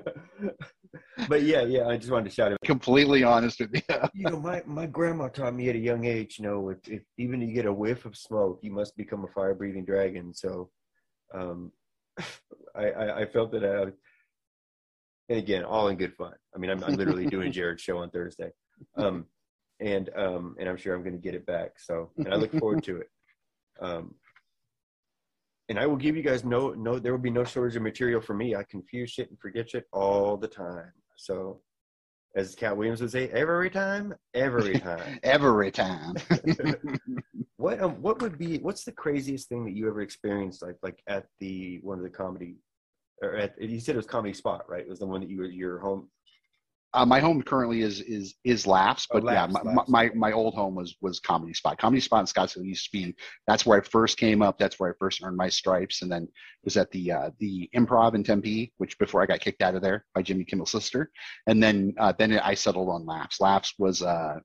But 1.27 1.43
yeah, 1.43 1.61
yeah, 1.63 1.87
I 1.87 1.97
just 1.97 2.11
wanted 2.11 2.29
to 2.29 2.35
shout 2.35 2.51
it. 2.51 2.57
Completely 2.63 3.23
honest 3.23 3.59
with 3.59 3.73
you. 3.73 3.81
you 4.13 4.29
know, 4.29 4.39
my, 4.39 4.61
my 4.65 4.85
grandma 4.85 5.27
taught 5.27 5.55
me 5.55 5.69
at 5.69 5.75
a 5.75 5.79
young 5.79 6.05
age, 6.05 6.37
you 6.39 6.45
know, 6.45 6.69
if, 6.69 6.87
if 6.87 7.01
even 7.17 7.41
you 7.41 7.53
get 7.53 7.65
a 7.65 7.73
whiff 7.73 8.05
of 8.05 8.15
smoke, 8.17 8.59
you 8.61 8.71
must 8.71 8.95
become 8.97 9.23
a 9.23 9.27
fire 9.27 9.53
breathing 9.53 9.85
dragon. 9.85 10.33
So, 10.33 10.69
um, 11.33 11.71
I, 12.75 12.85
I, 12.89 13.19
I 13.21 13.25
felt 13.25 13.51
that, 13.51 13.63
I, 13.63 13.91
and 15.29 15.39
again, 15.39 15.63
all 15.63 15.87
in 15.87 15.97
good 15.97 16.13
fun. 16.15 16.33
I 16.53 16.57
mean, 16.57 16.69
I'm, 16.69 16.83
I'm 16.83 16.95
literally 16.95 17.27
doing 17.27 17.51
Jared's 17.53 17.81
show 17.81 17.99
on 17.99 18.09
Thursday. 18.09 18.51
Um, 18.97 19.25
and, 19.79 20.09
um, 20.15 20.55
and 20.59 20.67
I'm 20.67 20.77
sure 20.77 20.93
I'm 20.93 21.01
going 21.01 21.13
to 21.13 21.21
get 21.21 21.35
it 21.35 21.45
back. 21.45 21.79
So, 21.79 22.11
and 22.17 22.33
I 22.33 22.37
look 22.37 22.51
forward 22.53 22.83
to 22.83 22.97
it. 22.97 23.09
Um, 23.79 24.15
and 25.69 25.79
I 25.79 25.85
will 25.85 25.95
give 25.95 26.15
you 26.15 26.23
guys 26.23 26.43
no 26.43 26.71
no 26.73 26.99
there 26.99 27.11
will 27.11 27.19
be 27.19 27.29
no 27.29 27.43
shortage 27.43 27.75
of 27.75 27.81
material 27.81 28.21
for 28.21 28.33
me. 28.33 28.55
I 28.55 28.63
confuse 28.63 29.11
shit 29.11 29.29
and 29.29 29.39
forget 29.39 29.69
shit 29.69 29.85
all 29.91 30.37
the 30.37 30.47
time. 30.47 30.91
So 31.17 31.61
as 32.35 32.55
Katt 32.55 32.75
Williams 32.75 33.01
would 33.01 33.11
say, 33.11 33.29
every 33.29 33.69
time, 33.69 34.15
every 34.33 34.79
time. 34.79 35.19
every 35.23 35.71
time. 35.71 36.15
what 37.57 37.81
um 37.81 38.01
what 38.01 38.21
would 38.21 38.37
be 38.37 38.57
what's 38.57 38.83
the 38.83 38.91
craziest 38.91 39.47
thing 39.47 39.63
that 39.63 39.75
you 39.75 39.87
ever 39.87 40.01
experienced 40.01 40.61
like 40.61 40.75
like 40.81 41.01
at 41.07 41.25
the 41.39 41.79
one 41.81 41.97
of 41.97 42.03
the 42.03 42.09
comedy 42.09 42.57
or 43.21 43.35
at 43.35 43.59
you 43.61 43.79
said 43.79 43.95
it 43.95 43.97
was 43.97 44.05
comedy 44.05 44.33
spot, 44.33 44.69
right? 44.69 44.81
It 44.81 44.89
was 44.89 44.99
the 44.99 45.05
one 45.05 45.21
that 45.21 45.29
you 45.29 45.37
were 45.37 45.45
your 45.45 45.79
home 45.79 46.09
uh, 46.93 47.05
my 47.05 47.19
home 47.19 47.41
currently 47.41 47.81
is 47.81 48.01
is 48.01 48.35
is 48.43 48.67
Laughs, 48.67 49.07
but 49.11 49.23
oh, 49.23 49.31
yeah, 49.31 49.47
my, 49.47 49.83
my 49.87 50.11
my 50.13 50.31
old 50.31 50.53
home 50.53 50.75
was 50.75 50.95
was 51.01 51.19
Comedy 51.19 51.53
Spot. 51.53 51.77
Comedy 51.77 51.99
Spot 51.99 52.19
in 52.21 52.25
Scottsdale 52.25 52.65
used 52.65 52.85
to 52.85 52.91
be 52.91 53.15
that's 53.47 53.65
where 53.65 53.79
I 53.79 53.83
first 53.83 54.17
came 54.17 54.41
up. 54.41 54.59
That's 54.59 54.79
where 54.79 54.91
I 54.91 54.93
first 54.99 55.21
earned 55.23 55.37
my 55.37 55.49
stripes, 55.49 56.03
and 56.03 56.11
then 56.11 56.27
was 56.63 56.77
at 56.77 56.91
the 56.91 57.11
uh, 57.11 57.29
the 57.39 57.69
Improv 57.75 58.13
in 58.13 58.23
Tempe, 58.23 58.73
which 58.77 58.97
before 58.99 59.23
I 59.23 59.25
got 59.25 59.39
kicked 59.39 59.63
out 59.63 59.75
of 59.75 59.81
there 59.81 60.05
by 60.13 60.21
Jimmy 60.21 60.45
Kimmel's 60.45 60.71
sister, 60.71 61.11
and 61.47 61.61
then 61.61 61.93
uh, 61.99 62.13
then 62.17 62.37
I 62.39 62.53
settled 62.53 62.89
on 62.89 63.05
Laughs. 63.05 63.41
Laughs 63.41 63.73
was 63.79 64.03
uh, 64.03 64.39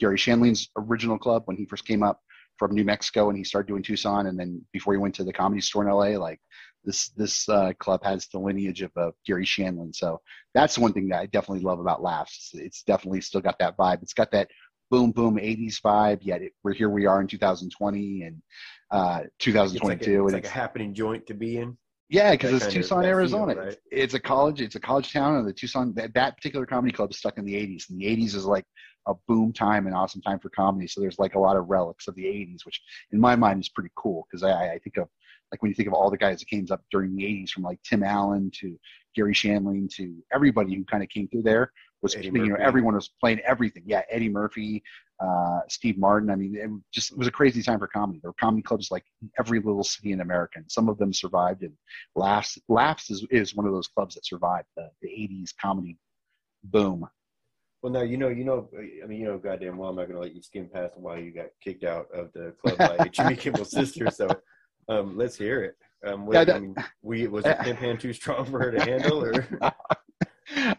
Garry 0.00 0.18
Shandling's 0.18 0.68
original 0.76 1.18
club 1.18 1.42
when 1.46 1.56
he 1.56 1.66
first 1.66 1.86
came 1.86 2.02
up 2.02 2.20
from 2.58 2.74
New 2.74 2.84
Mexico, 2.84 3.28
and 3.28 3.38
he 3.38 3.44
started 3.44 3.68
doing 3.68 3.82
Tucson, 3.82 4.26
and 4.26 4.38
then 4.38 4.60
before 4.72 4.92
he 4.92 4.98
went 4.98 5.14
to 5.14 5.24
the 5.24 5.32
Comedy 5.32 5.60
Store 5.60 5.84
in 5.84 5.90
LA, 5.90 6.18
like 6.18 6.40
this 6.84 7.10
this 7.10 7.48
uh, 7.48 7.72
club 7.78 8.02
has 8.04 8.26
the 8.28 8.38
lineage 8.38 8.82
of 8.82 8.90
uh, 8.96 9.10
Garry 9.26 9.44
Shandling. 9.44 9.94
So 9.94 10.20
that's 10.54 10.78
one 10.78 10.92
thing 10.92 11.08
that 11.08 11.20
I 11.20 11.26
definitely 11.26 11.64
love 11.64 11.80
about 11.80 12.02
Laughs. 12.02 12.50
It's, 12.52 12.62
it's 12.62 12.82
definitely 12.82 13.20
still 13.20 13.40
got 13.40 13.58
that 13.58 13.76
vibe. 13.76 14.02
It's 14.02 14.14
got 14.14 14.30
that 14.32 14.48
boom 14.90 15.10
boom 15.10 15.36
80s 15.36 15.80
vibe. 15.80 16.18
Yet 16.22 16.42
it, 16.42 16.52
we're 16.62 16.74
here 16.74 16.90
we 16.90 17.06
are 17.06 17.20
in 17.20 17.26
2020 17.26 18.22
and 18.22 18.42
uh, 18.90 19.22
2022. 19.38 19.74
It's 19.74 19.82
like, 19.82 19.98
a, 19.98 20.02
it's 20.02 20.06
and 20.06 20.32
like 20.32 20.46
a 20.46 20.48
happening 20.48 20.94
joint 20.94 21.26
to 21.26 21.34
be 21.34 21.58
in. 21.58 21.76
yeah, 22.10 22.32
because 22.32 22.52
it's 22.52 22.66
of- 22.66 22.72
Tucson, 22.72 23.04
Arizona. 23.04 23.54
right? 23.54 23.68
It's, 23.68 23.80
it's 23.90 24.14
a 24.14 24.20
college. 24.20 24.60
It's 24.60 24.74
a 24.74 24.80
college 24.80 25.12
town, 25.12 25.36
and 25.36 25.48
the 25.48 25.52
Tucson 25.52 25.94
that, 25.94 26.14
that 26.14 26.36
particular 26.36 26.66
comedy 26.66 26.92
club 26.92 27.10
is 27.10 27.18
stuck 27.18 27.38
in 27.38 27.44
the 27.44 27.54
'80s. 27.54 27.88
And 27.90 28.00
the 28.00 28.06
'80s 28.06 28.34
is 28.34 28.44
like 28.44 28.64
a 29.08 29.14
boom 29.26 29.52
time, 29.52 29.86
an 29.86 29.94
awesome 29.94 30.20
time 30.20 30.38
for 30.38 30.50
comedy. 30.50 30.86
So 30.86 31.00
there's 31.00 31.18
like 31.18 31.34
a 31.34 31.40
lot 31.40 31.56
of 31.56 31.68
relics 31.68 32.06
of 32.06 32.14
the 32.14 32.24
'80s, 32.24 32.66
which 32.66 32.80
in 33.12 33.20
my 33.20 33.34
mind 33.34 33.60
is 33.60 33.68
pretty 33.68 33.90
cool 33.96 34.26
because 34.30 34.42
I, 34.42 34.74
I 34.74 34.78
think 34.78 34.98
of 34.98 35.08
like 35.52 35.62
when 35.62 35.70
you 35.70 35.74
think 35.74 35.88
of 35.88 35.94
all 35.94 36.10
the 36.10 36.16
guys 36.16 36.40
that 36.40 36.48
came 36.48 36.66
up 36.70 36.82
during 36.90 37.14
the 37.14 37.24
'80s, 37.24 37.50
from 37.50 37.62
like 37.62 37.80
Tim 37.82 38.02
Allen 38.02 38.50
to 38.60 38.76
Garry 39.14 39.34
Shandling 39.34 39.88
to 39.96 40.16
everybody 40.32 40.74
who 40.74 40.84
kind 40.84 41.02
of 41.02 41.08
came 41.08 41.28
through 41.28 41.42
there 41.42 41.70
was 42.02 42.16
Eddie 42.16 42.30
you 42.34 42.48
know 42.48 42.56
everyone 42.58 42.94
was 42.94 43.10
playing 43.20 43.40
everything. 43.40 43.84
Yeah, 43.86 44.02
Eddie 44.10 44.28
Murphy, 44.28 44.82
uh, 45.20 45.60
Steve 45.68 45.96
Martin. 45.96 46.30
I 46.30 46.36
mean, 46.36 46.56
it 46.56 46.68
just 46.92 47.12
it 47.12 47.18
was 47.18 47.28
a 47.28 47.32
crazy 47.32 47.62
time 47.62 47.78
for 47.78 47.86
comedy. 47.86 48.18
There 48.20 48.30
were 48.30 48.36
comedy 48.40 48.62
clubs 48.62 48.90
like 48.90 49.04
in 49.22 49.30
every 49.38 49.60
little 49.60 49.84
city 49.84 50.12
in 50.12 50.20
America. 50.20 50.54
And 50.56 50.70
some 50.70 50.88
of 50.88 50.98
them 50.98 51.12
survived, 51.12 51.62
and 51.62 51.72
Laughs 52.16 52.58
Laughs 52.68 53.10
is, 53.10 53.24
is 53.30 53.54
one 53.54 53.66
of 53.66 53.72
those 53.72 53.88
clubs 53.88 54.16
that 54.16 54.26
survived 54.26 54.66
the, 54.76 54.90
the 55.00 55.08
'80s 55.08 55.50
comedy 55.60 55.96
boom. 56.64 57.06
Well, 57.82 57.92
now 57.92 58.02
you 58.02 58.16
know, 58.16 58.28
you 58.28 58.44
know. 58.44 58.68
I 58.76 59.06
mean, 59.06 59.20
you 59.20 59.26
know, 59.26 59.38
goddamn 59.38 59.76
well, 59.76 59.90
I'm 59.90 59.96
not 59.96 60.06
going 60.08 60.16
to 60.16 60.22
let 60.22 60.34
you 60.34 60.42
skim 60.42 60.68
past 60.72 60.96
why 60.96 61.18
you 61.18 61.30
got 61.32 61.46
kicked 61.62 61.84
out 61.84 62.08
of 62.12 62.32
the 62.32 62.54
club 62.64 62.78
by 62.78 63.08
Jimmy 63.08 63.36
Kimmel's 63.36 63.70
sister. 63.70 64.10
So, 64.10 64.28
um, 64.88 65.16
let's 65.16 65.36
hear 65.36 65.62
it. 65.62 65.76
Um, 66.06 66.26
what, 66.26 66.48
Yeah, 66.48 66.54
I 66.54 66.58
mean, 66.58 66.74
we 67.02 67.28
was 67.28 67.44
the 67.44 67.56
pimp 67.60 67.78
hand 67.78 68.00
too 68.00 68.12
strong 68.12 68.44
for 68.46 68.58
her 68.58 68.72
to 68.72 68.84
handle, 68.84 69.24
or 69.24 69.46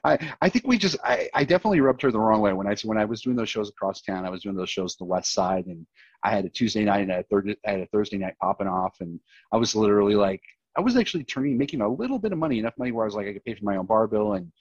I, 0.03 0.35
I 0.41 0.49
think 0.49 0.67
we 0.67 0.77
just 0.77 0.97
I, 1.03 1.29
I 1.33 1.43
definitely 1.43 1.79
rubbed 1.79 2.01
her 2.01 2.11
the 2.11 2.19
wrong 2.19 2.41
way 2.41 2.53
when 2.53 2.67
I 2.67 2.75
when 2.83 2.97
I 2.97 3.05
was 3.05 3.21
doing 3.21 3.35
those 3.35 3.49
shows 3.49 3.69
across 3.69 4.01
town. 4.01 4.25
I 4.25 4.29
was 4.29 4.41
doing 4.43 4.55
those 4.55 4.69
shows 4.69 4.97
on 4.99 5.07
the 5.07 5.11
west 5.11 5.33
side, 5.33 5.65
and 5.67 5.85
I 6.23 6.31
had 6.31 6.45
a 6.45 6.49
Tuesday 6.49 6.83
night 6.83 7.01
and 7.01 7.11
I 7.11 7.17
had 7.17 7.25
a, 7.25 7.27
third, 7.27 7.55
I 7.65 7.71
had 7.71 7.79
a 7.79 7.87
Thursday 7.87 8.17
night 8.17 8.35
popping 8.41 8.67
off, 8.67 8.97
and 8.99 9.19
I 9.51 9.57
was 9.57 9.75
literally 9.75 10.15
like 10.15 10.41
I 10.77 10.81
was 10.81 10.97
actually 10.97 11.23
turning 11.23 11.57
making 11.57 11.81
a 11.81 11.87
little 11.87 12.19
bit 12.19 12.31
of 12.31 12.37
money, 12.37 12.59
enough 12.59 12.77
money 12.77 12.91
where 12.91 13.05
I 13.05 13.07
was 13.07 13.15
like 13.15 13.27
I 13.27 13.33
could 13.33 13.45
pay 13.45 13.55
for 13.55 13.65
my 13.65 13.77
own 13.77 13.85
bar 13.85 14.07
bill 14.07 14.33
and 14.33 14.51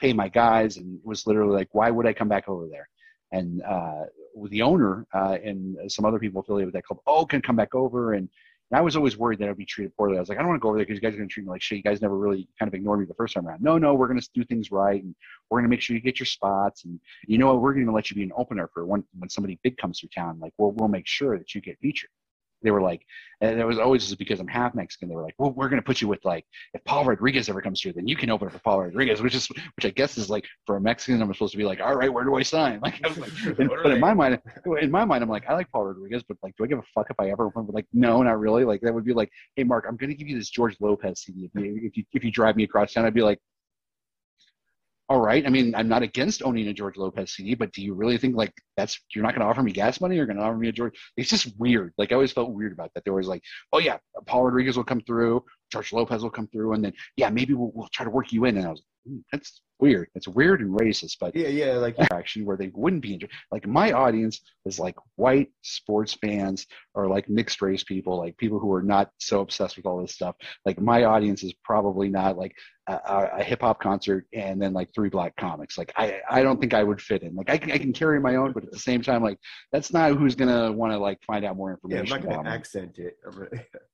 pay 0.00 0.12
my 0.12 0.28
guys, 0.28 0.76
and 0.76 0.96
it 0.96 1.06
was 1.06 1.26
literally 1.26 1.54
like 1.54 1.68
why 1.72 1.90
would 1.90 2.06
I 2.06 2.12
come 2.12 2.28
back 2.28 2.48
over 2.48 2.68
there? 2.68 2.88
And 3.32 3.62
uh, 3.62 4.04
with 4.34 4.52
the 4.52 4.62
owner 4.62 5.06
uh, 5.12 5.38
and 5.42 5.90
some 5.90 6.04
other 6.04 6.20
people 6.20 6.40
affiliated 6.40 6.68
with 6.68 6.74
that 6.74 6.84
club, 6.84 7.00
oh, 7.06 7.26
can 7.26 7.42
come 7.42 7.56
back 7.56 7.74
over 7.74 8.14
and 8.14 8.28
and 8.70 8.78
I 8.78 8.80
was 8.80 8.96
always 8.96 9.16
worried 9.16 9.38
that 9.40 9.48
I'd 9.48 9.56
be 9.56 9.66
treated 9.66 9.94
poorly. 9.96 10.16
I 10.16 10.20
was 10.20 10.28
like, 10.28 10.38
I 10.38 10.40
don't 10.40 10.48
want 10.48 10.60
to 10.60 10.62
go 10.62 10.68
over 10.68 10.78
there 10.78 10.86
because 10.86 10.96
you 10.96 11.02
guys 11.02 11.14
are 11.14 11.18
going 11.18 11.28
to 11.28 11.32
treat 11.32 11.44
me 11.44 11.50
like 11.50 11.62
shit. 11.62 11.76
You 11.76 11.82
guys 11.82 12.00
never 12.00 12.16
really 12.16 12.48
kind 12.58 12.68
of 12.68 12.74
ignored 12.74 13.00
me 13.00 13.06
the 13.06 13.14
first 13.14 13.34
time 13.34 13.46
around. 13.46 13.62
No, 13.62 13.78
no, 13.78 13.94
we're 13.94 14.08
going 14.08 14.20
to 14.20 14.28
do 14.34 14.44
things 14.44 14.70
right, 14.70 15.02
and 15.02 15.14
we're 15.50 15.58
going 15.58 15.68
to 15.68 15.70
make 15.70 15.80
sure 15.80 15.94
you 15.94 16.02
get 16.02 16.18
your 16.18 16.26
spots. 16.26 16.84
And 16.84 16.98
you 17.26 17.38
know 17.38 17.48
what? 17.48 17.60
We're 17.60 17.74
going 17.74 17.86
to 17.86 17.92
let 17.92 18.10
you 18.10 18.16
be 18.16 18.22
an 18.22 18.32
opener 18.36 18.68
for 18.72 18.86
when 18.86 19.04
when 19.18 19.28
somebody 19.28 19.58
big 19.62 19.76
comes 19.76 20.00
through 20.00 20.10
town. 20.14 20.38
Like, 20.40 20.52
we'll 20.58 20.72
we'll 20.72 20.88
make 20.88 21.06
sure 21.06 21.38
that 21.38 21.54
you 21.54 21.60
get 21.60 21.78
featured. 21.80 22.10
They 22.64 22.70
were 22.70 22.82
like, 22.82 23.02
and 23.40 23.60
it 23.60 23.64
was 23.64 23.78
always 23.78 24.04
just 24.04 24.18
because 24.18 24.40
I'm 24.40 24.48
half 24.48 24.74
Mexican. 24.74 25.08
They 25.08 25.14
were 25.14 25.22
like, 25.22 25.34
well, 25.38 25.52
we're 25.52 25.68
going 25.68 25.80
to 25.80 25.84
put 25.84 26.00
you 26.00 26.08
with 26.08 26.24
like, 26.24 26.44
if 26.72 26.82
Paul 26.84 27.04
Rodriguez 27.04 27.48
ever 27.48 27.60
comes 27.60 27.80
through, 27.80 27.92
then 27.92 28.08
you 28.08 28.16
can 28.16 28.30
open 28.30 28.48
it 28.48 28.52
for 28.52 28.58
Paul 28.60 28.82
Rodriguez, 28.82 29.20
which 29.22 29.34
is 29.34 29.48
which 29.48 29.84
I 29.84 29.90
guess 29.90 30.16
is 30.16 30.30
like 30.30 30.46
for 30.66 30.76
a 30.76 30.80
Mexican, 30.80 31.20
I'm 31.20 31.32
supposed 31.32 31.52
to 31.52 31.58
be 31.58 31.64
like, 31.64 31.80
all 31.80 31.94
right, 31.94 32.12
where 32.12 32.24
do 32.24 32.34
I 32.34 32.42
sign? 32.42 32.80
Like, 32.84 33.00
I 33.02 33.08
was 33.08 33.18
like 33.18 33.30
but 33.56 33.92
in 33.92 34.00
my 34.00 34.12
mind, 34.12 34.40
in 34.80 34.90
my 34.90 35.04
mind, 35.04 35.22
I'm 35.22 35.30
like, 35.30 35.48
I 35.48 35.54
like 35.54 35.70
Paul 35.70 35.84
Rodriguez, 35.84 36.22
but 36.26 36.36
like, 36.42 36.54
do 36.56 36.64
I 36.64 36.66
give 36.66 36.78
a 36.78 36.82
fuck 36.94 37.06
if 37.08 37.16
I 37.18 37.30
ever 37.30 37.48
went? 37.48 37.72
Like, 37.72 37.86
no, 37.94 38.22
not 38.22 38.38
really. 38.38 38.64
Like, 38.64 38.82
that 38.82 38.92
would 38.92 39.04
be 39.04 39.14
like, 39.14 39.30
hey, 39.56 39.64
Mark, 39.64 39.86
I'm 39.88 39.96
going 39.96 40.10
to 40.10 40.16
give 40.16 40.28
you 40.28 40.36
this 40.38 40.50
George 40.50 40.76
Lopez 40.80 41.22
CD. 41.22 41.50
If 41.54 41.62
you, 41.62 41.80
if 41.82 41.96
you 41.96 42.04
if 42.12 42.24
you 42.24 42.30
drive 42.30 42.56
me 42.56 42.64
across 42.64 42.92
town, 42.92 43.06
I'd 43.06 43.14
be 43.14 43.22
like, 43.22 43.38
all 45.14 45.20
right. 45.20 45.46
I 45.46 45.48
mean, 45.48 45.76
I'm 45.76 45.86
not 45.86 46.02
against 46.02 46.42
owning 46.42 46.66
a 46.66 46.72
George 46.72 46.96
Lopez 46.96 47.34
CD, 47.34 47.54
but 47.54 47.70
do 47.70 47.82
you 47.82 47.94
really 47.94 48.18
think 48.18 48.34
like 48.34 48.52
that's 48.76 48.98
you're 49.14 49.22
not 49.22 49.32
going 49.32 49.42
to 49.42 49.46
offer 49.46 49.62
me 49.62 49.70
gas 49.70 50.00
money? 50.00 50.16
You're 50.16 50.26
going 50.26 50.38
to 50.38 50.42
offer 50.42 50.56
me 50.56 50.68
a 50.68 50.72
George? 50.72 50.98
It's 51.16 51.30
just 51.30 51.56
weird. 51.56 51.92
Like 51.96 52.10
I 52.10 52.16
always 52.16 52.32
felt 52.32 52.50
weird 52.50 52.72
about 52.72 52.90
that. 52.94 53.04
They 53.04 53.12
were 53.12 53.18
always 53.18 53.28
like, 53.28 53.42
oh 53.72 53.78
yeah, 53.78 53.98
Paul 54.26 54.42
Rodriguez 54.42 54.76
will 54.76 54.82
come 54.82 55.00
through, 55.02 55.44
George 55.70 55.92
Lopez 55.92 56.22
will 56.22 56.30
come 56.30 56.48
through, 56.48 56.74
and 56.74 56.84
then 56.84 56.92
yeah, 57.16 57.30
maybe 57.30 57.54
we'll, 57.54 57.72
we'll 57.74 57.88
try 57.92 58.04
to 58.04 58.10
work 58.10 58.32
you 58.32 58.44
in. 58.44 58.56
And 58.56 58.66
I 58.66 58.70
was, 58.70 58.82
"Hmm, 59.06 59.18
that's 59.32 59.62
weird. 59.80 60.08
It's 60.14 60.28
weird 60.28 60.60
and 60.60 60.78
racist, 60.78 61.16
but 61.20 61.34
yeah, 61.34 61.48
yeah, 61.48 61.72
like 61.74 61.96
action 62.12 62.44
where 62.44 62.56
they 62.56 62.70
wouldn't 62.74 63.02
be 63.02 63.12
interested. 63.12 63.36
Like 63.50 63.66
my 63.66 63.92
audience 63.92 64.40
is 64.64 64.78
like 64.78 64.96
white 65.16 65.50
sports 65.62 66.14
fans 66.14 66.66
or 66.94 67.08
like 67.08 67.28
mixed 67.28 67.60
race 67.60 67.84
people, 67.84 68.18
like 68.18 68.36
people 68.36 68.58
who 68.58 68.72
are 68.72 68.82
not 68.82 69.10
so 69.18 69.40
obsessed 69.40 69.76
with 69.76 69.86
all 69.86 70.00
this 70.00 70.14
stuff. 70.14 70.36
Like 70.64 70.80
my 70.80 71.04
audience 71.04 71.42
is 71.42 71.52
probably 71.64 72.08
not 72.08 72.38
like 72.38 72.54
a, 72.88 73.30
a, 73.38 73.42
hip 73.42 73.62
hop 73.62 73.80
concert 73.80 74.26
and 74.32 74.60
then 74.60 74.72
like 74.72 74.88
three 74.94 75.08
black 75.08 75.34
comics. 75.36 75.76
Like 75.76 75.92
I, 75.96 76.20
I 76.30 76.42
don't 76.42 76.60
think 76.60 76.74
I 76.74 76.82
would 76.82 77.00
fit 77.00 77.22
in. 77.22 77.34
Like 77.34 77.50
I 77.50 77.58
can, 77.58 77.72
I 77.72 77.78
can 77.78 77.92
carry 77.92 78.20
my 78.20 78.36
own, 78.36 78.52
but 78.52 78.64
at 78.64 78.72
the 78.72 78.78
same 78.78 79.02
time, 79.02 79.22
like 79.22 79.38
that's 79.72 79.92
not 79.92 80.16
who's 80.16 80.34
gonna 80.34 80.72
want 80.72 80.92
to 80.92 80.98
like 80.98 81.18
find 81.26 81.44
out 81.44 81.56
more 81.56 81.70
yeah, 81.88 81.98
I'm 81.98 82.04
information. 82.04 82.10
not 82.10 82.22
going 82.22 82.34
about 82.34 82.42
to 82.44 82.50
me. 82.50 82.56
accent 82.56 82.98
it. 82.98 83.18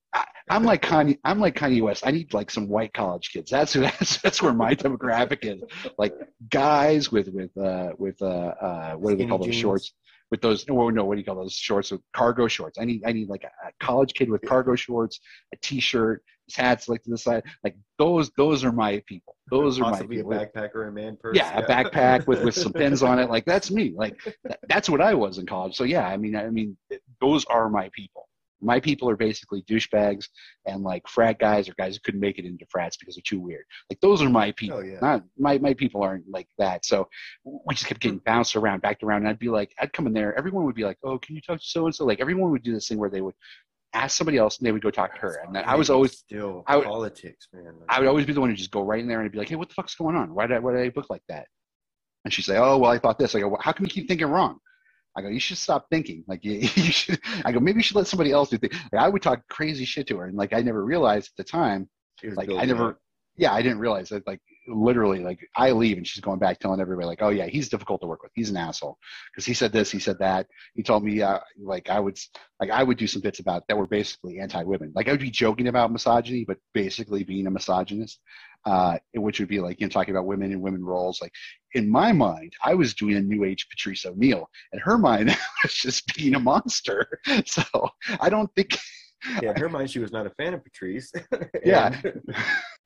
I'm 0.50 0.64
like 0.64 0.82
Kanye. 0.82 1.18
I'm 1.24 1.38
like 1.38 1.54
Kanye 1.54 1.80
West. 1.80 2.06
I 2.06 2.10
need 2.10 2.34
like 2.34 2.50
some 2.50 2.68
white 2.68 2.92
college 2.92 3.30
kids. 3.32 3.50
That's 3.50 3.72
who. 3.72 3.80
That's 4.00 4.20
that's 4.20 4.42
where 4.42 4.52
my 4.52 4.74
demographic 4.74 5.44
is. 5.44 5.62
Like 5.96 6.14
guys 6.50 7.10
with 7.10 7.28
with 7.28 7.56
uh 7.56 7.92
with 7.98 8.20
uh 8.20 8.26
uh 8.60 8.92
what 8.94 9.10
do 9.10 9.16
they 9.16 9.26
call 9.26 9.38
those 9.38 9.54
shorts? 9.54 9.92
with 10.30 10.40
those. 10.40 10.66
No, 10.68 10.90
no, 10.90 11.04
what 11.04 11.14
do 11.14 11.20
you 11.20 11.24
call 11.24 11.36
those 11.36 11.54
shorts? 11.54 11.90
With 11.90 12.02
cargo 12.14 12.48
shorts. 12.48 12.78
I 12.78 12.84
need 12.84 13.02
I 13.06 13.12
need 13.12 13.28
like 13.28 13.44
a, 13.44 13.68
a 13.68 13.70
college 13.80 14.14
kid 14.14 14.30
with 14.30 14.42
cargo 14.42 14.74
shorts, 14.74 15.20
a 15.52 15.56
t-shirt, 15.60 16.22
his 16.46 16.56
hat's 16.56 16.88
like 16.88 17.02
to 17.04 17.10
the 17.10 17.18
side. 17.18 17.44
Like 17.64 17.76
those 17.98 18.30
those 18.30 18.64
are 18.64 18.72
my 18.72 19.02
people. 19.06 19.36
Those 19.50 19.78
are 19.78 19.82
my 19.82 19.90
Possibly 19.90 20.20
a 20.20 20.24
people. 20.24 20.32
backpack 20.32 20.74
or 20.74 20.88
a 20.88 20.92
man 20.92 21.16
purse. 21.20 21.36
Yeah, 21.36 21.58
a 21.58 21.62
backpack 21.62 22.26
with, 22.26 22.44
with 22.44 22.54
some 22.54 22.72
pins 22.72 23.02
on 23.02 23.18
it. 23.18 23.28
Like 23.30 23.44
that's 23.44 23.70
me. 23.70 23.92
Like 23.94 24.16
that, 24.44 24.58
that's 24.68 24.90
what 24.90 25.00
I 25.00 25.14
was 25.14 25.38
in 25.38 25.46
college. 25.46 25.76
So 25.76 25.84
yeah, 25.84 26.06
I 26.06 26.16
mean, 26.16 26.34
I 26.34 26.50
mean, 26.50 26.76
those 27.20 27.44
are 27.44 27.68
my 27.68 27.88
people. 27.92 28.28
My 28.60 28.80
people 28.80 29.08
are 29.08 29.16
basically 29.16 29.62
douchebags 29.62 30.26
and 30.66 30.82
like 30.82 31.06
frat 31.08 31.38
guys 31.38 31.68
or 31.68 31.74
guys 31.74 31.94
who 31.94 32.00
couldn't 32.04 32.20
make 32.20 32.38
it 32.38 32.44
into 32.44 32.66
frats 32.70 32.96
because 32.96 33.16
they're 33.16 33.22
too 33.24 33.40
weird. 33.40 33.64
Like 33.90 34.00
those 34.00 34.22
are 34.22 34.28
my 34.28 34.48
oh, 34.48 34.52
people. 34.52 34.78
Oh, 34.78 34.82
yeah. 34.82 34.98
Not 35.00 35.24
my 35.38 35.58
my 35.58 35.74
people 35.74 36.02
aren't 36.02 36.28
like 36.28 36.48
that. 36.58 36.84
So 36.84 37.08
we 37.44 37.74
just 37.74 37.86
kept 37.86 38.00
getting 38.00 38.18
hmm. 38.18 38.24
bounced 38.24 38.56
around, 38.56 38.82
backed 38.82 39.02
around, 39.02 39.22
and 39.22 39.28
I'd 39.28 39.38
be 39.38 39.48
like, 39.48 39.72
I'd 39.78 39.92
come 39.92 40.06
in 40.06 40.12
there. 40.12 40.36
Everyone 40.36 40.64
would 40.64 40.74
be 40.74 40.84
like, 40.84 40.98
"Oh, 41.02 41.18
can 41.18 41.34
you 41.34 41.42
talk 41.42 41.58
to 41.58 41.64
so 41.66 41.86
and 41.86 41.94
so?" 41.94 42.04
Like 42.04 42.20
everyone 42.20 42.50
would 42.50 42.62
do 42.62 42.72
this 42.72 42.88
thing 42.88 42.98
where 42.98 43.10
they 43.10 43.20
would 43.20 43.34
ask 43.92 44.16
somebody 44.16 44.38
else 44.38 44.58
and 44.58 44.66
they 44.66 44.72
would 44.72 44.82
go 44.82 44.90
talk 44.90 45.14
to 45.14 45.20
her. 45.20 45.40
And 45.44 45.54
then 45.54 45.64
I 45.66 45.74
was 45.74 45.90
always 45.90 46.12
still 46.12 46.62
I 46.66 46.76
would- 46.76 46.86
politics, 46.86 47.48
man. 47.52 47.74
I 47.88 47.98
would 47.98 48.08
always 48.08 48.26
be 48.26 48.32
the 48.32 48.40
one 48.40 48.50
who 48.50 48.56
just 48.56 48.70
go 48.70 48.82
right 48.82 49.00
in 49.00 49.08
there 49.08 49.20
and 49.20 49.30
be 49.32 49.38
like, 49.38 49.48
"Hey, 49.48 49.56
what 49.56 49.68
the 49.68 49.74
fuck's 49.74 49.94
going 49.94 50.16
on? 50.16 50.34
Why 50.34 50.46
did 50.46 50.56
I, 50.56 50.60
why 50.60 50.72
did 50.72 50.82
I 50.82 50.90
book 50.90 51.06
like 51.10 51.22
that?" 51.28 51.46
And 52.24 52.32
she'd 52.32 52.42
say, 52.42 52.58
"Oh, 52.58 52.78
well, 52.78 52.90
I 52.90 52.98
thought 52.98 53.18
this." 53.18 53.34
I 53.34 53.40
go, 53.40 53.48
well, 53.48 53.60
"How 53.62 53.72
can 53.72 53.84
you 53.84 53.90
keep 53.90 54.08
thinking 54.08 54.28
wrong?" 54.28 54.58
I 55.16 55.22
go, 55.22 55.28
"You 55.28 55.40
should 55.40 55.58
stop 55.58 55.86
thinking. 55.90 56.24
Like 56.26 56.44
you, 56.44 56.52
you 56.52 56.92
should." 56.92 57.20
I 57.44 57.52
go, 57.52 57.60
"Maybe 57.60 57.78
you 57.78 57.82
should 57.82 57.96
let 57.96 58.06
somebody 58.06 58.32
else 58.32 58.50
do 58.50 58.58
things." 58.58 58.74
Like, 58.92 59.02
I 59.02 59.08
would 59.08 59.22
talk 59.22 59.42
crazy 59.48 59.84
shit 59.84 60.06
to 60.08 60.18
her, 60.18 60.26
and 60.26 60.36
like 60.36 60.52
I 60.52 60.60
never 60.60 60.84
realized 60.84 61.30
at 61.32 61.36
the 61.36 61.50
time, 61.50 61.88
like 62.22 62.50
I 62.50 62.64
never, 62.64 62.90
up. 62.90 62.98
yeah, 63.36 63.52
I 63.52 63.62
didn't 63.62 63.78
realize 63.78 64.08
that. 64.10 64.26
Like 64.26 64.40
literally, 64.68 65.20
like 65.20 65.40
I 65.56 65.72
leave 65.72 65.96
and 65.96 66.06
she's 66.06 66.22
going 66.22 66.38
back 66.38 66.58
telling 66.58 66.80
everybody, 66.80 67.06
like, 67.06 67.22
"Oh 67.22 67.30
yeah, 67.30 67.46
he's 67.46 67.68
difficult 67.68 68.00
to 68.00 68.06
work 68.06 68.22
with. 68.22 68.32
He's 68.34 68.50
an 68.50 68.56
asshole 68.56 68.98
because 69.32 69.44
he 69.44 69.54
said 69.54 69.72
this, 69.72 69.90
he 69.90 69.98
said 69.98 70.18
that. 70.18 70.46
He 70.74 70.82
told 70.82 71.04
me, 71.04 71.22
uh, 71.22 71.40
like 71.60 71.88
I 71.88 72.00
would, 72.00 72.18
like 72.60 72.70
I 72.70 72.82
would 72.82 72.98
do 72.98 73.06
some 73.06 73.22
bits 73.22 73.40
about 73.40 73.64
that 73.68 73.76
were 73.76 73.86
basically 73.86 74.38
anti-women. 74.38 74.92
Like 74.94 75.08
I 75.08 75.12
would 75.12 75.20
be 75.20 75.30
joking 75.30 75.68
about 75.68 75.92
misogyny, 75.92 76.44
but 76.46 76.58
basically 76.74 77.24
being 77.24 77.46
a 77.46 77.50
misogynist, 77.50 78.20
uh, 78.66 78.98
which 79.14 79.40
would 79.40 79.48
be 79.48 79.60
like 79.60 79.80
you 79.80 79.86
know 79.86 79.90
talking 79.90 80.14
about 80.14 80.26
women 80.26 80.52
and 80.52 80.62
women 80.62 80.84
roles. 80.84 81.20
Like 81.20 81.32
in 81.74 81.88
my 81.88 82.12
mind, 82.12 82.52
I 82.64 82.74
was 82.74 82.94
doing 82.94 83.16
a 83.16 83.20
new 83.20 83.44
age 83.44 83.66
Patrice 83.70 84.04
O'Neal. 84.04 84.48
In 84.72 84.78
her 84.80 84.98
mind, 84.98 85.30
I 85.30 85.36
was 85.64 85.74
just 85.74 86.14
being 86.14 86.34
a 86.34 86.40
monster. 86.40 87.20
So 87.46 87.62
I 88.20 88.28
don't 88.28 88.50
think. 88.54 88.76
Yeah, 89.42 89.50
in 89.50 89.56
her 89.56 89.68
mind, 89.70 89.90
she 89.90 89.98
was 89.98 90.12
not 90.12 90.26
a 90.26 90.30
fan 90.30 90.54
of 90.54 90.62
Patrice. 90.64 91.12
Yeah. 91.64 92.00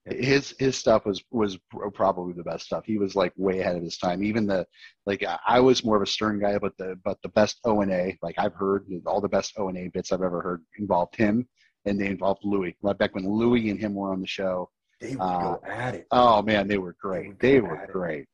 His 0.07 0.55
his 0.59 0.77
stuff 0.77 1.07
was 1.07 1.23
was 1.31 1.59
probably 1.95 2.35
the 2.35 2.43
best 2.43 2.67
stuff. 2.67 2.85
He 2.85 2.99
was 2.99 3.15
like 3.17 3.33
way 3.37 3.61
ahead 3.61 3.77
of 3.77 3.83
his 3.83 3.97
time. 3.97 4.23
Even 4.23 4.47
the 4.47 4.67
like 5.07 5.25
I- 5.47 5.61
was 5.61 5.83
more 5.85 5.97
of 5.97 6.03
a 6.03 6.07
stern 6.07 6.39
guy, 6.41 6.59
but 6.59 6.77
the 6.77 6.97
but 7.05 7.19
the 7.23 7.31
best 7.31 7.59
O 7.65 7.81
and 7.81 7.91
A 7.91 8.19
like 8.21 8.35
I've 8.39 8.53
heard 8.55 8.87
all 9.07 9.23
the 9.23 9.29
best 9.29 9.55
O 9.57 9.69
and 9.69 9.79
A 9.79 9.89
bits 9.89 10.13
I've 10.13 10.21
ever 10.23 10.43
heard 10.43 10.63
involved 10.79 11.17
him, 11.17 11.49
and 11.87 11.99
they 11.99 12.07
involved 12.09 12.41
Louis. 12.45 12.77
Like 12.83 12.99
back 12.99 13.15
when 13.15 13.27
Louis 13.27 13.71
and 13.71 13.81
him 13.81 13.95
were 13.95 14.13
on 14.13 14.21
the 14.21 14.27
show. 14.27 14.69
they 15.01 15.13
would 15.17 15.21
Uh, 15.23 15.57
go 15.57 15.61
at 15.67 15.95
it. 15.95 16.07
Oh 16.11 16.43
man, 16.43 16.69
they 16.69 16.79
were 16.79 16.97
great. 17.01 17.29
would 17.29 17.39
They 17.41 17.61
were 17.63 17.89
great. 17.91 18.23
it. 18.23 18.29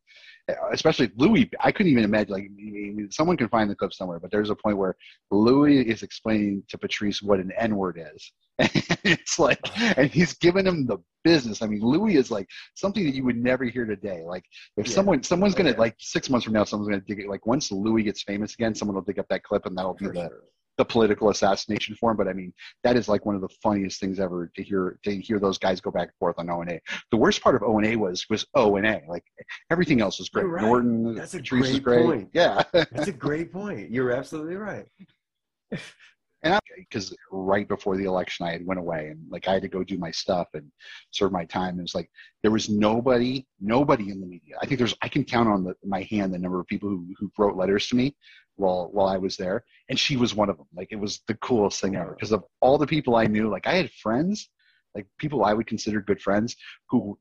Especially 0.72 1.10
Louis, 1.16 1.50
I 1.60 1.72
couldn't 1.72 1.92
even 1.92 2.04
imagine. 2.04 2.32
Like, 2.32 3.12
someone 3.12 3.36
can 3.36 3.48
find 3.48 3.70
the 3.70 3.74
clip 3.74 3.92
somewhere, 3.92 4.18
but 4.18 4.30
there's 4.30 4.50
a 4.50 4.54
point 4.54 4.78
where 4.78 4.96
Louis 5.30 5.80
is 5.80 6.02
explaining 6.02 6.62
to 6.68 6.78
Patrice 6.78 7.22
what 7.22 7.40
an 7.40 7.52
N 7.56 7.76
word 7.76 8.00
is. 8.14 8.32
And 8.58 8.70
it's 9.04 9.38
like, 9.38 9.60
and 9.96 10.10
he's 10.10 10.34
giving 10.34 10.66
him 10.66 10.86
the 10.86 10.98
business. 11.24 11.62
I 11.62 11.66
mean, 11.66 11.80
Louis 11.80 12.16
is 12.16 12.30
like 12.30 12.48
something 12.74 13.04
that 13.04 13.14
you 13.14 13.24
would 13.24 13.36
never 13.36 13.64
hear 13.64 13.86
today. 13.86 14.22
Like, 14.24 14.44
if 14.76 14.86
Yeah. 14.86 14.94
someone, 14.94 15.22
someone's 15.22 15.54
gonna 15.54 15.70
yeah. 15.70 15.78
like 15.78 15.96
six 15.98 16.28
months 16.28 16.44
from 16.44 16.54
now, 16.54 16.64
someone's 16.64 16.88
gonna 16.90 17.02
dig 17.06 17.20
it. 17.20 17.28
Like, 17.28 17.46
once 17.46 17.70
Louis 17.72 18.02
gets 18.02 18.22
famous 18.22 18.54
again, 18.54 18.74
someone 18.74 18.94
will 18.94 19.02
dig 19.02 19.18
up 19.18 19.26
that 19.28 19.42
clip, 19.44 19.66
and 19.66 19.76
that'll 19.76 19.94
be 19.94 20.06
For 20.06 20.12
the 20.12 20.28
sure. 20.28 20.40
The 20.80 20.84
political 20.86 21.28
assassination 21.28 21.94
for 21.94 22.10
him. 22.10 22.16
But 22.16 22.26
I 22.26 22.32
mean, 22.32 22.54
that 22.84 22.96
is 22.96 23.06
like 23.06 23.26
one 23.26 23.34
of 23.34 23.42
the 23.42 23.50
funniest 23.62 24.00
things 24.00 24.18
ever 24.18 24.50
to 24.56 24.62
hear 24.62 24.98
to 25.04 25.20
hear 25.20 25.38
those 25.38 25.58
guys 25.58 25.78
go 25.78 25.90
back 25.90 26.08
and 26.08 26.16
forth 26.18 26.36
on 26.38 26.48
O 26.48 26.62
and 26.62 26.70
A. 26.70 26.80
The 27.10 27.18
worst 27.18 27.42
part 27.42 27.54
of 27.54 27.62
O 27.62 27.76
and 27.76 27.86
A 27.86 27.96
was 27.96 28.24
was 28.30 28.46
O 28.54 28.76
and 28.76 28.86
A. 28.86 29.02
Like 29.06 29.24
everything 29.70 30.00
else 30.00 30.18
was 30.18 30.30
great. 30.30 30.46
Right. 30.46 30.64
Norton, 30.64 31.14
That's 31.14 31.34
a 31.34 31.38
Patrice 31.38 31.70
great 31.72 31.82
great. 31.82 32.06
point. 32.06 32.30
Yeah, 32.32 32.62
That's 32.72 33.08
a 33.08 33.12
great 33.12 33.52
point. 33.52 33.90
You're 33.90 34.12
absolutely 34.12 34.56
right. 34.56 34.86
and 36.42 36.54
I 36.54 36.60
because 36.76 37.14
right 37.30 37.68
before 37.68 37.96
the 37.96 38.04
election, 38.04 38.46
I 38.46 38.52
had 38.52 38.66
went 38.66 38.80
away 38.80 39.08
and 39.08 39.20
like 39.30 39.46
I 39.48 39.52
had 39.52 39.62
to 39.62 39.68
go 39.68 39.84
do 39.84 39.98
my 39.98 40.10
stuff 40.10 40.48
and 40.54 40.70
serve 41.10 41.32
my 41.32 41.44
time. 41.44 41.70
And 41.70 41.80
it 41.80 41.82
was 41.82 41.94
like 41.94 42.10
there 42.42 42.50
was 42.50 42.68
nobody, 42.68 43.46
nobody 43.60 44.10
in 44.10 44.20
the 44.20 44.26
media. 44.26 44.56
I 44.60 44.66
think 44.66 44.78
there's 44.78 44.94
I 45.02 45.08
can 45.08 45.24
count 45.24 45.48
on 45.48 45.64
the, 45.64 45.74
my 45.84 46.02
hand 46.10 46.32
the 46.32 46.38
number 46.38 46.60
of 46.60 46.66
people 46.66 46.88
who 46.88 47.06
who 47.18 47.30
wrote 47.38 47.56
letters 47.56 47.88
to 47.88 47.96
me 47.96 48.16
while 48.56 48.88
while 48.92 49.08
I 49.08 49.18
was 49.18 49.36
there, 49.36 49.64
and 49.88 49.98
she 49.98 50.16
was 50.16 50.34
one 50.34 50.48
of 50.48 50.56
them. 50.56 50.66
Like 50.74 50.88
it 50.90 51.00
was 51.00 51.20
the 51.26 51.34
coolest 51.34 51.80
thing 51.80 51.96
ever 51.96 52.12
because 52.12 52.32
of 52.32 52.44
all 52.60 52.78
the 52.78 52.86
people 52.86 53.16
I 53.16 53.26
knew. 53.26 53.50
Like 53.50 53.66
I 53.66 53.74
had 53.74 53.90
friends, 53.92 54.48
like 54.94 55.06
people 55.18 55.44
I 55.44 55.52
would 55.54 55.66
consider 55.66 56.00
good 56.00 56.20
friends, 56.22 56.56
who 56.88 57.18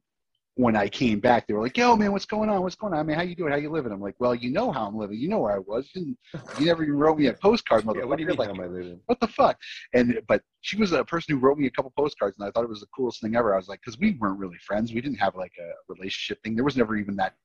when 0.60 0.76
I 0.76 0.90
came 0.90 1.22
back, 1.22 1.48
they 1.48 1.54
were 1.54 1.62
like, 1.62 1.78
"Yo, 1.78 1.96
man, 1.96 2.12
what's 2.12 2.26
going 2.26 2.50
on? 2.50 2.62
What's 2.62 2.76
going 2.76 2.94
on? 2.94 3.00
I 3.00 3.04
mean, 3.04 3.16
how 3.16 3.22
you 3.22 3.34
doing? 3.34 3.52
How 3.52 3.58
you 3.58 3.70
living?" 3.70 3.94
I'm 3.94 4.02
like, 4.02 4.16
"Well, 4.20 4.36
you 4.36 4.52
know 4.52 4.74
how 4.74 4.86
I'm 4.86 4.98
living. 4.98 5.18
You 5.18 5.30
know 5.30 5.40
where 5.40 5.56
I 5.56 5.60
was. 5.60 5.90
You, 5.96 6.18
you 6.60 6.66
never 6.66 6.84
even 6.84 6.98
wrote 6.98 7.18
me 7.18 7.28
a 7.28 7.34
postcard, 7.34 7.86
motherfucker. 7.86 8.00
Yeah, 8.00 8.04
what 8.04 8.18
do 8.18 8.24
you 8.24 8.28
mean, 8.28 8.38
like, 8.38 8.50
how 8.50 8.56
am 8.56 8.62
I 8.62 8.66
living? 8.66 9.00
what 9.06 9.22
the 9.22 9.28
fuck? 9.28 9.58
And 9.94 10.20
but 10.28 10.42
she 10.60 10.76
was 10.76 10.92
a 10.92 11.06
person 11.06 11.34
who 11.34 11.40
wrote 11.40 11.58
me 11.58 11.68
a 11.68 11.72
couple 11.72 11.94
postcards, 11.98 12.36
and 12.38 12.46
I 12.46 12.52
thought 12.52 12.66
it 12.66 12.70
was 12.70 12.82
the 12.82 12.88
coolest 12.94 13.22
thing 13.22 13.38
ever. 13.38 13.54
I 13.54 13.58
was 13.58 13.70
like, 13.70 13.80
because 13.80 13.98
we 14.00 14.18
weren't 14.20 14.38
really 14.38 14.58
friends, 14.58 14.94
we 14.94 15.00
didn't 15.00 15.20
have 15.20 15.36
like 15.38 15.54
a 15.58 15.72
relationship 15.88 16.44
thing. 16.44 16.56
There 16.56 16.66
was 16.66 16.76
never 16.76 16.98
even 16.98 17.16
that. 17.16 17.36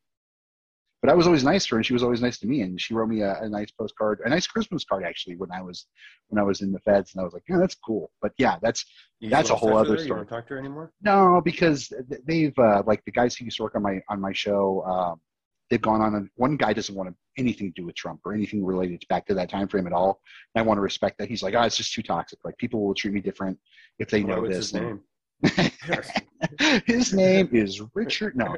But 1.04 1.12
I 1.12 1.16
was 1.16 1.26
always 1.26 1.44
nice 1.44 1.66
to 1.66 1.74
her, 1.74 1.76
and 1.76 1.84
she 1.84 1.92
was 1.92 2.02
always 2.02 2.22
nice 2.22 2.38
to 2.38 2.46
me. 2.46 2.62
And 2.62 2.80
she 2.80 2.94
wrote 2.94 3.10
me 3.10 3.20
a, 3.20 3.38
a 3.42 3.46
nice 3.46 3.70
postcard, 3.70 4.20
a 4.24 4.30
nice 4.30 4.46
Christmas 4.46 4.84
card 4.86 5.04
actually, 5.04 5.36
when 5.36 5.52
I 5.52 5.60
was 5.60 5.84
when 6.28 6.40
I 6.40 6.44
was 6.46 6.62
in 6.62 6.72
the 6.72 6.78
feds, 6.80 7.12
and 7.12 7.20
I 7.20 7.24
was 7.24 7.34
like, 7.34 7.42
yeah, 7.46 7.58
that's 7.58 7.74
cool. 7.74 8.10
But 8.22 8.32
yeah, 8.38 8.56
that's 8.62 8.86
You 9.20 9.28
That's 9.28 9.50
a 9.50 9.54
whole 9.54 9.76
other 9.76 9.90
her? 9.90 9.96
You 9.98 10.04
story. 10.06 10.20
don't 10.20 10.28
talk 10.28 10.46
to 10.46 10.54
her 10.54 10.58
anymore? 10.58 10.92
no, 11.02 11.42
because 11.44 11.92
they've 12.26 12.58
uh, 12.58 12.82
like 12.86 13.04
the 13.04 13.12
guys 13.12 13.36
who 13.36 13.44
used 13.44 13.58
to 13.58 13.64
work 13.64 13.74
on 13.76 13.82
my 13.82 14.00
on 14.08 14.18
my 14.18 14.32
show. 14.32 14.82
Um, 14.86 15.20
they've 15.68 15.82
gone 15.82 16.00
on. 16.00 16.14
And 16.14 16.30
one 16.36 16.56
guy 16.56 16.72
doesn't 16.72 16.94
want 16.94 17.10
to, 17.10 17.14
anything 17.36 17.70
to 17.72 17.80
do 17.82 17.84
with 17.86 17.96
Trump 17.96 18.20
or 18.24 18.32
anything 18.32 18.64
related 18.64 19.02
back 19.10 19.26
to 19.26 19.34
that 19.34 19.50
time 19.50 19.68
frame 19.68 19.86
at 19.86 19.92
all. 19.92 20.20
And 20.54 20.62
I 20.62 20.66
want 20.66 20.78
to 20.78 20.82
respect 20.82 21.18
that. 21.18 21.28
He's 21.28 21.42
like, 21.42 21.54
oh, 21.54 21.62
it's 21.62 21.76
just 21.76 21.92
too 21.92 22.02
toxic. 22.02 22.38
Like 22.44 22.56
people 22.58 22.82
will 22.86 22.94
treat 22.94 23.12
me 23.12 23.20
different 23.20 23.58
if 23.98 24.08
they 24.08 24.22
Well, 24.22 24.42
know 24.42 24.48
this. 24.48 24.70
his 24.70 24.74
name? 24.74 25.00
his 26.86 27.12
name 27.12 27.48
is 27.52 27.82
Richard. 27.94 28.36
No, 28.36 28.56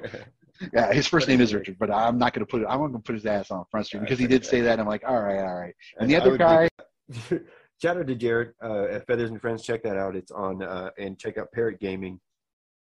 yeah, 0.73 0.93
his 0.93 1.07
first 1.07 1.28
name 1.28 1.41
is? 1.41 1.55
Richard, 1.55 1.78
but 1.78 1.91
I'm 1.91 2.19
not 2.19 2.33
going 2.33 2.45
to 2.45 2.51
put 2.51 2.62
it. 2.62 2.66
I'm 2.66 2.81
not 2.81 2.89
going 2.89 2.93
to 2.95 2.99
put 3.07 3.15
his 3.15 3.27
ass 3.27 3.51
on 3.51 3.65
Front 3.70 3.87
Street 3.87 4.01
because 4.01 4.19
he 4.19 4.27
did 4.27 4.45
say 4.45 4.61
that. 4.62 4.78
I'm 4.81 4.87
like, 4.87 5.03
all 5.07 5.20
right, 5.23 5.39
all 5.39 5.55
right. 5.55 5.74
And 5.99 6.11
the 6.11 6.16
other 6.16 6.37
guy, 6.37 6.69
think- 7.11 7.43
Shout 7.83 7.99
out 7.99 8.07
to 8.07 8.15
Jared 8.15 8.53
uh, 8.65 8.85
at 8.85 9.07
Feathers 9.07 9.31
and 9.31 9.41
Friends. 9.41 9.62
Check 9.62 9.83
that 9.83 9.97
out. 9.99 10.16
It's 10.16 10.31
on 10.31 10.62
uh, 10.62 10.91
and 10.99 11.19
check 11.19 11.37
out 11.37 11.53
Parrot 11.53 11.78
Gaming 11.78 12.19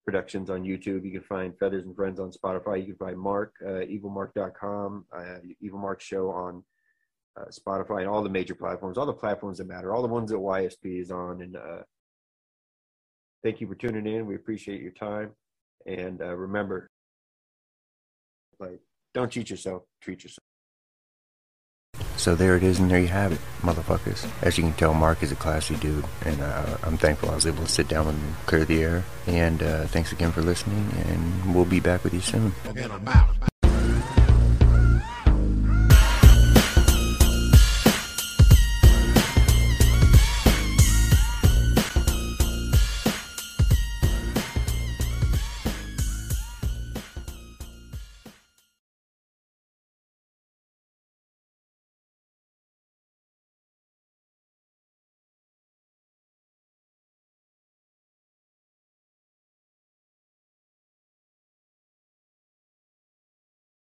Productions 0.06 0.52
on 0.52 0.64
YouTube. 0.64 1.04
You 1.04 1.12
can 1.12 1.24
find 1.24 1.58
Feathers 1.58 1.86
and 1.86 1.96
Friends 1.96 2.20
on 2.20 2.32
Spotify. 2.32 2.80
You 2.80 2.94
can 2.94 3.08
find 3.08 3.18
Mark 3.18 3.54
uh, 3.66 3.82
evilmark.com, 3.86 5.06
uh, 5.16 5.38
Evil 5.62 5.80
Mark 5.80 6.00
Show 6.00 6.30
on 6.30 6.64
uh, 7.40 7.46
Spotify 7.46 8.02
and 8.02 8.08
all 8.08 8.22
the 8.22 8.30
major 8.30 8.54
platforms, 8.54 9.00
all 9.00 9.08
the 9.08 9.14
platforms 9.14 9.58
that 9.58 9.68
matter, 9.68 9.96
all 9.96 10.04
the 10.04 10.08
ones 10.08 10.30
that 10.30 10.38
YSP 10.38 11.02
is 11.02 11.10
on. 11.10 11.42
And 11.42 11.56
uh, 11.56 11.82
thank 13.44 13.62
you 13.62 13.68
for 13.68 13.76
tuning 13.76 14.06
in. 14.06 14.28
We 14.28 14.36
appreciate 14.36 14.82
your 14.82 14.92
time. 14.92 15.32
And 15.88 16.22
uh, 16.22 16.36
remember, 16.36 16.92
like, 18.64 18.80
don't 19.14 19.32
cheat 19.32 19.50
yourself. 19.50 19.84
Treat 20.02 20.24
yourself. 20.24 20.44
So 22.18 22.36
there 22.36 22.56
it 22.56 22.64
is, 22.64 22.80
and 22.80 22.90
there 22.90 23.00
you 23.00 23.08
have 23.08 23.32
it, 23.34 23.40
motherfuckers. 23.62 24.26
As 24.42 24.58
you 24.58 24.64
can 24.64 24.74
tell, 24.74 24.94
Mark 24.94 25.22
is 25.24 25.32
a 25.32 25.36
classy 25.36 25.76
dude, 25.76 26.06
and 26.26 26.40
uh, 26.42 26.78
I'm 26.84 26.98
thankful 26.98 27.30
I 27.30 27.36
was 27.36 27.46
able 27.46 27.64
to 27.64 27.70
sit 27.70 27.88
down 27.88 28.08
with 28.08 28.16
him, 28.16 28.36
clear 28.46 28.66
the 28.66 28.82
air. 28.82 29.04
And 29.28 29.62
uh, 29.62 29.86
thanks 29.88 30.12
again 30.12 30.32
for 30.32 30.42
listening, 30.42 30.90
and 31.06 31.54
we'll 31.54 31.66
be 31.66 31.80
back 31.80 32.04
with 32.04 32.14
you 32.14 32.22
soon. 32.22 32.54
And 32.66 32.92
I'm 32.92 33.08
out. 33.08 33.53